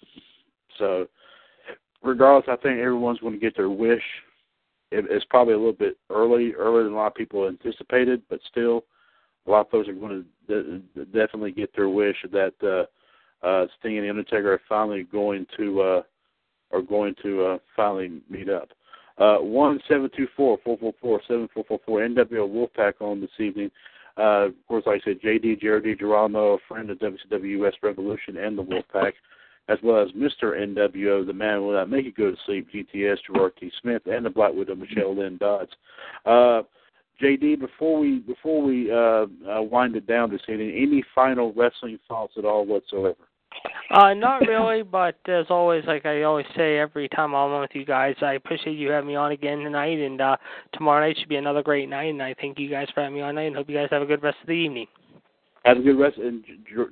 so, 0.79 1.07
regardless, 2.03 2.49
I 2.49 2.61
think 2.63 2.79
everyone's 2.79 3.21
going 3.21 3.35
to 3.35 3.41
get 3.41 3.57
their 3.57 3.71
wish. 3.71 4.03
It, 4.91 5.07
it's 5.11 5.25
probably 5.27 5.55
a 5.55 5.59
little 5.59 5.73
bit 5.73 5.97
early, 6.11 6.53
earlier 6.55 6.85
than 6.85 6.93
a 6.93 6.97
lot 6.97 7.07
of 7.07 7.15
people 7.15 7.49
anticipated, 7.49 8.23
but 8.29 8.41
still, 8.51 8.85
a 9.47 9.51
lot 9.51 9.63
of 9.63 9.71
folks 9.71 9.89
are 9.89 9.95
going 9.95 10.25
to 10.49 10.83
de- 10.95 11.05
definitely 11.07 11.53
get 11.53 11.75
their 11.75 11.89
wish 11.89 12.17
that 12.31 12.55
uh, 12.63 13.47
uh, 13.47 13.67
Sting 13.79 13.97
and 13.97 14.05
the 14.05 14.11
Undertaker 14.11 14.53
are 14.53 14.61
finally 14.69 15.05
going 15.05 15.47
to 15.57 15.81
uh, 15.81 16.03
are 16.73 16.83
going 16.83 17.15
to 17.23 17.45
uh, 17.45 17.59
finally 17.75 18.21
meet 18.31 18.49
up. 18.49 18.69
Uh, 19.19 19.37
one 19.39 19.81
seven 19.89 20.11
two 20.17 20.27
four 20.37 20.59
four 20.65 20.79
four 20.79 20.93
four 21.01 21.21
seven 21.29 21.49
four 21.53 21.65
four 21.69 21.81
four 21.85 22.01
NWO 22.01 22.49
Wolfpac 22.49 22.95
on 23.01 23.21
this 23.21 23.31
evening. 23.39 23.71
Uh, 24.17 24.47
of 24.47 24.55
course, 24.69 24.85
like 24.87 25.01
I 25.03 25.05
said, 25.05 25.21
JD 25.21 25.61
Jared 25.61 25.85
DiGirolamo, 25.85 26.57
a 26.57 26.59
friend 26.69 26.91
of 26.91 26.99
WCWS 26.99 27.73
Revolution 27.83 28.37
and 28.37 28.59
the 28.59 28.63
Wolfpac, 28.63 29.13
as 29.69 29.79
well 29.83 30.03
as 30.03 30.11
Mr. 30.13 30.55
NWO, 30.55 31.27
the 31.27 31.33
man 31.33 31.63
will 31.63 31.73
not 31.73 31.89
make 31.89 32.05
you 32.05 32.13
go 32.13 32.31
to 32.31 32.37
sleep, 32.45 32.69
GTS, 32.75 33.19
Gerard 33.27 33.53
T. 33.59 33.71
Smith, 33.81 34.03
and 34.07 34.27
the 34.27 34.31
Black 34.31 34.53
Widow, 34.53 34.75
Michelle 34.75 35.17
Lynn 35.17 35.39
Dodds. 35.39 35.71
Uh, 36.27 36.63
JD, 37.23 37.61
before 37.61 38.01
we 38.01 38.19
before 38.19 38.63
we 38.63 38.91
uh, 38.91 39.27
uh, 39.49 39.63
wind 39.63 39.97
it 39.97 40.07
down 40.07 40.31
this 40.31 40.41
evening, 40.49 40.75
any 40.77 41.05
final 41.15 41.53
wrestling 41.55 41.99
thoughts 42.09 42.35
at 42.37 42.45
all 42.45 42.67
whatsoever? 42.67 43.17
Uh, 43.91 44.15
not 44.15 44.41
really, 44.49 44.83
but 44.83 45.17
as 45.27 45.47
always, 45.51 45.85
like 45.87 46.07
I 46.07 46.23
always 46.23 46.47
say 46.57 46.79
every 46.79 47.09
time 47.11 47.35
I'm 47.35 47.53
on 47.53 47.61
with 47.61 47.75
you 47.75 47.85
guys, 47.85 48.15
I 48.23 48.35
appreciate 48.35 48.79
you 48.79 48.91
having 48.91 49.09
me 49.09 49.17
on 49.17 49.33
again 49.33 49.59
tonight, 49.59 49.99
and 49.99 50.19
uh, 50.19 50.37
tomorrow 50.73 51.07
night 51.07 51.19
should 51.19 51.29
be 51.29 51.37
another 51.37 51.63
great 51.63 51.91
night, 51.91 52.09
and 52.09 52.23
I 52.23 52.35
thank 52.41 52.59
you 52.59 52.71
guys 52.71 52.89
for 52.95 53.03
having 53.03 53.17
me 53.17 53.21
on 53.21 53.35
tonight, 53.35 53.49
and 53.49 53.57
hope 53.57 53.69
you 53.69 53.77
guys 53.77 53.89
have 53.91 54.01
a 54.01 54.07
good 54.07 54.23
rest 54.23 54.39
of 54.41 54.47
the 54.47 54.55
evening. 54.55 54.87
Have 55.67 55.77
a 55.77 55.83
good 55.83 55.99
rest, 55.99 56.17
and 56.17 56.43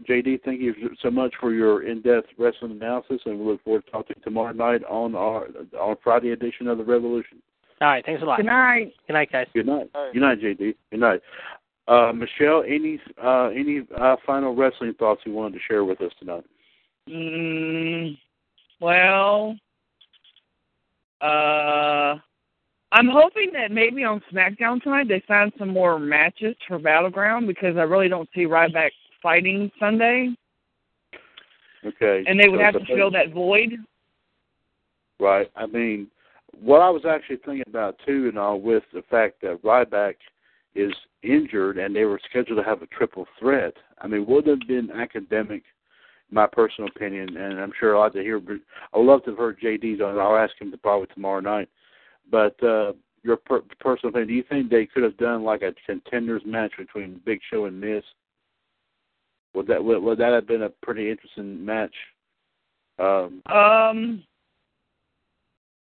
JD, 0.08 0.42
thank 0.44 0.60
you 0.60 0.74
so 1.02 1.10
much 1.10 1.32
for 1.40 1.52
your 1.52 1.84
in-depth 1.84 2.28
wrestling 2.38 2.72
analysis, 2.72 3.20
and 3.24 3.38
we 3.38 3.46
look 3.46 3.64
forward 3.64 3.84
to 3.86 3.90
talking 3.90 4.16
tomorrow 4.22 4.52
night 4.52 4.84
on 4.84 5.14
our 5.14 5.48
on 5.80 5.96
Friday 6.04 6.32
edition 6.32 6.68
of 6.68 6.76
the 6.76 6.84
Revolution. 6.84 7.38
All 7.80 7.88
right, 7.88 8.04
thanks 8.04 8.22
a 8.22 8.26
lot. 8.26 8.36
Good 8.36 8.46
night. 8.46 8.92
Good 9.06 9.14
night, 9.14 9.32
guys. 9.32 9.46
Good 9.54 9.66
night. 9.66 9.88
All 9.94 10.04
right. 10.04 10.12
Good 10.12 10.20
night, 10.20 10.40
JD. 10.40 10.74
Good 10.90 11.00
night. 11.00 11.22
Uh, 11.88 12.12
Michelle, 12.12 12.62
any 12.66 13.00
uh, 13.22 13.48
any 13.48 13.82
uh, 13.98 14.16
final 14.24 14.54
wrestling 14.54 14.94
thoughts 14.98 15.22
you 15.24 15.32
wanted 15.32 15.54
to 15.54 15.60
share 15.66 15.84
with 15.84 16.00
us 16.00 16.12
tonight? 16.18 16.44
Mm, 17.08 18.16
well, 18.80 19.56
uh, 21.20 22.16
I'm 22.92 23.08
hoping 23.08 23.50
that 23.54 23.70
maybe 23.70 24.04
on 24.04 24.22
SmackDown 24.32 24.82
tonight 24.82 25.08
they 25.08 25.22
find 25.26 25.52
some 25.58 25.70
more 25.70 25.98
matches 25.98 26.54
for 26.68 26.78
Battleground 26.78 27.46
because 27.46 27.76
I 27.76 27.82
really 27.82 28.08
don't 28.08 28.28
see 28.34 28.42
Ryback 28.42 28.90
fighting 29.22 29.70
Sunday, 29.80 30.34
Okay. 31.84 32.24
and 32.26 32.38
they 32.38 32.48
would 32.48 32.60
so- 32.60 32.64
have 32.64 32.74
to 32.74 32.86
fill 32.94 33.10
that 33.12 33.30
void. 33.30 33.72
Right. 35.18 35.50
I 35.56 35.66
mean, 35.66 36.08
what 36.62 36.80
I 36.80 36.88
was 36.88 37.04
actually 37.04 37.36
thinking 37.36 37.64
about 37.66 37.98
too, 38.06 38.28
and 38.28 38.38
all 38.38 38.60
with 38.60 38.84
the 38.92 39.02
fact 39.02 39.40
that 39.42 39.62
Ryback 39.62 40.14
is 40.74 40.92
injured 41.22 41.78
and 41.78 41.94
they 41.94 42.04
were 42.04 42.20
scheduled 42.28 42.58
to 42.58 42.64
have 42.64 42.82
a 42.82 42.86
triple 42.86 43.26
threat. 43.38 43.74
I 44.00 44.06
mean, 44.06 44.26
would 44.26 44.46
have 44.46 44.60
been 44.66 44.90
academic, 44.90 45.62
my 46.30 46.46
personal 46.46 46.90
opinion, 46.94 47.36
and 47.36 47.60
I'm 47.60 47.72
sure 47.78 47.96
I'd 47.96 48.00
like 48.00 48.12
to 48.14 48.22
hear. 48.22 48.40
I 48.92 48.98
would 48.98 49.06
love 49.06 49.24
to 49.24 49.30
have 49.30 49.38
heard 49.38 49.60
JD's 49.60 50.00
on 50.00 50.16
it. 50.16 50.20
I'll 50.20 50.36
ask 50.36 50.52
him 50.60 50.70
to 50.70 50.78
probably 50.78 51.08
tomorrow 51.14 51.40
night. 51.40 51.68
But 52.30 52.62
uh, 52.62 52.92
your 53.22 53.36
per- 53.36 53.62
personal 53.80 54.10
opinion, 54.10 54.28
do 54.28 54.34
you 54.34 54.44
think 54.48 54.70
they 54.70 54.86
could 54.86 55.02
have 55.02 55.16
done 55.16 55.42
like 55.42 55.62
a 55.62 55.74
contenders 55.86 56.42
match 56.46 56.72
between 56.78 57.20
Big 57.24 57.40
Show 57.50 57.66
and 57.66 57.80
Miz? 57.80 58.02
Would 59.54 59.66
that 59.66 59.82
would, 59.82 60.02
would 60.02 60.18
that 60.18 60.32
have 60.32 60.46
been 60.46 60.62
a 60.62 60.68
pretty 60.68 61.10
interesting 61.10 61.64
match? 61.64 61.94
Um, 62.98 63.42
Um, 63.46 64.22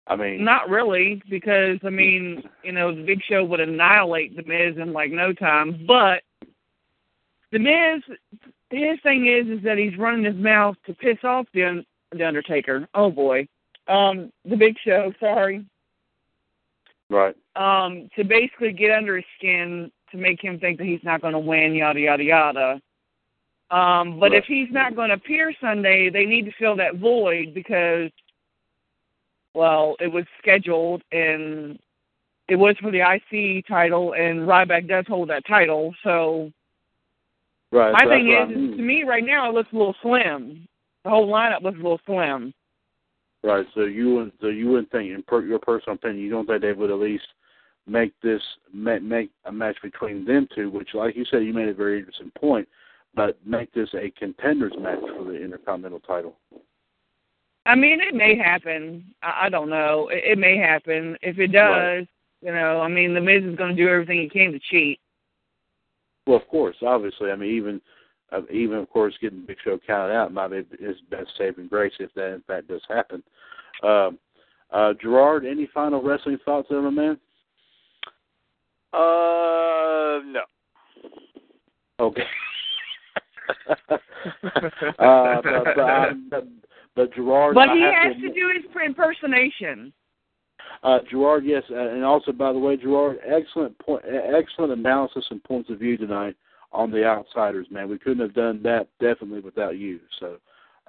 I 0.10 0.16
mean, 0.16 0.44
not 0.44 0.70
really 0.70 1.22
because 1.30 1.80
I 1.84 1.90
mean, 1.90 2.44
you 2.64 2.72
know, 2.72 2.96
the 2.96 3.04
Big 3.04 3.22
Show 3.30 3.44
would 3.44 3.60
annihilate 3.60 4.36
the 4.36 4.44
Miz 4.44 4.78
in 4.78 4.94
like 4.94 5.12
no 5.12 5.34
time, 5.34 5.86
but 5.88 6.24
the 7.52 7.60
Miz, 7.60 8.04
his 8.70 9.00
thing 9.04 9.28
is, 9.28 9.48
is 9.58 9.64
that 9.64 9.78
he's 9.78 9.98
running 9.98 10.26
his 10.26 10.36
mouth 10.36 10.76
to 10.86 10.94
piss 10.94 11.18
off 11.24 11.46
the 11.54 11.84
the 12.14 12.26
Undertaker. 12.26 12.88
Oh 12.94 13.12
boy, 13.12 13.48
um, 13.88 14.32
the 14.46 14.56
Big 14.56 14.76
Show. 14.84 15.12
Sorry. 15.20 15.66
right. 17.10 17.36
um, 17.56 18.10
to 18.16 18.24
basically 18.24 18.72
get 18.74 18.92
under 18.92 19.16
his 19.18 19.26
skin 19.38 19.92
to 20.12 20.18
make 20.18 20.42
him 20.42 20.58
think 20.60 20.78
that 20.78 20.88
he's 20.88 21.04
not 21.04 21.22
going 21.22 21.34
to 21.34 21.40
win, 21.40 21.74
yada 21.76 22.00
yada 22.00 22.24
yada. 22.24 22.82
Um, 23.72 24.20
but 24.20 24.32
Right. 24.32 24.38
if 24.40 24.46
he's 24.46 24.72
not 24.72 24.96
going 24.96 25.10
to 25.10 25.16
appear 25.16 25.54
Sunday, 25.60 26.10
they 26.10 26.26
need 26.26 26.46
to 26.46 26.52
fill 26.58 26.78
that 26.78 26.96
void 26.96 27.54
because, 27.54 28.10
well, 29.58 29.96
it 30.00 30.08
was 30.08 30.24
scheduled 30.40 31.02
and 31.12 31.80
it 32.48 32.56
was 32.56 32.76
for 32.80 32.92
the 32.92 33.02
IC 33.02 33.68
title, 33.68 34.14
and 34.14 34.48
Ryback 34.48 34.88
does 34.88 35.06
hold 35.08 35.30
that 35.30 35.46
title. 35.46 35.94
So 36.04 36.52
Right. 37.72 37.92
my 37.92 38.04
so 38.04 38.10
thing 38.10 38.30
is, 38.30 38.38
I 38.40 38.46
mean. 38.46 38.78
to 38.78 38.84
me 38.84 39.04
right 39.04 39.26
now, 39.26 39.50
it 39.50 39.54
looks 39.54 39.74
a 39.74 39.76
little 39.76 39.96
slim. 40.02 40.68
The 41.04 41.10
whole 41.10 41.28
lineup 41.28 41.64
looks 41.64 41.80
a 41.80 41.82
little 41.82 42.00
slim. 42.06 42.54
Right. 43.44 43.66
So 43.74 43.82
you 43.82 44.14
wouldn't. 44.14 44.36
So 44.40 44.48
you 44.48 44.70
wouldn't 44.70 44.92
think, 44.92 45.12
in 45.12 45.24
per, 45.24 45.44
your 45.44 45.60
personal 45.60 45.96
opinion, 45.96 46.24
you 46.24 46.30
don't 46.30 46.46
think 46.46 46.62
they 46.62 46.72
would 46.72 46.92
at 46.92 47.00
least 47.00 47.28
make 47.86 48.14
this 48.22 48.42
make, 48.74 49.02
make 49.02 49.32
a 49.46 49.52
match 49.52 49.78
between 49.82 50.24
them 50.24 50.48
two, 50.56 50.70
which, 50.70 50.90
like 50.94 51.16
you 51.16 51.26
said, 51.26 51.44
you 51.44 51.54
made 51.54 51.68
a 51.68 51.74
very 51.74 52.00
interesting 52.00 52.32
point, 52.40 52.68
but 53.16 53.38
make 53.46 53.74
this 53.74 53.90
a 53.94 54.12
contenders 54.18 54.74
match 54.80 55.00
for 55.18 55.26
the 55.26 55.44
Intercontinental 55.44 56.00
title. 56.00 56.38
I 57.68 57.76
mean, 57.76 58.00
it 58.02 58.16
may 58.16 58.38
happen. 58.38 59.04
I, 59.22 59.46
I 59.46 59.50
don't 59.50 59.70
know. 59.70 60.10
It, 60.12 60.24
it 60.32 60.38
may 60.38 60.58
happen. 60.58 61.18
If 61.22 61.38
it 61.38 61.48
does, 61.48 61.60
Right. 61.62 62.08
you 62.42 62.54
know, 62.54 62.82
I 62.82 62.88
mean, 62.88 63.14
the 63.14 63.22
Miz 63.22 63.44
is 63.44 63.58
going 63.58 63.76
to 63.76 63.82
do 63.82 63.90
everything 63.90 64.22
he 64.22 64.30
can 64.30 64.52
to 64.54 64.60
cheat. 64.60 65.00
Well, 66.26 66.38
of 66.38 66.48
course, 66.48 66.76
obviously, 66.86 67.32
I 67.32 67.36
mean, 67.36 67.52
even 67.56 67.82
uh, 68.32 68.42
even 68.52 68.78
of 68.78 68.90
course, 68.90 69.14
getting 69.22 69.46
Big 69.46 69.58
Show 69.64 69.80
counted 69.86 70.14
out 70.14 70.34
might 70.34 70.50
be 70.50 70.64
his 70.80 70.98
best 71.10 71.30
saving 71.38 71.68
grace 71.68 71.94
if 72.00 72.14
that 72.16 72.34
in 72.34 72.42
fact 72.42 72.68
does 72.68 72.82
happen. 72.90 73.24
Um, 73.84 74.20
uh, 74.72 74.94
Gerard, 75.02 75.46
any 75.46 75.70
final 75.74 76.02
wrestling 76.04 76.38
thoughts, 76.44 76.68
there, 76.70 76.82
my 76.82 76.90
man? 76.90 77.18
Uh, 78.94 80.20
no. 80.26 80.42
Okay. 82.00 82.24
uh, 85.00 85.42
but, 85.42 85.64
but, 85.76 85.80
um, 85.80 86.30
but, 86.98 87.10
but 87.10 87.16
Gerard, 87.16 87.56
But 87.56 87.70
he 87.70 87.82
has 87.82 88.16
to 88.16 88.28
to 88.28 88.34
do 88.34 88.52
his 88.54 88.66
impersonation. 88.86 89.94
Uh, 90.84 91.00
Gerard, 91.10 91.46
yes, 91.46 91.64
uh, 91.72 91.76
and 91.76 92.04
also 92.04 92.32
by 92.32 92.52
the 92.52 92.60
way, 92.60 92.76
Gerard, 92.76 93.20
excellent 93.26 93.78
point, 93.80 94.04
excellent 94.06 94.74
analysis 94.74 95.26
and 95.30 95.44
points 95.44 95.70
of 95.70 95.80
view 95.80 95.98
tonight 95.98 96.36
on 96.72 96.92
the 96.92 97.06
outsiders. 97.06 97.68
Man, 97.72 97.90
we 97.90 97.98
couldn't 97.98 98.20
have 98.20 98.34
done 98.34 98.62
that 98.64 98.88
definitely 99.00 99.40
without 99.40 99.78
you. 99.78 100.00
So, 100.20 100.38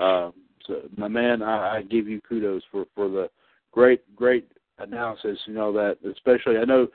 um, 0.03 0.33
so 0.67 0.83
my 0.97 1.09
man, 1.09 1.43
I, 1.43 1.77
I 1.79 1.83
give 1.83 2.09
you 2.09 2.21
kudos 2.21 2.63
for 2.73 2.87
for 2.95 3.09
the 3.09 3.31
great 3.73 4.01
great 4.17 4.51
analysis. 4.79 5.39
You 5.47 5.55
know 5.55 5.73
that, 5.73 5.99
especially 6.11 6.59
I 6.59 6.65
know 6.65 6.89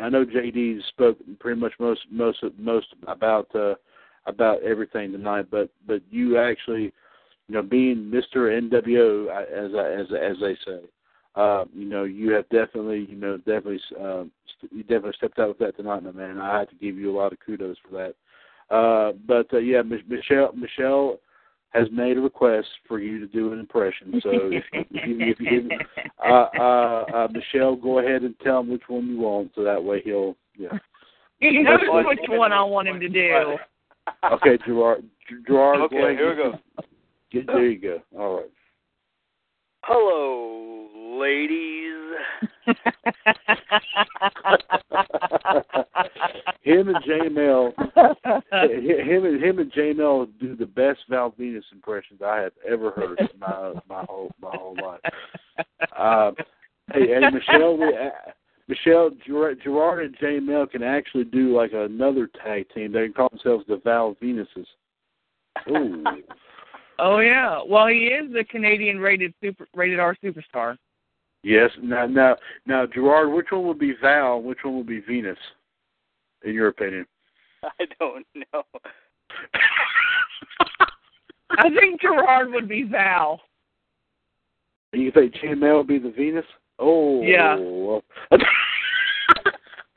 I 0.00 0.08
know 0.08 0.24
JD 0.24 0.80
spoke 0.88 1.18
pretty 1.40 1.60
much 1.60 1.72
most 1.78 2.00
most 2.10 2.42
most 2.58 2.86
about 3.06 3.52
uh, 3.54 3.74
about 4.26 4.62
everything 4.62 5.12
tonight, 5.12 5.46
but 5.50 5.70
but 5.86 6.02
you 6.10 6.38
actually, 6.38 6.92
you 7.48 7.54
know, 7.54 7.62
being 7.62 8.10
Mister 8.10 8.48
NWO 8.60 9.28
uh, 9.28 9.44
as 9.52 9.72
as 9.74 10.12
as 10.12 10.36
they 10.40 10.56
say 10.64 10.80
uh, 11.38 11.64
you 11.72 11.84
know, 11.84 12.02
you 12.02 12.32
have 12.32 12.48
definitely, 12.48 13.06
you 13.08 13.14
know, 13.14 13.36
definitely, 13.38 13.80
um, 14.00 14.32
st- 14.56 14.72
you 14.72 14.82
definitely 14.82 15.12
stepped 15.16 15.38
out 15.38 15.48
with 15.48 15.58
that 15.58 15.76
tonight, 15.76 16.02
my 16.02 16.10
man. 16.10 16.40
I 16.40 16.58
have 16.58 16.68
to 16.70 16.74
give 16.74 16.96
you 16.96 17.14
a 17.14 17.16
lot 17.16 17.32
of 17.32 17.38
kudos 17.38 17.76
for 17.88 17.96
that. 17.96 18.74
Uh, 18.74 19.12
but 19.26 19.46
uh, 19.54 19.58
yeah, 19.58 19.82
Mich- 19.82 20.08
Michelle, 20.08 20.52
Michelle 20.52 21.20
has 21.70 21.86
made 21.92 22.16
a 22.16 22.20
request 22.20 22.66
for 22.88 22.98
you 22.98 23.20
to 23.20 23.26
do 23.28 23.52
an 23.52 23.60
impression. 23.60 24.20
So 24.22 24.30
if 24.32 24.64
you, 24.72 24.84
if 24.90 25.06
you, 25.06 25.16
if 25.20 25.40
you 25.40 25.70
uh, 26.24 26.48
uh, 26.58 27.04
uh, 27.14 27.28
Michelle, 27.30 27.76
go 27.76 28.00
ahead 28.00 28.22
and 28.22 28.34
tell 28.40 28.60
him 28.60 28.70
which 28.70 28.82
one 28.88 29.06
you 29.06 29.20
want, 29.20 29.52
so 29.54 29.62
that 29.62 29.82
way 29.82 30.02
he'll, 30.04 30.36
yeah. 30.56 30.68
He 31.40 31.62
knows 31.62 31.78
which 31.86 32.18
one 32.30 32.50
I 32.50 32.64
want 32.64 32.88
him 32.88 32.98
to 32.98 33.08
do. 33.08 33.56
Okay, 34.24 34.58
Gerard, 34.66 35.04
Gerard, 35.46 35.82
Okay, 35.82 35.96
go 35.96 36.04
ahead. 36.04 36.16
here 36.16 36.30
we 36.30 36.36
go. 36.36 36.58
There 37.32 37.68
you 37.68 37.78
go. 37.78 38.00
All 38.18 38.36
right. 38.36 38.50
Hello, 39.82 40.88
ladies. 41.18 41.94
him 46.62 46.88
and 46.88 46.98
J 47.06 47.28
Mel, 47.30 47.72
him 48.52 49.24
and 49.24 49.42
him 49.42 49.58
and 49.58 49.72
J 49.72 49.92
Mel 49.92 50.26
do 50.40 50.56
the 50.56 50.66
best 50.66 51.00
Val 51.08 51.32
Venis 51.32 51.62
impressions 51.72 52.20
I 52.24 52.38
have 52.40 52.52
ever 52.68 52.90
heard 52.90 53.18
in 53.20 53.28
my 53.38 53.72
my 53.88 54.04
whole 54.08 54.30
my 54.40 54.50
whole 54.52 54.76
life. 54.82 55.00
Uh, 55.96 56.32
hey, 56.92 57.12
and 57.12 57.34
Michelle, 57.34 57.76
we, 57.76 57.86
uh, 57.86 58.10
Michelle, 58.68 59.10
Gerard, 59.26 59.60
Gerard 59.62 60.04
and 60.04 60.16
J 60.20 60.40
Mel 60.40 60.66
can 60.66 60.82
actually 60.82 61.24
do 61.24 61.56
like 61.56 61.72
another 61.72 62.28
tag 62.44 62.66
team. 62.74 62.92
They 62.92 63.04
can 63.04 63.12
call 63.14 63.28
themselves 63.30 63.64
the 63.68 63.80
Val 63.84 64.16
Venises. 64.22 64.66
Ooh, 65.70 66.04
oh 66.98 67.18
yeah. 67.20 67.60
Well, 67.66 67.86
he 67.88 68.06
is 68.06 68.32
the 68.32 68.44
Canadian 68.44 68.98
rated 68.98 69.34
super 69.42 69.66
rated 69.74 69.98
R 70.00 70.16
superstar. 70.22 70.76
yes. 71.42 71.70
Now, 71.82 72.06
now, 72.06 72.36
now, 72.66 72.86
Gerard, 72.86 73.32
which 73.32 73.46
one 73.50 73.66
would 73.66 73.78
be 73.78 73.94
Val? 74.00 74.40
Which 74.42 74.58
one 74.62 74.76
would 74.78 74.86
be 74.86 75.00
Venis? 75.02 75.36
In 76.44 76.54
your 76.54 76.68
opinion? 76.68 77.06
I 77.64 77.84
don't 77.98 78.26
know. 78.34 78.62
I 81.50 81.68
think 81.70 82.00
Gerard 82.00 82.52
would 82.52 82.68
be 82.68 82.84
Val. 82.84 83.40
You 84.92 85.10
think 85.10 85.34
J-Mel 85.34 85.78
would 85.78 85.86
be 85.86 85.98
the 85.98 86.10
Venis? 86.10 86.44
Oh, 86.78 87.22
Yeah. 87.22 87.56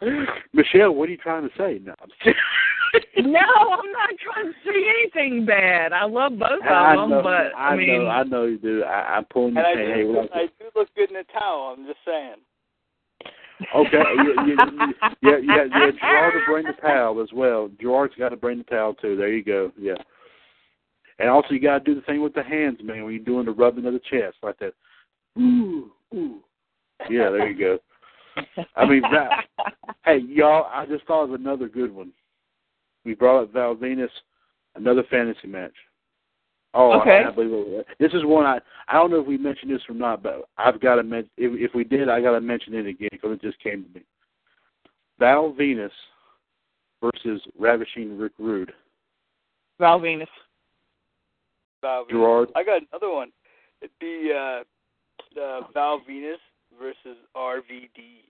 Michelle, 0.53 0.94
what 0.94 1.10
are 1.10 1.11
you 1.11 1.18
trying 1.18 1.44
to 1.44 1.56
say? 1.57 1.80
No, 1.84 1.94
I'm 2.02 2.10
no, 3.18 3.40
I'm 3.40 3.91
not 3.91 4.10
trying 4.22 4.48
to 4.48 4.53
say 4.65 4.90
anything 4.90 5.45
bad. 5.45 5.94
I 5.94 6.06
love 6.06 6.38
both 6.38 6.61
of 6.61 6.68
I 6.68 6.95
them, 6.95 7.10
but 7.23 7.56
I, 7.56 7.76
mean, 7.76 8.03
know, 8.03 8.07
I 8.07 8.23
know 8.23 8.45
you 8.45 8.57
do. 8.57 8.84
I, 8.84 9.15
I'm 9.18 9.26
pulling 9.26 9.56
And 9.57 9.57
your 9.57 9.65
I 9.65 9.73
hey, 9.73 10.03
do, 10.03 10.14
hey, 10.14 10.19
look. 10.22 10.32
I 10.34 10.45
do 10.60 10.65
look 10.76 10.90
good 10.95 11.11
in 11.11 11.18
a 11.18 11.23
towel. 11.23 11.76
I'm 11.78 11.86
just 11.86 11.99
saying. 12.06 12.36
Okay, 13.76 13.91
yeah, 14.18 14.45
yeah, 14.48 14.98
yeah, 15.22 15.38
yeah, 15.44 15.64
yeah. 15.69 15.91
Gerard 16.02 16.34
to 16.34 16.40
bring 16.48 16.65
the 16.65 16.73
towel 16.82 17.22
as 17.22 17.30
well. 17.32 17.69
Gerard's 17.80 18.15
got 18.15 18.30
to 18.30 18.36
bring 18.36 18.57
the 18.57 18.64
towel 18.64 18.95
too. 18.95 19.15
There 19.15 19.32
you 19.32 19.44
go. 19.44 19.72
Yeah. 19.80 19.94
And 21.19 21.30
also, 21.30 21.49
you 21.52 21.60
got 21.61 21.78
to 21.78 21.84
do 21.84 21.94
the 21.94 22.02
thing 22.02 22.22
with 22.22 22.34
the 22.34 22.41
hands, 22.41 22.80
man. 22.84 23.03
When 23.03 23.14
you're 23.14 23.23
doing 23.23 23.45
the 23.45 23.52
rubbing 23.52 23.86
of 23.86 23.94
the 23.94 23.99
chest, 23.99 24.38
like 24.41 24.57
that. 24.60 24.73
Ooh, 25.40 25.91
ooh. 26.14 26.40
Yeah, 27.10 27.30
there 27.30 27.48
you 27.48 27.57
go. 27.57 27.80
I 28.76 28.85
mean, 28.85 29.01
that, 29.11 29.45
hey, 30.05 30.19
y'all, 30.27 30.68
I 30.72 30.85
just 30.85 31.05
thought 31.05 31.23
of 31.23 31.34
another 31.34 31.68
good 31.68 31.93
one. 31.93 32.11
We 33.05 33.15
brought 33.15 33.43
up 33.43 33.53
Val 33.53 33.76
Venis, 33.76 34.09
another 34.76 35.03
fantasy 35.09 35.47
match. 35.47 35.73
Oh, 36.73 36.99
Okay. 37.01 37.19
I 37.19 37.23
can't 37.23 37.35
believe 37.35 37.51
it. 37.51 37.88
This 37.99 38.13
is 38.13 38.23
one 38.23 38.45
I 38.45 38.59
I 38.88 38.93
don't 38.93 39.11
know 39.11 39.19
if 39.19 39.27
we 39.27 39.38
mentioned 39.38 39.72
this 39.72 39.81
or 39.89 39.95
not, 39.95 40.23
but 40.23 40.47
I've 40.57 40.80
got 40.80 40.95
to 40.95 41.03
mention. 41.03 41.30
If, 41.38 41.69
if 41.72 41.76
we 41.76 41.84
did, 41.84 42.07
I 42.07 42.22
got 42.22 42.31
to 42.31 42.41
mention 42.41 42.73
it 42.73 42.85
again 42.85 43.09
because 43.11 43.34
it 43.34 43.41
just 43.41 43.59
came 43.59 43.84
to 43.84 43.89
me. 43.93 44.05
Val 45.19 45.53
Venis 45.53 45.91
versus 47.03 47.41
Ravishing 47.59 48.18
Rick 48.18 48.34
Rude. 48.39 48.72
Val 49.80 49.99
Venis. 49.99 50.27
Val 51.81 52.05
Venis. 52.05 52.09
Gerard. 52.11 52.49
I 52.55 52.63
got 52.63 52.81
another 52.91 53.13
one. 53.13 53.31
It'd 53.81 53.91
be 53.99 54.31
uh, 54.34 54.61
uh, 55.41 55.61
Val 55.73 56.01
Venis 56.09 56.35
versus 56.80 57.18
RVD. 57.35 58.23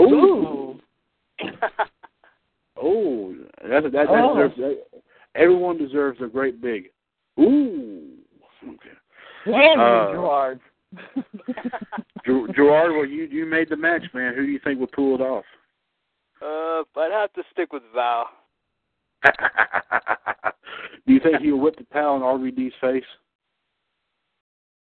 Ooh. 0.00 0.80
Oh, 2.78 3.34
that 3.62 3.84
that, 3.84 3.92
that 3.92 4.06
Oh. 4.10 4.34
deserves. 4.34 4.56
That, 4.58 5.00
everyone 5.34 5.78
deserves 5.78 6.20
a 6.20 6.26
great 6.26 6.60
big. 6.60 6.90
Ooh. 7.40 8.02
Okay. 8.62 8.90
Damn 9.46 9.80
Uh, 9.80 10.12
Gerard. 10.12 10.60
Ger- 12.26 12.46
Gerard, 12.54 12.92
well, 12.92 13.06
you 13.06 13.24
you 13.24 13.46
made 13.46 13.70
the 13.70 13.76
match, 13.76 14.02
man. 14.12 14.34
Who 14.34 14.44
do 14.44 14.52
you 14.52 14.58
think 14.62 14.78
would 14.80 14.92
pull 14.92 15.14
it 15.14 15.22
off? 15.22 15.44
Uh, 16.42 16.82
I'd 17.00 17.12
have 17.12 17.32
to 17.32 17.42
stick 17.50 17.72
with 17.72 17.82
Val. 17.94 18.26
do 21.06 21.12
you 21.14 21.20
think 21.20 21.40
he'll 21.40 21.56
whip 21.58 21.76
the 21.78 21.84
towel 21.94 22.16
in 22.16 22.22
RVD's 22.22 22.74
face? 22.78 23.04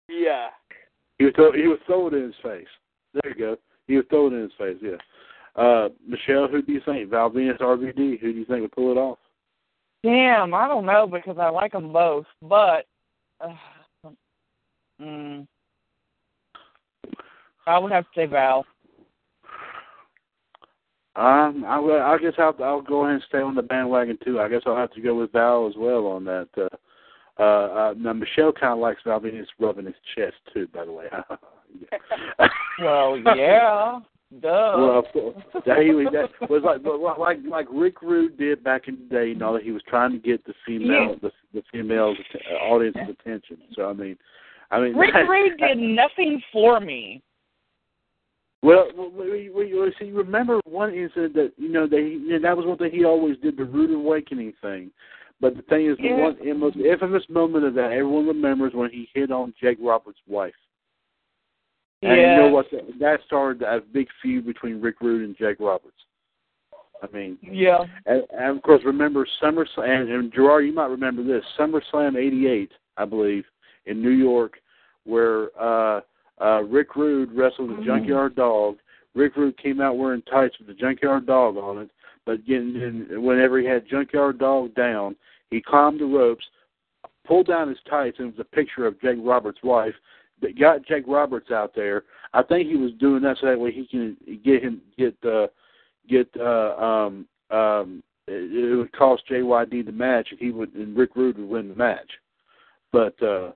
Yeah. 0.09 0.47
He 1.23 1.27
was 1.27 1.35
throw 1.35 1.53
he 1.53 1.67
would 1.67 1.79
throw 1.85 2.07
it 2.07 2.13
in 2.15 2.23
his 2.23 2.35
face. 2.43 2.67
There 3.13 3.31
you 3.31 3.39
go. 3.39 3.57
He 3.87 3.95
was 3.95 4.03
throw 4.09 4.27
it 4.27 4.33
in 4.33 4.41
his 4.41 4.51
face. 4.57 4.75
Yeah. 4.81 4.97
Uh, 5.55 5.87
Michelle, 6.05 6.49
who 6.49 6.61
do 6.61 6.73
you 6.73 6.81
think? 6.83 7.09
Val 7.09 7.29
Venis, 7.29 7.61
RVD. 7.61 8.19
Who 8.19 8.33
do 8.33 8.39
you 8.39 8.43
think 8.43 8.61
would 8.61 8.73
pull 8.73 8.91
it 8.91 8.97
off? 8.97 9.19
Damn, 10.03 10.53
I 10.53 10.67
don't 10.67 10.85
know 10.85 11.07
because 11.07 11.37
I 11.39 11.47
like 11.47 11.71
them 11.71 11.93
both, 11.93 12.25
but 12.41 12.87
uh, 13.39 13.53
mm, 15.01 15.47
I 17.67 17.77
would 17.77 17.93
have 17.93 18.03
to 18.03 18.09
say 18.13 18.25
Val. 18.25 18.65
Um, 21.15 21.63
I. 21.65 21.77
I 21.77 22.17
guess 22.21 22.33
I'll 22.37 22.55
I'll 22.61 22.81
go 22.81 23.05
ahead 23.05 23.13
and 23.13 23.23
stay 23.29 23.37
on 23.37 23.55
the 23.55 23.61
bandwagon 23.61 24.17
too. 24.25 24.41
I 24.41 24.49
guess 24.49 24.63
I'll 24.65 24.75
have 24.75 24.91
to 24.91 25.01
go 25.01 25.15
with 25.15 25.31
Val 25.31 25.67
as 25.67 25.75
well 25.77 26.05
on 26.05 26.25
that. 26.25 26.49
Uh, 26.57 26.67
uh, 27.39 27.43
uh 27.43 27.93
now 27.97 28.13
Michelle 28.13 28.51
kind 28.51 28.73
of 28.73 28.79
likes 28.79 29.01
Val 29.05 29.19
Venis 29.19 29.45
rubbing 29.59 29.85
his 29.85 29.95
chest 30.15 30.35
too. 30.53 30.67
By 30.73 30.85
the 30.85 30.91
way. 30.91 31.07
Well, 32.79 33.17
yeah, 33.35 33.99
duh. 34.41 34.73
Well, 34.77 34.99
of 34.99 35.05
course. 35.13 35.35
that, 35.65 35.79
he 35.79 35.91
was, 35.91 36.07
that 36.11 36.49
was 36.49 36.63
like 36.63 36.81
like 37.19 37.37
like 37.47 37.67
Rick 37.71 38.01
Rude 38.01 38.37
did 38.37 38.63
back 38.63 38.87
in 38.87 38.97
the 38.97 39.15
day. 39.15 39.27
You 39.29 39.35
know, 39.35 39.57
he 39.57 39.71
was 39.71 39.83
trying 39.87 40.11
to 40.11 40.17
get 40.17 40.43
the 40.45 40.53
female 40.65 41.15
the, 41.21 41.31
the 41.53 41.61
female's 41.71 42.17
att- 42.33 42.61
audience's 42.61 43.15
attention. 43.19 43.57
So 43.75 43.89
I 43.89 43.93
mean, 43.93 44.17
I 44.71 44.79
mean, 44.79 44.95
Rick 44.95 45.13
Rude 45.29 45.57
did 45.59 45.77
nothing 45.77 46.41
for 46.51 46.79
me. 46.79 47.21
Well, 48.63 48.87
well, 48.95 49.11
we, 49.11 49.49
we, 49.49 49.73
we 49.73 49.93
see. 49.99 50.11
Remember 50.11 50.59
one 50.65 50.93
incident 50.93 51.33
that 51.35 51.51
you 51.57 51.69
know 51.69 51.85
they 51.85 51.97
you 51.97 52.39
know, 52.39 52.47
that 52.47 52.57
was 52.57 52.65
one 52.65 52.77
thing 52.77 52.91
he 52.91 53.05
always 53.05 53.37
did 53.39 53.57
the 53.57 53.65
rude 53.65 53.91
awakening 53.91 54.53
thing. 54.61 54.89
But 55.43 55.57
the 55.57 55.61
thing 55.63 55.87
is, 55.87 55.97
the 55.97 56.03
Yeah. 56.03 56.21
one 56.21 56.37
the 56.41 56.53
most 56.53 56.77
infamous 56.77 57.27
moment 57.27 57.65
of 57.65 57.73
that 57.73 57.91
everyone 57.91 58.27
remembers 58.27 58.73
when 58.73 58.89
he 58.89 59.09
hit 59.13 59.29
on 59.29 59.53
Jake 59.59 59.77
Roberts' 59.81 60.21
wife. 60.25 60.55
And 62.01 62.17
you 62.17 62.27
know 62.37 62.47
what? 62.47 62.67
That, 62.99 63.19
started 63.25 63.61
a 63.61 63.81
big 63.81 64.07
feud 64.21 64.45
between 64.45 64.79
Rick 64.79 65.01
Rude 65.01 65.25
and 65.25 65.35
Jake 65.35 65.59
Roberts. 65.59 66.05
I 67.01 67.07
mean, 67.13 67.37
Yeah. 67.41 67.83
and, 68.05 68.23
and 68.31 68.55
of 68.55 68.61
course, 68.63 68.85
remember 68.85 69.25
SummerSlam, 69.41 69.83
and, 70.03 70.09
and 70.09 70.31
Gerard, 70.33 70.65
you 70.65 70.71
might 70.71 70.89
remember 70.89 71.21
this 71.23 71.43
SummerSlam 71.57 72.15
'88, 72.15 72.71
I 72.95 73.03
believe, 73.03 73.45
in 73.85 74.01
New 74.01 74.11
York, 74.11 74.61
where 75.03 75.49
uh, 75.61 75.99
uh, 76.39 76.63
Rick 76.63 76.95
Rude 76.95 77.33
wrestled 77.33 77.71
a 77.71 77.75
Mhm. 77.75 77.83
Junkyard 77.85 78.35
Dog. 78.35 78.77
Rick 79.13 79.35
Rude 79.35 79.57
came 79.57 79.81
out 79.81 79.97
wearing 79.97 80.21
tights 80.21 80.57
with 80.57 80.67
the 80.67 80.73
Junkyard 80.73 81.25
Dog 81.25 81.57
on 81.57 81.79
it, 81.79 81.91
but 82.25 82.45
getting, 82.45 83.21
whenever 83.21 83.59
he 83.59 83.65
had 83.65 83.85
Junkyard 83.85 84.37
Dog 84.37 84.73
down, 84.75 85.17
he 85.53 85.61
climbed 85.61 85.99
the 85.99 86.05
ropes, 86.05 86.43
pulled 87.25 87.47
down 87.47 87.69
his 87.69 87.77
tights, 87.89 88.17
and 88.19 88.29
it 88.29 88.37
was 88.37 88.45
a 88.51 88.55
picture 88.55 88.85
of 88.85 88.99
Jake 89.01 89.19
Roberts' 89.19 89.59
wife. 89.63 89.93
That 90.41 90.59
got 90.59 90.85
Jake 90.85 91.05
Roberts 91.07 91.51
out 91.51 91.73
there. 91.75 92.03
I 92.33 92.43
think 92.43 92.67
he 92.67 92.75
was 92.75 92.91
doing 92.99 93.21
that 93.21 93.37
so 93.39 93.47
that 93.47 93.59
way 93.59 93.71
he 93.71 93.85
can 93.85 94.17
get 94.43 94.63
him 94.63 94.81
get 94.97 95.15
uh, 95.23 95.47
get 96.09 96.27
uh, 96.37 96.75
um, 96.75 97.27
um, 97.49 98.03
it, 98.27 98.51
it 98.51 98.75
would 98.75 98.91
cost 98.91 99.23
JYD 99.29 99.85
the 99.85 99.91
match, 99.91 100.27
and 100.31 100.39
he 100.39 100.51
would 100.51 100.73
and 100.73 100.97
Rick 100.97 101.15
Rude 101.15 101.37
would 101.37 101.47
win 101.47 101.69
the 101.69 101.75
match. 101.75 102.09
But 102.91 103.21
uh, 103.23 103.51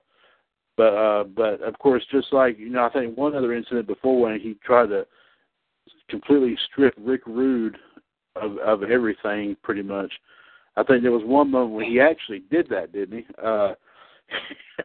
but 0.76 0.94
uh, 0.94 1.24
but 1.24 1.60
of 1.62 1.78
course, 1.78 2.04
just 2.10 2.32
like 2.32 2.58
you 2.58 2.70
know, 2.70 2.86
I 2.86 2.90
think 2.90 3.18
one 3.18 3.34
other 3.34 3.52
incident 3.52 3.86
before 3.86 4.20
when 4.20 4.38
he 4.38 4.56
tried 4.64 4.86
to 4.86 5.06
completely 6.08 6.56
strip 6.70 6.94
Rick 6.96 7.26
Rude 7.26 7.76
of 8.36 8.56
of 8.58 8.84
everything, 8.84 9.56
pretty 9.62 9.82
much. 9.82 10.12
I 10.78 10.84
think 10.84 11.02
there 11.02 11.10
was 11.10 11.24
one 11.24 11.50
moment 11.50 11.74
when 11.74 11.86
he 11.86 12.00
actually 12.00 12.44
did 12.52 12.68
that, 12.68 12.92
didn't 12.92 13.18
he? 13.18 13.26
Uh, 13.42 13.74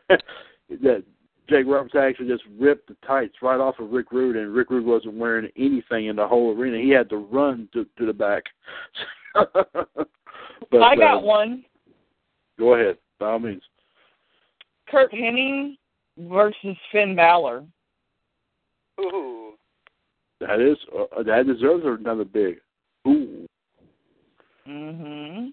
that 0.82 1.04
Jake 1.48 1.68
Roberts 1.68 1.94
actually 1.96 2.30
just 2.30 2.44
ripped 2.60 2.88
the 2.88 2.96
tights 3.06 3.36
right 3.44 3.60
off 3.60 3.76
of 3.80 3.92
Rick 3.92 4.12
Rude, 4.12 4.36
and 4.36 4.56
Rick 4.56 4.72
Rude 4.72 4.86
wasn't 4.86 5.14
wearing 5.14 5.52
anything 5.56 6.08
in 6.08 6.16
the 6.16 6.28
whole 6.28 6.58
arena. 6.58 6.82
He 6.82 6.90
had 6.90 7.10
to 7.12 7.18
run 7.18 7.70
to 7.74 7.86
to 8.00 8.06
the 8.08 8.14
back. 8.14 8.44
but, 9.36 10.82
I 10.82 10.96
got 10.96 11.18
uh, 11.18 11.22
one. 11.22 11.64
Go 12.58 12.74
ahead, 12.74 12.98
by 13.20 13.28
all 13.28 13.40
means. 13.40 13.62
Curt 14.90 15.12
Hennig 15.12 15.78
versus 16.18 16.78
Finn 16.92 17.16
Balor. 17.16 17.66
Ooh. 19.00 19.54
That 20.40 20.60
is 20.60 20.78
uh, 20.98 21.22
that 21.22 21.46
deserves 21.46 21.84
another 21.86 22.26
big. 22.26 22.56
Ooh. 23.08 23.48
Mhm. 24.68 25.52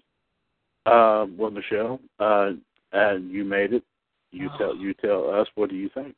Um, 0.85 1.35
well, 1.37 1.51
Michelle, 1.51 1.99
uh, 2.19 2.51
and 2.91 3.29
you 3.31 3.43
made 3.43 3.73
it. 3.73 3.83
You 4.31 4.49
tell 4.57 4.75
you 4.75 4.93
tell 4.95 5.29
us 5.29 5.47
what 5.55 5.69
do 5.69 5.75
you 5.75 5.89
think? 5.93 6.15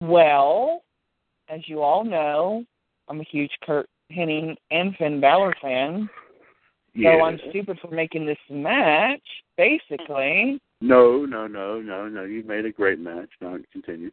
Well, 0.00 0.82
as 1.48 1.60
you 1.66 1.82
all 1.82 2.04
know, 2.04 2.64
I'm 3.08 3.20
a 3.20 3.24
huge 3.24 3.50
Curt 3.64 3.88
Hennig 4.12 4.56
and 4.70 4.94
Finn 4.96 5.20
Balor 5.20 5.54
fan. 5.60 6.08
So 7.00 7.22
I'm 7.22 7.38
stupid 7.50 7.78
for 7.80 7.88
making 7.92 8.26
this 8.26 8.38
match, 8.50 9.22
basically. 9.56 10.60
No, 10.80 11.24
no, 11.24 11.46
no, 11.46 11.80
no, 11.80 12.08
no. 12.08 12.24
You 12.24 12.42
made 12.42 12.64
a 12.64 12.72
great 12.72 12.98
match. 12.98 13.28
Now 13.40 13.56
continue. 13.72 14.10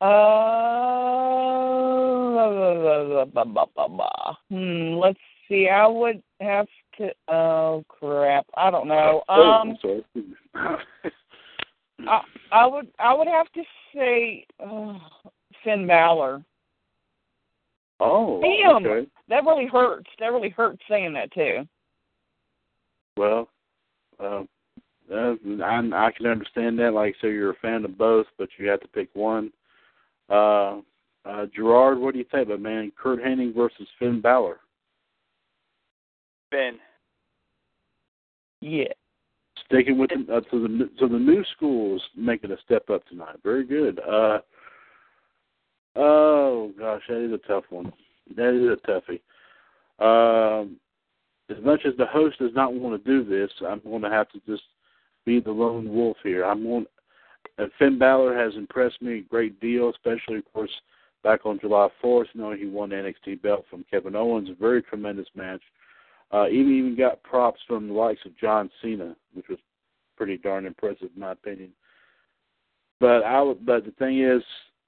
Uh, 0.00 0.06
blah, 3.24 3.44
blah, 3.44 3.88
blah. 3.88 4.34
Hmm, 4.50 4.94
let's 4.94 5.18
see. 5.48 5.68
I 5.68 5.86
would 5.86 6.22
have 6.40 6.66
to. 6.98 7.08
Oh 7.28 7.84
crap! 7.88 8.46
I 8.56 8.70
don't 8.70 8.88
know. 8.88 9.22
oh, 9.28 9.42
Um, 9.42 9.76
sorry. 9.82 10.04
I, 12.06 12.20
I 12.52 12.66
would. 12.66 12.88
I 12.98 13.14
would 13.14 13.28
have 13.28 13.50
to 13.52 13.62
say 13.94 14.46
uh, 14.64 14.98
Finn 15.64 15.86
Balor. 15.86 16.44
oh, 18.00 18.40
Damn. 18.40 18.86
okay. 18.86 19.08
That 19.28 19.44
really 19.44 19.66
hurts. 19.66 20.08
That 20.20 20.32
really 20.32 20.50
hurts 20.50 20.80
saying 20.88 21.12
that 21.14 21.32
too. 21.32 21.66
Well, 23.16 23.48
uh, 24.20 24.42
uh, 25.12 25.34
I, 25.64 25.80
I 25.92 26.10
can 26.16 26.26
understand 26.26 26.78
that. 26.78 26.92
Like, 26.94 27.16
so 27.20 27.26
you're 27.26 27.50
a 27.50 27.54
fan 27.60 27.84
of 27.84 27.98
both, 27.98 28.26
but 28.38 28.48
you 28.58 28.68
have 28.68 28.80
to 28.80 28.88
pick 28.88 29.08
one. 29.14 29.50
Uh, 30.30 30.80
uh, 31.24 31.46
Gerard, 31.54 31.98
what 31.98 32.12
do 32.12 32.18
you 32.18 32.26
think 32.30 32.46
about 32.46 32.60
man? 32.60 32.92
Curt 32.96 33.20
Hennig 33.22 33.54
versus 33.54 33.88
Finn 33.98 34.20
Balor. 34.20 34.60
Ben. 36.50 36.78
Yeah. 38.60 38.92
Sticking 39.66 39.98
with 39.98 40.10
the, 40.10 40.32
uh, 40.32 40.40
so 40.50 40.60
the 40.60 40.90
so 40.98 41.08
the 41.08 41.18
new 41.18 41.44
school 41.56 41.96
is 41.96 42.02
making 42.16 42.52
a 42.52 42.56
step 42.64 42.88
up 42.90 43.06
tonight. 43.06 43.36
Very 43.44 43.64
good. 43.64 44.00
Uh, 44.00 44.38
oh 45.96 46.72
gosh, 46.78 47.02
that 47.08 47.24
is 47.24 47.32
a 47.32 47.46
tough 47.46 47.64
one. 47.70 47.92
That 48.36 48.54
is 48.54 48.78
a 48.78 48.90
toughie. 48.90 49.20
Um, 50.00 50.76
as 51.50 51.62
much 51.62 51.82
as 51.86 51.94
the 51.98 52.06
host 52.06 52.38
does 52.38 52.52
not 52.54 52.72
want 52.72 53.02
to 53.02 53.10
do 53.10 53.28
this, 53.28 53.50
I'm 53.66 53.80
going 53.80 54.02
to 54.02 54.10
have 54.10 54.28
to 54.30 54.40
just 54.46 54.62
be 55.26 55.40
the 55.40 55.50
lone 55.50 55.92
wolf 55.92 56.16
here. 56.22 56.44
I'm 56.44 56.62
going. 56.62 56.86
Uh, 57.58 57.66
Finn 57.78 57.98
Balor 57.98 58.36
has 58.38 58.54
impressed 58.54 59.02
me 59.02 59.18
a 59.18 59.22
great 59.22 59.60
deal, 59.60 59.90
especially 59.90 60.38
of 60.38 60.52
course 60.52 60.70
back 61.24 61.44
on 61.44 61.58
July 61.60 61.88
4th, 62.02 62.26
knowing 62.34 62.58
he 62.58 62.66
won 62.66 62.90
the 62.90 62.96
NXT 62.96 63.42
belt 63.42 63.64
from 63.68 63.84
Kevin 63.90 64.14
Owens, 64.14 64.48
a 64.48 64.54
very 64.54 64.82
tremendous 64.82 65.26
match. 65.34 65.60
Uh, 66.32 66.46
even 66.48 66.72
even 66.72 66.96
got 66.96 67.22
props 67.22 67.60
from 67.66 67.88
the 67.88 67.94
likes 67.94 68.20
of 68.26 68.36
John 68.36 68.70
Cena, 68.82 69.16
which 69.32 69.48
was 69.48 69.58
pretty 70.16 70.36
darn 70.36 70.66
impressive 70.66 71.08
in 71.14 71.20
my 71.20 71.32
opinion. 71.32 71.70
But 73.00 73.24
I 73.24 73.52
but 73.64 73.84
the 73.84 73.92
thing 73.92 74.22
is, 74.22 74.42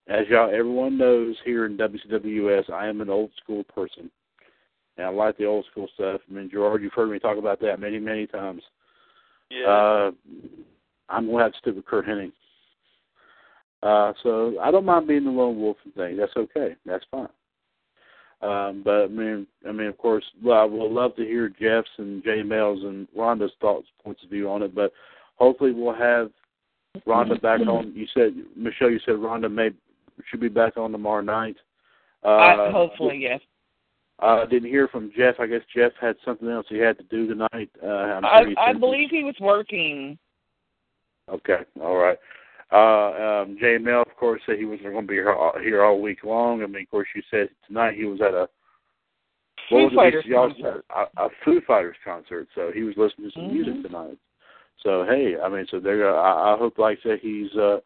as 0.09 0.27
y'all 0.29 0.51
everyone 0.51 0.99
knows 0.99 1.37
here 1.45 1.67
in 1.67 1.79
WCWS, 1.79 2.71
I 2.71 2.89
am 2.89 3.01
an 3.01 3.09
old 3.09 3.31
school 3.43 3.65
person. 3.65 4.11
And 4.97 5.07
I 5.07 5.11
like 5.11 5.39
the 5.39 5.47
old 5.47 5.65
school 5.71 5.89
stuff. 5.95 6.21
I 6.29 6.33
mean, 6.33 6.51
Gerard, 6.51 6.83
you've 6.83 6.93
heard 6.93 7.11
me 7.11 7.19
talk 7.19 7.39
about 7.39 7.61
that 7.61 7.81
many, 7.81 7.99
many 7.99 8.27
times. 8.27 8.63
Yeah. 9.51 9.67
Uh, 9.67 10.11
I'm 11.09 11.31
gonna 11.31 11.43
have 11.43 11.53
to 11.53 11.59
stick 11.59 11.75
with 11.75 11.87
Curt 11.87 12.07
Hennig. 12.07 12.33
Uh, 13.83 14.13
so 14.23 14.59
I 14.61 14.71
don't 14.71 14.85
mind 14.85 15.09
being 15.09 15.25
the 15.25 15.31
lone 15.31 15.59
wolf 15.59 15.79
and 15.85 15.95
thing. 15.95 16.17
That's 16.17 16.37
okay. 16.37 16.77
That's 16.85 17.05
fine. 17.11 17.29
Um, 18.43 18.83
but 18.85 19.03
I 19.03 19.07
mean, 19.09 19.47
I 19.69 19.73
mean, 19.73 19.89
of 19.89 19.99
course, 19.99 20.25
well, 20.43 20.61
I 20.61 20.65
would 20.65 20.91
love 20.91 21.15
to 21.17 21.25
hear 21.25 21.49
Jeff's 21.49 21.91
and 21.99 22.25
Jay 22.25 22.43
Mel's 22.43 22.83
and 22.85 23.07
Rhonda's 23.17 23.53
thoughts, 23.61 23.87
points 24.03 24.23
of 24.25 24.31
view 24.31 24.49
on 24.49 24.63
it. 24.63 24.75
But 24.75 24.93
hopefully, 25.37 25.73
we'll 25.73 25.95
have 25.95 26.31
Rhonda 27.07 27.41
back 27.41 27.61
on. 27.61 27.93
You 27.95 28.07
said 28.15 28.35
Michelle, 28.57 28.91
you 28.91 29.01
said 29.05 29.17
Rhonda 29.17 29.53
may 29.53 29.71
should 30.31 30.41
be 30.41 30.49
back 30.49 30.77
on 30.77 30.93
tomorrow 30.93 31.23
night. 31.23 31.57
Uh, 32.25 32.29
I, 32.29 32.71
hopefully, 32.71 33.19
yes. 33.21 33.41
I 34.19 34.41
uh, 34.41 34.47
didn't 34.47 34.69
hear 34.69 34.89
from 34.89 35.13
Jeff. 35.17 35.37
I 35.39 35.47
guess 35.47 35.63
Jeff 35.75 35.93
had 36.01 36.17
something 36.25 36.49
else 36.49 36.67
he 36.69 36.79
had 36.79 36.99
to 36.99 37.05
do 37.05 37.27
tonight. 37.27 37.71
Uh, 37.83 38.21
I, 38.23 38.43
I 38.59 38.73
believe 38.73 39.09
he 39.11 39.25
was 39.25 39.37
working. 39.41 40.19
Okay, 41.29 41.61
all 41.81 41.97
right. 41.97 42.19
Uh, 42.73 43.43
um, 43.43 43.57
Jay 43.61 43.79
Mel, 43.79 44.03
of 44.03 44.17
course, 44.17 44.41
said 44.47 44.59
he 44.59 44.65
was 44.65 44.79
going 44.81 44.95
to 44.95 45.03
be 45.03 45.15
here 45.15 45.33
all, 45.33 45.53
here 45.61 45.85
all 45.85 46.01
week 46.01 46.23
long. 46.23 46.63
I 46.63 46.67
mean, 46.67 46.83
of 46.83 46.91
course, 46.91 47.09
you 47.15 47.23
said 47.31 47.49
tonight 47.67 47.97
he 47.97 48.05
was 48.05 48.21
at 48.21 48.33
a 48.33 48.49
Foo 49.69 49.91
Fighters 49.95 50.25
concert. 50.33 50.85
A, 50.95 51.25
a 51.25 51.29
Foo 51.45 51.61
Fighters 51.67 51.97
concert. 52.05 52.49
So 52.55 52.71
he 52.73 52.83
was 52.83 52.95
listening 52.97 53.31
to 53.31 53.35
some 53.35 53.43
mm-hmm. 53.45 53.55
music 53.55 53.83
tonight. 53.83 54.19
So 54.83 55.05
hey, 55.05 55.35
I 55.43 55.49
mean, 55.49 55.67
so 55.71 55.81
there. 55.81 56.17
I, 56.17 56.55
I 56.55 56.57
hope, 56.57 56.79
like 56.79 56.99
I 57.01 57.09
said, 57.09 57.19
he's 57.21 57.53
uh, 57.57 57.79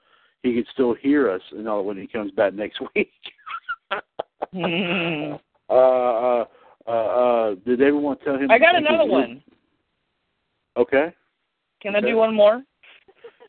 he 0.43 0.55
can 0.55 0.65
still 0.73 0.95
hear 0.95 1.31
us, 1.31 1.41
you 1.51 1.63
know, 1.63 1.81
when 1.83 1.97
he 1.97 2.07
comes 2.07 2.31
back 2.33 2.55
next 2.55 2.81
week. 2.95 3.11
mm-hmm. 4.55 5.35
uh, 5.71 5.75
uh, 5.75 6.45
uh, 6.87 6.91
uh, 6.91 7.55
did 7.67 7.81
everyone 7.81 8.19
tell 8.19 8.37
him? 8.37 8.51
I 8.51 8.59
got 8.59 8.77
another 8.77 9.07
one. 9.07 9.43
Okay. 10.77 11.15
Can 11.81 11.97
okay. 11.97 12.07
I 12.07 12.11
do 12.11 12.17
one 12.17 12.35
more? 12.35 12.63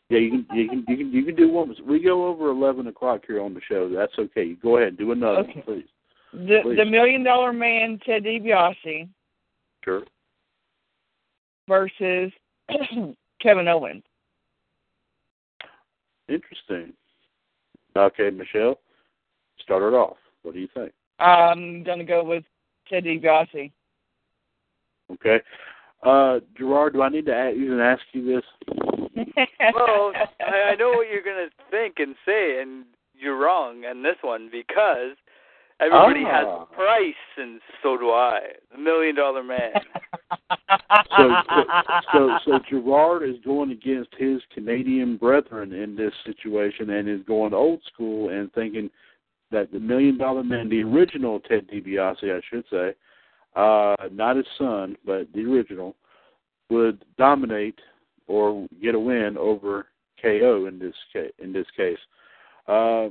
Yeah, 0.08 0.18
you 0.20 0.30
can 0.30 0.56
you 0.56 0.68
can 0.68 0.84
you 0.86 0.96
can 0.96 1.12
you 1.12 1.24
can 1.24 1.34
do 1.34 1.48
one. 1.48 1.74
We 1.86 2.02
go 2.02 2.26
over 2.26 2.50
eleven 2.50 2.86
o'clock 2.86 3.22
here 3.26 3.40
on 3.40 3.54
the 3.54 3.60
show. 3.68 3.88
That's 3.88 4.12
okay. 4.18 4.44
You 4.44 4.56
go 4.56 4.76
ahead 4.76 4.90
and 4.90 4.98
do 4.98 5.10
another, 5.10 5.40
okay. 5.40 5.62
please. 5.62 5.86
The 6.32 6.60
please. 6.62 6.76
the 6.76 6.84
Million 6.84 7.24
Dollar 7.24 7.52
Man 7.52 7.98
Ted 8.06 8.22
DiBiase. 8.22 9.08
Sure. 9.84 10.02
Versus 11.68 12.32
Kevin 13.42 13.66
Owens. 13.66 14.04
Interesting. 16.28 16.92
Okay, 17.96 18.30
Michelle, 18.30 18.78
start 19.60 19.82
it 19.82 19.96
off. 19.96 20.16
What 20.42 20.54
do 20.54 20.60
you 20.60 20.68
think? 20.74 20.92
I'm 21.18 21.82
gonna 21.82 22.04
go 22.04 22.22
with 22.22 22.44
Ted 22.88 23.04
DiBiase. 23.04 23.72
Okay. 25.12 25.40
Uh, 26.02 26.40
Gerard, 26.56 26.92
do 26.92 27.02
I 27.02 27.08
need 27.08 27.26
to 27.26 27.50
even 27.50 27.80
ask 27.80 28.02
you 28.12 28.24
this? 28.24 28.44
Well, 29.74 30.12
I, 30.40 30.72
I 30.72 30.74
know 30.76 30.90
what 30.90 31.08
you're 31.10 31.22
going 31.22 31.48
to 31.48 31.50
think 31.70 31.94
and 31.98 32.14
say, 32.24 32.60
and 32.60 32.84
you're 33.14 33.38
wrong 33.38 33.84
on 33.84 34.02
this 34.02 34.16
one 34.22 34.48
because 34.50 35.16
everybody 35.80 36.22
ah. 36.26 36.32
has 36.32 36.46
a 36.46 36.74
price, 36.74 37.14
and 37.36 37.60
so 37.82 37.96
do 37.96 38.10
I. 38.10 38.40
The 38.72 38.78
Million 38.78 39.16
Dollar 39.16 39.42
Man. 39.42 39.72
so, 41.16 41.36
so, 42.12 42.38
so 42.44 42.58
Gerard 42.68 43.22
is 43.22 43.36
going 43.44 43.70
against 43.70 44.10
his 44.18 44.40
Canadian 44.52 45.16
brethren 45.16 45.72
in 45.72 45.96
this 45.96 46.12
situation, 46.24 46.90
and 46.90 47.08
is 47.08 47.24
going 47.26 47.54
old 47.54 47.80
school 47.92 48.30
and 48.30 48.52
thinking 48.52 48.90
that 49.50 49.72
the 49.72 49.80
Million 49.80 50.18
Dollar 50.18 50.44
Man, 50.44 50.68
the 50.68 50.82
original 50.82 51.40
Ted 51.40 51.68
DiBiase, 51.68 52.24
I 52.24 52.40
should 52.50 52.64
say, 52.70 52.94
uh, 53.54 54.08
not 54.12 54.36
his 54.36 54.46
son, 54.58 54.96
but 55.04 55.28
the 55.32 55.40
original, 55.40 55.96
would 56.68 57.04
dominate 57.16 57.78
or 58.26 58.66
get 58.82 58.94
a 58.94 58.98
win 58.98 59.36
over 59.38 59.86
KO 60.20 60.66
in 60.66 60.78
this 60.78 60.94
case. 61.12 61.32
In 61.38 61.52
this 61.52 61.66
case, 61.76 61.98
uh, 62.68 63.08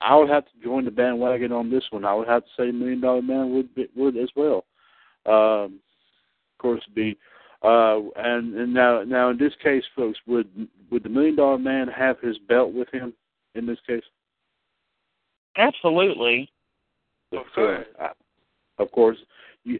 I 0.00 0.16
would 0.16 0.28
have 0.28 0.44
to 0.44 0.62
join 0.62 0.84
the 0.84 0.90
bandwagon 0.90 1.52
on 1.52 1.70
this 1.70 1.84
one. 1.90 2.04
I 2.04 2.14
would 2.14 2.28
have 2.28 2.42
to 2.42 2.50
say 2.56 2.70
Million 2.70 3.00
Dollar 3.00 3.22
Man 3.22 3.54
would 3.54 3.74
be, 3.74 3.88
would 3.96 4.16
as 4.16 4.28
well. 4.36 4.64
Um, 5.26 5.80
of 6.52 6.58
course, 6.58 6.82
be 6.94 7.16
uh, 7.62 8.00
and 8.16 8.54
and 8.54 8.74
now 8.74 9.02
now 9.04 9.30
in 9.30 9.38
this 9.38 9.54
case, 9.62 9.84
folks, 9.96 10.18
would 10.26 10.68
would 10.90 11.02
the 11.02 11.08
Million 11.08 11.36
Dollar 11.36 11.58
Man 11.58 11.88
have 11.88 12.20
his 12.20 12.36
belt 12.48 12.74
with 12.74 12.88
him 12.92 13.14
in 13.54 13.66
this 13.66 13.78
case? 13.86 14.02
Absolutely. 15.56 16.50
Of 17.32 17.46
course. 17.54 17.86
Uh, 18.00 18.08
of 18.78 18.90
course, 18.92 19.16
you, 19.64 19.78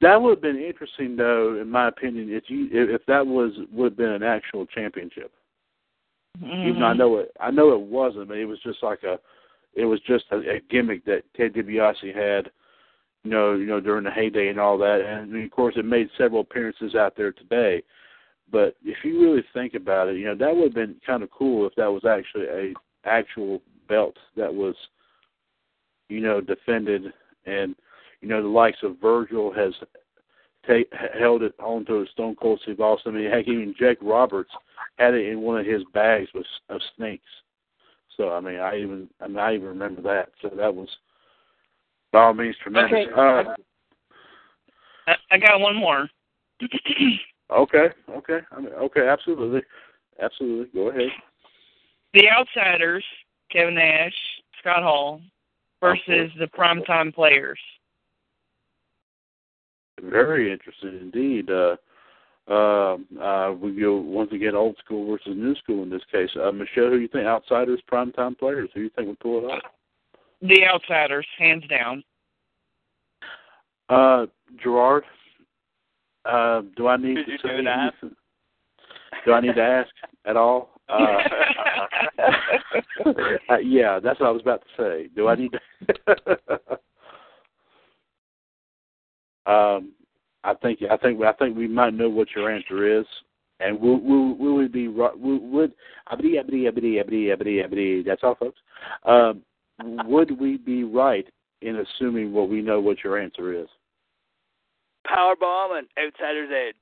that 0.00 0.20
would 0.20 0.30
have 0.30 0.42
been 0.42 0.62
interesting, 0.62 1.16
though, 1.16 1.58
in 1.60 1.70
my 1.70 1.88
opinion, 1.88 2.30
if 2.30 2.44
you 2.48 2.68
if 2.70 3.04
that 3.06 3.26
was 3.26 3.52
would 3.72 3.92
have 3.92 3.96
been 3.96 4.12
an 4.12 4.22
actual 4.22 4.66
championship. 4.66 5.32
Mm-hmm. 6.42 6.68
Even 6.68 6.82
I 6.82 6.92
know 6.92 7.18
it, 7.18 7.32
I 7.40 7.50
know 7.50 7.72
it 7.72 7.80
wasn't, 7.80 8.28
but 8.28 8.36
it 8.36 8.44
was 8.44 8.60
just 8.62 8.82
like 8.82 9.02
a, 9.02 9.18
it 9.74 9.84
was 9.84 10.00
just 10.06 10.24
a, 10.30 10.36
a 10.36 10.60
gimmick 10.70 11.04
that 11.06 11.22
Ted 11.36 11.52
DiBiase 11.52 12.14
had, 12.14 12.50
you 13.24 13.30
know, 13.30 13.54
you 13.54 13.66
know 13.66 13.80
during 13.80 14.04
the 14.04 14.10
heyday 14.10 14.48
and 14.48 14.60
all 14.60 14.78
that, 14.78 15.00
and 15.00 15.44
of 15.44 15.50
course 15.50 15.74
it 15.76 15.84
made 15.84 16.08
several 16.16 16.42
appearances 16.42 16.94
out 16.94 17.16
there 17.16 17.32
today. 17.32 17.82
But 18.50 18.76
if 18.84 18.98
you 19.04 19.20
really 19.20 19.44
think 19.52 19.74
about 19.74 20.08
it, 20.08 20.16
you 20.16 20.26
know 20.26 20.36
that 20.36 20.54
would 20.54 20.66
have 20.66 20.74
been 20.74 20.96
kind 21.04 21.24
of 21.24 21.30
cool 21.30 21.66
if 21.66 21.74
that 21.74 21.90
was 21.90 22.04
actually 22.04 22.46
a 22.46 22.74
actual 23.04 23.60
belt 23.88 24.16
that 24.36 24.52
was, 24.52 24.76
you 26.08 26.20
know, 26.20 26.40
defended 26.40 27.12
and 27.46 27.74
you 28.20 28.28
know, 28.28 28.42
the 28.42 28.48
likes 28.48 28.78
of 28.82 29.00
Virgil 29.00 29.52
has 29.52 29.72
take, 30.66 30.92
held 31.18 31.42
it 31.42 31.54
onto 31.58 32.02
a 32.02 32.06
Stone 32.12 32.36
Cold 32.36 32.60
Steve 32.62 32.80
Austin. 32.80 33.14
I 33.14 33.18
mean, 33.18 33.30
heck, 33.30 33.48
even 33.48 33.74
Jake 33.78 33.98
Roberts 34.02 34.50
had 34.98 35.14
it 35.14 35.26
in 35.26 35.40
one 35.40 35.58
of 35.58 35.66
his 35.66 35.82
bags 35.94 36.28
with 36.34 36.46
of 36.68 36.80
snakes. 36.96 37.24
So 38.16 38.30
I 38.32 38.40
mean, 38.40 38.58
I 38.58 38.76
even 38.78 39.08
I, 39.20 39.28
mean, 39.28 39.38
I 39.38 39.54
even 39.54 39.68
remember 39.68 40.02
that. 40.02 40.30
So 40.42 40.50
that 40.56 40.74
was 40.74 40.88
by 42.12 42.24
all 42.24 42.34
means 42.34 42.56
tremendous. 42.62 43.06
Okay. 43.06 43.12
Uh, 43.12 43.54
I, 45.06 45.14
I 45.30 45.38
got 45.38 45.60
one 45.60 45.76
more. 45.76 46.08
okay, 47.50 47.88
okay, 48.10 48.40
I 48.50 48.60
mean, 48.60 48.72
okay, 48.74 49.06
absolutely, 49.08 49.62
absolutely. 50.20 50.66
Go 50.74 50.88
ahead. 50.90 51.10
The 52.14 52.28
Outsiders, 52.28 53.04
Kevin 53.52 53.76
Nash, 53.76 54.14
Scott 54.60 54.82
Hall, 54.82 55.20
versus 55.80 56.32
the 56.38 56.48
Primetime 56.58 57.14
Players. 57.14 57.60
Very 60.02 60.52
interesting 60.52 60.98
indeed. 61.00 61.50
Uh, 61.50 61.76
uh, 62.50 62.96
uh, 63.20 63.52
we 63.52 63.78
go 63.78 63.96
once 63.96 64.32
again 64.32 64.54
old 64.54 64.76
school 64.82 65.10
versus 65.10 65.34
new 65.36 65.54
school 65.56 65.82
in 65.82 65.90
this 65.90 66.02
case. 66.10 66.30
Uh, 66.42 66.50
Michelle, 66.50 66.84
who 66.84 66.96
do 66.96 67.00
you 67.00 67.08
think 67.08 67.26
outsiders, 67.26 67.80
primetime 67.90 68.38
players? 68.38 68.70
Who 68.74 68.80
do 68.80 68.84
you 68.84 68.90
think 68.96 69.08
would 69.08 69.20
pull 69.20 69.40
it 69.40 69.50
off? 69.50 69.62
The 70.40 70.64
outsiders, 70.64 71.26
hands 71.38 71.64
down. 71.68 72.02
Uh, 73.88 74.26
Gerard, 74.62 75.04
uh, 76.24 76.62
do 76.76 76.86
I 76.86 76.96
need 76.96 77.16
Did 77.16 77.26
to 77.26 77.32
say 77.42 77.56
do 77.58 77.64
that? 77.64 77.92
anything? 78.02 78.16
Do 79.26 79.32
I 79.32 79.40
need 79.40 79.54
to 79.54 79.62
ask 79.62 79.90
at 80.24 80.36
all? 80.36 80.70
Uh, 80.88 81.18
uh, 83.50 83.58
yeah, 83.58 83.98
that's 84.02 84.20
what 84.20 84.28
I 84.28 84.32
was 84.32 84.42
about 84.42 84.62
to 84.62 84.82
say. 84.82 85.08
Do 85.14 85.28
I 85.28 85.34
need 85.34 85.52
to? 85.52 85.60
Um, 89.48 89.92
I 90.44 90.54
think 90.54 90.80
I 90.88 90.96
think 90.98 91.20
I 91.22 91.32
think 91.32 91.56
we 91.56 91.66
might 91.66 91.94
know 91.94 92.08
what 92.08 92.28
your 92.36 92.50
answer 92.50 93.00
is, 93.00 93.06
and 93.60 93.80
will 93.80 94.00
will 94.00 94.36
will 94.36 94.56
we 94.56 94.68
be 94.68 94.88
right? 94.88 95.18
Would 95.18 95.72
abdi 96.12 96.38
abdi 96.38 96.68
abdi 96.68 97.00
abdi 97.00 97.32
abdi 97.32 97.62
abdi? 97.62 98.02
That's 98.02 98.22
all, 98.22 98.36
folks. 98.36 98.60
Um, 99.04 99.42
would 100.06 100.38
we 100.38 100.58
be 100.58 100.84
right 100.84 101.26
in 101.62 101.76
assuming 101.76 102.32
what 102.32 102.48
we 102.48 102.60
know 102.60 102.80
what 102.80 103.02
your 103.02 103.18
answer 103.18 103.52
is? 103.52 103.68
Power 105.06 105.34
bomb 105.38 105.76
and 105.76 105.86
outsider's 105.98 106.50
edge. 106.52 106.74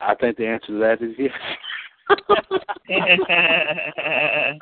I 0.00 0.14
think 0.14 0.36
the 0.36 0.46
answer 0.46 0.66
to 0.66 0.78
that 0.78 1.02
is 1.02 1.14
yes. 1.18 1.32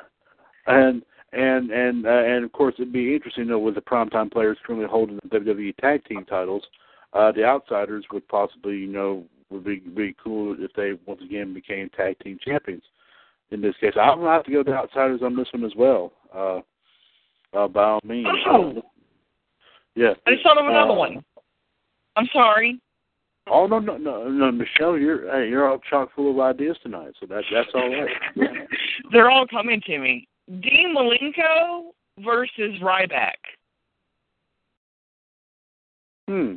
and 0.67 1.03
and 1.33 1.71
and 1.71 2.07
uh, 2.07 2.11
and 2.11 2.45
of 2.45 2.53
course 2.53 2.75
it'd 2.79 2.93
be 2.93 3.15
interesting 3.15 3.47
though 3.49 3.59
with 3.59 3.75
the 3.75 3.81
primetime 3.81 4.31
players 4.31 4.59
currently 4.67 4.87
holding 4.89 5.19
the 5.23 5.39
WWE 5.39 5.77
tag 5.79 6.05
team 6.05 6.25
titles. 6.25 6.63
uh, 7.15 7.31
the 7.33 7.45
outsiders 7.45 8.05
would 8.13 8.27
possibly, 8.29 8.77
you 8.77 8.87
know, 8.89 9.25
would 9.51 9.65
be 9.65 9.77
be 9.81 10.15
cool 10.23 10.57
if 10.59 10.73
they 10.75 10.93
once 11.07 11.21
again 11.25 11.53
became 11.55 11.89
tag 11.91 12.19
team 12.21 12.39
champions. 12.45 12.83
In 13.51 13.61
this 13.61 13.75
case, 13.81 13.93
I'm 14.01 14.19
gonna 14.21 14.31
have 14.31 14.45
to 14.45 14.51
go 14.51 14.63
to 14.63 14.71
the 14.71 14.77
outsiders 14.77 15.21
on 15.23 15.37
this 15.37 15.49
one 15.53 15.65
as 15.65 15.75
well. 15.77 16.13
Uh, 16.35 16.61
uh, 17.55 17.69
by 17.69 17.85
all 17.85 18.01
means. 18.05 18.27
Oh. 18.47 18.83
Yeah. 19.95 20.15
I 20.27 20.31
just 20.33 20.43
thought 20.43 20.57
of 20.57 20.67
another 20.67 20.93
Uh, 20.93 20.95
one. 20.95 21.25
I'm 22.17 22.27
sorry. 22.33 22.81
Oh 23.47 23.67
no 23.67 23.79
no 23.79 23.97
no 23.99 24.29
no 24.29 24.53
Michelle, 24.53 24.97
you're 24.97 25.31
hey, 25.31 25.49
you're 25.51 25.69
all 25.69 25.79
chock 25.91 26.11
full 26.15 26.31
of 26.31 26.39
ideas 26.41 26.79
tonight, 26.83 27.13
so 27.21 27.27
that 27.27 27.43
that's 27.53 27.69
all 27.75 27.91
right. 27.91 28.09
They're 29.13 29.31
all 29.31 29.47
coming 29.47 29.83
to 29.87 29.99
me. 29.99 30.29
Dean 30.49 30.95
Malenko 30.97 31.93
versus 32.19 32.81
Ryback. 32.83 33.37
Hmm. 36.29 36.55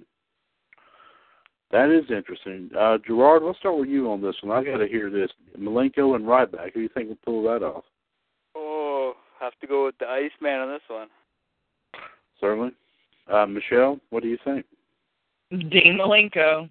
That 1.72 1.90
is 1.90 2.10
interesting. 2.10 2.70
Uh 2.78 2.98
Gerard, 3.06 3.44
let's 3.44 3.60
start 3.60 3.78
with 3.78 3.90
you 3.90 4.12
on 4.12 4.22
this 4.22 4.36
one. 4.41 4.57
I 4.57 4.64
gotta 4.64 4.88
hear 4.88 5.10
this. 5.10 5.30
Malenko 5.57 6.16
and 6.16 6.26
Ryback, 6.26 6.74
who 6.74 6.80
do 6.80 6.82
you 6.82 6.90
think 6.94 7.10
will 7.10 7.18
pull 7.26 7.44
that 7.44 7.64
off? 7.64 7.84
Oh, 8.56 9.14
have 9.40 9.53
to 9.62 9.68
go 9.68 9.86
with 9.86 9.98
the 9.99 10.06
Iceman 10.06 10.62
on 10.62 10.70
this 10.70 10.82
one. 10.88 11.07
Certainly. 12.40 12.72
Uh 13.32 13.45
Michelle, 13.45 13.99
what 14.10 14.24
do 14.24 14.30
you 14.30 14.38
think? 14.44 14.66
Dean 15.52 15.99
Malenko. 15.99 16.70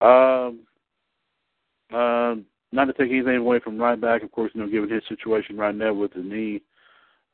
Um, 0.00 0.60
um, 1.92 2.44
not 2.72 2.84
to 2.86 2.92
take 2.92 3.10
anything 3.10 3.36
away 3.36 3.60
from 3.60 3.78
Ryback, 3.78 4.22
of 4.22 4.32
course, 4.32 4.50
you 4.54 4.60
know, 4.60 4.68
given 4.68 4.90
his 4.90 5.02
situation 5.08 5.56
right 5.56 5.74
now 5.74 5.92
with 5.92 6.12
the 6.14 6.20
knee. 6.20 6.62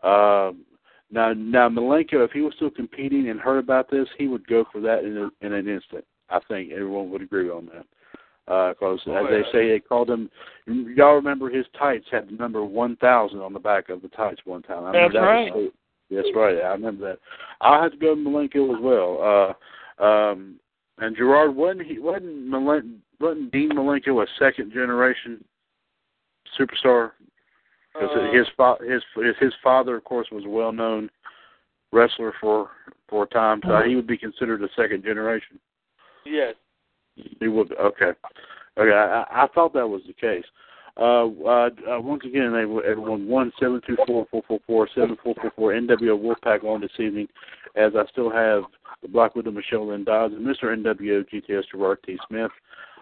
Um, 0.02 0.65
now, 1.11 1.32
now 1.32 1.69
Malenko, 1.69 2.24
if 2.24 2.32
he 2.32 2.40
was 2.40 2.55
still 2.56 2.70
competing 2.70 3.28
and 3.28 3.40
heard 3.40 3.59
about 3.59 3.90
this, 3.90 4.06
he 4.19 4.28
would 4.28 4.47
go 4.47 4.65
for 4.70 4.81
that 4.81 5.05
in, 5.05 5.16
a, 5.16 5.47
in 5.47 5.52
an 5.52 5.69
instant. 5.69 6.05
I 6.31 6.40
think 6.48 6.73
everyone 6.73 7.11
would 7.11 7.23
agree 7.23 7.51
on 7.51 7.66
that. 7.66 7.86
Because 8.47 9.01
Oh, 9.06 9.15
as 9.15 9.31
they 9.31 9.39
yeah. 9.39 9.52
say, 9.52 9.69
they 9.70 9.81
called 9.81 10.11
him. 10.11 10.31
Y'all 10.66 11.15
remember 11.15 11.48
his 11.48 11.65
tights 11.78 12.06
had 12.11 12.28
the 12.28 12.32
number 12.32 12.62
one 12.62 12.94
thousand 12.97 13.40
on 13.40 13.55
the 13.55 13.59
back 13.59 13.89
of 13.89 14.02
the 14.02 14.09
tights 14.09 14.43
one 14.44 14.62
time. 14.62 14.85
I 14.85 14.93
That's 14.93 15.15
that 15.15 15.20
right. 15.20 15.55
was 15.55 15.70
that's 16.11 16.28
right. 16.35 16.59
I 16.59 16.73
remember 16.73 17.09
that. 17.09 17.19
I'll 17.62 17.82
have 17.82 17.93
to 17.93 17.97
go 17.97 18.15
to 18.15 18.20
Malenko 18.20 18.77
as 18.77 18.82
well. 18.82 19.56
Uh, 20.01 20.05
um, 20.05 20.56
and 20.99 21.16
Gerard 21.16 21.55
wasn't 21.55 21.87
he 21.87 21.99
wasn't 21.99 22.49
Malen, 22.49 22.99
wasn't 23.21 23.51
Dean 23.53 23.71
Malenko 23.71 24.23
a 24.23 24.27
second 24.39 24.73
generation 24.73 25.45
superstar? 26.59 27.12
Because 27.93 28.11
Uh, 28.16 28.33
his 28.33 28.49
fa- 28.57 28.79
his 28.85 29.03
his 29.39 29.55
father, 29.62 29.97
of 29.97 30.05
course, 30.05 30.29
was 30.31 30.45
a 30.45 30.49
well 30.49 30.73
known 30.73 31.11
wrestler 31.93 32.33
for 32.41 32.71
for 33.09 33.25
a 33.25 33.27
time, 33.27 33.61
so 33.65 33.83
he 33.83 33.95
would 33.95 34.07
be 34.07 34.16
considered 34.19 34.62
a 34.62 34.69
second 34.75 35.05
generation. 35.05 35.59
yes. 36.25 36.55
He 37.39 37.47
would. 37.47 37.71
Okay. 37.79 38.11
Okay. 38.77 38.93
I, 38.93 39.45
I 39.45 39.47
thought 39.55 39.73
that 39.75 39.87
was 39.89 40.03
the 40.05 40.12
case. 40.15 40.45
Uh, 40.97 41.27
uh, 41.45 41.71
uh, 41.89 42.01
once 42.01 42.25
again, 42.25 42.53
they, 42.53 42.62
everyone 42.89 43.29
one 43.29 43.53
seven 43.61 43.81
two 43.87 43.97
four 44.07 44.27
four 44.33 44.43
four 44.49 44.59
four 44.66 44.89
seven 44.97 45.16
four 45.23 45.35
four 45.41 45.53
four 45.55 45.73
NWO 45.73 46.19
Wolfpac 46.21 46.65
on 46.65 46.81
this 46.81 46.91
evening, 46.99 47.29
as 47.77 47.93
I 47.95 48.05
still 48.11 48.31
have 48.31 48.65
the 49.05 49.09
Black 49.09 49.36
Widow 49.36 49.51
Michelle 49.51 49.89
Lynn 49.89 50.02
Dodds 50.02 50.35
and 50.35 50.44
Mr. 50.44 50.74
NWO 50.74 51.24
GTS 51.28 51.64
Gerard 51.70 51.98
T 52.06 52.18
Smith. 52.26 52.51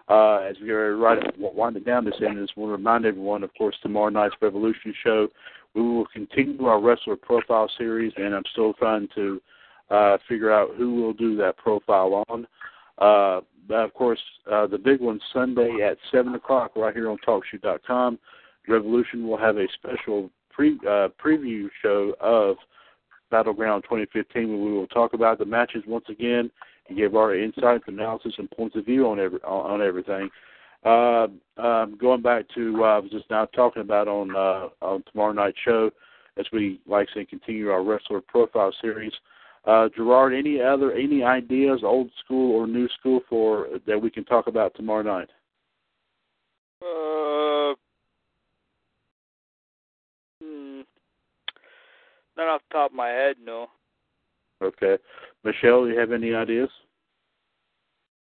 Uh, 0.08 0.38
as 0.38 0.56
we 0.60 0.70
are 0.70 0.96
right 0.96 1.22
winding 1.38 1.84
down 1.84 2.04
this 2.04 2.14
evening, 2.16 2.44
just 2.44 2.56
want 2.56 2.70
to 2.70 2.72
remind 2.72 3.06
everyone, 3.06 3.44
of 3.44 3.54
course, 3.56 3.76
tomorrow 3.82 4.08
night's 4.08 4.34
Revolution 4.42 4.92
show, 5.04 5.28
we 5.74 5.80
will 5.80 6.06
continue 6.06 6.66
our 6.66 6.80
wrestler 6.80 7.14
profile 7.14 7.70
series, 7.78 8.12
and 8.16 8.34
I'm 8.34 8.42
still 8.50 8.74
trying 8.74 9.08
to 9.14 9.40
uh, 9.90 10.18
figure 10.28 10.52
out 10.52 10.70
who 10.76 10.96
will 10.96 11.12
do 11.12 11.36
that 11.36 11.56
profile 11.56 12.24
on. 12.28 12.46
Uh, 12.98 13.40
of 13.70 13.94
course, 13.94 14.20
uh, 14.50 14.66
the 14.66 14.76
big 14.76 15.00
one 15.00 15.20
Sunday 15.32 15.78
at 15.88 15.96
seven 16.10 16.34
o'clock, 16.34 16.72
right 16.74 16.92
here 16.92 17.08
on 17.08 17.16
TalkShoe.com. 17.26 18.18
Revolution 18.68 19.26
will 19.26 19.38
have 19.38 19.56
a 19.56 19.66
special 19.74 20.30
pre 20.50 20.78
uh, 20.82 21.08
preview 21.24 21.68
show 21.80 22.14
of 22.20 22.56
Battleground 23.32 23.82
2015, 23.84 24.48
where 24.48 24.58
we 24.58 24.72
will 24.72 24.86
talk 24.86 25.14
about 25.14 25.38
the 25.38 25.46
matches 25.46 25.82
once 25.86 26.04
again 26.10 26.50
and 26.88 26.98
give 26.98 27.16
our 27.16 27.34
insights, 27.34 27.84
analysis, 27.86 28.34
and 28.38 28.50
points 28.50 28.76
of 28.76 28.84
view 28.84 29.08
on 29.08 29.18
every 29.18 29.40
on, 29.40 29.80
everything. 29.80 30.28
Uh, 30.84 31.28
um, 31.56 31.96
going 31.98 32.20
back 32.20 32.44
to 32.54 32.84
uh, 32.84 32.96
I 32.96 32.98
was 32.98 33.10
just 33.10 33.30
now 33.30 33.46
talking 33.46 33.82
about 33.82 34.06
on 34.06 34.36
uh, 34.36 34.68
on 34.84 35.02
tomorrow 35.10 35.32
night's 35.32 35.58
show, 35.64 35.90
as 36.36 36.44
we 36.52 36.80
like 36.86 37.08
say 37.14 37.24
continue 37.24 37.70
our 37.70 37.82
wrestler 37.82 38.20
profile 38.20 38.72
series. 38.80 39.12
Uh, 39.64 39.88
Gerard, 39.96 40.34
any 40.34 40.60
other 40.60 40.92
any 40.92 41.22
ideas, 41.22 41.80
old 41.84 42.10
school 42.22 42.54
or 42.54 42.66
new 42.66 42.88
school, 43.00 43.20
for 43.30 43.68
that 43.86 44.00
we 44.00 44.10
can 44.10 44.24
talk 44.24 44.46
about 44.46 44.74
tomorrow 44.74 45.02
night? 45.02 45.30
Uh, 46.82 47.74
hmm, 50.42 50.80
not 52.36 52.48
off 52.48 52.62
the 52.68 52.74
top 52.74 52.90
of 52.90 52.96
my 52.96 53.08
head, 53.08 53.36
no. 53.42 53.66
Okay, 54.62 54.96
Michelle, 55.44 55.84
do 55.84 55.90
you 55.90 55.98
have 55.98 56.12
any 56.12 56.34
ideas? 56.34 56.70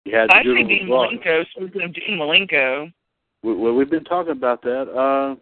You 0.06 0.16
had 0.16 0.30
I 0.32 0.44
to 0.44 0.56
do 0.56 0.68
Dean. 0.68 0.88
Malenko. 0.88 1.44
Speaking 1.52 1.82
of 1.84 1.94
Dean 1.94 2.18
Malenko. 2.18 2.92
We, 3.44 3.56
well, 3.56 3.74
we've 3.74 3.90
been 3.90 4.06
talking 4.06 4.32
about 4.32 4.62
that. 4.64 5.38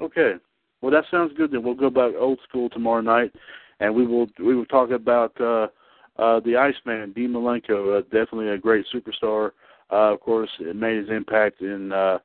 Uh, 0.00 0.02
okay. 0.04 0.34
Well, 0.80 0.92
that 0.92 1.04
sounds 1.10 1.32
good. 1.36 1.50
Then 1.50 1.62
we'll 1.62 1.74
go 1.74 1.90
back 1.90 2.12
old 2.18 2.38
school 2.48 2.70
tomorrow 2.70 3.00
night, 3.00 3.32
and 3.80 3.94
we 3.94 4.06
will 4.06 4.28
we 4.38 4.54
will 4.54 4.66
talk 4.66 4.90
about 4.90 5.38
uh, 5.40 5.66
uh, 6.18 6.40
the 6.40 6.56
Iceman, 6.56 7.12
Dean 7.12 7.30
Malenko. 7.30 7.98
Uh, 7.98 8.02
definitely 8.02 8.48
a 8.48 8.58
great 8.58 8.86
superstar. 8.94 9.50
Uh, 9.90 10.12
of 10.12 10.20
course, 10.20 10.50
it 10.60 10.76
made 10.76 10.98
his 10.98 11.10
impact 11.10 11.60
in. 11.60 11.92
Uh, 11.92 12.18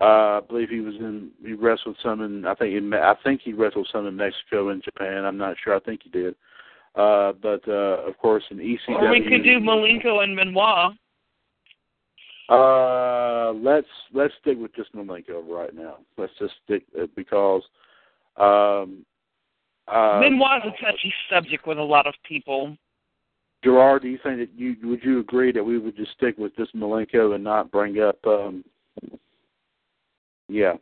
uh, 0.00 0.38
I 0.38 0.40
believe 0.48 0.68
he 0.68 0.80
was 0.80 0.94
in. 0.94 1.30
He 1.44 1.54
wrestled 1.54 1.96
some 2.02 2.20
in. 2.20 2.46
I 2.46 2.54
think. 2.54 2.74
In, 2.74 2.92
I 2.94 3.14
think 3.24 3.40
he 3.42 3.52
wrestled 3.52 3.88
some 3.92 4.06
in 4.06 4.16
Mexico 4.16 4.68
and 4.68 4.82
Japan. 4.82 5.24
I'm 5.24 5.38
not 5.38 5.56
sure. 5.62 5.74
I 5.74 5.80
think 5.80 6.02
he 6.04 6.10
did. 6.10 6.34
Uh, 6.94 7.32
but 7.42 7.66
uh, 7.68 8.06
of 8.06 8.16
course, 8.18 8.44
in 8.50 8.58
ECW. 8.58 8.78
Or 8.88 9.10
we 9.10 9.22
could 9.22 9.42
do 9.42 9.58
Malenko 9.58 10.22
and 10.22 10.36
Benoit. 10.36 10.92
Uh, 12.48 13.52
let's 13.52 13.86
let's 14.14 14.32
stick 14.40 14.56
with 14.58 14.74
just 14.74 14.94
Malenko 14.94 15.46
right 15.48 15.74
now. 15.74 15.98
Let's 16.16 16.32
just 16.38 16.54
stick 16.64 16.84
uh, 16.98 17.06
because 17.14 17.62
um, 18.36 19.04
uh, 19.88 20.20
Benoit 20.20 20.64
is 20.64 20.72
a 20.78 20.84
touchy 20.84 21.12
subject 21.30 21.66
with 21.66 21.78
a 21.78 21.82
lot 21.82 22.06
of 22.06 22.14
people. 22.26 22.76
Gerard, 23.64 24.02
do 24.02 24.08
you 24.08 24.18
think 24.22 24.38
that 24.38 24.50
you 24.56 24.76
would 24.84 25.02
you 25.02 25.18
agree 25.18 25.50
that 25.52 25.64
we 25.64 25.78
would 25.78 25.96
just 25.96 26.12
stick 26.12 26.38
with 26.38 26.54
just 26.56 26.74
Malenko 26.74 27.34
and 27.34 27.42
not 27.42 27.70
bring 27.72 28.00
up? 28.00 28.18
Um, 28.24 28.64
yeah, 30.48 30.74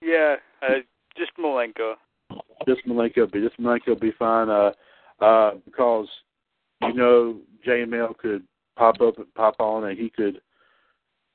Yeah, 0.00 0.36
uh, 0.62 0.80
just 1.16 1.32
Malenko. 1.38 1.94
just 2.66 2.86
Malenko 2.86 3.30
be 3.30 3.40
just 3.40 3.60
Malenko 3.60 4.00
be 4.00 4.12
fine. 4.18 4.48
Uh, 4.48 4.72
uh, 5.20 5.52
because 5.64 6.08
you 6.82 6.94
know 6.94 7.38
JML 7.66 8.16
could 8.18 8.42
pop 8.76 9.00
up 9.00 9.18
and 9.18 9.32
pop 9.34 9.56
on, 9.60 9.84
and 9.84 9.98
he 9.98 10.10
could. 10.10 10.40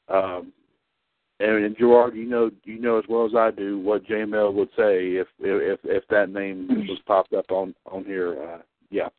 Um, 0.09 0.53
and, 1.39 1.65
and 1.65 1.77
Gerard, 1.77 2.15
you 2.15 2.25
know, 2.25 2.49
you 2.63 2.79
know 2.79 2.97
as 2.97 3.05
well 3.07 3.25
as 3.25 3.35
I 3.35 3.51
do 3.51 3.77
what 3.79 4.05
JML 4.05 4.53
would 4.53 4.69
say 4.69 5.09
if 5.15 5.27
if 5.39 5.79
if 5.83 6.03
that 6.09 6.29
name 6.29 6.67
was 6.89 6.99
popped 7.05 7.33
up 7.33 7.51
on 7.51 7.75
on 7.85 8.03
here. 8.05 8.41
Uh, 8.41 8.61
yeah. 8.89 9.09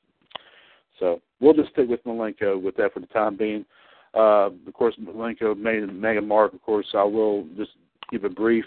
So 0.98 1.20
we'll 1.40 1.54
just 1.54 1.70
stick 1.70 1.88
with 1.88 2.02
Malenko 2.04 2.60
with 2.60 2.76
that 2.76 2.92
for 2.92 3.00
the 3.00 3.06
time 3.06 3.36
being. 3.36 3.64
Uh, 4.14 4.50
of 4.66 4.72
course, 4.74 4.96
Malenko 5.00 5.56
made 5.56 5.82
a 5.82 5.86
mega 5.86 6.20
mark. 6.20 6.54
Of 6.54 6.62
course, 6.62 6.86
I 6.94 7.04
will 7.04 7.46
just 7.56 7.70
give 8.10 8.24
a 8.24 8.28
brief 8.28 8.64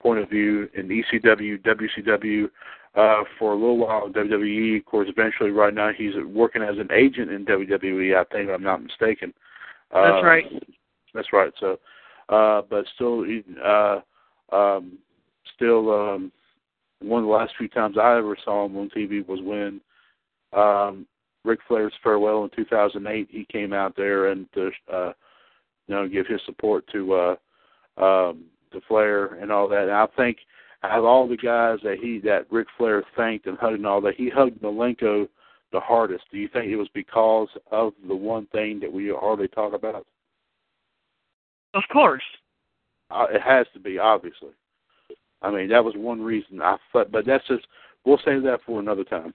point 0.00 0.20
of 0.20 0.28
view 0.28 0.68
in 0.74 0.88
ECW, 0.88 1.62
WCW, 1.62 2.48
uh, 2.94 3.24
for 3.38 3.52
a 3.52 3.54
little 3.54 3.78
while 3.78 4.06
in 4.06 4.12
WWE. 4.12 4.78
Of 4.78 4.84
course, 4.86 5.08
eventually, 5.10 5.50
right 5.50 5.74
now, 5.74 5.90
he's 5.96 6.14
working 6.26 6.62
as 6.62 6.78
an 6.78 6.88
agent 6.92 7.30
in 7.30 7.44
WWE. 7.44 8.16
I 8.16 8.24
think, 8.32 8.48
if 8.48 8.54
I'm 8.54 8.62
not 8.62 8.82
mistaken. 8.82 9.32
Uh, 9.92 10.12
That's 10.12 10.24
right. 10.24 10.44
That's 11.14 11.32
right. 11.32 11.52
So, 11.60 11.78
uh, 12.28 12.62
but 12.68 12.84
still, 12.94 13.24
uh, 13.64 14.00
um, 14.54 14.98
still, 15.54 15.92
um, 15.92 16.32
one 17.00 17.22
of 17.22 17.26
the 17.26 17.32
last 17.32 17.52
few 17.58 17.68
times 17.68 17.96
I 17.98 18.16
ever 18.16 18.36
saw 18.44 18.66
him 18.66 18.76
on 18.76 18.90
TV 18.90 19.26
was 19.26 19.40
when 19.42 19.80
um, 20.58 21.06
Ric 21.44 21.60
Flair's 21.68 21.92
farewell 22.02 22.44
in 22.44 22.50
2008. 22.56 23.28
He 23.30 23.46
came 23.50 23.72
out 23.72 23.94
there 23.96 24.28
and 24.28 24.46
to, 24.54 24.70
uh, 24.92 25.12
you 25.86 25.94
know, 25.94 26.08
give 26.08 26.26
his 26.26 26.40
support 26.46 26.84
to 26.92 27.14
uh, 27.14 27.36
um, 27.96 28.44
to 28.72 28.80
Flair 28.88 29.34
and 29.34 29.50
all 29.50 29.68
that. 29.68 29.82
And 29.82 29.92
I 29.92 30.06
think 30.16 30.38
out 30.82 30.98
of 30.98 31.04
all 31.04 31.26
the 31.26 31.36
guys 31.36 31.78
that 31.82 31.98
he 32.00 32.18
that 32.20 32.46
Ric 32.50 32.68
Flair 32.76 33.02
thanked 33.16 33.46
and 33.46 33.58
hugged 33.58 33.76
and 33.76 33.86
all 33.86 34.00
that, 34.02 34.14
he 34.16 34.28
hugged 34.28 34.60
Malenko 34.60 35.28
the 35.72 35.80
hardest. 35.80 36.24
Do 36.30 36.38
you 36.38 36.48
think 36.48 36.66
it 36.66 36.76
was 36.76 36.88
because 36.94 37.48
of 37.70 37.92
the 38.06 38.14
one 38.14 38.46
thing 38.46 38.78
that 38.80 38.92
we 38.92 39.08
hardly 39.08 39.48
talk 39.48 39.72
about? 39.72 40.06
Of 41.74 41.82
course. 41.92 42.22
Uh, 43.10 43.26
it 43.30 43.42
has 43.42 43.66
to 43.74 43.80
be, 43.80 43.98
obviously. 43.98 44.50
I 45.42 45.50
mean, 45.50 45.68
that 45.68 45.84
was 45.84 45.94
one 45.96 46.20
reason. 46.22 46.62
I 46.62 46.76
thought, 46.92 47.10
but 47.10 47.26
that's 47.26 47.46
just 47.48 47.66
we'll 48.04 48.20
save 48.24 48.42
that 48.44 48.60
for 48.64 48.80
another 48.80 49.04
time. 49.04 49.34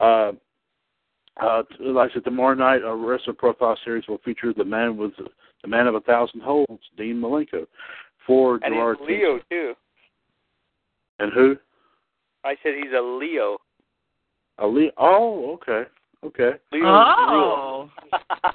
Uh, 0.00 0.32
Uh, 1.36 1.64
like 1.80 2.10
I 2.10 2.14
said, 2.14 2.24
tomorrow 2.24 2.54
night, 2.54 2.84
our 2.84 2.96
wrestler 2.96 3.32
profile 3.34 3.76
series 3.84 4.06
will 4.06 4.18
feature 4.24 4.52
the 4.52 4.64
man 4.64 4.96
with 4.96 5.12
the 5.64 5.68
man 5.68 5.86
of 5.86 5.94
a 5.94 6.00
thousand 6.00 6.42
holds, 6.42 6.82
Dean 6.98 7.16
Malenko, 7.16 7.66
for 8.26 8.56
And 8.62 8.74
Gerard 8.74 8.98
he's 9.00 9.08
Leo 9.08 9.40
too. 9.50 9.72
And 11.18 11.32
who? 11.32 11.56
I 12.44 12.54
said 12.62 12.72
he's 12.76 12.92
a 12.96 13.00
Leo. 13.00 13.56
A 14.58 14.66
Leo. 14.66 14.90
Oh, 14.98 15.54
okay, 15.54 15.88
okay. 16.22 16.58
Leo. 16.70 16.84
Oh. 16.86 17.90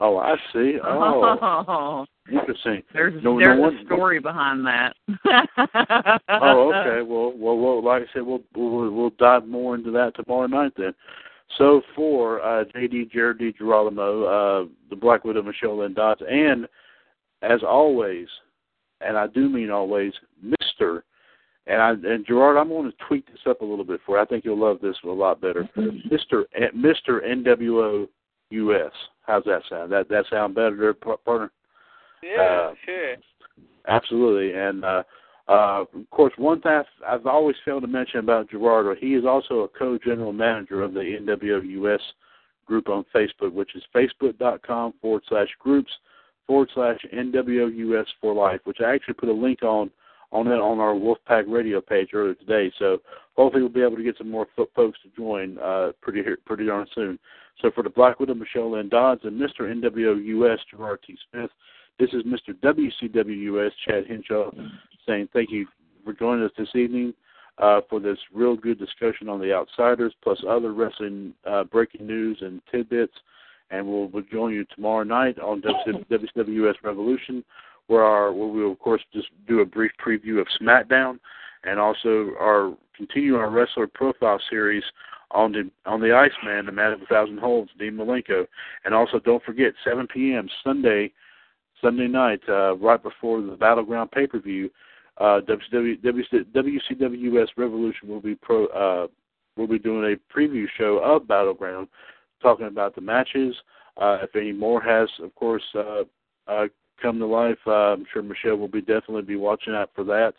Oh, 0.00 0.16
I 0.16 0.36
see. 0.52 0.76
Oh, 0.84 1.36
Oh. 1.42 2.06
interesting. 2.32 2.84
There's 2.92 3.20
No- 3.24 3.36
no 3.36 3.44
there's 3.44 3.58
one- 3.60 3.76
a 3.78 3.84
story 3.84 4.20
behind 4.20 4.64
that. 4.64 4.94
oh, 6.28 6.72
okay. 6.72 7.02
Well, 7.02 7.32
well, 7.36 7.58
well, 7.58 7.82
like 7.84 8.02
I 8.02 8.06
said, 8.12 8.22
we'll 8.22 8.42
we'll 8.54 8.92
we'll 8.92 9.10
dive 9.18 9.48
more 9.48 9.74
into 9.74 9.90
that 9.90 10.12
tomorrow 10.14 10.46
night 10.46 10.70
then. 10.76 10.94
So 11.56 11.82
for 11.96 12.42
uh, 12.42 12.64
JD 12.74 13.10
Jared 13.10 13.38
DiGirolamo, 13.38 14.64
uh, 14.66 14.68
the 14.90 14.96
Black 14.96 15.24
Widow 15.24 15.42
Michelle 15.42 15.78
Lynn 15.78 15.94
Dodds, 15.94 16.20
and 16.28 16.66
as 17.42 17.60
always, 17.66 18.26
and 19.00 19.16
I 19.16 19.26
do 19.28 19.48
mean 19.48 19.70
always, 19.70 20.12
Mister. 20.42 21.04
And 21.66 21.82
I 21.82 21.90
and 21.90 22.26
Gerard, 22.26 22.56
I'm 22.56 22.68
going 22.68 22.90
to 22.90 22.96
tweak 23.06 23.26
this 23.26 23.40
up 23.46 23.60
a 23.60 23.64
little 23.64 23.84
bit 23.84 24.00
for 24.04 24.16
you. 24.16 24.22
I 24.22 24.26
think 24.26 24.44
you'll 24.44 24.58
love 24.58 24.78
this 24.80 24.96
a 25.04 25.08
lot 25.08 25.40
better. 25.40 25.68
Mister 26.10 26.46
Mister 26.74 27.22
NWO 27.26 28.08
US. 28.50 28.92
How's 29.22 29.44
that 29.44 29.62
sound? 29.68 29.92
That 29.92 30.08
that 30.08 30.24
sound 30.30 30.54
better, 30.54 30.76
there, 30.76 30.94
partner? 30.94 31.50
Yeah, 32.22 32.70
Uh, 32.70 32.74
sure. 32.84 33.14
Absolutely, 33.86 34.58
and 34.58 34.84
uh, 34.84 35.02
uh, 35.48 35.84
of 35.94 36.10
course, 36.10 36.32
one 36.36 36.60
thing 36.60 36.72
I've, 36.72 37.20
I've 37.20 37.26
always 37.26 37.56
failed 37.64 37.82
to 37.82 37.88
mention 37.88 38.20
about 38.20 38.50
Gerardo, 38.50 38.94
he 38.94 39.14
is 39.14 39.24
also 39.24 39.60
a 39.60 39.68
co-general 39.68 40.32
manager 40.32 40.82
of 40.82 40.92
the 40.92 41.00
NWO 41.00 41.66
US 41.82 42.00
group 42.66 42.88
on 42.88 43.04
Facebook, 43.14 43.52
which 43.52 43.74
is 43.74 43.82
facebook.com 43.94 44.94
forward 45.00 45.22
slash 45.28 45.48
groups 45.58 45.90
forward 46.46 46.70
slash 46.74 46.98
NWO 47.14 47.74
US 47.76 48.06
for 48.20 48.34
life, 48.34 48.60
which 48.64 48.78
I 48.84 48.94
actually 48.94 49.14
put 49.14 49.28
a 49.28 49.32
link 49.32 49.62
on 49.62 49.90
on 50.30 50.44
that 50.44 50.60
on 50.60 50.78
our 50.78 50.92
Wolfpac 50.92 51.44
Radio 51.48 51.80
page 51.80 52.10
earlier 52.12 52.34
today. 52.34 52.70
So 52.78 52.98
hopefully 53.34 53.62
we'll 53.62 53.72
be 53.72 53.82
able 53.82 53.96
to 53.96 54.02
get 54.02 54.18
some 54.18 54.30
more 54.30 54.46
folks 54.54 54.98
to 55.02 55.08
join 55.16 55.56
uh, 55.58 55.92
pretty 56.02 56.22
pretty 56.44 56.66
darn 56.66 56.86
soon. 56.94 57.18
So 57.62 57.70
for 57.74 57.82
the 57.82 57.90
Black 57.90 58.20
Widow, 58.20 58.34
Michelle 58.34 58.72
Lynn 58.72 58.90
Dodds, 58.90 59.22
and 59.24 59.40
Mr. 59.40 59.60
NWO 59.60 60.22
US, 60.22 60.58
Gerard 60.70 61.00
T. 61.06 61.16
Smith, 61.30 61.50
this 61.98 62.10
is 62.12 62.22
Mr. 62.24 62.54
WCW 62.62 63.66
US, 63.66 63.72
Chad 63.86 64.06
Henshaw, 64.06 64.50
saying 65.08 65.28
thank 65.32 65.50
you 65.50 65.66
for 66.04 66.12
joining 66.12 66.44
us 66.44 66.52
this 66.56 66.68
evening 66.74 67.14
uh, 67.58 67.80
for 67.90 67.98
this 67.98 68.18
real 68.32 68.56
good 68.56 68.78
discussion 68.78 69.28
on 69.28 69.40
the 69.40 69.52
Outsiders, 69.52 70.14
plus 70.22 70.38
other 70.48 70.72
wrestling 70.72 71.34
uh, 71.44 71.64
breaking 71.64 72.06
news 72.06 72.38
and 72.40 72.60
tidbits. 72.70 73.14
And 73.70 73.86
we'll, 73.86 74.06
we'll 74.08 74.22
join 74.30 74.52
you 74.54 74.64
tomorrow 74.74 75.02
night 75.02 75.38
on 75.38 75.60
WCW 75.60 76.68
US 76.68 76.76
Revolution, 76.82 77.44
where 77.88 78.04
our 78.04 78.32
where 78.32 78.48
we'll 78.48 78.72
of 78.72 78.78
course 78.78 79.02
just 79.12 79.28
do 79.46 79.60
a 79.60 79.64
brief 79.64 79.92
preview 80.04 80.40
of 80.40 80.46
SmackDown, 80.60 81.18
and 81.64 81.78
also 81.78 82.30
our 82.40 82.74
continue 82.96 83.36
our 83.36 83.50
wrestler 83.50 83.86
profile 83.86 84.40
series 84.48 84.84
on 85.32 85.52
the 85.52 85.70
on 85.84 86.00
the 86.00 86.14
Iceman, 86.14 86.66
the 86.66 86.72
man 86.72 86.92
of 86.92 87.02
a 87.02 87.06
thousand 87.06 87.38
holds, 87.38 87.70
Dean 87.78 87.92
Malenko, 87.92 88.46
and 88.84 88.94
also 88.94 89.18
don't 89.18 89.42
forget 89.42 89.74
7 89.84 90.06
p.m. 90.06 90.48
Sunday 90.64 91.12
Sunday 91.82 92.08
night, 92.08 92.40
uh, 92.48 92.76
right 92.76 93.02
before 93.02 93.42
the 93.42 93.56
Battleground 93.56 94.10
pay 94.10 94.26
per 94.26 94.40
view, 94.40 94.70
uh, 95.18 95.40
WCW, 95.40 95.98
WCW 96.54 97.46
Revolution 97.56 98.08
will 98.08 98.20
be 98.20 98.34
pro 98.36 98.66
uh, 98.66 99.06
will 99.56 99.66
be 99.66 99.78
doing 99.78 100.12
a 100.12 100.38
preview 100.38 100.66
show 100.76 100.98
of 100.98 101.26
Battleground, 101.26 101.88
talking 102.40 102.66
about 102.66 102.94
the 102.94 103.00
matches. 103.00 103.54
Uh, 103.96 104.18
if 104.22 104.34
any 104.36 104.52
more 104.52 104.80
has, 104.80 105.08
of 105.20 105.34
course, 105.34 105.64
uh, 105.74 106.04
uh, 106.46 106.66
come 107.02 107.18
to 107.18 107.26
life, 107.26 107.58
uh, 107.66 107.92
I'm 107.92 108.06
sure 108.12 108.22
Michelle 108.22 108.56
will 108.56 108.68
be 108.68 108.80
definitely 108.80 109.22
be 109.22 109.36
watching 109.36 109.74
out 109.74 109.90
for 109.94 110.04
that. 110.04 110.34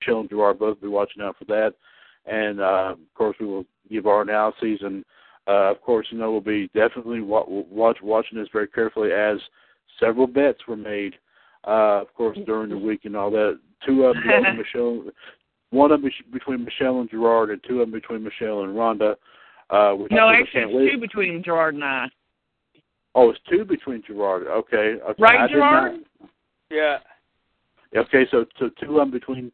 Michelle 0.00 0.20
and 0.20 0.30
Gerard 0.30 0.58
both 0.58 0.80
be 0.80 0.88
watching 0.88 1.22
out 1.22 1.36
for 1.38 1.44
that, 1.44 1.74
and 2.24 2.60
uh, 2.60 2.92
of 2.92 3.14
course 3.14 3.36
we 3.38 3.46
will 3.46 3.66
give 3.90 4.06
our 4.06 4.22
analyses 4.22 4.80
and. 4.82 5.04
Uh, 5.46 5.70
of 5.70 5.82
course, 5.82 6.06
you 6.08 6.16
know 6.16 6.32
we'll 6.32 6.40
be 6.40 6.68
definitely 6.68 7.20
wa- 7.20 7.44
watch 7.46 7.98
watching 8.02 8.38
this 8.38 8.48
very 8.50 8.66
carefully 8.66 9.12
as 9.12 9.36
several 10.00 10.26
bets 10.26 10.60
were 10.66 10.74
made, 10.74 11.16
uh, 11.66 12.00
of 12.02 12.12
course, 12.14 12.38
during 12.46 12.70
the 12.70 12.78
week 12.78 13.04
and 13.04 13.16
all 13.16 13.30
that. 13.30 13.58
Two 13.86 14.04
of 14.04 14.14
them 14.14 14.22
between 14.26 14.56
Michelle, 14.58 15.04
one 15.70 15.92
of 15.92 16.00
them 16.02 16.10
between 16.32 16.64
Michelle 16.64 17.00
and 17.00 17.10
Gerard, 17.10 17.50
and 17.50 17.60
two 17.66 17.80
of 17.80 17.90
them 17.90 17.92
between 17.92 18.22
Michelle 18.22 18.62
and 18.64 18.74
Rhonda. 18.74 19.16
Uh, 19.70 19.92
which 19.94 20.12
no, 20.12 20.26
I 20.28 20.34
actually, 20.34 20.52
can't 20.52 20.70
it's 20.70 20.76
wait. 20.76 20.92
two 20.92 20.98
between 21.00 21.42
Gerard 21.42 21.74
and 21.74 21.84
I. 21.84 22.06
Oh, 23.14 23.30
it's 23.30 23.40
two 23.50 23.64
between 23.64 24.02
Gerard. 24.06 24.46
Okay, 24.46 24.96
okay. 25.02 25.14
Right, 25.22 25.40
I 25.40 25.48
Gerard? 25.48 25.92
not- 26.20 26.30
Yeah. 26.70 26.98
Okay, 27.96 28.26
so 28.30 28.44
so 28.58 28.70
two 28.82 28.90
of 28.90 28.96
them 28.96 29.10
between 29.10 29.52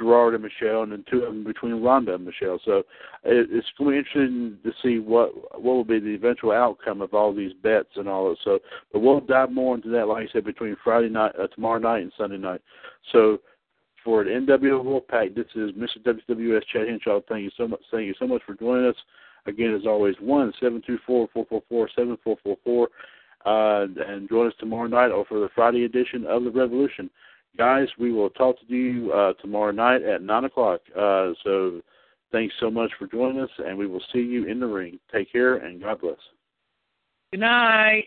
Gerard 0.00 0.34
and 0.34 0.42
Michelle, 0.42 0.82
and 0.82 0.92
then 0.92 1.04
two 1.10 1.22
of 1.22 1.32
them 1.32 1.44
between 1.44 1.74
Rhonda 1.74 2.14
and 2.14 2.24
Michelle. 2.24 2.58
So 2.64 2.78
it, 3.24 3.48
it's 3.50 3.66
going 3.78 3.90
to 3.90 3.92
be 3.92 3.98
interesting 3.98 4.58
to 4.64 4.72
see 4.82 4.98
what 4.98 5.34
what 5.60 5.74
will 5.74 5.84
be 5.84 6.00
the 6.00 6.14
eventual 6.14 6.52
outcome 6.52 7.02
of 7.02 7.14
all 7.14 7.34
these 7.34 7.52
bets 7.62 7.90
and 7.96 8.08
all 8.08 8.30
of 8.30 8.36
that. 8.36 8.44
So, 8.44 8.58
but 8.92 9.00
we'll 9.00 9.20
dive 9.20 9.52
more 9.52 9.74
into 9.74 9.90
that, 9.90 10.08
like 10.08 10.28
I 10.28 10.32
said, 10.32 10.44
between 10.44 10.76
Friday 10.82 11.10
night, 11.10 11.32
uh, 11.40 11.46
tomorrow 11.48 11.78
night, 11.78 12.02
and 12.02 12.12
Sunday 12.16 12.38
night. 12.38 12.62
So 13.12 13.38
for 14.02 14.24
the 14.24 14.30
NWO 14.30 14.82
Wolfpac, 14.82 15.34
this 15.34 15.46
is 15.54 15.72
Mr. 15.72 15.98
WWS 16.04 16.62
Chad 16.72 16.88
Henshaw. 16.88 17.20
Thank 17.28 17.44
you 17.44 17.50
so 17.56 17.68
much. 17.68 17.80
Thank 17.90 18.06
you 18.06 18.14
so 18.18 18.26
much 18.26 18.42
for 18.46 18.54
joining 18.54 18.86
us. 18.86 18.96
Again, 19.46 19.74
as 19.74 19.86
always, 19.86 20.14
one 20.20 20.52
seven 20.60 20.82
two 20.86 20.98
four 21.06 21.28
four 21.32 21.46
four 21.48 21.62
four 21.68 21.88
seven 21.96 22.16
four 22.24 22.36
four 22.42 22.56
four, 22.64 22.88
uh, 23.46 23.86
and 24.06 24.28
join 24.28 24.48
us 24.48 24.54
tomorrow 24.58 24.86
night 24.86 25.10
or 25.10 25.24
for 25.26 25.40
the 25.40 25.48
Friday 25.54 25.84
edition 25.84 26.26
of 26.26 26.44
the 26.44 26.50
Revolution. 26.50 27.10
Guys, 27.56 27.88
we 27.98 28.12
will 28.12 28.30
talk 28.30 28.56
to 28.60 28.74
you 28.74 29.12
uh, 29.12 29.32
tomorrow 29.34 29.72
night 29.72 30.02
at 30.02 30.22
9 30.22 30.44
o'clock. 30.44 30.80
Uh, 30.96 31.30
so 31.44 31.80
thanks 32.32 32.54
so 32.60 32.70
much 32.70 32.90
for 32.98 33.06
joining 33.06 33.40
us, 33.40 33.50
and 33.58 33.76
we 33.76 33.86
will 33.86 34.02
see 34.12 34.20
you 34.20 34.44
in 34.46 34.60
the 34.60 34.66
ring. 34.66 34.98
Take 35.12 35.32
care, 35.32 35.56
and 35.56 35.82
God 35.82 36.00
bless. 36.00 36.16
Good 37.32 37.40
night. 37.40 38.04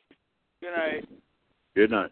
Good 0.61 0.71
night. 0.75 1.09
Good 1.75 1.91
night. 1.91 2.11